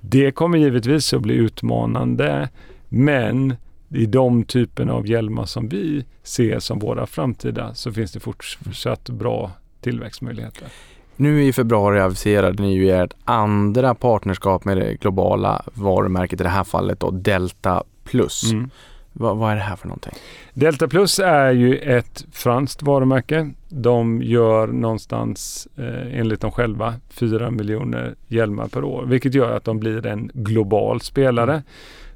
Det 0.00 0.30
kommer 0.30 0.58
givetvis 0.58 1.14
att 1.14 1.22
bli 1.22 1.34
utmanande, 1.34 2.48
men 2.88 3.54
i 3.88 4.06
de 4.06 4.44
typerna 4.44 4.92
av 4.92 5.06
hjälmar 5.06 5.44
som 5.44 5.68
vi 5.68 6.04
ser 6.22 6.58
som 6.58 6.78
våra 6.78 7.06
framtida 7.06 7.74
så 7.74 7.92
finns 7.92 8.12
det 8.12 8.20
fortsatt 8.20 9.10
bra 9.10 9.50
tillväxtmöjligheter. 9.80 10.68
Nu 11.16 11.44
i 11.44 11.52
februari 11.52 12.00
aviserade 12.00 12.62
ni 12.62 12.74
ju 12.74 12.90
ert 12.90 13.12
andra 13.24 13.94
partnerskap 13.94 14.64
med 14.64 14.76
det 14.76 14.94
globala 14.94 15.62
varumärket, 15.74 16.40
i 16.40 16.44
det 16.44 16.48
här 16.48 16.64
fallet 16.64 17.00
då 17.00 17.10
Delta 17.10 17.84
Plus. 18.04 18.52
Mm. 18.52 18.70
Vad, 19.18 19.36
vad 19.36 19.52
är 19.52 19.56
det 19.56 19.62
här 19.62 19.76
för 19.76 19.88
någonting? 19.88 20.12
Delta 20.54 20.88
Plus 20.88 21.18
är 21.18 21.52
ju 21.52 21.78
ett 21.78 22.26
franskt 22.32 22.82
varumärke. 22.82 23.50
De 23.68 24.22
gör 24.22 24.66
någonstans, 24.66 25.68
eh, 25.76 26.18
enligt 26.18 26.40
dem 26.40 26.50
själva, 26.50 26.94
4 27.08 27.50
miljoner 27.50 28.14
hjälmar 28.28 28.66
per 28.66 28.84
år, 28.84 29.04
vilket 29.06 29.34
gör 29.34 29.56
att 29.56 29.64
de 29.64 29.78
blir 29.78 30.06
en 30.06 30.30
global 30.34 31.00
spelare. 31.00 31.62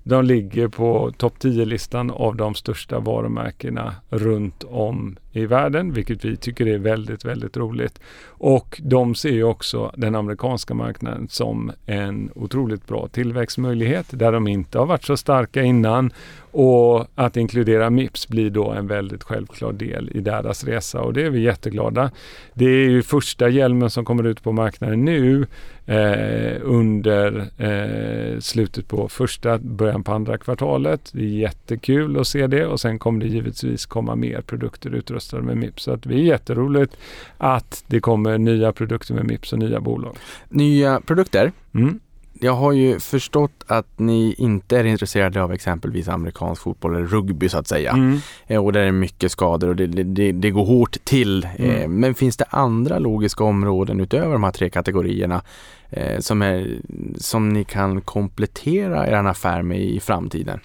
De 0.03 0.25
ligger 0.25 0.69
på 0.69 1.13
topp 1.17 1.35
10-listan 1.41 2.11
av 2.11 2.37
de 2.37 2.55
största 2.55 2.99
varumärkena 2.99 3.95
runt 4.11 4.65
om 4.65 5.17
i 5.33 5.47
världen, 5.47 5.93
vilket 5.93 6.25
vi 6.25 6.37
tycker 6.37 6.67
är 6.67 6.79
väldigt, 6.79 7.25
väldigt 7.25 7.57
roligt. 7.57 8.01
Och 8.27 8.81
de 8.85 9.15
ser 9.15 9.31
ju 9.31 9.45
också 9.45 9.93
den 9.97 10.15
amerikanska 10.15 10.75
marknaden 10.75 11.29
som 11.29 11.73
en 11.87 12.31
otroligt 12.35 12.87
bra 12.87 13.09
tillväxtmöjlighet 13.09 14.07
där 14.11 14.33
de 14.33 14.49
inte 14.49 14.79
har 14.79 14.87
varit 14.87 15.05
så 15.05 15.17
starka 15.17 15.63
innan. 15.63 16.13
Och 16.53 17.07
att 17.15 17.37
inkludera 17.37 17.91
Mips 17.91 18.29
blir 18.29 18.51
då 18.51 18.71
en 18.71 18.87
väldigt 18.87 19.23
självklar 19.23 19.73
del 19.73 20.11
i 20.15 20.21
deras 20.21 20.65
resa 20.65 21.01
och 21.01 21.13
det 21.13 21.23
är 21.23 21.31
vi 21.31 21.41
jätteglada. 21.41 22.11
Det 22.55 22.65
är 22.65 22.89
ju 22.89 23.03
första 23.03 23.49
hjälmen 23.49 23.91
som 23.91 24.05
kommer 24.05 24.27
ut 24.27 24.43
på 24.43 24.53
marknaden 24.53 25.05
nu 25.05 25.47
eh, 25.87 26.61
under 26.63 27.49
eh, 27.59 28.41
slutet 28.41 28.89
på 28.89 29.09
första, 29.09 29.59
början 29.59 30.05
på 30.05 30.13
andra 30.13 30.39
kvartalet. 30.39 31.11
Det 31.13 31.23
är 31.23 31.29
jättekul 31.29 32.21
att 32.21 32.27
se 32.27 32.47
det 32.47 32.67
och 32.67 32.81
sen 32.81 32.99
kommer 32.99 33.21
det 33.21 33.27
givetvis 33.27 33.87
komma 33.87 34.17
mer 34.17 34.41
produkter 34.41 34.95
utrustade 34.95 35.43
med 35.43 35.57
Mips. 35.57 35.83
Så 35.83 35.93
att 35.93 36.03
det 36.03 36.15
är 36.15 36.19
jätteroligt 36.19 36.97
att 37.39 37.85
det 37.87 38.01
kommer 38.01 38.39
nya 38.39 38.73
produkter 38.73 39.15
med 39.15 39.27
Mips 39.27 39.53
och 39.53 39.59
nya 39.59 39.81
bolag. 39.81 40.17
Nya 40.49 41.01
produkter. 41.01 41.53
Mm. 41.75 42.01
Jag 42.33 42.53
har 42.53 42.73
ju 42.73 42.99
förstått 43.01 43.65
att 43.67 43.87
ni 43.99 44.35
inte 44.39 44.79
är 44.79 44.85
intresserade 44.85 45.43
av 45.43 45.53
exempelvis 45.53 46.09
amerikansk 46.09 46.63
fotboll 46.63 46.95
eller 46.97 47.07
rugby 47.07 47.49
så 47.49 47.59
att 47.59 47.69
säga. 47.69 47.91
Mm. 47.93 48.19
Eh, 48.47 48.65
Och 48.65 48.73
där 48.73 48.81
är 48.81 48.93
mycket 48.93 49.33
skador 49.33 49.69
och 49.69 49.77
det, 49.77 49.87
det- 49.87 50.03
det, 50.05 50.33
det 50.33 50.51
går 50.51 50.65
hårt 50.65 50.97
till. 51.05 51.45
Eh, 51.45 51.51
Mm. 51.85 52.01
Men 52.01 52.15
finns 52.15 52.37
det 52.37 52.45
andra 52.51 52.99
logiska 52.99 53.45
områden 53.45 54.01
utöver 54.01 54.33
de 54.33 54.45
här 54.45 54.51
tre 54.53 54.71
kategorierna 54.71 55.43
eh, 55.91 56.19
som, 56.19 56.43
är, 56.43 56.77
som 57.19 57.49
ni 57.49 57.65
kan 57.65 58.01
komplettera 58.01 59.07
er 59.07 59.13
affär 59.27 59.63
med 59.63 59.81
i 59.81 60.01
framtiden? 60.01 60.61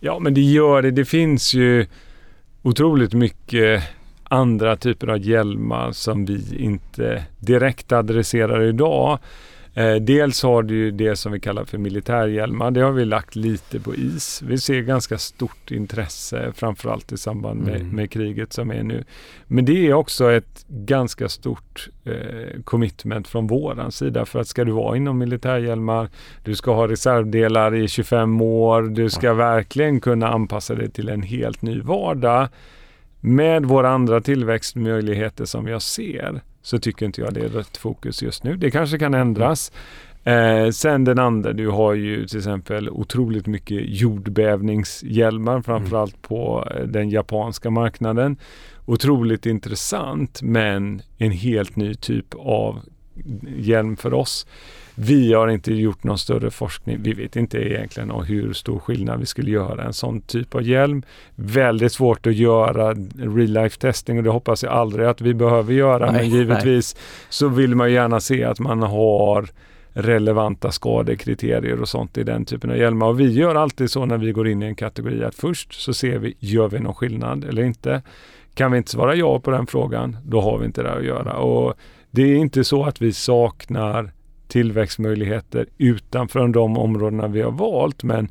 Ja, 0.00 0.18
men 0.18 0.34
det 0.34 0.40
gör 0.40 0.82
det. 0.82 0.90
Det 0.90 1.04
finns 1.04 1.54
ju 1.54 1.86
otroligt 2.62 3.12
mycket 3.12 3.82
andra 4.24 4.76
typer 4.76 5.06
av 5.06 5.18
hjälmar 5.18 5.92
som 5.92 6.24
vi 6.24 6.56
inte 6.58 7.24
direkt 7.38 7.92
adresserar 7.92 8.62
idag. 8.62 9.18
Eh, 9.80 9.94
dels 9.96 10.42
har 10.42 10.62
du 10.62 10.74
ju 10.74 10.90
det 10.90 11.16
som 11.16 11.32
vi 11.32 11.40
kallar 11.40 11.64
för 11.64 11.78
militärhjälmar. 11.78 12.70
Det 12.70 12.80
har 12.80 12.92
vi 12.92 13.04
lagt 13.04 13.36
lite 13.36 13.80
på 13.80 13.94
is. 13.94 14.42
Vi 14.46 14.58
ser 14.58 14.80
ganska 14.80 15.18
stort 15.18 15.70
intresse, 15.70 16.52
framförallt 16.54 17.12
i 17.12 17.16
samband 17.16 17.60
med, 17.60 17.76
Mm. 17.80 17.88
med 17.88 18.10
kriget 18.10 18.52
som 18.52 18.70
är 18.70 18.82
nu. 18.82 19.04
Men 19.46 19.64
det 19.64 19.86
är 19.88 19.92
också 19.92 20.32
ett 20.32 20.64
ganska 20.68 21.28
stort 21.28 21.88
eh, 22.04 22.60
commitment 22.64 23.28
från 23.28 23.46
våran 23.46 23.92
sida. 23.92 24.24
För 24.26 24.40
att 24.40 24.48
ska 24.48 24.64
du 24.64 24.72
vara 24.72 24.96
inom 24.96 25.18
militärhjälmar, 25.18 26.08
du 26.44 26.54
ska 26.54 26.74
ha 26.74 26.88
reservdelar 26.88 27.74
i 27.74 27.88
25 27.88 28.40
år, 28.40 28.82
du 28.82 29.10
ska 29.10 29.34
verkligen 29.34 30.00
kunna 30.00 30.28
anpassa 30.28 30.74
dig 30.74 30.90
till 30.90 31.08
en 31.08 31.22
helt 31.22 31.62
ny 31.62 31.80
vardag. 31.80 32.48
Med 33.20 33.64
våra 33.64 33.90
andra 33.90 34.20
tillväxtmöjligheter 34.20 35.44
som 35.44 35.66
jag 35.66 35.82
ser 35.82 36.40
så 36.62 36.78
tycker 36.78 37.06
inte 37.06 37.20
jag 37.20 37.34
det 37.34 37.40
är 37.40 37.48
rätt 37.48 37.76
fokus 37.76 38.22
just 38.22 38.44
nu. 38.44 38.56
Det 38.56 38.70
kanske 38.70 38.98
kan 38.98 39.14
ändras. 39.14 39.72
Eh, 40.24 40.70
sen 40.70 41.04
den 41.04 41.18
andra, 41.18 41.52
du 41.52 41.68
har 41.68 41.94
ju 41.94 42.26
till 42.26 42.38
exempel 42.38 42.90
otroligt 42.90 43.46
mycket 43.46 43.82
jordbävningshjälmar 43.84 45.62
framförallt 45.62 46.22
på 46.22 46.68
eh, 46.74 46.86
den 46.86 47.10
japanska 47.10 47.70
marknaden. 47.70 48.36
Otroligt 48.86 49.46
intressant 49.46 50.42
men 50.42 51.02
en 51.18 51.30
helt 51.30 51.76
ny 51.76 51.94
typ 51.94 52.34
av 52.38 52.80
hjälm 53.56 53.96
för 53.96 54.14
oss. 54.14 54.46
Vi 54.94 55.32
har 55.32 55.48
inte 55.48 55.74
gjort 55.74 56.04
någon 56.04 56.18
större 56.18 56.50
forskning. 56.50 56.98
Vi 57.02 57.12
vet 57.12 57.36
inte 57.36 57.58
egentligen 57.58 58.10
hur 58.10 58.52
stor 58.52 58.78
skillnad 58.78 59.20
vi 59.20 59.26
skulle 59.26 59.50
göra 59.50 59.84
en 59.84 59.92
sån 59.92 60.20
typ 60.20 60.54
av 60.54 60.62
hjälm. 60.62 61.02
Väldigt 61.34 61.92
svårt 61.92 62.26
att 62.26 62.34
göra 62.34 62.94
real 63.16 63.50
life 63.50 63.78
testing 63.78 64.18
och 64.18 64.24
det 64.24 64.30
hoppas 64.30 64.62
jag 64.62 64.72
aldrig 64.72 65.06
att 65.06 65.20
vi 65.20 65.34
behöver 65.34 65.72
göra. 65.72 66.10
Nej, 66.10 66.20
men 66.20 66.30
givetvis 66.30 66.96
så 67.28 67.48
vill 67.48 67.74
man 67.74 67.92
gärna 67.92 68.20
se 68.20 68.44
att 68.44 68.58
man 68.58 68.82
har 68.82 69.48
relevanta 69.92 70.72
skadekriterier 70.72 71.80
och 71.80 71.88
sånt 71.88 72.18
i 72.18 72.22
den 72.22 72.44
typen 72.44 72.70
av 72.70 72.76
hjälmar. 72.76 73.06
Och 73.06 73.20
vi 73.20 73.32
gör 73.32 73.54
alltid 73.54 73.90
så 73.90 74.04
när 74.04 74.18
vi 74.18 74.32
går 74.32 74.48
in 74.48 74.62
i 74.62 74.66
en 74.66 74.74
kategori 74.74 75.24
att 75.24 75.34
först 75.34 75.82
så 75.82 75.94
ser 75.94 76.18
vi, 76.18 76.34
gör 76.38 76.68
vi 76.68 76.80
någon 76.80 76.94
skillnad 76.94 77.44
eller 77.44 77.62
inte? 77.62 78.02
Kan 78.54 78.72
vi 78.72 78.78
inte 78.78 78.90
svara 78.90 79.14
ja 79.14 79.40
på 79.40 79.50
den 79.50 79.66
frågan, 79.66 80.16
då 80.24 80.40
har 80.40 80.58
vi 80.58 80.66
inte 80.66 80.82
det 80.82 80.92
att 80.92 81.04
göra. 81.04 81.32
Och 81.32 81.74
det 82.10 82.22
är 82.22 82.36
inte 82.36 82.64
så 82.64 82.84
att 82.84 83.02
vi 83.02 83.12
saknar 83.12 84.12
tillväxtmöjligheter 84.48 85.66
utanför 85.78 86.48
de 86.48 86.76
områdena 86.76 87.28
vi 87.28 87.42
har 87.42 87.52
valt, 87.52 88.02
men 88.02 88.28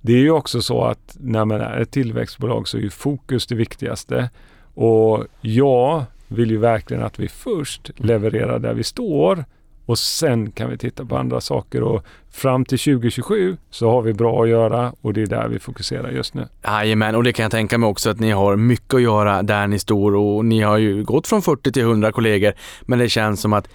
det 0.00 0.12
är 0.12 0.18
ju 0.18 0.30
också 0.30 0.62
så 0.62 0.84
att 0.84 1.16
när 1.20 1.44
man 1.44 1.60
är 1.60 1.80
ett 1.80 1.90
tillväxtbolag 1.90 2.68
så 2.68 2.76
är 2.76 2.80
ju 2.80 2.90
fokus 2.90 3.46
det 3.46 3.54
viktigaste. 3.54 4.30
Och 4.74 5.26
jag 5.40 6.04
vill 6.28 6.50
ju 6.50 6.58
verkligen 6.58 7.02
att 7.02 7.18
vi 7.18 7.28
först 7.28 7.90
levererar 7.96 8.58
där 8.58 8.74
vi 8.74 8.84
står 8.84 9.44
och 9.86 9.98
sen 9.98 10.50
kan 10.50 10.70
vi 10.70 10.78
titta 10.78 11.04
på 11.04 11.16
andra 11.16 11.40
saker. 11.40 11.82
Och 11.82 12.04
fram 12.30 12.64
till 12.64 12.78
2027 12.78 13.56
så 13.70 13.90
har 13.90 14.02
vi 14.02 14.12
bra 14.12 14.42
att 14.42 14.48
göra 14.48 14.92
och 15.00 15.12
det 15.12 15.22
är 15.22 15.26
där 15.26 15.48
vi 15.48 15.58
fokuserar 15.58 16.10
just 16.10 16.34
nu. 16.34 16.48
Jajamän, 16.64 17.14
och 17.14 17.24
det 17.24 17.32
kan 17.32 17.42
jag 17.42 17.52
tänka 17.52 17.78
mig 17.78 17.88
också 17.88 18.10
att 18.10 18.20
ni 18.20 18.30
har 18.30 18.56
mycket 18.56 18.94
att 18.94 19.02
göra 19.02 19.42
där 19.42 19.66
ni 19.66 19.78
står. 19.78 20.14
Och 20.14 20.44
ni 20.44 20.60
har 20.60 20.78
ju 20.78 21.04
gått 21.04 21.26
från 21.26 21.42
40 21.42 21.72
till 21.72 21.82
100 21.82 22.12
kollegor. 22.12 22.52
Men 22.82 22.98
det 22.98 23.08
känns 23.08 23.40
som 23.40 23.52
att 23.52 23.68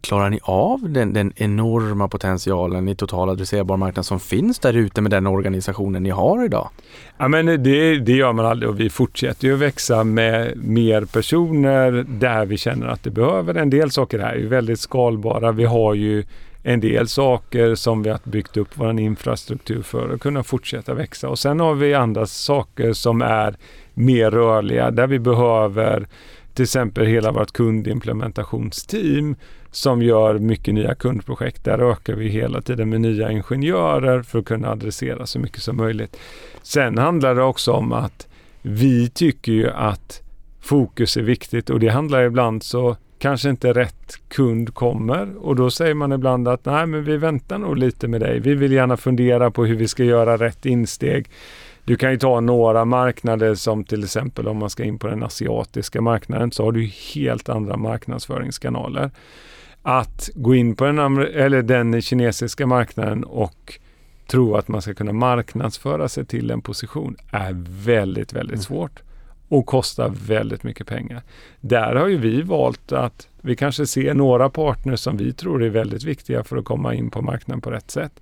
Klarar 0.00 0.30
ni 0.30 0.40
av 0.42 0.90
den, 0.90 1.12
den 1.12 1.32
enorma 1.36 2.08
potentialen 2.08 2.88
i 2.88 2.96
total 2.96 3.28
adresserbar 3.28 3.76
marknad 3.76 4.06
som 4.06 4.20
finns 4.20 4.58
där 4.58 4.76
ute 4.76 5.00
med 5.00 5.10
den 5.10 5.26
organisationen 5.26 6.02
ni 6.02 6.10
har 6.10 6.44
idag? 6.44 6.70
Ja, 7.18 7.28
men 7.28 7.46
det, 7.46 7.98
det 7.98 8.12
gör 8.12 8.32
man 8.32 8.46
aldrig 8.46 8.70
och 8.70 8.80
vi 8.80 8.90
fortsätter 8.90 9.46
ju 9.46 9.54
att 9.54 9.60
växa 9.60 10.04
med 10.04 10.56
mer 10.56 11.04
personer 11.04 12.04
där 12.08 12.46
vi 12.46 12.56
känner 12.56 12.86
att 12.86 13.04
det 13.04 13.10
behöver. 13.10 13.54
En 13.54 13.70
del 13.70 13.90
saker 13.90 14.18
här 14.18 14.32
är 14.32 14.38
ju 14.38 14.48
väldigt 14.48 14.80
skalbara. 14.80 15.52
Vi 15.52 15.64
har 15.64 15.94
ju 15.94 16.24
en 16.62 16.80
del 16.80 17.08
saker 17.08 17.74
som 17.74 18.02
vi 18.02 18.10
har 18.10 18.20
byggt 18.24 18.56
upp 18.56 18.68
vår 18.74 19.00
infrastruktur 19.00 19.82
för 19.82 20.14
att 20.14 20.20
kunna 20.20 20.42
fortsätta 20.42 20.94
växa. 20.94 21.28
Och 21.28 21.38
sen 21.38 21.60
har 21.60 21.74
vi 21.74 21.94
andra 21.94 22.26
saker 22.26 22.92
som 22.92 23.22
är 23.22 23.56
mer 23.94 24.30
rörliga 24.30 24.90
där 24.90 25.06
vi 25.06 25.18
behöver 25.18 26.06
till 26.58 26.62
exempel 26.62 27.06
hela 27.06 27.32
vårt 27.32 27.52
kundimplementationsteam 27.52 29.36
som 29.70 30.02
gör 30.02 30.38
mycket 30.38 30.74
nya 30.74 30.94
kundprojekt. 30.94 31.64
Där 31.64 31.90
ökar 31.90 32.14
vi 32.14 32.28
hela 32.28 32.60
tiden 32.62 32.88
med 32.88 33.00
nya 33.00 33.30
ingenjörer 33.30 34.22
för 34.22 34.38
att 34.38 34.44
kunna 34.44 34.68
adressera 34.70 35.26
så 35.26 35.38
mycket 35.38 35.62
som 35.62 35.76
möjligt. 35.76 36.16
Sen 36.62 36.98
handlar 36.98 37.34
det 37.34 37.42
också 37.42 37.72
om 37.72 37.92
att 37.92 38.28
vi 38.62 39.08
tycker 39.08 39.52
ju 39.52 39.70
att 39.70 40.22
fokus 40.60 41.16
är 41.16 41.22
viktigt 41.22 41.70
och 41.70 41.80
det 41.80 41.88
handlar 41.88 42.22
ibland 42.22 42.62
så 42.62 42.96
kanske 43.18 43.50
inte 43.50 43.72
rätt 43.72 44.20
kund 44.28 44.74
kommer 44.74 45.46
och 45.46 45.56
då 45.56 45.70
säger 45.70 45.94
man 45.94 46.12
ibland 46.12 46.48
att 46.48 46.64
nej 46.64 46.86
men 46.86 47.04
vi 47.04 47.16
väntar 47.16 47.58
nog 47.58 47.78
lite 47.78 48.08
med 48.08 48.20
dig. 48.20 48.40
Vi 48.40 48.54
vill 48.54 48.72
gärna 48.72 48.96
fundera 48.96 49.50
på 49.50 49.64
hur 49.64 49.76
vi 49.76 49.88
ska 49.88 50.04
göra 50.04 50.36
rätt 50.36 50.66
insteg. 50.66 51.28
Du 51.88 51.96
kan 51.96 52.10
ju 52.10 52.18
ta 52.18 52.40
några 52.40 52.84
marknader 52.84 53.54
som 53.54 53.84
till 53.84 54.04
exempel 54.04 54.48
om 54.48 54.56
man 54.56 54.70
ska 54.70 54.84
in 54.84 54.98
på 54.98 55.06
den 55.06 55.22
asiatiska 55.22 56.00
marknaden 56.00 56.52
så 56.52 56.64
har 56.64 56.72
du 56.72 56.90
helt 57.14 57.48
andra 57.48 57.76
marknadsföringskanaler. 57.76 59.10
Att 59.82 60.30
gå 60.34 60.54
in 60.54 60.76
på 60.76 60.84
den, 60.84 61.18
eller 61.18 61.62
den 61.62 62.02
kinesiska 62.02 62.66
marknaden 62.66 63.24
och 63.24 63.78
tro 64.26 64.56
att 64.56 64.68
man 64.68 64.82
ska 64.82 64.94
kunna 64.94 65.12
marknadsföra 65.12 66.08
sig 66.08 66.24
till 66.24 66.50
en 66.50 66.60
position 66.60 67.16
är 67.30 67.52
väldigt, 67.84 68.32
väldigt 68.32 68.62
svårt 68.62 69.02
och 69.48 69.66
kostar 69.66 70.12
väldigt 70.26 70.62
mycket 70.62 70.86
pengar. 70.86 71.22
Där 71.60 71.94
har 71.94 72.08
ju 72.08 72.18
vi 72.18 72.42
valt 72.42 72.92
att 72.92 73.28
vi 73.40 73.56
kanske 73.56 73.86
ser 73.86 74.14
några 74.14 74.50
partners 74.50 75.00
som 75.00 75.16
vi 75.16 75.32
tror 75.32 75.64
är 75.64 75.68
väldigt 75.68 76.04
viktiga 76.04 76.44
för 76.44 76.56
att 76.56 76.64
komma 76.64 76.94
in 76.94 77.10
på 77.10 77.22
marknaden 77.22 77.60
på 77.60 77.70
rätt 77.70 77.90
sätt. 77.90 78.20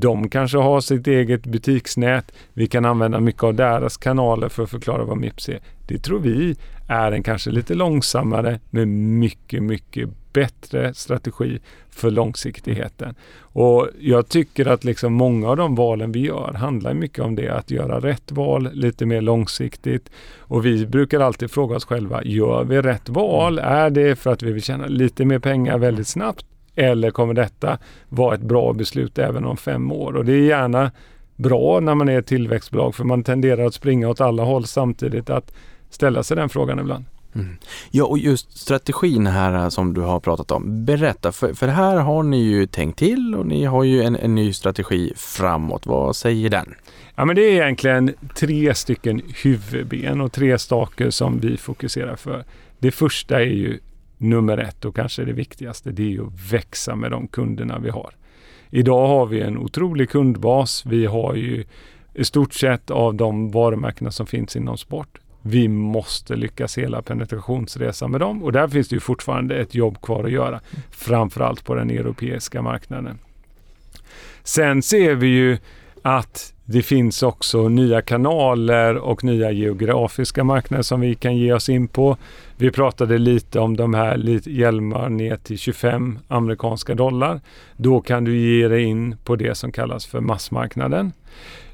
De 0.00 0.28
kanske 0.28 0.58
har 0.58 0.80
sitt 0.80 1.06
eget 1.06 1.46
butiksnät. 1.46 2.32
Vi 2.52 2.66
kan 2.66 2.84
använda 2.84 3.20
mycket 3.20 3.42
av 3.42 3.54
deras 3.54 3.96
kanaler 3.96 4.48
för 4.48 4.62
att 4.62 4.70
förklara 4.70 5.04
vad 5.04 5.16
Mips 5.16 5.48
är. 5.48 5.60
Det 5.86 5.98
tror 5.98 6.20
vi 6.20 6.56
är 6.88 7.12
en 7.12 7.22
kanske 7.22 7.50
lite 7.50 7.74
långsammare 7.74 8.60
men 8.70 9.18
mycket, 9.18 9.62
mycket 9.62 10.08
bättre 10.32 10.94
strategi 10.94 11.58
för 11.90 12.10
långsiktigheten. 12.10 13.14
Och 13.38 13.88
jag 14.00 14.28
tycker 14.28 14.66
att 14.66 14.84
liksom 14.84 15.12
många 15.12 15.48
av 15.48 15.56
de 15.56 15.74
valen 15.74 16.12
vi 16.12 16.20
gör 16.20 16.52
handlar 16.52 16.94
mycket 16.94 17.24
om 17.24 17.34
det, 17.36 17.48
att 17.48 17.70
göra 17.70 18.00
rätt 18.00 18.32
val 18.32 18.68
lite 18.72 19.06
mer 19.06 19.20
långsiktigt. 19.20 20.10
Och 20.38 20.66
vi 20.66 20.86
brukar 20.86 21.20
alltid 21.20 21.50
fråga 21.50 21.76
oss 21.76 21.84
själva, 21.84 22.24
gör 22.24 22.64
vi 22.64 22.82
rätt 22.82 23.08
val? 23.08 23.58
Är 23.58 23.90
det 23.90 24.16
för 24.16 24.32
att 24.32 24.42
vi 24.42 24.52
vill 24.52 24.62
tjäna 24.62 24.86
lite 24.86 25.24
mer 25.24 25.38
pengar 25.38 25.78
väldigt 25.78 26.08
snabbt? 26.08 26.46
Eller 26.76 27.10
kommer 27.10 27.34
detta 27.34 27.78
vara 28.08 28.34
ett 28.34 28.40
bra 28.40 28.72
beslut 28.72 29.18
även 29.18 29.44
om 29.44 29.56
fem 29.56 29.92
år? 29.92 30.16
Och 30.16 30.24
det 30.24 30.32
är 30.32 30.40
gärna 30.40 30.90
bra 31.36 31.80
när 31.80 31.94
man 31.94 32.08
är 32.08 32.18
ett 32.18 32.26
tillväxtbolag 32.26 32.94
för 32.94 33.04
man 33.04 33.22
tenderar 33.22 33.66
att 33.66 33.74
springa 33.74 34.08
åt 34.08 34.20
alla 34.20 34.42
håll 34.42 34.66
samtidigt 34.66 35.30
att 35.30 35.54
ställa 35.90 36.22
sig 36.22 36.36
den 36.36 36.48
frågan 36.48 36.78
ibland. 36.78 37.04
Mm. 37.34 37.56
Ja, 37.90 38.04
och 38.04 38.18
just 38.18 38.58
strategin 38.58 39.26
här 39.26 39.70
som 39.70 39.94
du 39.94 40.00
har 40.00 40.20
pratat 40.20 40.50
om. 40.50 40.84
Berätta, 40.84 41.32
för, 41.32 41.54
för 41.54 41.68
här 41.68 41.96
har 41.96 42.22
ni 42.22 42.42
ju 42.42 42.66
tänkt 42.66 42.98
till 42.98 43.34
och 43.34 43.46
ni 43.46 43.64
har 43.64 43.84
ju 43.84 44.02
en, 44.02 44.16
en 44.16 44.34
ny 44.34 44.52
strategi 44.52 45.12
framåt. 45.16 45.86
Vad 45.86 46.16
säger 46.16 46.50
den? 46.50 46.74
Ja, 47.14 47.24
men 47.24 47.36
det 47.36 47.42
är 47.42 47.52
egentligen 47.52 48.14
tre 48.34 48.74
stycken 48.74 49.22
huvudben 49.42 50.20
och 50.20 50.32
tre 50.32 50.58
saker 50.58 51.10
som 51.10 51.40
vi 51.40 51.56
fokuserar 51.56 52.16
för. 52.16 52.44
Det 52.78 52.90
första 52.90 53.40
är 53.40 53.46
ju 53.46 53.78
nummer 54.18 54.58
ett 54.58 54.84
och 54.84 54.96
kanske 54.96 55.24
det 55.24 55.32
viktigaste. 55.32 55.90
Det 55.90 56.02
är 56.02 56.10
ju 56.10 56.26
att 56.26 56.52
växa 56.52 56.96
med 56.96 57.10
de 57.10 57.28
kunderna 57.28 57.78
vi 57.78 57.90
har. 57.90 58.10
Idag 58.70 59.06
har 59.06 59.26
vi 59.26 59.40
en 59.40 59.58
otrolig 59.58 60.10
kundbas. 60.10 60.86
Vi 60.86 61.06
har 61.06 61.34
ju 61.34 61.64
i 62.14 62.24
stort 62.24 62.54
sett 62.54 62.90
av 62.90 63.14
de 63.14 63.50
varumärkena 63.50 64.10
som 64.10 64.26
finns 64.26 64.56
inom 64.56 64.78
sport 64.78 65.18
vi 65.48 65.68
måste 65.68 66.36
lyckas 66.36 66.78
hela 66.78 67.02
penetrationsresan 67.02 68.10
med 68.10 68.20
dem 68.20 68.42
och 68.42 68.52
där 68.52 68.68
finns 68.68 68.88
det 68.88 68.96
ju 68.96 69.00
fortfarande 69.00 69.56
ett 69.56 69.74
jobb 69.74 70.00
kvar 70.02 70.24
att 70.24 70.30
göra. 70.30 70.60
Framförallt 70.90 71.64
på 71.64 71.74
den 71.74 71.90
europeiska 71.90 72.62
marknaden. 72.62 73.18
Sen 74.42 74.82
ser 74.82 75.14
vi 75.14 75.26
ju 75.26 75.58
att 76.06 76.54
det 76.64 76.82
finns 76.82 77.22
också 77.22 77.68
nya 77.68 78.02
kanaler 78.02 78.96
och 78.96 79.24
nya 79.24 79.50
geografiska 79.50 80.44
marknader 80.44 80.82
som 80.82 81.00
vi 81.00 81.14
kan 81.14 81.36
ge 81.36 81.52
oss 81.52 81.68
in 81.68 81.88
på. 81.88 82.16
Vi 82.56 82.70
pratade 82.70 83.18
lite 83.18 83.58
om 83.60 83.76
de 83.76 83.94
här 83.94 84.48
hjälmar 84.48 85.08
ner 85.08 85.36
till 85.36 85.58
25 85.58 86.18
amerikanska 86.28 86.94
dollar. 86.94 87.40
Då 87.76 88.00
kan 88.00 88.24
du 88.24 88.36
ge 88.38 88.68
dig 88.68 88.82
in 88.82 89.16
på 89.24 89.36
det 89.36 89.54
som 89.54 89.72
kallas 89.72 90.06
för 90.06 90.20
massmarknaden. 90.20 91.12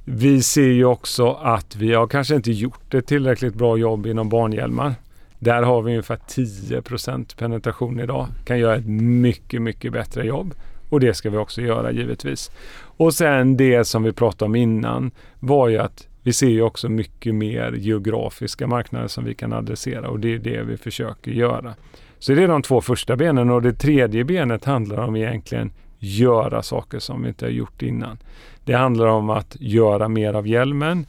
Vi 0.05 0.43
ser 0.43 0.69
ju 0.69 0.85
också 0.85 1.33
att 1.33 1.77
vi 1.77 1.95
har 1.95 2.07
kanske 2.07 2.35
inte 2.35 2.53
gjort 2.53 2.95
ett 2.95 3.07
tillräckligt 3.07 3.55
bra 3.55 3.77
jobb 3.77 4.07
inom 4.07 4.29
barnhjälmar. 4.29 4.95
Där 5.39 5.63
har 5.63 5.83
vi 5.83 5.91
ungefär 5.91 6.17
10% 6.17 7.37
penetration 7.37 8.01
idag. 8.01 8.27
Kan 8.45 8.59
göra 8.59 8.77
ett 8.77 8.87
mycket, 8.87 9.63
mycket 9.63 9.93
bättre 9.93 10.25
jobb. 10.27 10.55
Och 10.93 11.01
det 11.01 11.15
ska 11.15 11.31
vi 11.31 11.37
också 11.37 11.61
göra 11.63 11.93
givetvis. 11.93 12.51
Och 12.75 13.15
sen 13.15 13.57
det 13.57 13.85
som 13.85 14.03
vi 14.03 14.13
pratade 14.13 14.45
om 14.45 14.55
innan 14.55 15.11
var 15.41 15.69
ju 15.69 15.79
att 15.79 16.09
vi 16.23 16.33
ser 16.33 16.49
ju 16.49 16.63
också 16.63 16.89
mycket 16.89 17.35
mer 17.35 17.73
geografiska 17.73 18.67
marknader 18.67 19.09
som 19.09 19.25
vi 19.25 19.35
kan 19.35 19.53
adressera 19.53 20.09
och 20.09 20.21
det 20.21 20.35
är 20.35 20.39
det 20.39 20.63
vi 20.63 20.77
försöker 20.77 21.31
göra. 21.31 21.75
Så 22.19 22.35
det 22.35 22.43
är 22.43 22.49
de 22.49 22.63
två 22.63 22.81
första 22.81 23.17
benen 23.17 23.51
och 23.51 23.63
det 23.63 23.73
tredje 23.73 24.25
benet 24.25 24.65
handlar 24.65 24.99
om 24.99 25.17
egentligen 25.17 25.73
göra 25.99 26.63
saker 26.63 26.99
som 26.99 27.23
vi 27.23 27.29
inte 27.29 27.45
har 27.45 27.51
gjort 27.51 27.83
innan. 27.83 28.19
Det 28.65 28.75
handlar 28.75 29.07
om 29.07 29.31
att 29.31 29.57
göra 29.61 30.09
mer 30.09 30.35
av 30.35 30.47
hjälmen. 30.47 31.07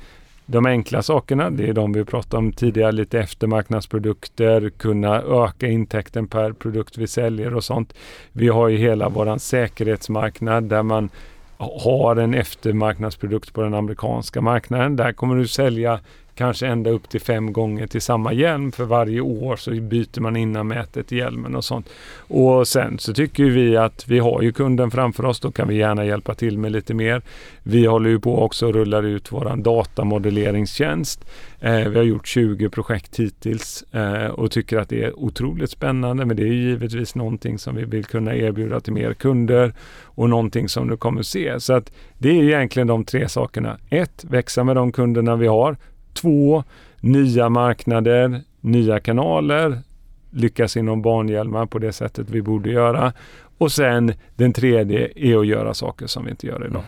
De 0.53 0.65
enkla 0.65 1.01
sakerna, 1.01 1.49
det 1.49 1.69
är 1.69 1.73
de 1.73 1.93
vi 1.93 2.05
pratade 2.05 2.37
om 2.37 2.51
tidigare, 2.51 2.91
lite 2.91 3.19
eftermarknadsprodukter, 3.19 4.69
kunna 4.69 5.21
öka 5.21 5.67
intäkten 5.67 6.27
per 6.27 6.51
produkt 6.51 6.97
vi 6.97 7.07
säljer 7.07 7.55
och 7.55 7.63
sånt. 7.63 7.93
Vi 8.31 8.47
har 8.47 8.67
ju 8.67 8.77
hela 8.77 9.09
våran 9.09 9.39
säkerhetsmarknad 9.39 10.63
där 10.63 10.83
man 10.83 11.09
har 11.57 12.15
en 12.15 12.33
eftermarknadsprodukt 12.33 13.53
på 13.53 13.61
den 13.61 13.73
amerikanska 13.73 14.41
marknaden. 14.41 14.95
Där 14.95 15.13
kommer 15.13 15.35
du 15.35 15.47
sälja 15.47 15.99
kanske 16.35 16.67
ända 16.67 16.89
upp 16.89 17.09
till 17.09 17.21
fem 17.21 17.53
gånger 17.53 17.87
till 17.87 18.01
samma 18.01 18.33
hjälm 18.33 18.71
för 18.71 18.85
varje 18.85 19.21
år 19.21 19.55
så 19.55 19.71
byter 19.71 20.19
man 20.19 20.35
innanmätet 20.35 21.11
i 21.11 21.17
hjälmen 21.17 21.55
och 21.55 21.65
sånt. 21.65 21.89
Och 22.17 22.67
sen 22.67 22.99
så 22.99 23.13
tycker 23.13 23.43
vi 23.43 23.77
att 23.77 24.07
vi 24.07 24.19
har 24.19 24.41
ju 24.41 24.51
kunden 24.51 24.91
framför 24.91 25.25
oss, 25.25 25.39
då 25.39 25.51
kan 25.51 25.67
vi 25.67 25.75
gärna 25.75 26.05
hjälpa 26.05 26.35
till 26.35 26.57
med 26.57 26.71
lite 26.71 26.93
mer. 26.93 27.21
Vi 27.63 27.85
håller 27.85 28.09
ju 28.09 28.19
på 28.19 28.41
också 28.43 28.67
och 28.67 28.73
rullar 28.73 29.03
ut 29.03 29.31
våran 29.31 29.63
datamodelleringstjänst. 29.63 31.25
Eh, 31.59 31.89
vi 31.89 31.97
har 31.97 32.03
gjort 32.03 32.27
20 32.27 32.69
projekt 32.69 33.19
hittills 33.19 33.83
eh, 33.91 34.25
och 34.25 34.51
tycker 34.51 34.77
att 34.77 34.89
det 34.89 35.03
är 35.03 35.19
otroligt 35.19 35.69
spännande 35.69 36.25
men 36.25 36.37
det 36.37 36.43
är 36.43 36.53
givetvis 36.53 37.15
någonting 37.15 37.59
som 37.59 37.75
vi 37.75 37.85
vill 37.85 38.05
kunna 38.05 38.35
erbjuda 38.35 38.79
till 38.79 38.93
mer 38.93 39.13
kunder 39.13 39.73
och 40.03 40.29
någonting 40.29 40.69
som 40.69 40.87
du 40.87 40.97
kommer 40.97 41.21
se. 41.21 41.59
Så 41.59 41.73
att 41.73 41.91
det 42.17 42.29
är 42.29 42.43
egentligen 42.43 42.87
de 42.87 43.05
tre 43.05 43.29
sakerna. 43.29 43.77
Ett, 43.89 44.25
växa 44.29 44.63
med 44.63 44.75
de 44.75 44.91
kunderna 44.91 45.35
vi 45.35 45.47
har. 45.47 45.77
Två, 46.13 46.63
nya 46.99 47.49
marknader, 47.49 48.41
nya 48.61 48.99
kanaler, 48.99 49.79
lyckas 50.31 50.77
inom 50.77 51.01
barnhjälmar 51.01 51.65
på 51.65 51.79
det 51.79 51.93
sättet 51.93 52.29
vi 52.29 52.41
borde 52.41 52.69
göra. 52.69 53.13
Och 53.57 53.71
sen 53.71 54.13
den 54.35 54.53
tredje 54.53 55.11
är 55.15 55.37
att 55.37 55.47
göra 55.47 55.73
saker 55.73 56.07
som 56.07 56.25
vi 56.25 56.31
inte 56.31 56.47
gör 56.47 56.65
idag. 56.67 56.83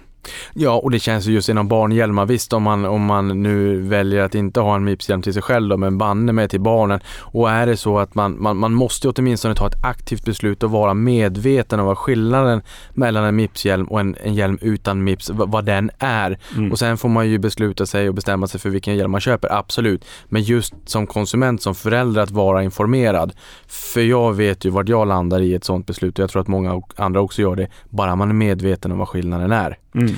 Ja, 0.54 0.72
och 0.72 0.92
det 0.92 1.00
känns 1.00 1.26
ju 1.26 1.34
just 1.34 1.50
inom 1.50 1.68
barnhjälmar. 1.68 2.26
Visst, 2.26 2.54
om 2.54 2.64
man, 2.64 2.86
om 2.86 3.06
man 3.06 3.44
nu 3.44 3.82
väljer 3.82 4.24
att 4.24 4.36
inte 4.36 4.60
ha 4.60 4.76
en 4.76 4.84
Mips-hjälm 4.84 5.22
till 5.22 5.34
sig 5.34 5.42
själv 5.42 5.70
då, 5.70 5.78
men 5.78 5.98
banne 5.98 6.32
med 6.32 6.50
till 6.50 6.62
barnen. 6.62 7.00
Och 7.20 7.52
är 7.52 7.66
det 7.66 7.78
så 7.78 8.00
att 8.00 8.16
man, 8.16 8.42
man, 8.42 8.58
man 8.58 8.74
måste 8.74 9.10
åtminstone 9.10 9.56
ta 9.56 9.68
ett 9.68 9.86
aktivt 9.86 10.26
beslut 10.26 10.64
och 10.64 10.72
vara 10.72 10.94
medveten 10.94 11.80
om 11.80 11.86
vad 11.86 11.98
skillnaden 11.98 12.62
mellan 12.94 13.24
en 13.24 13.36
Mips-hjälm 13.36 13.86
och 13.86 14.00
en, 14.00 14.16
en 14.24 14.34
hjälm 14.34 14.58
utan 14.62 15.04
Mips, 15.04 15.30
vad, 15.30 15.52
vad 15.52 15.66
den 15.66 15.92
är. 16.00 16.40
Mm. 16.56 16.72
Och 16.72 16.80
sen 16.80 16.98
får 16.98 17.10
man 17.10 17.30
ju 17.30 17.38
besluta 17.38 17.86
sig 17.86 18.10
och 18.10 18.16
bestämma 18.16 18.48
sig 18.48 18.60
för 18.60 18.70
vilken 18.70 18.96
hjälm 18.96 19.12
man 19.12 19.22
köper, 19.22 19.54
absolut. 19.54 20.06
Men 20.26 20.42
just 20.42 20.74
som 20.86 21.08
konsument, 21.08 21.62
som 21.62 21.76
förälder, 21.76 22.22
att 22.22 22.32
vara 22.32 22.64
informerad. 22.64 23.34
För 23.68 24.02
jag 24.02 24.34
vet 24.34 24.66
ju 24.66 24.70
vart 24.70 24.90
jag 24.90 25.08
landar 25.08 25.42
i 25.42 25.54
ett 25.54 25.64
sådant 25.64 25.88
beslut 25.88 26.20
och 26.20 26.24
jag 26.24 26.30
tror 26.30 26.42
att 26.42 26.48
många 26.48 26.82
andra 26.96 27.22
också 27.22 27.42
gör 27.42 27.56
det, 27.56 27.68
bara 27.90 28.16
man 28.16 28.30
är 28.30 28.34
medveten 28.34 28.92
om 28.92 28.98
vad 28.98 29.08
skillnaden 29.08 29.52
är. 29.52 29.78
Mm. 29.96 30.16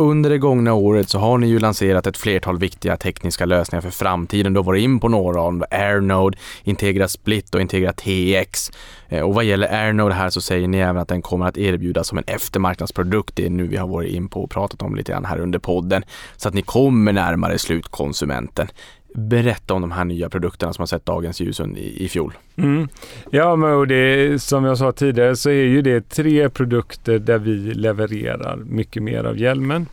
Under 0.00 0.30
det 0.30 0.38
gångna 0.38 0.74
året 0.74 1.08
så 1.08 1.18
har 1.18 1.38
ni 1.38 1.46
ju 1.46 1.58
lanserat 1.58 2.06
ett 2.06 2.16
flertal 2.16 2.58
viktiga 2.58 2.96
tekniska 2.96 3.46
lösningar 3.46 3.80
för 3.80 3.90
framtiden. 3.90 4.52
Du 4.52 4.58
har 4.58 4.64
varit 4.64 4.82
in 4.82 5.00
på 5.00 5.08
några 5.08 5.40
av 5.40 5.52
dem, 5.52 5.64
AirNode, 5.70 6.38
Integra 6.62 7.08
Split 7.08 7.54
och 7.54 7.60
Integra 7.60 7.92
TX. 7.92 8.70
Eh, 9.08 9.22
och 9.22 9.34
vad 9.34 9.44
gäller 9.44 9.72
AirNode 9.72 10.14
här 10.14 10.30
så 10.30 10.40
säger 10.40 10.68
ni 10.68 10.78
även 10.78 10.96
att 10.96 11.08
den 11.08 11.22
kommer 11.22 11.46
att 11.46 11.58
erbjudas 11.58 12.08
som 12.08 12.18
en 12.18 12.24
eftermarknadsprodukt. 12.26 13.36
Det 13.36 13.46
är 13.46 13.50
nu 13.50 13.66
vi 13.66 13.76
har 13.76 13.88
varit 13.88 14.12
in 14.12 14.28
på 14.28 14.42
och 14.42 14.50
pratat 14.50 14.82
om 14.82 14.96
lite 14.96 15.12
grann 15.12 15.24
här 15.24 15.40
under 15.40 15.58
podden. 15.58 16.02
Så 16.36 16.48
att 16.48 16.54
ni 16.54 16.62
kommer 16.62 17.12
närmare 17.12 17.58
slutkonsumenten 17.58 18.68
berätta 19.14 19.74
om 19.74 19.80
de 19.80 19.92
här 19.92 20.04
nya 20.04 20.28
produkterna 20.30 20.72
som 20.72 20.82
har 20.82 20.86
sett 20.86 21.06
dagens 21.06 21.40
ljus 21.40 21.60
i, 21.60 22.04
i 22.04 22.08
fjol. 22.08 22.32
Mm. 22.56 22.88
Ja, 23.30 23.56
men 23.56 23.72
och 23.72 23.86
det, 23.86 24.42
som 24.42 24.64
jag 24.64 24.78
sa 24.78 24.92
tidigare 24.92 25.36
så 25.36 25.50
är 25.50 25.64
ju 25.64 25.82
det 25.82 26.08
tre 26.08 26.48
produkter 26.48 27.18
där 27.18 27.38
vi 27.38 27.74
levererar 27.74 28.56
mycket 28.56 29.02
mer 29.02 29.24
av 29.24 29.38
hjälmen. 29.38 29.86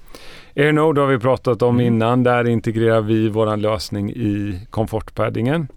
AirNode 0.56 1.02
har 1.02 1.08
vi 1.08 1.20
pratat 1.20 1.62
om 1.62 1.76
mm. 1.76 1.88
innan. 1.88 2.24
Där 2.24 2.48
integrerar 2.48 3.02
vi 3.02 3.30
vår 3.30 3.58
lösning 3.58 4.10
i 4.10 4.60
komfortpaddingen. 4.70 5.68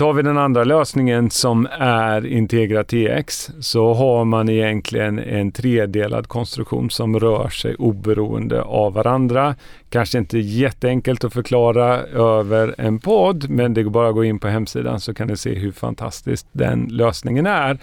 Tar 0.00 0.12
vi 0.12 0.22
den 0.22 0.38
andra 0.38 0.64
lösningen 0.64 1.30
som 1.30 1.68
är 1.78 2.26
Integra 2.26 2.84
TX 2.84 3.50
så 3.60 3.94
har 3.94 4.24
man 4.24 4.48
egentligen 4.48 5.18
en 5.18 5.52
tredelad 5.52 6.28
konstruktion 6.28 6.90
som 6.90 7.18
rör 7.20 7.48
sig 7.48 7.74
oberoende 7.74 8.62
av 8.62 8.92
varandra. 8.92 9.54
Kanske 9.90 10.18
inte 10.18 10.38
jätteenkelt 10.38 11.24
att 11.24 11.32
förklara 11.32 11.98
över 12.02 12.74
en 12.78 12.98
podd 12.98 13.50
men 13.50 13.74
det 13.74 13.82
går 13.82 13.90
bara 13.90 14.08
att 14.08 14.14
gå 14.14 14.24
in 14.24 14.38
på 14.38 14.48
hemsidan 14.48 15.00
så 15.00 15.14
kan 15.14 15.28
ni 15.28 15.36
se 15.36 15.54
hur 15.54 15.72
fantastisk 15.72 16.46
den 16.52 16.88
lösningen 16.90 17.46
är. 17.46 17.78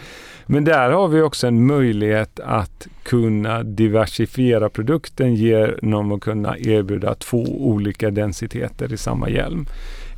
Men 0.45 0.63
där 0.63 0.89
har 0.89 1.07
vi 1.07 1.21
också 1.21 1.47
en 1.47 1.65
möjlighet 1.65 2.39
att 2.39 2.87
kunna 3.03 3.63
diversifiera 3.63 4.69
produkten 4.69 5.35
genom 5.35 6.11
att 6.11 6.21
kunna 6.21 6.57
erbjuda 6.57 7.15
två 7.15 7.43
olika 7.47 8.11
densiteter 8.11 8.93
i 8.93 8.97
samma 8.97 9.29
hjälm 9.29 9.67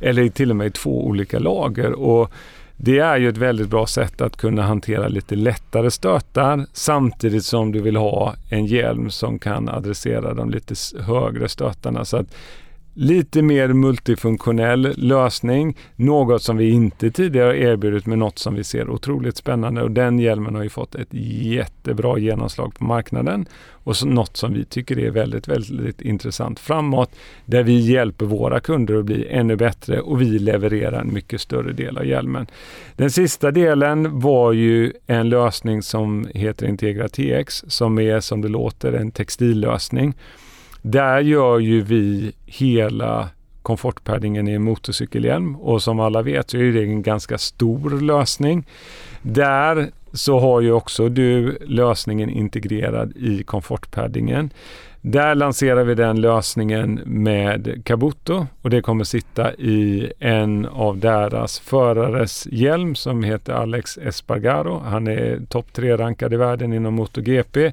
eller 0.00 0.28
till 0.28 0.50
och 0.50 0.56
med 0.56 0.66
i 0.66 0.70
två 0.70 1.06
olika 1.06 1.38
lager. 1.38 1.92
Och 1.92 2.32
det 2.76 2.98
är 2.98 3.16
ju 3.16 3.28
ett 3.28 3.36
väldigt 3.36 3.68
bra 3.68 3.86
sätt 3.86 4.20
att 4.20 4.36
kunna 4.36 4.62
hantera 4.62 5.08
lite 5.08 5.34
lättare 5.34 5.90
stötar 5.90 6.66
samtidigt 6.72 7.44
som 7.44 7.72
du 7.72 7.80
vill 7.80 7.96
ha 7.96 8.34
en 8.50 8.66
hjälm 8.66 9.10
som 9.10 9.38
kan 9.38 9.68
adressera 9.68 10.34
de 10.34 10.50
lite 10.50 10.74
högre 11.00 11.48
stötarna. 11.48 12.04
Så 12.04 12.16
att 12.16 12.34
lite 12.94 13.42
mer 13.42 13.68
multifunktionell 13.68 14.94
lösning. 14.96 15.76
Något 15.96 16.42
som 16.42 16.56
vi 16.56 16.70
inte 16.70 17.10
tidigare 17.10 17.58
erbjudit 17.58 18.06
men 18.06 18.18
något 18.18 18.38
som 18.38 18.54
vi 18.54 18.64
ser 18.64 18.90
otroligt 18.90 19.36
spännande 19.36 19.82
och 19.82 19.90
den 19.90 20.18
hjälmen 20.18 20.54
har 20.54 20.62
ju 20.62 20.68
fått 20.68 20.94
ett 20.94 21.08
jättebra 21.12 22.18
genomslag 22.18 22.74
på 22.74 22.84
marknaden 22.84 23.46
och 23.84 23.96
så 23.96 24.06
något 24.06 24.36
som 24.36 24.54
vi 24.54 24.64
tycker 24.64 24.98
är 24.98 25.10
väldigt, 25.10 25.48
väldigt 25.48 26.00
intressant 26.00 26.58
framåt 26.60 27.10
där 27.44 27.62
vi 27.62 27.78
hjälper 27.78 28.26
våra 28.26 28.60
kunder 28.60 28.94
att 28.94 29.04
bli 29.04 29.26
ännu 29.28 29.56
bättre 29.56 30.00
och 30.00 30.20
vi 30.20 30.38
levererar 30.38 31.00
en 31.00 31.14
mycket 31.14 31.40
större 31.40 31.72
del 31.72 31.98
av 31.98 32.06
hjälmen. 32.06 32.46
Den 32.96 33.10
sista 33.10 33.50
delen 33.50 34.20
var 34.20 34.52
ju 34.52 34.92
en 35.06 35.28
lösning 35.28 35.82
som 35.82 36.28
heter 36.34 36.66
Integra 36.66 37.08
TX 37.08 37.64
som 37.68 37.98
är 37.98 38.20
som 38.20 38.40
det 38.40 38.48
låter 38.48 38.92
en 38.92 39.10
textillösning. 39.10 40.14
Där 40.82 41.20
gör 41.20 41.58
ju 41.58 41.80
vi 41.80 42.32
hela 42.46 43.28
komfortpaddingen 43.62 44.48
i 44.48 44.52
en 44.52 44.62
motorcykelhjälm 44.62 45.56
och 45.56 45.82
som 45.82 46.00
alla 46.00 46.22
vet 46.22 46.50
så 46.50 46.56
är 46.56 46.72
det 46.72 46.82
en 46.82 47.02
ganska 47.02 47.38
stor 47.38 48.00
lösning. 48.00 48.66
Där 49.22 49.90
så 50.12 50.38
har 50.38 50.60
ju 50.60 50.72
också 50.72 51.08
du 51.08 51.58
lösningen 51.66 52.30
integrerad 52.30 53.16
i 53.16 53.42
komfortpaddingen. 53.42 54.50
Där 55.02 55.34
lanserar 55.34 55.84
vi 55.84 55.94
den 55.94 56.20
lösningen 56.20 57.00
med 57.04 57.82
Kabuto 57.84 58.46
och 58.62 58.70
det 58.70 58.82
kommer 58.82 59.04
sitta 59.04 59.54
i 59.54 60.12
en 60.18 60.66
av 60.66 60.98
deras 60.98 61.58
förares 61.58 62.46
hjälm 62.50 62.94
som 62.94 63.22
heter 63.22 63.52
Alex 63.52 63.98
Espargaro. 63.98 64.78
Han 64.78 65.06
är 65.06 65.40
topp 65.48 65.72
tre 65.72 65.96
rankad 65.96 66.32
i 66.32 66.36
världen 66.36 66.72
inom 66.72 66.94
MotoGP 66.94 67.72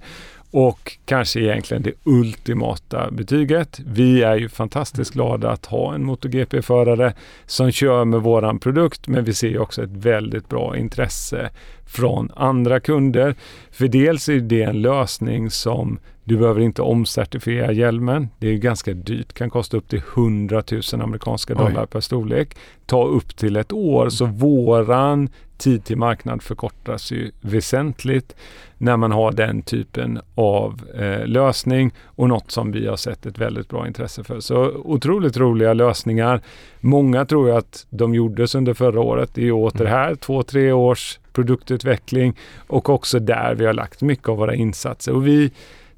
och 0.51 0.97
kanske 1.05 1.39
egentligen 1.39 1.83
det 1.83 1.93
ultimata 2.03 3.11
betyget. 3.11 3.79
Vi 3.85 4.23
är 4.23 4.35
ju 4.35 4.49
fantastiskt 4.49 5.13
glada 5.13 5.51
att 5.51 5.65
ha 5.65 5.93
en 5.93 6.03
MotoGP-förare 6.03 7.13
som 7.45 7.71
kör 7.71 8.05
med 8.05 8.21
våran 8.21 8.59
produkt, 8.59 9.07
men 9.07 9.23
vi 9.23 9.33
ser 9.33 9.59
också 9.59 9.83
ett 9.83 9.89
väldigt 9.89 10.49
bra 10.49 10.77
intresse 10.77 11.49
från 11.85 12.31
andra 12.35 12.79
kunder. 12.79 13.35
För 13.71 13.87
dels 13.87 14.29
är 14.29 14.39
det 14.39 14.61
en 14.61 14.81
lösning 14.81 15.49
som 15.51 15.99
du 16.23 16.37
behöver 16.37 16.61
inte 16.61 16.81
omcertifiera 16.81 17.71
hjälmen. 17.71 18.29
Det 18.39 18.47
är 18.47 18.57
ganska 18.57 18.93
dyrt, 18.93 19.33
kan 19.33 19.49
kosta 19.49 19.77
upp 19.77 19.89
till 19.89 20.01
100 20.15 20.63
000 20.71 21.01
amerikanska 21.01 21.53
dollar 21.53 21.81
Oj. 21.81 21.87
per 21.87 21.99
storlek. 21.99 22.57
Ta 22.85 23.07
upp 23.07 23.37
till 23.37 23.55
ett 23.55 23.73
år, 23.73 24.09
så 24.09 24.25
våran 24.25 25.29
tid 25.57 25.83
till 25.83 25.97
marknad 25.97 26.41
förkortas 26.41 27.11
ju 27.11 27.31
väsentligt 27.41 28.35
när 28.77 28.97
man 28.97 29.11
har 29.11 29.31
den 29.31 29.61
typen 29.61 30.19
av 30.35 30.81
eh, 30.95 31.27
lösning 31.27 31.93
och 32.03 32.29
något 32.29 32.51
som 32.51 32.71
vi 32.71 32.87
har 32.87 32.95
sett 32.97 33.25
ett 33.25 33.37
väldigt 33.37 33.69
bra 33.69 33.87
intresse 33.87 34.23
för. 34.23 34.39
Så 34.39 34.65
otroligt 34.67 35.37
roliga 35.37 35.73
lösningar. 35.73 36.41
Många 36.79 37.25
tror 37.25 37.49
jag 37.49 37.57
att 37.57 37.85
de 37.89 38.13
gjordes 38.13 38.55
under 38.55 38.73
förra 38.73 39.01
året. 39.01 39.29
Det 39.33 39.47
är 39.47 39.51
åter 39.51 39.81
mm. 39.81 39.93
här, 39.93 40.15
två, 40.15 40.43
tre 40.43 40.71
års 40.71 41.19
produktutveckling 41.33 42.35
och 42.67 42.89
också 42.89 43.19
där 43.19 43.55
vi 43.55 43.65
har 43.65 43.73
lagt 43.73 44.01
mycket 44.01 44.29
av 44.29 44.37
våra 44.37 44.55
insatser. 44.55 45.15
Och 45.15 45.27
vi 45.27 45.51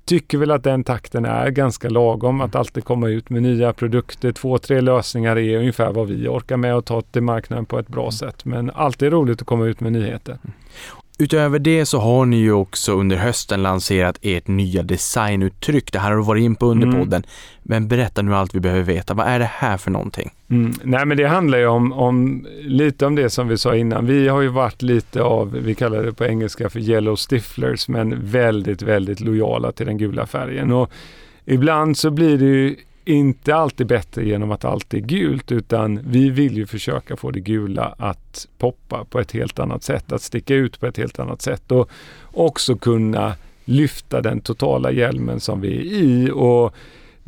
tycker 0.10 0.38
väl 0.38 0.52
att 0.52 0.64
den 0.64 0.84
takten 0.84 1.26
är 1.26 1.50
ganska 1.50 1.90
lagom. 1.90 2.42
Att 2.42 2.56
alltid 2.56 2.84
komma 2.84 3.10
ut 3.10 3.30
med 3.30 3.44
nya 3.44 3.74
produkter. 3.74 4.32
Två, 4.32 4.58
tre 4.58 4.82
lösningar 4.82 5.38
är 5.38 5.58
ungefär 5.58 5.92
vad 5.92 6.08
vi 6.08 6.28
orkar 6.28 6.58
med 6.58 6.76
att 6.76 6.86
ta 6.86 7.02
till 7.02 7.24
marknaden 7.24 7.66
på 7.66 7.80
ett 7.80 7.88
bra 7.88 8.04
mm. 8.04 8.12
sätt. 8.12 8.46
Men 8.46 8.70
alltid 8.70 9.12
roligt 9.12 9.42
att 9.42 9.48
komma 9.48 9.66
ut 9.66 9.80
med 9.80 9.92
nyheter. 9.92 10.38
Mm. 11.20 11.26
Utöver 11.26 11.60
det 11.60 11.86
så 11.86 12.00
har 12.00 12.26
ni 12.26 12.38
ju 12.38 12.52
också 12.52 12.94
under 12.94 13.18
hösten 13.18 13.64
lanserat 13.64 14.20
ert 14.22 14.48
nya 14.48 14.84
designuttryck. 14.84 15.92
Det 15.92 16.00
här 16.00 16.10
har 16.10 16.18
du 16.18 16.24
varit 16.24 16.42
in 16.42 16.56
på 16.56 16.66
under 16.66 16.88
mm. 16.88 17.00
podden. 17.00 17.24
Men 17.64 17.88
berätta 17.88 18.22
nu 18.22 18.36
allt 18.36 18.56
vi 18.56 18.60
behöver 18.60 18.84
veta. 18.84 19.14
Vad 19.14 19.28
är 19.28 19.40
det 19.40 19.50
här 19.54 19.78
för 19.78 19.92
någonting? 19.92 20.32
Mm. 20.50 20.74
Nej 20.84 21.06
men 21.06 21.18
det 21.18 21.28
handlar 21.28 21.58
ju 21.58 21.68
om, 21.68 21.94
om, 21.94 22.48
lite 22.62 23.06
om 23.06 23.16
det 23.16 23.30
som 23.30 23.48
vi 23.48 23.58
sa 23.58 23.76
innan. 23.76 24.06
Vi 24.06 24.28
har 24.28 24.42
ju 24.42 24.48
varit 24.48 24.82
lite 24.82 25.22
av, 25.22 25.52
vi 25.52 25.76
kallar 25.76 26.04
det 26.04 26.14
på 26.14 26.26
engelska 26.26 26.70
för 26.70 26.80
yellow 26.80 27.16
stiflers, 27.16 27.88
men 27.88 28.26
väldigt, 28.26 28.82
väldigt 28.82 29.20
lojala 29.20 29.72
till 29.72 29.86
den 29.86 29.98
gula 29.98 30.26
färgen. 30.26 30.72
Och 30.72 30.92
ibland 31.46 31.98
så 31.98 32.12
blir 32.12 32.38
det 32.38 32.46
ju 32.46 32.76
inte 33.10 33.56
alltid 33.56 33.88
bättre 33.88 34.26
genom 34.26 34.52
att 34.52 34.66
allt 34.66 34.94
är 34.94 35.00
gult 35.00 35.52
utan 35.52 36.00
vi 36.04 36.30
vill 36.30 36.58
ju 36.58 36.66
försöka 36.66 37.16
få 37.16 37.32
det 37.32 37.40
gula 37.40 37.96
att 37.98 38.48
poppa 38.58 39.06
på 39.06 39.20
ett 39.20 39.32
helt 39.32 39.60
annat 39.60 39.84
sätt, 39.84 40.12
att 40.12 40.22
sticka 40.22 40.56
ut 40.56 40.80
på 40.80 40.88
ett 40.88 40.98
helt 40.98 41.20
annat 41.20 41.42
sätt 41.42 41.72
och 41.72 41.90
också 42.32 42.76
kunna 42.76 43.36
lyfta 43.66 44.22
den 44.22 44.42
totala 44.42 44.92
hjälmen 44.92 45.40
som 45.40 45.62
vi 45.62 45.78
är 45.78 45.82
i. 45.82 46.32
Och 46.34 46.76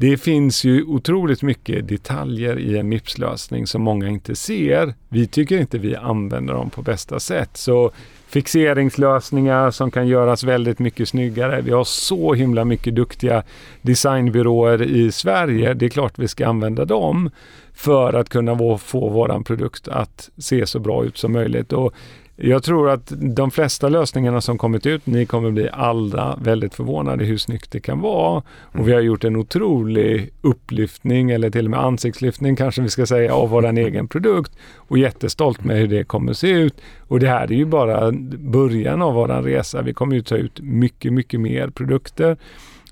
det 0.02 0.18
finns 0.18 0.64
ju 0.64 0.84
otroligt 0.84 1.42
mycket 1.42 1.88
detaljer 1.88 2.60
i 2.60 2.78
en 2.78 2.90
Mips-lösning 2.90 3.68
som 3.68 3.82
många 3.82 4.08
inte 4.08 4.36
ser. 4.36 4.94
Vi 5.10 5.28
tycker 5.28 5.58
inte 5.58 5.78
vi 5.78 5.96
använder 5.96 6.54
dem 6.54 6.70
på 6.70 6.82
bästa 6.82 7.20
sätt. 7.20 7.50
Så 7.54 7.92
fixeringslösningar 8.28 9.72
som 9.72 9.92
kan 9.92 10.08
göras 10.08 10.44
väldigt 10.44 10.80
mycket 10.80 11.10
snyggare. 11.10 11.62
Vi 11.62 11.72
har 11.72 11.84
så 11.84 12.34
himla 12.34 12.66
mycket 12.66 12.96
duktiga 12.96 13.44
designbyråer 13.82 14.82
i 14.82 15.12
Sverige. 15.12 15.74
Det 15.74 15.86
är 15.86 15.90
klart 15.90 16.20
vi 16.20 16.28
ska 16.28 16.48
använda 16.48 16.86
dem 16.86 17.30
för 17.74 18.14
att 18.14 18.30
kunna 18.30 18.78
få 18.78 19.10
våran 19.10 19.44
produkt 19.44 19.88
att 19.88 20.30
se 20.38 20.66
så 20.66 20.80
bra 20.80 21.06
ut 21.06 21.18
som 21.18 21.32
möjligt. 21.32 21.74
Och 21.74 21.94
jag 22.44 22.64
tror 22.64 22.90
att 22.90 23.14
de 23.36 23.52
flesta 23.52 23.90
lösningarna 23.90 24.42
som 24.42 24.58
kommit 24.58 24.86
ut, 24.86 25.06
ni 25.06 25.26
kommer 25.26 25.52
bli 25.52 25.70
alla 25.70 26.40
väldigt 26.42 26.76
förvånade 26.76 27.26
hur 27.26 27.38
snyggt 27.38 27.72
det 27.72 27.80
kan 27.80 28.00
vara. 28.00 28.44
Och 28.62 28.88
vi 28.88 28.94
har 28.94 29.02
gjort 29.02 29.24
en 29.24 29.36
otrolig 29.36 30.34
upplyftning 30.42 31.32
eller 31.32 31.50
till 31.50 31.66
och 31.66 31.72
med 31.72 31.80
ansiktslyftning 31.80 32.56
kanske 32.56 32.82
vi 32.82 32.90
ska 32.90 33.06
säga 33.06 33.34
av 33.34 33.50
våran 33.50 33.78
egen 33.78 34.08
produkt 34.08 34.52
och 34.76 34.98
jättestolt 34.98 35.64
med 35.64 35.78
hur 35.78 35.88
det 35.88 36.04
kommer 36.04 36.34
se 36.34 36.50
ut. 36.50 36.82
Och 37.08 37.20
det 37.20 37.28
här 37.28 37.52
är 37.52 37.56
ju 37.56 37.66
bara 37.66 38.12
början 38.38 39.02
av 39.02 39.14
våran 39.14 39.44
resa. 39.44 39.82
Vi 39.82 39.94
kommer 39.94 40.16
ju 40.16 40.22
ta 40.22 40.36
ut 40.36 40.60
mycket, 40.60 41.14
mycket 41.14 41.40
mer 41.40 41.68
produkter 41.68 42.38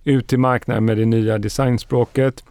ut 0.03 0.27
till 0.27 0.39
marknaden 0.39 0.85
med 0.85 0.97
det 0.97 1.05
nya 1.05 1.37
designspråket 1.37 2.43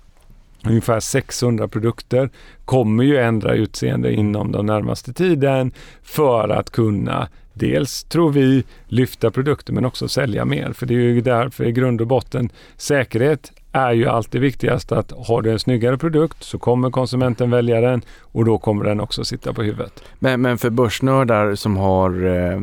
ungefär 0.65 1.01
600 1.01 1.69
produkter 1.69 2.31
kommer 2.65 3.05
ju 3.05 3.19
ändra 3.19 3.55
utseende 3.55 4.13
inom 4.13 4.53
den 4.53 4.67
närmaste 4.67 5.13
tiden 5.13 5.73
för 6.03 6.49
att 6.49 6.71
kunna 6.71 7.29
dels, 7.59 8.05
tror 8.05 8.33
vi, 8.33 8.65
lyfta 8.87 9.31
produkter 9.31 9.73
men 9.73 9.85
också 9.85 10.09
sälja 10.09 10.45
mer. 10.45 10.73
För 10.73 10.87
det 10.87 10.95
är 10.95 10.99
ju 10.99 11.21
därför 11.21 11.65
i 11.65 11.73
grund 11.73 12.01
och 12.01 12.07
botten 12.07 12.51
säkerhet 12.77 13.53
är 13.73 13.93
ju 13.93 14.07
alltid 14.07 14.41
viktigast 14.41 14.93
att 14.93 15.13
har 15.27 15.43
du 15.43 15.53
en 15.53 15.59
snyggare 15.59 15.99
produkt 15.99 16.43
så 16.45 16.59
kommer 16.59 16.91
konsumenten 16.91 17.51
välja 17.51 17.81
den 17.81 18.03
och 18.21 18.45
då 18.45 18.59
kommer 18.59 18.85
den 18.85 19.01
också 19.01 19.25
sitta 19.25 19.53
på 19.53 19.63
huvudet. 19.63 20.03
Men, 20.19 20.41
men 20.41 20.59
för 20.59 20.71
börsnördar 20.71 21.55
som 21.55 21.77
har 21.77 22.27
eh, 22.27 22.61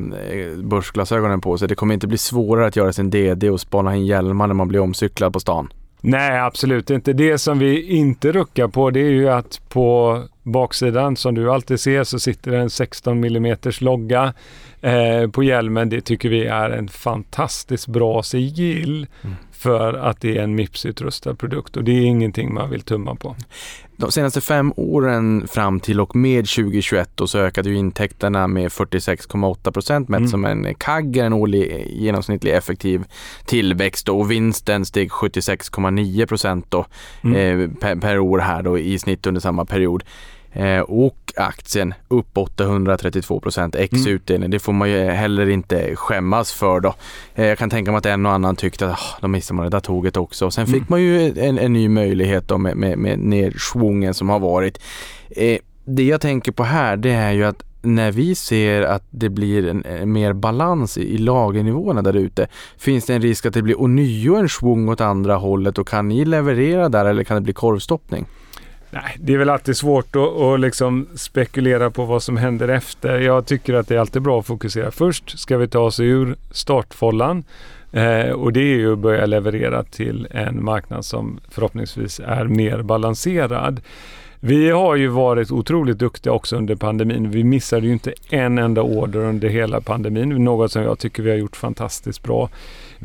börsglasögonen 0.58 1.42
på 1.42 1.58
sig, 1.58 1.68
det 1.68 1.76
kommer 1.76 1.94
inte 1.94 2.08
bli 2.08 2.18
svårare 2.18 2.68
att 2.68 2.76
göra 2.76 2.94
sin 2.94 3.10
DD 3.10 3.50
och 3.50 3.62
spana 3.62 3.96
in 3.96 4.06
hjälmar 4.06 4.48
när 4.48 4.54
man 4.54 4.68
blir 4.68 4.80
omcyklad 4.80 5.34
på 5.34 5.40
stan? 5.40 5.70
Nej, 6.08 6.40
absolut 6.40 6.90
inte. 6.90 7.14
Det 7.14 7.38
som 7.38 7.60
vi 7.60 7.98
inte 7.98 8.32
ruckar 8.32 8.68
på 8.68 8.90
det 8.90 9.00
är 9.00 9.10
ju 9.10 9.30
att 9.30 9.62
på 9.70 10.24
baksidan 10.44 11.16
som 11.16 11.36
du 11.36 11.52
alltid 11.52 11.80
ser 11.80 12.04
så 12.04 12.20
sitter 12.20 12.52
en 12.52 12.70
16 12.70 13.24
mm 13.24 13.58
logga 13.80 14.34
eh, 14.82 15.30
på 15.32 15.44
hjälmen. 15.44 15.90
Det 15.90 16.02
tycker 16.02 16.30
vi 16.30 16.46
är 16.46 16.70
en 16.70 16.88
fantastiskt 16.88 17.88
bra 17.88 18.24
sigill 18.24 19.08
mm. 19.24 19.36
för 19.52 19.94
att 19.94 20.22
det 20.22 20.38
är 20.38 20.44
en 20.44 20.56
Mips-utrustad 20.56 21.36
produkt 21.36 21.78
och 21.78 21.84
det 21.84 21.92
är 21.92 22.02
ingenting 22.06 22.54
man 22.54 22.70
vill 22.70 22.82
tumma 22.82 23.16
på. 23.16 23.36
De 23.98 24.12
senaste 24.12 24.42
fem 24.42 24.74
åren 24.76 25.48
fram 25.48 25.80
till 25.80 26.00
och 26.00 26.16
med 26.16 26.48
2021 26.48 27.10
då 27.16 27.28
så 27.28 27.38
ökade 27.40 27.70
ju 27.70 27.76
intäkterna 27.76 28.48
med 28.48 28.72
46,8 28.72 29.72
procent 29.72 30.10
mätt 30.10 30.18
mm. 30.18 30.30
som 30.30 30.46
en 30.46 30.76
CAGR, 30.76 31.24
en 31.24 31.34
årlig 31.34 31.88
genomsnittlig 31.90 32.54
effektiv 32.54 33.04
tillväxt 33.46 34.10
och 34.10 34.32
vinsten 34.32 34.86
steg 34.86 35.10
76,9 35.10 36.26
procent 36.26 36.74
mm. 37.24 37.36
eh, 37.36 37.70
per, 37.80 37.96
per, 37.96 38.20
år 38.20 38.40
här 38.40 38.64
då 38.64 38.80
i 38.80 39.00
snitt 39.00 39.28
under 39.28 39.42
samma 39.42 39.66
period. 39.66 40.04
Eh, 40.56 40.80
och 40.80 41.34
aktien 41.36 41.94
upp 42.08 42.38
832 42.38 43.40
procent 43.40 43.76
ex 43.76 43.94
mm. 43.94 44.14
utdelning. 44.14 44.50
Det 44.50 44.60
får 44.60 44.74
man 44.74 44.90
ju 44.90 45.06
heller 45.06 45.50
inte 45.50 45.96
skämmas 45.96 46.54
för 46.54 46.80
då. 46.80 46.94
Eh, 47.36 47.46
jag 47.46 47.58
kan 47.58 47.70
tänka 47.70 47.92
mig 47.92 47.98
att 47.98 48.06
en 48.06 48.26
och 48.26 48.32
annan 48.32 48.56
tyckte 48.56 48.86
att 48.86 48.92
oh, 48.92 49.22
de 49.22 49.32
missade 49.32 49.56
man 49.56 49.64
det 49.64 49.70
där 49.70 49.80
tåget 49.80 50.18
också. 50.18 50.52
Sen 50.52 50.66
fick 50.66 50.76
mm. 50.76 50.86
man 50.88 51.02
ju 51.02 51.40
en, 51.40 51.58
en, 51.58 51.74
ny 51.74 51.90
möjlighet 51.90 52.48
då 52.48 52.58
med, 52.58 52.78
med, 52.78 52.98
med 52.98 53.20
nedsvungen 53.20 54.14
som 54.14 54.30
har 54.30 54.40
varit. 54.40 54.80
Eh, 55.30 55.58
det 55.86 56.04
jag 56.04 56.22
tänker 56.22 56.52
på 56.52 56.64
här 56.64 56.98
det 56.98 57.12
är 57.12 57.32
ju 57.32 57.44
att 57.44 57.64
när 57.82 58.12
vi 58.12 58.36
ser 58.36 58.82
att 58.82 59.04
det 59.10 59.30
blir 59.30 59.68
en, 59.68 59.86
en 59.86 60.12
mer 60.12 60.34
balans 60.34 60.98
i, 60.98 61.14
i 61.14 61.18
lagernivåerna 61.18 62.02
där 62.02 62.16
ute, 62.16 62.48
finns 62.78 63.06
det 63.06 63.14
en 63.14 63.22
risk 63.22 63.46
att 63.46 63.54
det 63.54 63.62
blir 63.62 63.82
ånyo 63.82 64.36
en 64.36 64.50
svung 64.50 64.90
åt 64.90 65.02
andra 65.02 65.36
hållet 65.36 65.78
och 65.78 65.88
kan 65.88 66.08
ni 66.08 66.26
leverera 66.26 66.90
där 66.90 67.06
eller 67.06 67.24
kan 67.24 67.36
det 67.36 67.42
bli 67.42 67.54
korvstoppning? 67.54 68.26
Nej, 68.96 69.18
det 69.20 69.34
är 69.34 69.38
väl 69.38 69.50
alltid 69.50 69.78
svårt 69.78 70.16
att, 70.16 70.42
att 70.42 70.60
liksom 70.60 71.08
spekulera 71.16 71.92
på 71.92 72.06
vad 72.06 72.24
som 72.24 72.38
händer 72.38 72.68
efter. 72.68 73.20
Jag 73.20 73.46
tycker 73.46 73.74
att 73.74 73.88
det 73.88 73.96
är 73.96 74.00
alltid 74.00 74.22
bra 74.22 74.40
att 74.40 74.46
fokusera. 74.46 74.92
Först 74.92 75.40
ska 75.40 75.58
vi 75.58 75.68
ta 75.68 75.80
oss 75.80 76.00
ur 76.00 76.36
startfållan 76.52 77.44
eh, 77.92 78.30
och 78.30 78.54
det 78.54 78.60
är 78.60 78.78
ju 78.78 78.94
att 78.94 79.00
börja 79.00 79.26
leverera 79.26 79.84
till 79.84 80.28
en 80.32 80.64
marknad 80.64 81.06
som 81.06 81.40
förhoppningsvis 81.50 82.22
är 82.26 82.46
mer 82.46 82.82
balanserad. 82.82 83.82
Vi 84.40 84.70
har 84.70 84.96
ju 84.96 85.08
varit 85.08 85.52
otroligt 85.52 85.98
duktiga 85.98 86.34
också 86.34 86.56
under 86.56 86.76
pandemin. 86.76 87.32
Vi 87.32 87.44
missade 87.44 87.88
ju 87.88 87.94
inte 87.94 88.14
en 88.30 88.58
enda 88.58 88.82
order 88.82 89.20
under 89.20 89.50
hela 89.50 89.82
pandemin, 89.82 90.30
något 90.30 90.72
som 90.72 90.82
jag 90.82 91.00
tycker 91.00 91.24
vi 91.24 91.30
har 91.30 91.38
gjort 91.38 91.56
fantastiskt 91.56 92.24
bra. 92.24 92.50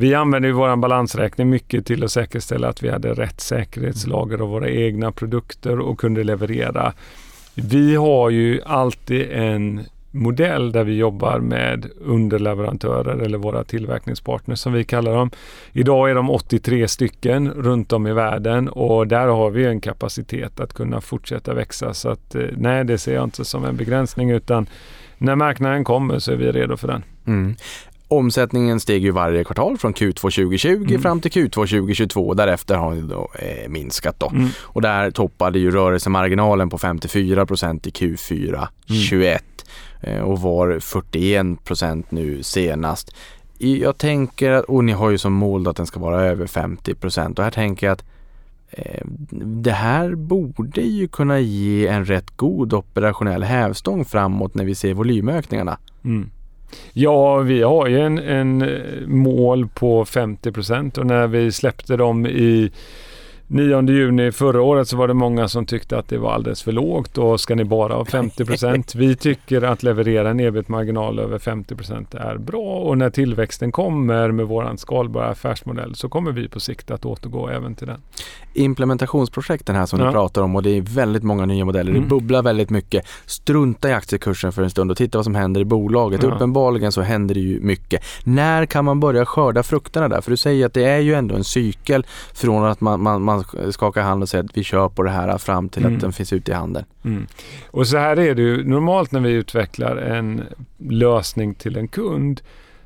Vi 0.00 0.14
använder 0.14 0.48
ju 0.48 0.52
vår 0.52 0.76
balansräkning 0.76 1.50
mycket 1.50 1.86
till 1.86 2.04
att 2.04 2.12
säkerställa 2.12 2.68
att 2.68 2.82
vi 2.82 2.90
hade 2.90 3.14
rätt 3.14 3.40
säkerhetslager 3.40 4.38
av 4.38 4.48
våra 4.48 4.68
egna 4.68 5.12
produkter 5.12 5.78
och 5.78 6.00
kunde 6.00 6.24
leverera. 6.24 6.92
Vi 7.54 7.96
har 7.96 8.30
ju 8.30 8.60
alltid 8.66 9.30
en 9.30 9.80
modell 10.10 10.72
där 10.72 10.84
vi 10.84 10.96
jobbar 10.96 11.38
med 11.38 11.90
underleverantörer 12.00 13.18
eller 13.18 13.38
våra 13.38 13.64
tillverkningspartners 13.64 14.58
som 14.58 14.72
vi 14.72 14.84
kallar 14.84 15.14
dem. 15.14 15.30
Idag 15.72 16.10
är 16.10 16.14
de 16.14 16.30
83 16.30 16.88
stycken 16.88 17.50
runt 17.50 17.92
om 17.92 18.06
i 18.06 18.12
världen 18.12 18.68
och 18.68 19.06
där 19.06 19.26
har 19.26 19.50
vi 19.50 19.64
en 19.64 19.80
kapacitet 19.80 20.60
att 20.60 20.72
kunna 20.72 21.00
fortsätta 21.00 21.54
växa. 21.54 21.94
Så 21.94 22.08
att 22.08 22.34
eh, 22.34 22.42
nej, 22.56 22.84
det 22.84 22.98
ser 22.98 23.14
jag 23.14 23.24
inte 23.24 23.44
som 23.44 23.64
en 23.64 23.76
begränsning 23.76 24.30
utan 24.30 24.66
när 25.18 25.36
marknaden 25.36 25.84
kommer 25.84 26.18
så 26.18 26.32
är 26.32 26.36
vi 26.36 26.52
redo 26.52 26.76
för 26.76 26.88
den. 26.88 27.04
Mm. 27.26 27.54
Omsättningen 28.12 28.80
steg 28.80 29.04
ju 29.04 29.10
varje 29.10 29.44
kvartal 29.44 29.78
från 29.78 29.94
Q2 29.94 30.14
2020 30.14 30.68
mm. 30.68 31.02
fram 31.02 31.20
till 31.20 31.30
Q2 31.30 31.50
2022. 31.50 32.34
Därefter 32.34 32.74
har 32.74 32.94
den 32.94 33.08
då, 33.08 33.30
eh, 33.38 33.68
minskat 33.68 34.20
då. 34.20 34.28
Mm. 34.28 34.48
Och 34.62 34.82
där 34.82 35.10
toppade 35.10 35.58
ju 35.58 35.70
rörelsemarginalen 35.70 36.70
på 36.70 36.78
54 36.78 37.46
procent 37.46 37.86
i 37.86 37.90
Q4 37.90 38.68
mm. 38.88 39.02
21 39.02 39.44
eh, 40.00 40.20
och 40.20 40.40
var 40.40 40.78
41 40.80 41.64
procent 41.64 42.10
nu 42.10 42.42
senast. 42.42 43.14
Jag 43.58 43.98
tänker, 43.98 44.50
att, 44.50 44.64
och 44.64 44.84
ni 44.84 44.92
har 44.92 45.10
ju 45.10 45.18
som 45.18 45.32
mål 45.32 45.68
att 45.68 45.76
den 45.76 45.86
ska 45.86 46.00
vara 46.00 46.22
över 46.22 46.46
50 46.46 46.94
procent 46.94 47.38
och 47.38 47.44
här 47.44 47.50
tänker 47.50 47.86
jag 47.86 47.92
att 47.92 48.04
eh, 48.70 49.06
det 49.44 49.72
här 49.72 50.14
borde 50.14 50.80
ju 50.80 51.08
kunna 51.08 51.40
ge 51.40 51.86
en 51.86 52.04
rätt 52.04 52.36
god 52.36 52.72
operationell 52.72 53.42
hävstång 53.42 54.04
framåt 54.04 54.54
när 54.54 54.64
vi 54.64 54.74
ser 54.74 54.94
volymökningarna. 54.94 55.78
Mm. 56.04 56.30
Ja, 56.92 57.38
vi 57.38 57.62
har 57.62 57.86
ju 57.86 58.00
en, 58.00 58.18
en 58.18 58.64
mål 59.06 59.68
på 59.68 60.04
50 60.04 60.52
procent 60.52 60.98
och 60.98 61.06
när 61.06 61.26
vi 61.26 61.52
släppte 61.52 61.96
dem 61.96 62.26
i 62.26 62.70
9 63.52 63.82
juni 63.82 64.32
förra 64.32 64.62
året 64.62 64.88
så 64.88 64.96
var 64.96 65.08
det 65.08 65.14
många 65.14 65.48
som 65.48 65.66
tyckte 65.66 65.98
att 65.98 66.08
det 66.08 66.18
var 66.18 66.32
alldeles 66.32 66.62
för 66.62 66.72
lågt 66.72 67.18
och 67.18 67.40
ska 67.40 67.54
ni 67.54 67.64
bara 67.64 67.94
ha 67.94 68.04
50 68.04 68.44
procent? 68.44 68.94
Vi 68.94 69.16
tycker 69.16 69.62
att 69.62 69.82
leverera 69.82 70.30
en 70.30 70.40
ebit-marginal 70.40 71.18
över 71.18 71.38
50 71.38 71.74
procent 71.74 72.14
är 72.14 72.38
bra 72.38 72.78
och 72.78 72.98
när 72.98 73.10
tillväxten 73.10 73.72
kommer 73.72 74.32
med 74.32 74.46
våran 74.46 74.78
skalbara 74.78 75.26
affärsmodell 75.26 75.94
så 75.94 76.08
kommer 76.08 76.32
vi 76.32 76.48
på 76.48 76.60
sikt 76.60 76.90
att 76.90 77.04
återgå 77.04 77.48
även 77.48 77.74
till 77.74 77.86
den. 77.86 78.02
Implementationsprojekten 78.54 79.76
här 79.76 79.86
som 79.86 80.00
ja. 80.00 80.06
du 80.06 80.12
pratar 80.12 80.42
om 80.42 80.56
och 80.56 80.62
det 80.62 80.70
är 80.70 80.80
väldigt 80.80 81.22
många 81.22 81.46
nya 81.46 81.64
modeller. 81.64 81.90
Mm. 81.90 82.02
Det 82.02 82.08
bubblar 82.08 82.42
väldigt 82.42 82.70
mycket. 82.70 83.06
Strunta 83.26 83.88
i 83.88 83.92
aktiekursen 83.92 84.52
för 84.52 84.62
en 84.62 84.70
stund 84.70 84.90
och 84.90 84.96
titta 84.96 85.18
vad 85.18 85.24
som 85.24 85.34
händer 85.34 85.60
i 85.60 85.64
bolaget. 85.64 86.22
Ja. 86.22 86.28
Uppenbarligen 86.28 86.92
så 86.92 87.00
händer 87.00 87.34
det 87.34 87.40
ju 87.40 87.60
mycket. 87.60 88.04
När 88.24 88.66
kan 88.66 88.84
man 88.84 89.00
börja 89.00 89.26
skörda 89.26 89.62
frukterna 89.62 90.08
där? 90.08 90.20
För 90.20 90.30
du 90.30 90.36
säger 90.36 90.66
att 90.66 90.74
det 90.74 90.84
är 90.84 90.98
ju 90.98 91.14
ändå 91.14 91.34
en 91.34 91.44
cykel 91.44 92.06
från 92.34 92.64
att 92.64 92.80
man, 92.80 93.02
man, 93.02 93.22
man 93.22 93.39
skakar 93.70 94.02
hand 94.02 94.22
och 94.22 94.28
säger 94.28 94.44
att 94.44 94.56
vi 94.56 94.64
kör 94.64 94.88
på 94.88 95.02
det 95.02 95.10
här 95.10 95.38
fram 95.38 95.68
till 95.68 95.82
mm. 95.82 95.94
att 95.94 96.00
den 96.00 96.12
finns 96.12 96.32
ute 96.32 96.50
i 96.50 96.54
handeln. 96.54 96.86
Mm. 97.04 97.26
Och 97.70 97.86
så 97.86 97.96
här 97.96 98.18
är 98.18 98.34
det 98.34 98.42
ju 98.42 98.64
normalt 98.64 99.12
när 99.12 99.20
vi 99.20 99.30
utvecklar 99.30 99.96
en 99.96 100.42
lösning 100.78 101.54
till 101.54 101.76
en 101.76 101.88
kund 101.88 102.40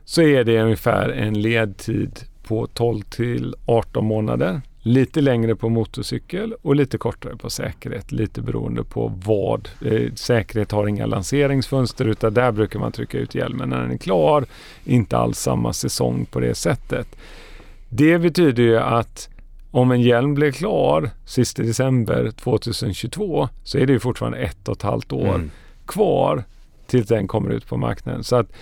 så 0.05 0.22
är 0.22 0.44
det 0.44 0.62
ungefär 0.62 1.09
en 1.09 1.43
ledtid 1.43 2.20
på 2.47 2.66
12 2.66 3.02
till 3.02 3.55
18 3.66 4.05
månader. 4.05 4.60
Lite 4.86 5.20
längre 5.20 5.56
på 5.56 5.68
motorcykel 5.68 6.55
och 6.62 6.76
lite 6.76 6.98
kortare 6.98 7.36
på 7.36 7.51
säkerhet. 7.51 8.12
Lite 8.12 8.43
beroende 8.43 8.85
på 8.85 9.12
vad. 9.24 9.68
Eh, 9.81 10.12
säkerhet 10.14 10.72
har 10.72 10.86
inga 10.86 11.06
lanseringsfönster 11.06 12.05
utan 12.05 12.35
där 12.35 12.52
brukar 12.52 12.78
man 12.78 12.93
trycka 12.93 13.18
ut 13.18 13.35
hjälmen 13.35 13.68
när 13.68 13.81
den 13.81 13.90
är 13.90 13.97
klar. 13.97 14.44
Inte 14.85 15.16
alls 15.16 15.39
samma 15.39 15.72
säsong 15.72 16.26
på 16.31 16.40
det 16.40 16.55
sättet. 16.55 17.16
Det 17.89 18.18
betyder 18.18 18.62
ju 18.62 18.78
att 18.78 19.28
om 19.74 19.90
en 19.90 20.01
hjälm 20.01 20.34
blir 20.34 20.52
klar 20.52 21.10
sista 21.24 21.62
december 21.62 22.30
2022 22.30 23.48
så 23.64 23.78
är 23.78 23.86
det 23.86 23.92
ju 23.92 24.01
fortfarande 24.01 24.38
ett 24.38 24.68
och 24.68 24.76
ett 24.76 24.82
halvt 24.82 25.12
år 25.12 25.34
mm. 25.34 25.51
kvar 25.86 26.44
tills 26.86 27.09
den 27.09 27.28
kommer 27.28 27.51
ut 27.51 27.66
på 27.66 27.76
marknaden. 27.76 28.24
Så 28.24 28.36
att 28.36 28.52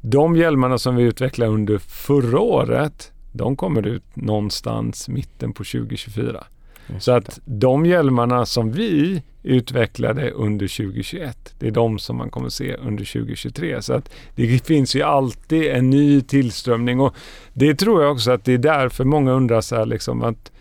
de 0.00 0.36
hjälmarna 0.36 0.78
som 0.78 0.96
vi 0.96 1.02
utvecklade 1.02 1.52
under 1.52 1.78
förra 1.78 2.40
året 2.40 3.12
de 3.32 3.56
kommer 3.56 3.86
ut 3.86 4.02
någonstans 4.14 5.08
mitten 5.08 5.52
på 5.52 5.64
2024. 5.64 6.44
Just 6.86 7.04
Så 7.04 7.12
att 7.12 7.40
de 7.44 7.86
hjälmarna 7.86 8.46
som 8.46 8.72
vi 8.72 9.22
utvecklade 9.42 10.30
under 10.30 10.76
2021, 10.76 11.54
det 11.58 11.66
är 11.66 11.70
de 11.70 11.98
som 11.98 12.16
man 12.16 12.30
kommer 12.30 12.48
se 12.48 12.74
under 12.74 13.04
2023. 13.04 13.82
Så 13.82 13.92
att 13.94 14.10
det 14.34 14.66
finns 14.66 14.96
ju 14.96 15.02
alltid 15.02 15.66
en 15.66 15.90
ny 15.90 16.20
tillströmning 16.20 17.00
och 17.00 17.14
det 17.52 17.74
tror 17.74 18.02
jag 18.02 18.12
också 18.12 18.30
att 18.30 18.44
det 18.44 18.52
är 18.52 18.58
därför 18.58 19.04
många 19.04 19.32
undrar 19.32 19.60
så 19.60 19.76
här 19.76 19.86
liksom 19.86 20.22
att 20.22 20.52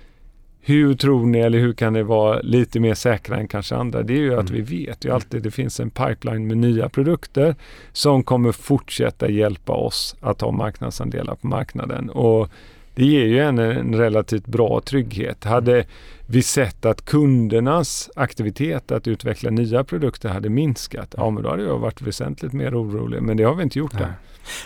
hur 0.64 0.94
tror 0.94 1.26
ni 1.26 1.40
eller 1.40 1.60
hur 1.60 1.74
kan 1.74 1.94
det 1.94 2.04
vara 2.04 2.40
lite 2.42 2.80
mer 2.80 2.94
säkra 2.94 3.38
än 3.38 3.48
kanske 3.48 3.76
andra? 3.76 4.04
Det 4.04 4.14
är 4.14 4.18
ju 4.18 4.34
att 4.40 4.50
Mm. 4.50 4.66
vi 4.66 4.86
vet 4.86 5.06
ju 5.06 5.14
alltid 5.14 5.44
det 5.44 5.52
finns 5.52 5.80
en 5.80 5.90
pipeline 5.90 6.48
med 6.48 6.58
nya 6.58 6.90
produkter 6.90 7.56
som 7.94 8.24
kommer 8.24 8.52
fortsätta 8.52 9.30
hjälpa 9.30 9.74
oss 9.74 10.16
att 10.20 10.38
ta 10.38 10.52
marknadsandelar 10.52 11.36
på 11.36 11.48
marknaden. 11.48 12.10
Och 12.10 12.50
det 12.96 13.06
ger 13.06 13.26
ju 13.26 13.40
en, 13.40 13.60
en 13.60 13.96
relativt 13.96 14.46
bra 14.46 14.82
trygghet. 14.82 15.44
Hade 15.44 15.86
vi 16.28 16.42
sett 16.42 16.86
att 16.86 17.06
kundernas 17.06 18.10
aktivitet 18.16 18.92
att 18.92 19.08
utveckla 19.08 19.50
nya 19.50 19.84
produkter 19.84 20.30
hade 20.30 20.50
minskat, 20.50 21.16
ja 21.18 21.30
men 21.30 21.44
då 21.44 21.50
hade 21.50 21.64
jag 21.64 21.78
varit 21.78 22.02
väsentligt 22.02 22.54
mer 22.54 22.82
orolig. 22.82 23.22
Men 23.22 23.38
det 23.38 23.44
har 23.44 23.56
vi 23.56 23.64
inte 23.64 23.80
gjort 23.80 23.94
Nej. 23.94 24.04
än. 24.04 24.10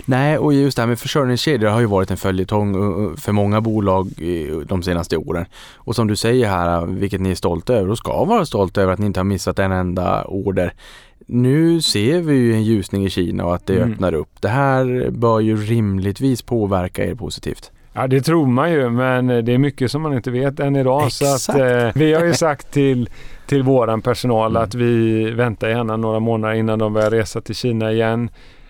Nej, 0.06 0.38
och 0.38 0.54
just 0.54 0.76
det 0.78 0.82
här 0.82 0.88
med 0.88 1.00
försörjningskedjor 1.00 1.70
har 1.70 1.80
ju 1.80 1.86
varit 1.86 2.12
en 2.12 2.18
följetong 2.18 2.76
uh, 2.76 3.16
för 3.16 3.32
många 3.32 3.62
bolag 3.62 4.08
de 4.66 4.84
senaste 4.84 5.18
åren. 5.18 5.46
Och 5.76 5.96
som 5.96 6.08
du 6.08 6.16
säger 6.16 6.48
här, 6.50 6.86
vilket 6.86 7.22
ni 7.22 7.32
är 7.32 7.36
stolta 7.36 7.74
över 7.74 7.90
och 7.92 7.98
ska 7.98 8.26
vara 8.26 8.46
stolta 8.46 8.82
över 8.82 8.94
att 8.94 9.00
ni 9.00 9.06
inte 9.06 9.20
har 9.20 9.26
missat 9.26 9.60
en 9.60 9.72
enda 9.72 10.24
order. 10.24 10.74
Nu 11.28 11.82
ser 11.82 12.22
vi 12.22 12.34
ju 12.36 12.54
en 12.54 12.64
ljusning 12.64 13.06
i 13.06 13.10
Kina 13.10 13.46
och 13.46 13.56
att 13.56 13.66
det 13.68 13.76
Mm. 13.78 13.94
öppnar 13.94 14.14
upp. 14.14 14.42
Det 14.42 14.48
här 14.50 15.10
bör 15.12 15.40
ju 15.40 15.58
rimligtvis 15.58 16.42
påverka 16.42 17.06
er 17.06 17.16
positivt. 17.16 17.72
Ja, 17.96 18.08
det 18.08 18.22
tror 18.22 18.46
man 18.48 18.72
ju, 18.72 18.90
men 18.90 19.28
det 19.28 19.52
är 19.54 19.58
mycket 19.58 19.92
som 19.92 20.02
man 20.02 20.14
inte 20.14 20.32
vet 20.32 20.60
än 20.60 20.76
idag. 20.76 21.12
Så 21.12 21.26
att, 21.26 21.36
Exakt. 21.36 21.60
eh, 21.60 21.90
vi 21.96 22.14
har 22.14 22.26
ju 22.26 22.34
sagt 22.46 22.72
till, 22.72 23.10
till 23.48 23.64
våran 23.64 24.02
personal 24.02 24.52
Mm. 24.52 24.64
att 24.64 24.76
vi 24.76 25.24
väntar 25.32 25.70
gärna 25.70 25.98
några 25.98 26.20
månader 26.20 26.54
innan 26.56 26.80
de 26.80 26.94
börjar 26.94 27.10
resa 27.12 27.42
till 27.42 27.56
Kina 27.56 27.92
igen. 27.92 28.30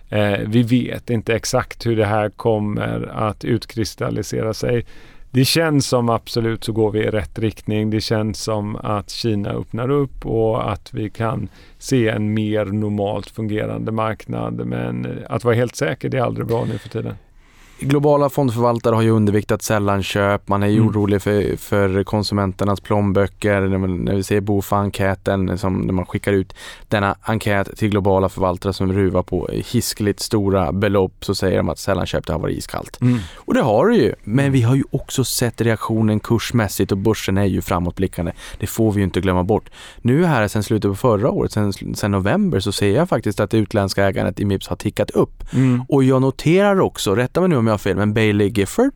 Eh, 0.10 0.38
vi 0.45 0.64
vet 0.64 1.10
inte 1.10 1.35
exakt 1.35 1.85
hur 1.85 1.95
det 1.95 2.06
här 2.06 2.30
kommer 2.30 3.11
att 3.15 3.45
utkristallisera 3.45 4.53
sig. 4.53 4.85
Det 5.31 5.45
känns 5.45 5.88
som 5.88 6.10
absolut 6.10 6.64
så 6.64 6.72
går 6.72 6.91
vi 6.91 6.99
i 6.99 7.10
rätt 7.10 7.39
riktning. 7.39 7.89
Det 7.89 8.02
känns 8.02 8.43
som 8.43 8.76
att 8.76 9.10
Kina 9.10 9.49
öppnar 9.49 9.89
upp 9.89 10.26
och 10.26 10.72
att 10.72 10.93
vi 10.93 11.10
kan 11.10 11.47
se 11.77 12.10
en 12.10 12.34
mer 12.34 12.65
normalt 12.65 13.30
fungerande 13.30 13.91
marknad. 13.91 14.65
Men 14.65 15.06
eh, 15.06 15.11
att 15.30 15.43
vara 15.43 15.56
helt 15.56 15.76
säker, 15.76 16.10
det 16.10 16.18
är 16.18 16.22
aldrig 16.22 16.47
bra 16.47 16.65
nu 16.65 16.77
för 16.77 16.89
tiden. 16.89 17.14
Globala 17.80 18.30
fondförvaltare 18.30 18.95
har 18.95 19.02
ju 19.02 19.10
underviktat 19.10 19.61
sällanköp. 19.61 20.47
Man 20.47 20.64
är 20.64 20.68
ju 20.68 20.77
Mm. 20.77 20.88
orolig 20.88 21.22
för, 21.22 21.57
för 21.57 22.03
konsumenternas 22.03 22.80
plånböcker. 22.81 23.61
När, 23.61 24.15
vi 24.15 24.23
ser 24.23 24.41
BOFA-enkäten 24.41 25.57
som 25.57 25.81
när 25.81 25.93
man 25.93 26.06
skickar 26.06 26.34
ut 26.34 26.53
denna 26.88 27.15
enkät 27.22 27.77
till 27.77 27.89
globala 27.89 28.30
förvaltare 28.30 28.73
som 28.73 28.93
ruvar 28.93 29.23
på 29.23 29.49
hiskligt 29.53 30.19
stora 30.19 30.72
belopp 30.72 31.26
så 31.26 31.35
säger 31.35 31.57
de 31.57 31.69
att 31.69 31.80
sällanköp 31.80 32.27
det 32.27 32.34
har 32.34 32.39
varit 32.39 32.57
iskallt. 32.57 32.99
Och 33.35 33.53
det 33.53 33.61
har 33.61 33.89
det 33.89 33.95
ju. 33.95 34.14
Men 34.23 34.52
vi 34.52 34.61
har 34.61 34.76
ju 34.76 34.84
också 34.91 35.23
sett 35.23 35.61
reaktionen 35.61 36.19
kursmässigt 36.19 36.91
och 36.91 36.97
börsen 36.97 37.38
är 37.38 37.45
ju 37.45 37.61
framåtblickande. 37.61 38.31
Det 38.60 38.68
får 38.68 38.91
vi 38.91 38.97
ju 38.99 39.03
inte 39.03 39.22
glömma 39.22 39.43
bort. 39.43 39.69
Nu 40.02 40.26
här 40.26 40.47
sen 40.47 40.64
slutet 40.64 40.91
på 40.91 40.95
förra 40.95 41.30
året, 41.31 41.52
sen, 41.52 41.73
sen 41.73 42.11
november, 42.11 42.60
så 42.60 42.72
ser 42.72 42.95
jag 42.95 43.10
faktiskt 43.10 43.39
att 43.39 43.52
det 43.52 43.57
utländska 43.57 44.06
ägandet 44.06 44.39
i 44.39 44.45
Mips 44.45 44.68
har 44.68 44.76
tickat 44.76 45.11
upp. 45.11 45.43
Mm. 45.53 45.84
Och 45.89 46.03
jag 46.03 46.22
noterar 46.22 46.80
också, 46.80 47.15
rätta 47.15 47.39
mig 47.39 47.49
nu 47.49 47.56
om 47.57 47.65
jag 47.68 47.74
har 47.74 47.78
fel, 47.78 47.98
men 47.98 48.14
Bailey 48.14 48.48
Gifford, 48.50 48.92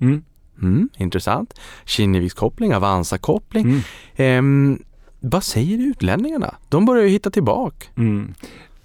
Mm. 0.00 0.22
mm, 0.62 0.88
intressant. 0.98 1.54
Kinnevikskoppling, 1.84 2.72
Avanza-koppling. 2.74 3.66
Mm. 3.66 3.80
Ehm, 4.16 4.82
vad 5.20 5.44
säger 5.44 5.78
utlänningarna? 5.78 6.54
De 6.68 6.84
börjar 6.84 7.04
ju 7.04 7.10
hitta 7.10 7.30
tillbaka. 7.30 7.86
Mm. 7.96 8.34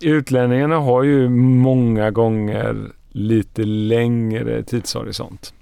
Utlänningarna 0.02 0.76
har 0.78 1.04
ju 1.04 1.30
många 1.30 2.12
gånger 2.12 2.92
lite 3.10 3.64
längre 3.64 4.64
tidshorisont. 4.64 5.54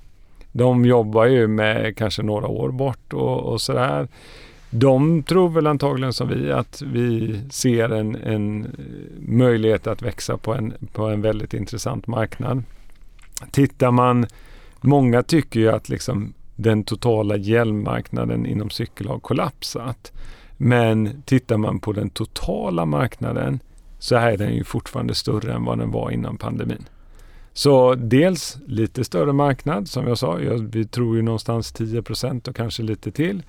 De 0.52 0.86
jobbar 0.86 1.26
ju 1.26 1.48
med 1.48 1.98
kanske 1.98 2.24
några 2.24 2.48
år 2.48 2.72
bort 2.72 3.14
och, 3.14 3.40
och 3.40 3.62
sådär. 3.62 4.08
De 4.70 5.24
tror 5.24 5.50
väl 5.50 5.68
antagligen 5.68 6.14
som 6.14 6.28
vi 6.28 6.52
att 6.52 6.82
vi 6.82 7.40
ser 7.50 7.90
en, 7.90 8.16
en 8.16 8.68
möjlighet 9.20 9.88
att 9.88 10.02
växa 10.02 10.38
på 10.38 10.54
en, 10.54 10.74
på 10.94 11.06
en 11.06 11.22
väldigt 11.22 11.54
intressant 11.54 12.08
marknad. 12.08 12.64
Tittar 13.52 13.91
man, 13.91 14.26
många 14.82 15.24
tycker 15.24 15.60
ju 15.60 15.70
att 15.70 15.90
liksom 15.90 16.34
den 16.56 16.84
totala 16.84 17.38
hjälmmarknaden 17.38 18.45
inom 18.45 18.70
cykel 18.70 19.07
har 19.07 19.20
kollapsat. 19.20 20.11
Men 20.57 21.24
tittar 21.26 21.57
man 21.57 21.80
på 21.80 21.94
den 21.94 22.10
totala 22.10 22.86
marknaden 22.86 23.60
så 23.99 24.15
är 24.15 24.38
den 24.38 24.56
ju 24.56 24.64
fortfarande 24.64 25.15
större 25.15 25.53
än 25.53 25.65
vad 25.65 25.78
den 25.78 25.91
var 25.91 26.11
innan 26.11 26.38
pandemin. 26.38 26.86
Så 27.53 27.95
dels 27.95 28.57
lite 28.68 29.03
större 29.03 29.34
marknad 29.34 29.88
som 29.90 30.07
jag 30.07 30.18
sa. 30.18 30.40
Jag, 30.40 30.57
vi 30.57 30.86
tror 30.86 31.15
ju 31.15 31.22
någonstans 31.22 31.76
10% 31.76 32.49
och 32.49 32.56
kanske 32.56 32.84
lite 32.84 33.11
till. 33.11 33.44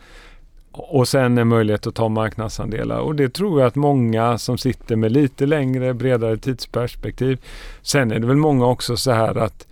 Och 0.73 1.09
sen 1.09 1.39
en 1.39 1.49
möjlighet 1.49 1.87
att 1.87 1.95
ta 1.95 2.09
marknadsandelar. 2.09 2.99
Och 2.99 3.15
det 3.15 3.29
tror 3.29 3.61
jag 3.61 3.67
att 3.67 3.75
många 3.75 4.39
som 4.39 4.59
sitter 4.59 4.97
med 4.97 5.13
lite 5.13 5.47
längre, 5.47 5.95
bredare 5.95 6.37
tidsperspektiv. 6.37 7.41
Sen 7.83 8.13
är 8.13 8.19
det 8.19 8.27
väl 8.27 8.37
många 8.37 8.67
också 8.67 8.97
så 8.97 9.13
här 9.13 9.39
att 9.39 9.67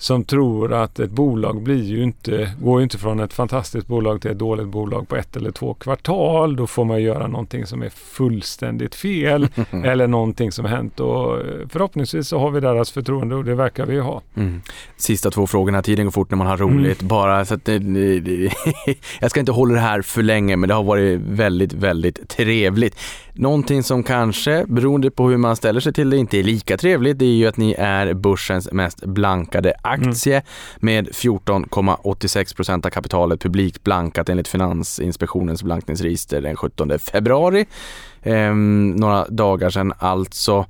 som 0.00 0.24
tror 0.24 0.72
att 0.72 0.98
ett 0.98 1.10
bolag 1.10 1.62
blir 1.62 1.84
ju 1.84 2.02
inte, 2.02 2.50
går 2.62 2.80
ju 2.80 2.82
inte 2.82 2.98
från 2.98 3.20
ett 3.20 3.32
fantastiskt 3.32 3.86
bolag 3.86 4.22
till 4.22 4.30
ett 4.30 4.38
dåligt 4.38 4.68
bolag 4.68 5.08
på 5.08 5.16
ett 5.16 5.36
eller 5.36 5.50
två 5.50 5.74
kvartal. 5.74 6.56
Då 6.56 6.66
får 6.66 6.84
man 6.84 7.02
göra 7.02 7.26
någonting 7.26 7.66
som 7.66 7.82
är 7.82 7.88
fullständigt 7.88 8.94
fel 8.94 9.48
eller 9.84 10.06
någonting 10.06 10.52
som 10.52 10.64
hänt. 10.64 11.00
Och 11.00 11.38
eh, 11.38 11.44
förhoppningsvis 11.68 12.28
så 12.28 12.38
har 12.38 12.50
vi 12.50 12.60
deras 12.60 12.90
förtroende 12.90 13.34
och 13.34 13.44
det 13.44 13.54
verkar 13.54 13.86
vi 13.86 13.98
ha. 13.98 14.22
Mm. 14.36 14.62
Sista 14.96 15.30
två 15.30 15.46
frågorna, 15.46 15.82
tiden 15.82 16.06
går 16.06 16.12
fort 16.12 16.30
när 16.30 16.38
man 16.38 16.46
har 16.46 16.56
roligt. 16.56 17.02
Bara 17.02 17.44
så 17.44 17.54
att 17.54 17.68
jag 19.20 19.30
ska 19.30 19.40
inte 19.40 19.52
hålla 19.52 19.74
det 19.74 19.80
här 19.80 20.02
för 20.02 20.22
länge 20.22 20.56
men 20.56 20.68
det 20.68 20.74
har 20.74 20.82
varit 20.82 21.20
väldigt, 21.20 21.72
väldigt 21.72 22.28
trevligt. 22.28 22.96
Någonting 23.32 23.82
som 23.82 24.02
kanske, 24.02 24.64
beroende 24.68 25.10
på 25.10 25.28
hur 25.28 25.36
man 25.36 25.56
ställer 25.56 25.80
sig 25.80 25.92
till 25.92 26.10
det, 26.10 26.16
inte 26.16 26.38
är 26.38 26.42
lika 26.42 26.76
trevligt, 26.76 27.18
det 27.18 27.24
är 27.24 27.34
ju 27.34 27.46
att 27.46 27.56
ni 27.56 27.74
är 27.78 28.14
börsens 28.14 28.72
mest 28.72 29.04
blankade 29.04 29.74
aktie 29.90 30.42
med 30.76 31.08
14,86 31.08 32.56
procent 32.56 32.86
av 32.86 32.90
kapitalet 32.90 33.40
publikt 33.40 33.84
blankat 33.84 34.28
enligt 34.28 34.48
Finansinspektionens 34.48 35.62
blankningsregister 35.62 36.40
den 36.40 36.56
17 36.56 36.98
februari. 36.98 37.66
Ehm, 38.22 38.90
några 38.90 39.26
dagar 39.28 39.70
sedan 39.70 39.92
alltså. 39.98 40.66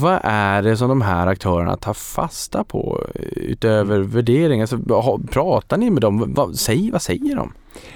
Vad 0.00 0.20
är 0.22 0.62
det 0.62 0.76
som 0.76 0.88
de 0.88 1.02
här 1.02 1.26
aktörerna 1.26 1.76
tar 1.76 1.94
fasta 1.94 2.64
på 2.64 3.06
eh, 3.14 3.22
utöver 3.22 3.98
värdering? 4.00 4.60
Alltså, 4.60 4.78
pratar 5.30 5.76
ni 5.76 5.90
med 5.90 6.02
dem? 6.02 6.32
Vad, 6.34 6.56
säg, 6.56 6.90
vad 6.90 7.02
säger 7.02 7.36
de? 7.36 7.52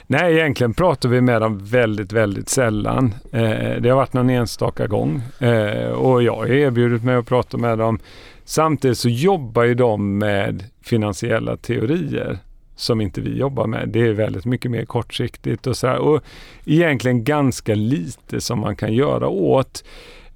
Nej, 0.06 0.34
egentligen 0.34 0.74
pratar 0.74 1.08
vi 1.08 1.20
med 1.20 1.42
dem 1.42 1.58
väldigt, 1.64 2.12
väldigt 2.12 2.48
sällan. 2.48 3.14
Eh, 3.32 3.80
det 3.80 3.88
har 3.88 3.96
varit 3.96 4.12
någon 4.12 4.30
enstaka 4.30 4.86
gång 4.86 5.22
eh, 5.38 5.88
och 5.88 6.22
jag 6.22 6.36
har 6.36 6.46
erbjudit 6.46 7.04
mig 7.04 7.14
att 7.14 7.26
prata 7.26 7.56
med 7.56 7.78
dem. 7.78 7.98
Samtidigt 8.44 8.98
så 8.98 9.08
jobbar 9.08 9.62
ju 9.62 9.74
de 9.74 10.18
med 10.18 10.64
finansiella 10.82 11.56
teorier 11.56 12.38
som 12.76 13.00
inte 13.00 13.20
vi 13.20 13.38
jobbar 13.38 13.66
med. 13.66 13.88
Det 13.88 14.00
är 14.00 14.12
väldigt 14.12 14.44
mycket 14.44 14.70
mer 14.70 14.84
kortsiktigt 14.84 15.66
och 15.66 15.76
så 15.76 15.86
här. 15.86 15.98
Och 15.98 16.22
egentligen 16.64 17.24
ganska 17.24 17.74
lite 17.74 18.40
som 18.40 18.58
man 18.60 18.76
kan 18.76 18.92
göra 18.94 19.28
åt. 19.28 19.84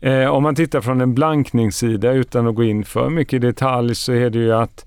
Eh, 0.00 0.26
om 0.26 0.42
man 0.42 0.54
tittar 0.54 0.80
från 0.80 1.00
en 1.00 1.14
blankningssida 1.14 2.12
utan 2.12 2.46
att 2.46 2.54
gå 2.54 2.64
in 2.64 2.84
för 2.84 3.10
mycket 3.10 3.32
i 3.34 3.38
detalj 3.38 3.94
så 3.94 4.12
är 4.12 4.30
det 4.30 4.38
ju 4.38 4.52
att 4.52 4.86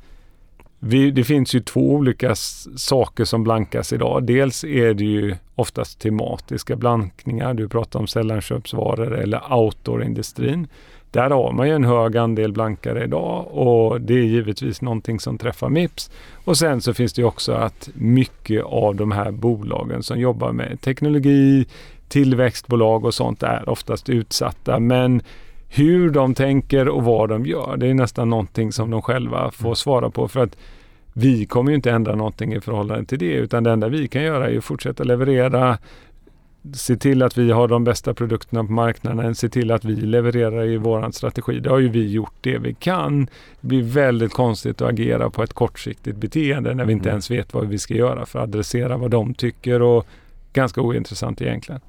vi, 0.80 1.12
det 1.12 1.24
finns 1.24 1.56
ju 1.56 1.60
två 1.60 1.92
olika 1.94 2.32
s- 2.32 2.68
saker 2.82 3.26
som 3.26 3.44
blankas 3.44 3.94
idag. 3.94 4.24
Dels 4.24 4.64
är 4.64 4.94
det 4.94 5.04
ju 5.04 5.36
oftast 5.56 6.00
tematiska 6.00 6.76
blankningar. 6.76 7.54
Du 7.54 7.68
pratar 7.70 8.00
om 8.00 8.08
sällanköpsvaror 8.08 9.18
eller 9.20 9.54
outdoorindustrin. 9.54 10.68
Där 11.12 11.30
har 11.30 11.52
man 11.52 11.68
ju 11.68 11.76
en 11.76 11.84
hög 11.84 12.18
andel 12.18 12.54
blankare 12.54 13.04
idag 13.04 13.48
och 13.52 14.02
det 14.02 14.14
är 14.14 14.24
givetvis 14.24 14.82
någonting 14.82 15.20
som 15.20 15.38
träffar 15.38 15.70
Mips. 15.70 16.12
Och 16.46 16.58
sen 16.58 16.82
så 16.82 16.94
finns 16.94 17.14
det 17.14 17.22
ju 17.22 17.28
också 17.28 17.52
att 17.54 17.90
mycket 17.94 18.64
av 18.64 18.96
de 18.96 19.12
här 19.12 19.32
bolagen 19.32 20.04
som 20.04 20.20
jobbar 20.20 20.52
med 20.52 20.82
teknologi, 20.82 21.66
tillväxtbolag 22.08 23.06
och 23.06 23.14
sånt 23.14 23.44
är 23.44 23.70
oftast 23.70 24.10
utsatta. 24.10 24.80
Men 24.80 25.22
hur 25.68 26.10
de 26.10 26.34
tänker 26.34 26.88
och 26.88 27.04
vad 27.04 27.30
de 27.30 27.46
gör, 27.46 27.78
det 27.78 27.88
är 27.88 27.94
nästan 27.94 28.30
någonting 28.30 28.72
som 28.72 28.92
de 28.92 29.02
själva 29.02 29.52
får 29.52 29.76
svara 29.76 30.10
på. 30.10 30.28
För 30.28 30.40
att 30.40 30.58
vi 31.14 31.46
kommer 31.46 31.72
ju 31.72 31.76
inte 31.76 31.92
ändra 31.92 32.16
någonting 32.16 32.54
i 32.54 32.62
förhållande 32.62 33.06
till 33.06 33.20
det, 33.20 33.34
utan 33.34 33.64
det 33.64 33.72
enda 33.72 33.88
vi 33.88 34.08
kan 34.08 34.24
göra 34.24 34.50
är 34.50 34.58
att 34.58 34.64
fortsätta 34.64 35.04
leverera, 35.04 35.78
se 36.74 36.96
till 36.98 37.22
att 37.24 37.38
vi 37.38 37.52
har 37.52 37.68
de 37.68 37.84
bästa 37.84 38.14
produkterna 38.14 38.64
på 38.64 38.72
marknaden, 38.72 39.36
se 39.36 39.50
till 39.50 39.72
att 39.72 39.86
vi 39.86 39.96
levererar 39.96 40.66
i 40.66 40.78
våran 40.78 41.14
strategi. 41.14 41.60
Det 41.60 41.70
har 41.70 41.80
ju 41.80 41.90
vi 41.90 42.12
gjort 42.12 42.34
det 42.42 42.58
vi 42.58 42.74
kan. 42.74 43.26
Det 43.62 43.68
blir 43.68 43.84
väldigt 43.84 44.34
konstigt 44.34 44.82
att 44.82 44.90
agera 44.90 45.30
på 45.30 45.44
ett 45.44 45.54
kortsiktigt 45.54 46.18
beteende 46.18 46.74
när 46.74 46.86
vi 46.86 46.94
inte 46.94 47.10
Mm. 47.10 47.14
ens 47.14 47.32
vet 47.32 47.54
vad 47.54 47.68
vi 47.68 47.80
ska 47.80 47.94
göra 47.94 48.26
för 48.26 48.40
att 48.40 48.44
adressera 48.44 48.98
vad 48.98 49.12
de 49.12 49.34
tycker 49.34 49.82
och 49.82 50.08
ganska 50.54 50.82
ointressant 50.82 51.42
egentligen. 51.42 51.82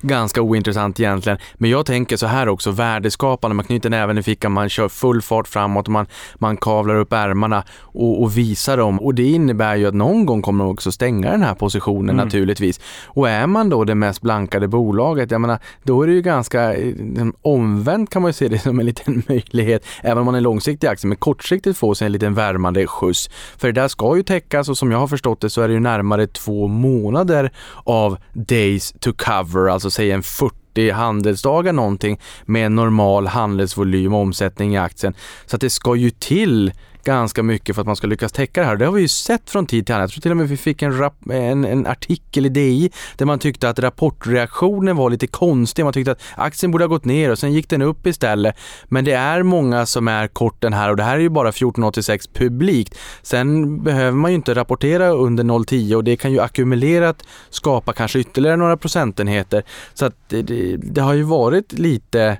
Ganska 0.00 0.42
ointressant 0.42 1.00
egentligen. 1.00 1.38
Men 1.54 1.70
jag 1.70 1.86
tänker 1.86 2.16
så 2.16 2.26
här 2.26 2.48
också, 2.48 2.70
värdeskapande, 2.70 3.54
man 3.54 3.64
knyter 3.64 3.90
näven 3.90 4.18
i 4.18 4.22
fickan, 4.22 4.52
man 4.52 4.68
kör 4.68 4.88
full 4.88 5.22
fart 5.22 5.48
framåt, 5.48 5.88
man, 5.88 6.06
man 6.34 6.56
kavlar 6.56 6.94
upp 6.94 7.12
ärmarna 7.12 7.64
och, 7.80 8.22
och 8.22 8.38
visar 8.38 8.76
dem. 8.76 9.00
Och 9.00 9.14
det 9.14 9.22
innebär 9.24 9.76
ju 9.76 9.86
att 9.86 9.94
någon 9.94 10.26
gång 10.26 10.42
kommer 10.42 10.64
de 10.64 10.70
också 10.70 10.92
stänga 10.92 11.30
den 11.30 11.42
här 11.42 11.54
positionen 11.54 12.14
mm. 12.14 12.24
naturligtvis. 12.24 12.80
Och 13.06 13.28
är 13.28 13.46
man 13.46 13.68
då 13.68 13.84
det 13.84 13.94
mest 13.94 14.22
blankade 14.22 14.68
bolaget, 14.68 15.30
jag 15.30 15.40
menar, 15.40 15.58
då 15.82 16.02
är 16.02 16.06
det 16.06 16.12
ju 16.12 16.22
ganska 16.22 16.74
eh, 16.74 16.94
omvänt 17.42 18.10
kan 18.10 18.22
man 18.22 18.28
ju 18.28 18.32
se 18.32 18.48
det 18.48 18.58
som 18.62 18.80
en 18.80 18.86
liten 18.86 19.22
möjlighet, 19.28 19.86
även 20.02 20.18
om 20.18 20.24
man 20.24 20.34
är 20.34 20.40
långsiktig 20.40 20.86
aktie, 20.86 21.08
men 21.08 21.16
kortsiktigt 21.16 21.78
få 21.78 21.94
sig 21.94 22.06
en 22.06 22.12
liten 22.12 22.34
värmande 22.34 22.86
skjuts. 22.86 23.30
För 23.56 23.68
det 23.68 23.80
där 23.80 23.88
ska 23.88 24.16
ju 24.16 24.22
täckas 24.22 24.68
och 24.68 24.78
som 24.78 24.90
jag 24.90 24.98
har 24.98 25.06
förstått 25.06 25.40
det 25.40 25.50
så 25.50 25.62
är 25.62 25.68
det 25.68 25.74
ju 25.74 25.80
närmare 25.80 26.26
två 26.26 26.68
månader 26.68 27.52
av 27.84 28.18
days 28.32 28.94
to 29.00 29.12
cover, 29.16 29.53
alltså 29.58 29.90
säg 29.90 30.10
en 30.10 30.22
40 30.22 30.90
handelsdagar 30.90 31.72
någonting 31.72 32.20
med 32.44 32.66
en 32.66 32.74
normal 32.74 33.26
handelsvolym 33.26 34.14
och 34.14 34.20
omsättning 34.20 34.74
i 34.74 34.78
aktien. 34.78 35.14
Så 35.46 35.56
att 35.56 35.60
det 35.60 35.70
ska 35.70 35.96
ju 35.96 36.10
till 36.10 36.72
ganska 37.04 37.42
mycket 37.42 37.74
för 37.74 37.82
att 37.82 37.86
man 37.86 37.96
ska 37.96 38.06
lyckas 38.06 38.32
täcka 38.32 38.60
det 38.60 38.66
här. 38.66 38.76
Det 38.76 38.84
har 38.84 38.92
vi 38.92 39.02
ju 39.02 39.08
sett 39.08 39.50
från 39.50 39.66
tid 39.66 39.86
till 39.86 39.94
annan. 39.94 40.02
Jag 40.02 40.10
tror 40.10 40.20
till 40.20 40.30
och 40.30 40.36
med 40.36 40.48
vi 40.48 40.56
fick 40.56 40.82
en, 40.82 40.98
rap, 40.98 41.14
en, 41.30 41.64
en 41.64 41.86
artikel 41.86 42.46
i 42.46 42.48
DI 42.48 42.90
där 43.16 43.26
man 43.26 43.38
tyckte 43.38 43.68
att 43.68 43.78
rapportreaktionen 43.78 44.96
var 44.96 45.10
lite 45.10 45.26
konstig. 45.26 45.84
Man 45.84 45.92
tyckte 45.92 46.12
att 46.12 46.22
aktien 46.36 46.72
borde 46.72 46.84
ha 46.84 46.88
gått 46.88 47.04
ner 47.04 47.30
och 47.30 47.38
sen 47.38 47.52
gick 47.52 47.68
den 47.68 47.82
upp 47.82 48.06
istället. 48.06 48.56
Men 48.84 49.04
det 49.04 49.12
är 49.12 49.42
många 49.42 49.86
som 49.86 50.08
är 50.08 50.28
kort 50.28 50.60
den 50.60 50.72
här 50.72 50.90
och 50.90 50.96
det 50.96 51.02
här 51.02 51.14
är 51.14 51.20
ju 51.20 51.28
bara 51.28 51.48
1486 51.48 52.26
publikt. 52.28 52.98
Sen 53.22 53.82
behöver 53.82 54.16
man 54.16 54.30
ju 54.30 54.34
inte 54.34 54.54
rapportera 54.54 55.08
under 55.08 55.44
0,10 55.44 55.94
och 55.94 56.04
det 56.04 56.16
kan 56.16 56.32
ju 56.32 56.40
ackumulerat 56.40 57.22
skapa 57.50 57.92
kanske 57.92 58.18
ytterligare 58.18 58.56
några 58.56 58.76
procentenheter. 58.76 59.64
Så 59.94 60.06
att 60.06 60.28
det, 60.28 60.42
det, 60.42 60.76
det 60.76 61.00
har 61.00 61.14
ju 61.14 61.22
varit 61.22 61.72
lite 61.72 62.38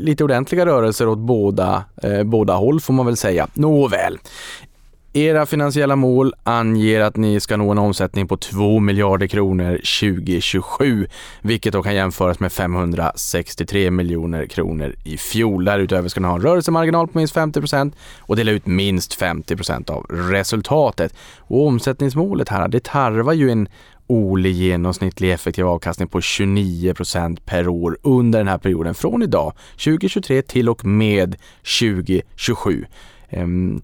lite 0.00 0.24
ordentliga 0.24 0.66
rörelser 0.66 1.08
åt 1.08 1.18
båda, 1.18 1.84
eh, 2.02 2.22
båda 2.22 2.54
håll 2.54 2.80
får 2.80 2.94
man 2.94 3.06
väl 3.06 3.16
säga. 3.16 3.48
Nåväl. 3.54 4.18
Era 5.16 5.46
finansiella 5.46 5.96
mål 5.96 6.34
anger 6.42 7.00
att 7.00 7.16
ni 7.16 7.40
ska 7.40 7.56
nå 7.56 7.70
en 7.70 7.78
omsättning 7.78 8.28
på 8.28 8.36
2 8.36 8.80
miljarder 8.80 9.26
kronor 9.26 9.80
2027, 10.00 11.06
vilket 11.42 11.72
då 11.72 11.82
kan 11.82 11.94
jämföras 11.94 12.40
med 12.40 12.52
563 12.52 13.90
miljoner 13.90 14.46
kronor 14.46 14.94
i 15.04 15.16
fjol. 15.16 15.64
Därutöver 15.64 16.08
ska 16.08 16.20
ni 16.20 16.26
ha 16.26 16.34
en 16.34 16.42
rörelsemarginal 16.42 17.08
på 17.08 17.18
minst 17.18 17.34
50 17.34 17.92
och 18.18 18.36
dela 18.36 18.50
ut 18.50 18.66
minst 18.66 19.14
50 19.14 19.92
av 19.92 20.06
resultatet. 20.10 21.14
Och 21.38 21.66
omsättningsmålet 21.66 22.48
här, 22.48 22.68
det 22.68 22.84
tarvar 22.84 23.32
ju 23.32 23.50
en 23.50 23.68
årlig 24.06 24.52
genomsnittlig 24.52 25.32
effektiv 25.32 25.66
avkastning 25.66 26.08
på 26.08 26.20
29% 26.20 27.38
per 27.44 27.68
år 27.68 27.98
under 28.02 28.38
den 28.38 28.48
här 28.48 28.58
perioden 28.58 28.94
från 28.94 29.22
idag 29.22 29.52
2023 29.84 30.42
till 30.42 30.68
och 30.68 30.84
med 30.84 31.36
2027. 31.80 32.86
Ehm, 33.28 33.82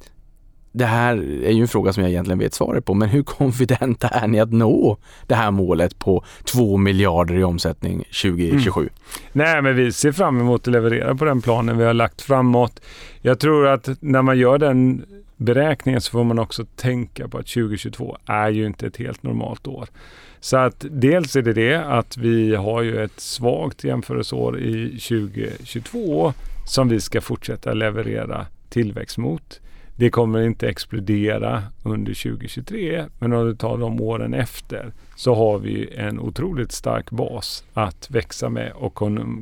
det 0.72 0.84
här 0.84 1.16
är 1.44 1.50
ju 1.50 1.62
en 1.62 1.68
fråga 1.68 1.92
som 1.92 2.02
jag 2.02 2.10
egentligen 2.10 2.38
vet 2.38 2.54
svaret 2.54 2.84
på, 2.84 2.94
men 2.94 3.08
hur 3.08 3.22
konfidenta 3.22 4.08
är 4.08 4.28
ni 4.28 4.40
att 4.40 4.52
nå 4.52 4.96
det 5.26 5.34
här 5.34 5.50
målet 5.50 5.98
på 5.98 6.24
2 6.44 6.76
miljarder 6.76 7.34
i 7.34 7.44
omsättning 7.44 7.98
2027? 7.98 8.80
Mm. 8.80 8.92
Nej, 9.32 9.62
men 9.62 9.76
vi 9.76 9.92
ser 9.92 10.12
fram 10.12 10.40
emot 10.40 10.68
att 10.68 10.72
leverera 10.72 11.14
på 11.14 11.24
den 11.24 11.42
planen 11.42 11.78
vi 11.78 11.84
har 11.84 11.94
lagt 11.94 12.22
framåt. 12.22 12.80
Jag 13.20 13.40
tror 13.40 13.66
att 13.66 13.88
när 14.00 14.22
man 14.22 14.38
gör 14.38 14.58
den 14.58 15.04
beräkningen 15.40 16.00
så 16.00 16.10
får 16.10 16.24
man 16.24 16.38
också 16.38 16.64
tänka 16.64 17.28
på 17.28 17.38
att 17.38 17.46
2022 17.46 18.16
är 18.26 18.50
ju 18.50 18.66
inte 18.66 18.86
ett 18.86 18.96
helt 18.96 19.22
normalt 19.22 19.66
år. 19.66 19.88
Så 20.40 20.56
att 20.56 20.84
dels 20.90 21.36
är 21.36 21.42
det 21.42 21.52
det 21.52 21.74
att 21.74 22.16
vi 22.16 22.54
har 22.54 22.82
ju 22.82 23.04
ett 23.04 23.20
svagt 23.20 23.84
jämförelseår 23.84 24.60
i 24.60 24.88
2022 24.88 26.32
som 26.66 26.88
vi 26.88 27.00
ska 27.00 27.20
fortsätta 27.20 27.72
leverera 27.72 28.46
tillväxt 28.68 29.18
mot. 29.18 29.60
Det 29.96 30.10
kommer 30.10 30.42
inte 30.42 30.68
explodera 30.68 31.62
under 31.82 32.14
2023, 32.14 33.04
men 33.18 33.32
om 33.32 33.46
du 33.46 33.56
tar 33.56 33.78
de 33.78 34.00
åren 34.00 34.34
efter 34.34 34.92
så 35.16 35.34
har 35.34 35.58
vi 35.58 35.94
en 35.96 36.20
otroligt 36.20 36.72
stark 36.72 37.10
bas 37.10 37.64
att 37.74 38.10
växa 38.10 38.48
med 38.48 38.72
och 38.72 38.94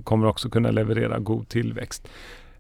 kommer 0.04 0.26
också 0.26 0.50
kunna 0.50 0.70
leverera 0.70 1.18
god 1.18 1.48
tillväxt. 1.48 2.08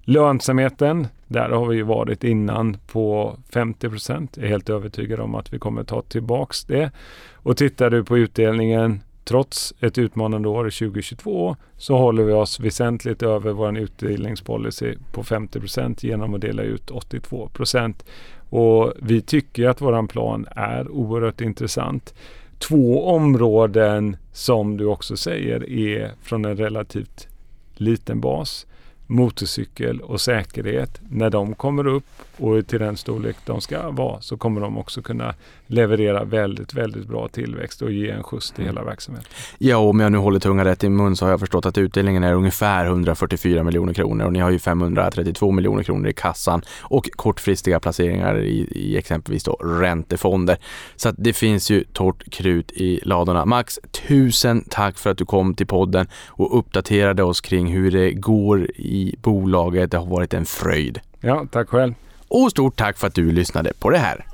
Lönsamheten, 0.08 1.06
där 1.26 1.48
har 1.48 1.66
vi 1.66 1.76
ju 1.76 1.82
varit 1.82 2.24
innan 2.24 2.76
på 2.86 3.36
50 3.52 3.88
procent. 3.88 4.36
Jag 4.36 4.44
är 4.44 4.48
helt 4.48 4.70
övertygad 4.70 5.20
om 5.20 5.34
att 5.34 5.52
vi 5.52 5.58
kommer 5.58 5.84
ta 5.84 6.02
tillbaks 6.02 6.64
det. 6.64 6.90
Och 7.32 7.56
tittar 7.56 7.90
du 7.90 8.04
på 8.04 8.18
utdelningen 8.18 9.00
trots 9.24 9.74
ett 9.80 9.98
utmanande 9.98 10.48
år 10.48 10.64
2022 10.64 11.56
så 11.76 11.96
håller 11.96 12.22
vi 12.22 12.32
oss 12.32 12.60
väsentligt 12.60 13.22
över 13.22 13.52
vår 13.52 13.78
utdelningspolicy 13.78 14.94
på 15.12 15.24
50 15.24 15.60
procent 15.60 16.02
genom 16.02 16.34
att 16.34 16.40
dela 16.40 16.62
ut 16.62 16.90
82 16.90 17.48
procent. 17.48 18.04
Och 18.50 18.92
vi 18.98 19.20
tycker 19.20 19.68
att 19.68 19.80
våran 19.80 20.08
plan 20.08 20.46
är 20.50 20.90
oerhört 20.90 21.40
intressant. 21.40 22.14
Två 22.58 23.08
områden 23.08 24.16
som 24.32 24.76
du 24.76 24.84
också 24.84 25.16
säger 25.16 25.70
är 25.70 26.12
från 26.22 26.44
en 26.44 26.56
relativt 26.56 27.28
liten 27.76 28.20
bas 28.20 28.66
motorcykel 29.10 30.00
och 30.00 30.20
säkerhet, 30.20 31.00
när 31.08 31.30
de 31.30 31.54
kommer 31.54 31.86
upp 31.86 32.04
och 32.36 32.66
till 32.66 32.78
den 32.78 32.96
storlek 32.96 33.36
de 33.44 33.60
ska 33.60 33.90
vara 33.90 34.20
så 34.20 34.36
kommer 34.36 34.60
de 34.60 34.78
också 34.78 35.02
kunna 35.02 35.34
leverera 35.66 36.24
väldigt, 36.24 36.74
väldigt 36.74 37.06
bra 37.06 37.28
tillväxt 37.28 37.82
och 37.82 37.92
ge 37.92 38.10
en 38.10 38.22
skjuts 38.22 38.50
till 38.50 38.64
hela 38.64 38.84
verksamheten. 38.84 39.28
Ja, 39.58 39.76
och 39.76 39.90
om 39.90 40.00
jag 40.00 40.12
nu 40.12 40.18
håller 40.18 40.40
tungan 40.40 40.64
rätt 40.64 40.84
i 40.84 40.88
mun 40.88 41.16
så 41.16 41.24
har 41.24 41.30
jag 41.30 41.40
förstått 41.40 41.66
att 41.66 41.78
utdelningen 41.78 42.24
är 42.24 42.34
ungefär 42.34 42.86
144 42.86 43.64
miljoner 43.64 43.94
kronor 43.94 44.24
och 44.24 44.32
ni 44.32 44.38
har 44.38 44.50
ju 44.50 44.58
532 44.58 45.50
miljoner 45.50 45.82
kronor 45.82 46.08
i 46.08 46.12
kassan 46.12 46.62
och 46.80 47.10
kortfristiga 47.16 47.80
placeringar 47.80 48.38
i, 48.38 48.68
i 48.70 48.96
exempelvis 48.96 49.44
då 49.44 49.52
räntefonder. 49.52 50.58
Så 50.96 51.08
att 51.08 51.14
det 51.18 51.32
finns 51.32 51.70
ju 51.70 51.84
torrt 51.84 52.30
krut 52.30 52.72
i 52.72 53.00
ladorna. 53.02 53.44
Max, 53.44 53.78
tusen 54.08 54.64
tack 54.70 54.98
för 54.98 55.10
att 55.10 55.18
du 55.18 55.24
kom 55.24 55.54
till 55.54 55.66
podden 55.66 56.06
och 56.26 56.58
uppdaterade 56.58 57.22
oss 57.22 57.40
kring 57.40 57.66
hur 57.66 57.90
det 57.90 58.12
går 58.12 58.70
i 58.74 58.97
bolaget. 59.22 59.90
Det 59.90 59.98
har 59.98 60.06
varit 60.06 60.34
en 60.34 60.46
fröjd. 60.46 61.00
Ja, 61.20 61.46
tack 61.50 61.68
själv. 61.68 61.94
Och 62.28 62.50
stort 62.50 62.76
tack 62.76 62.98
för 62.98 63.06
att 63.06 63.14
du 63.14 63.32
lyssnade 63.32 63.72
på 63.78 63.90
det 63.90 63.98
här. 63.98 64.24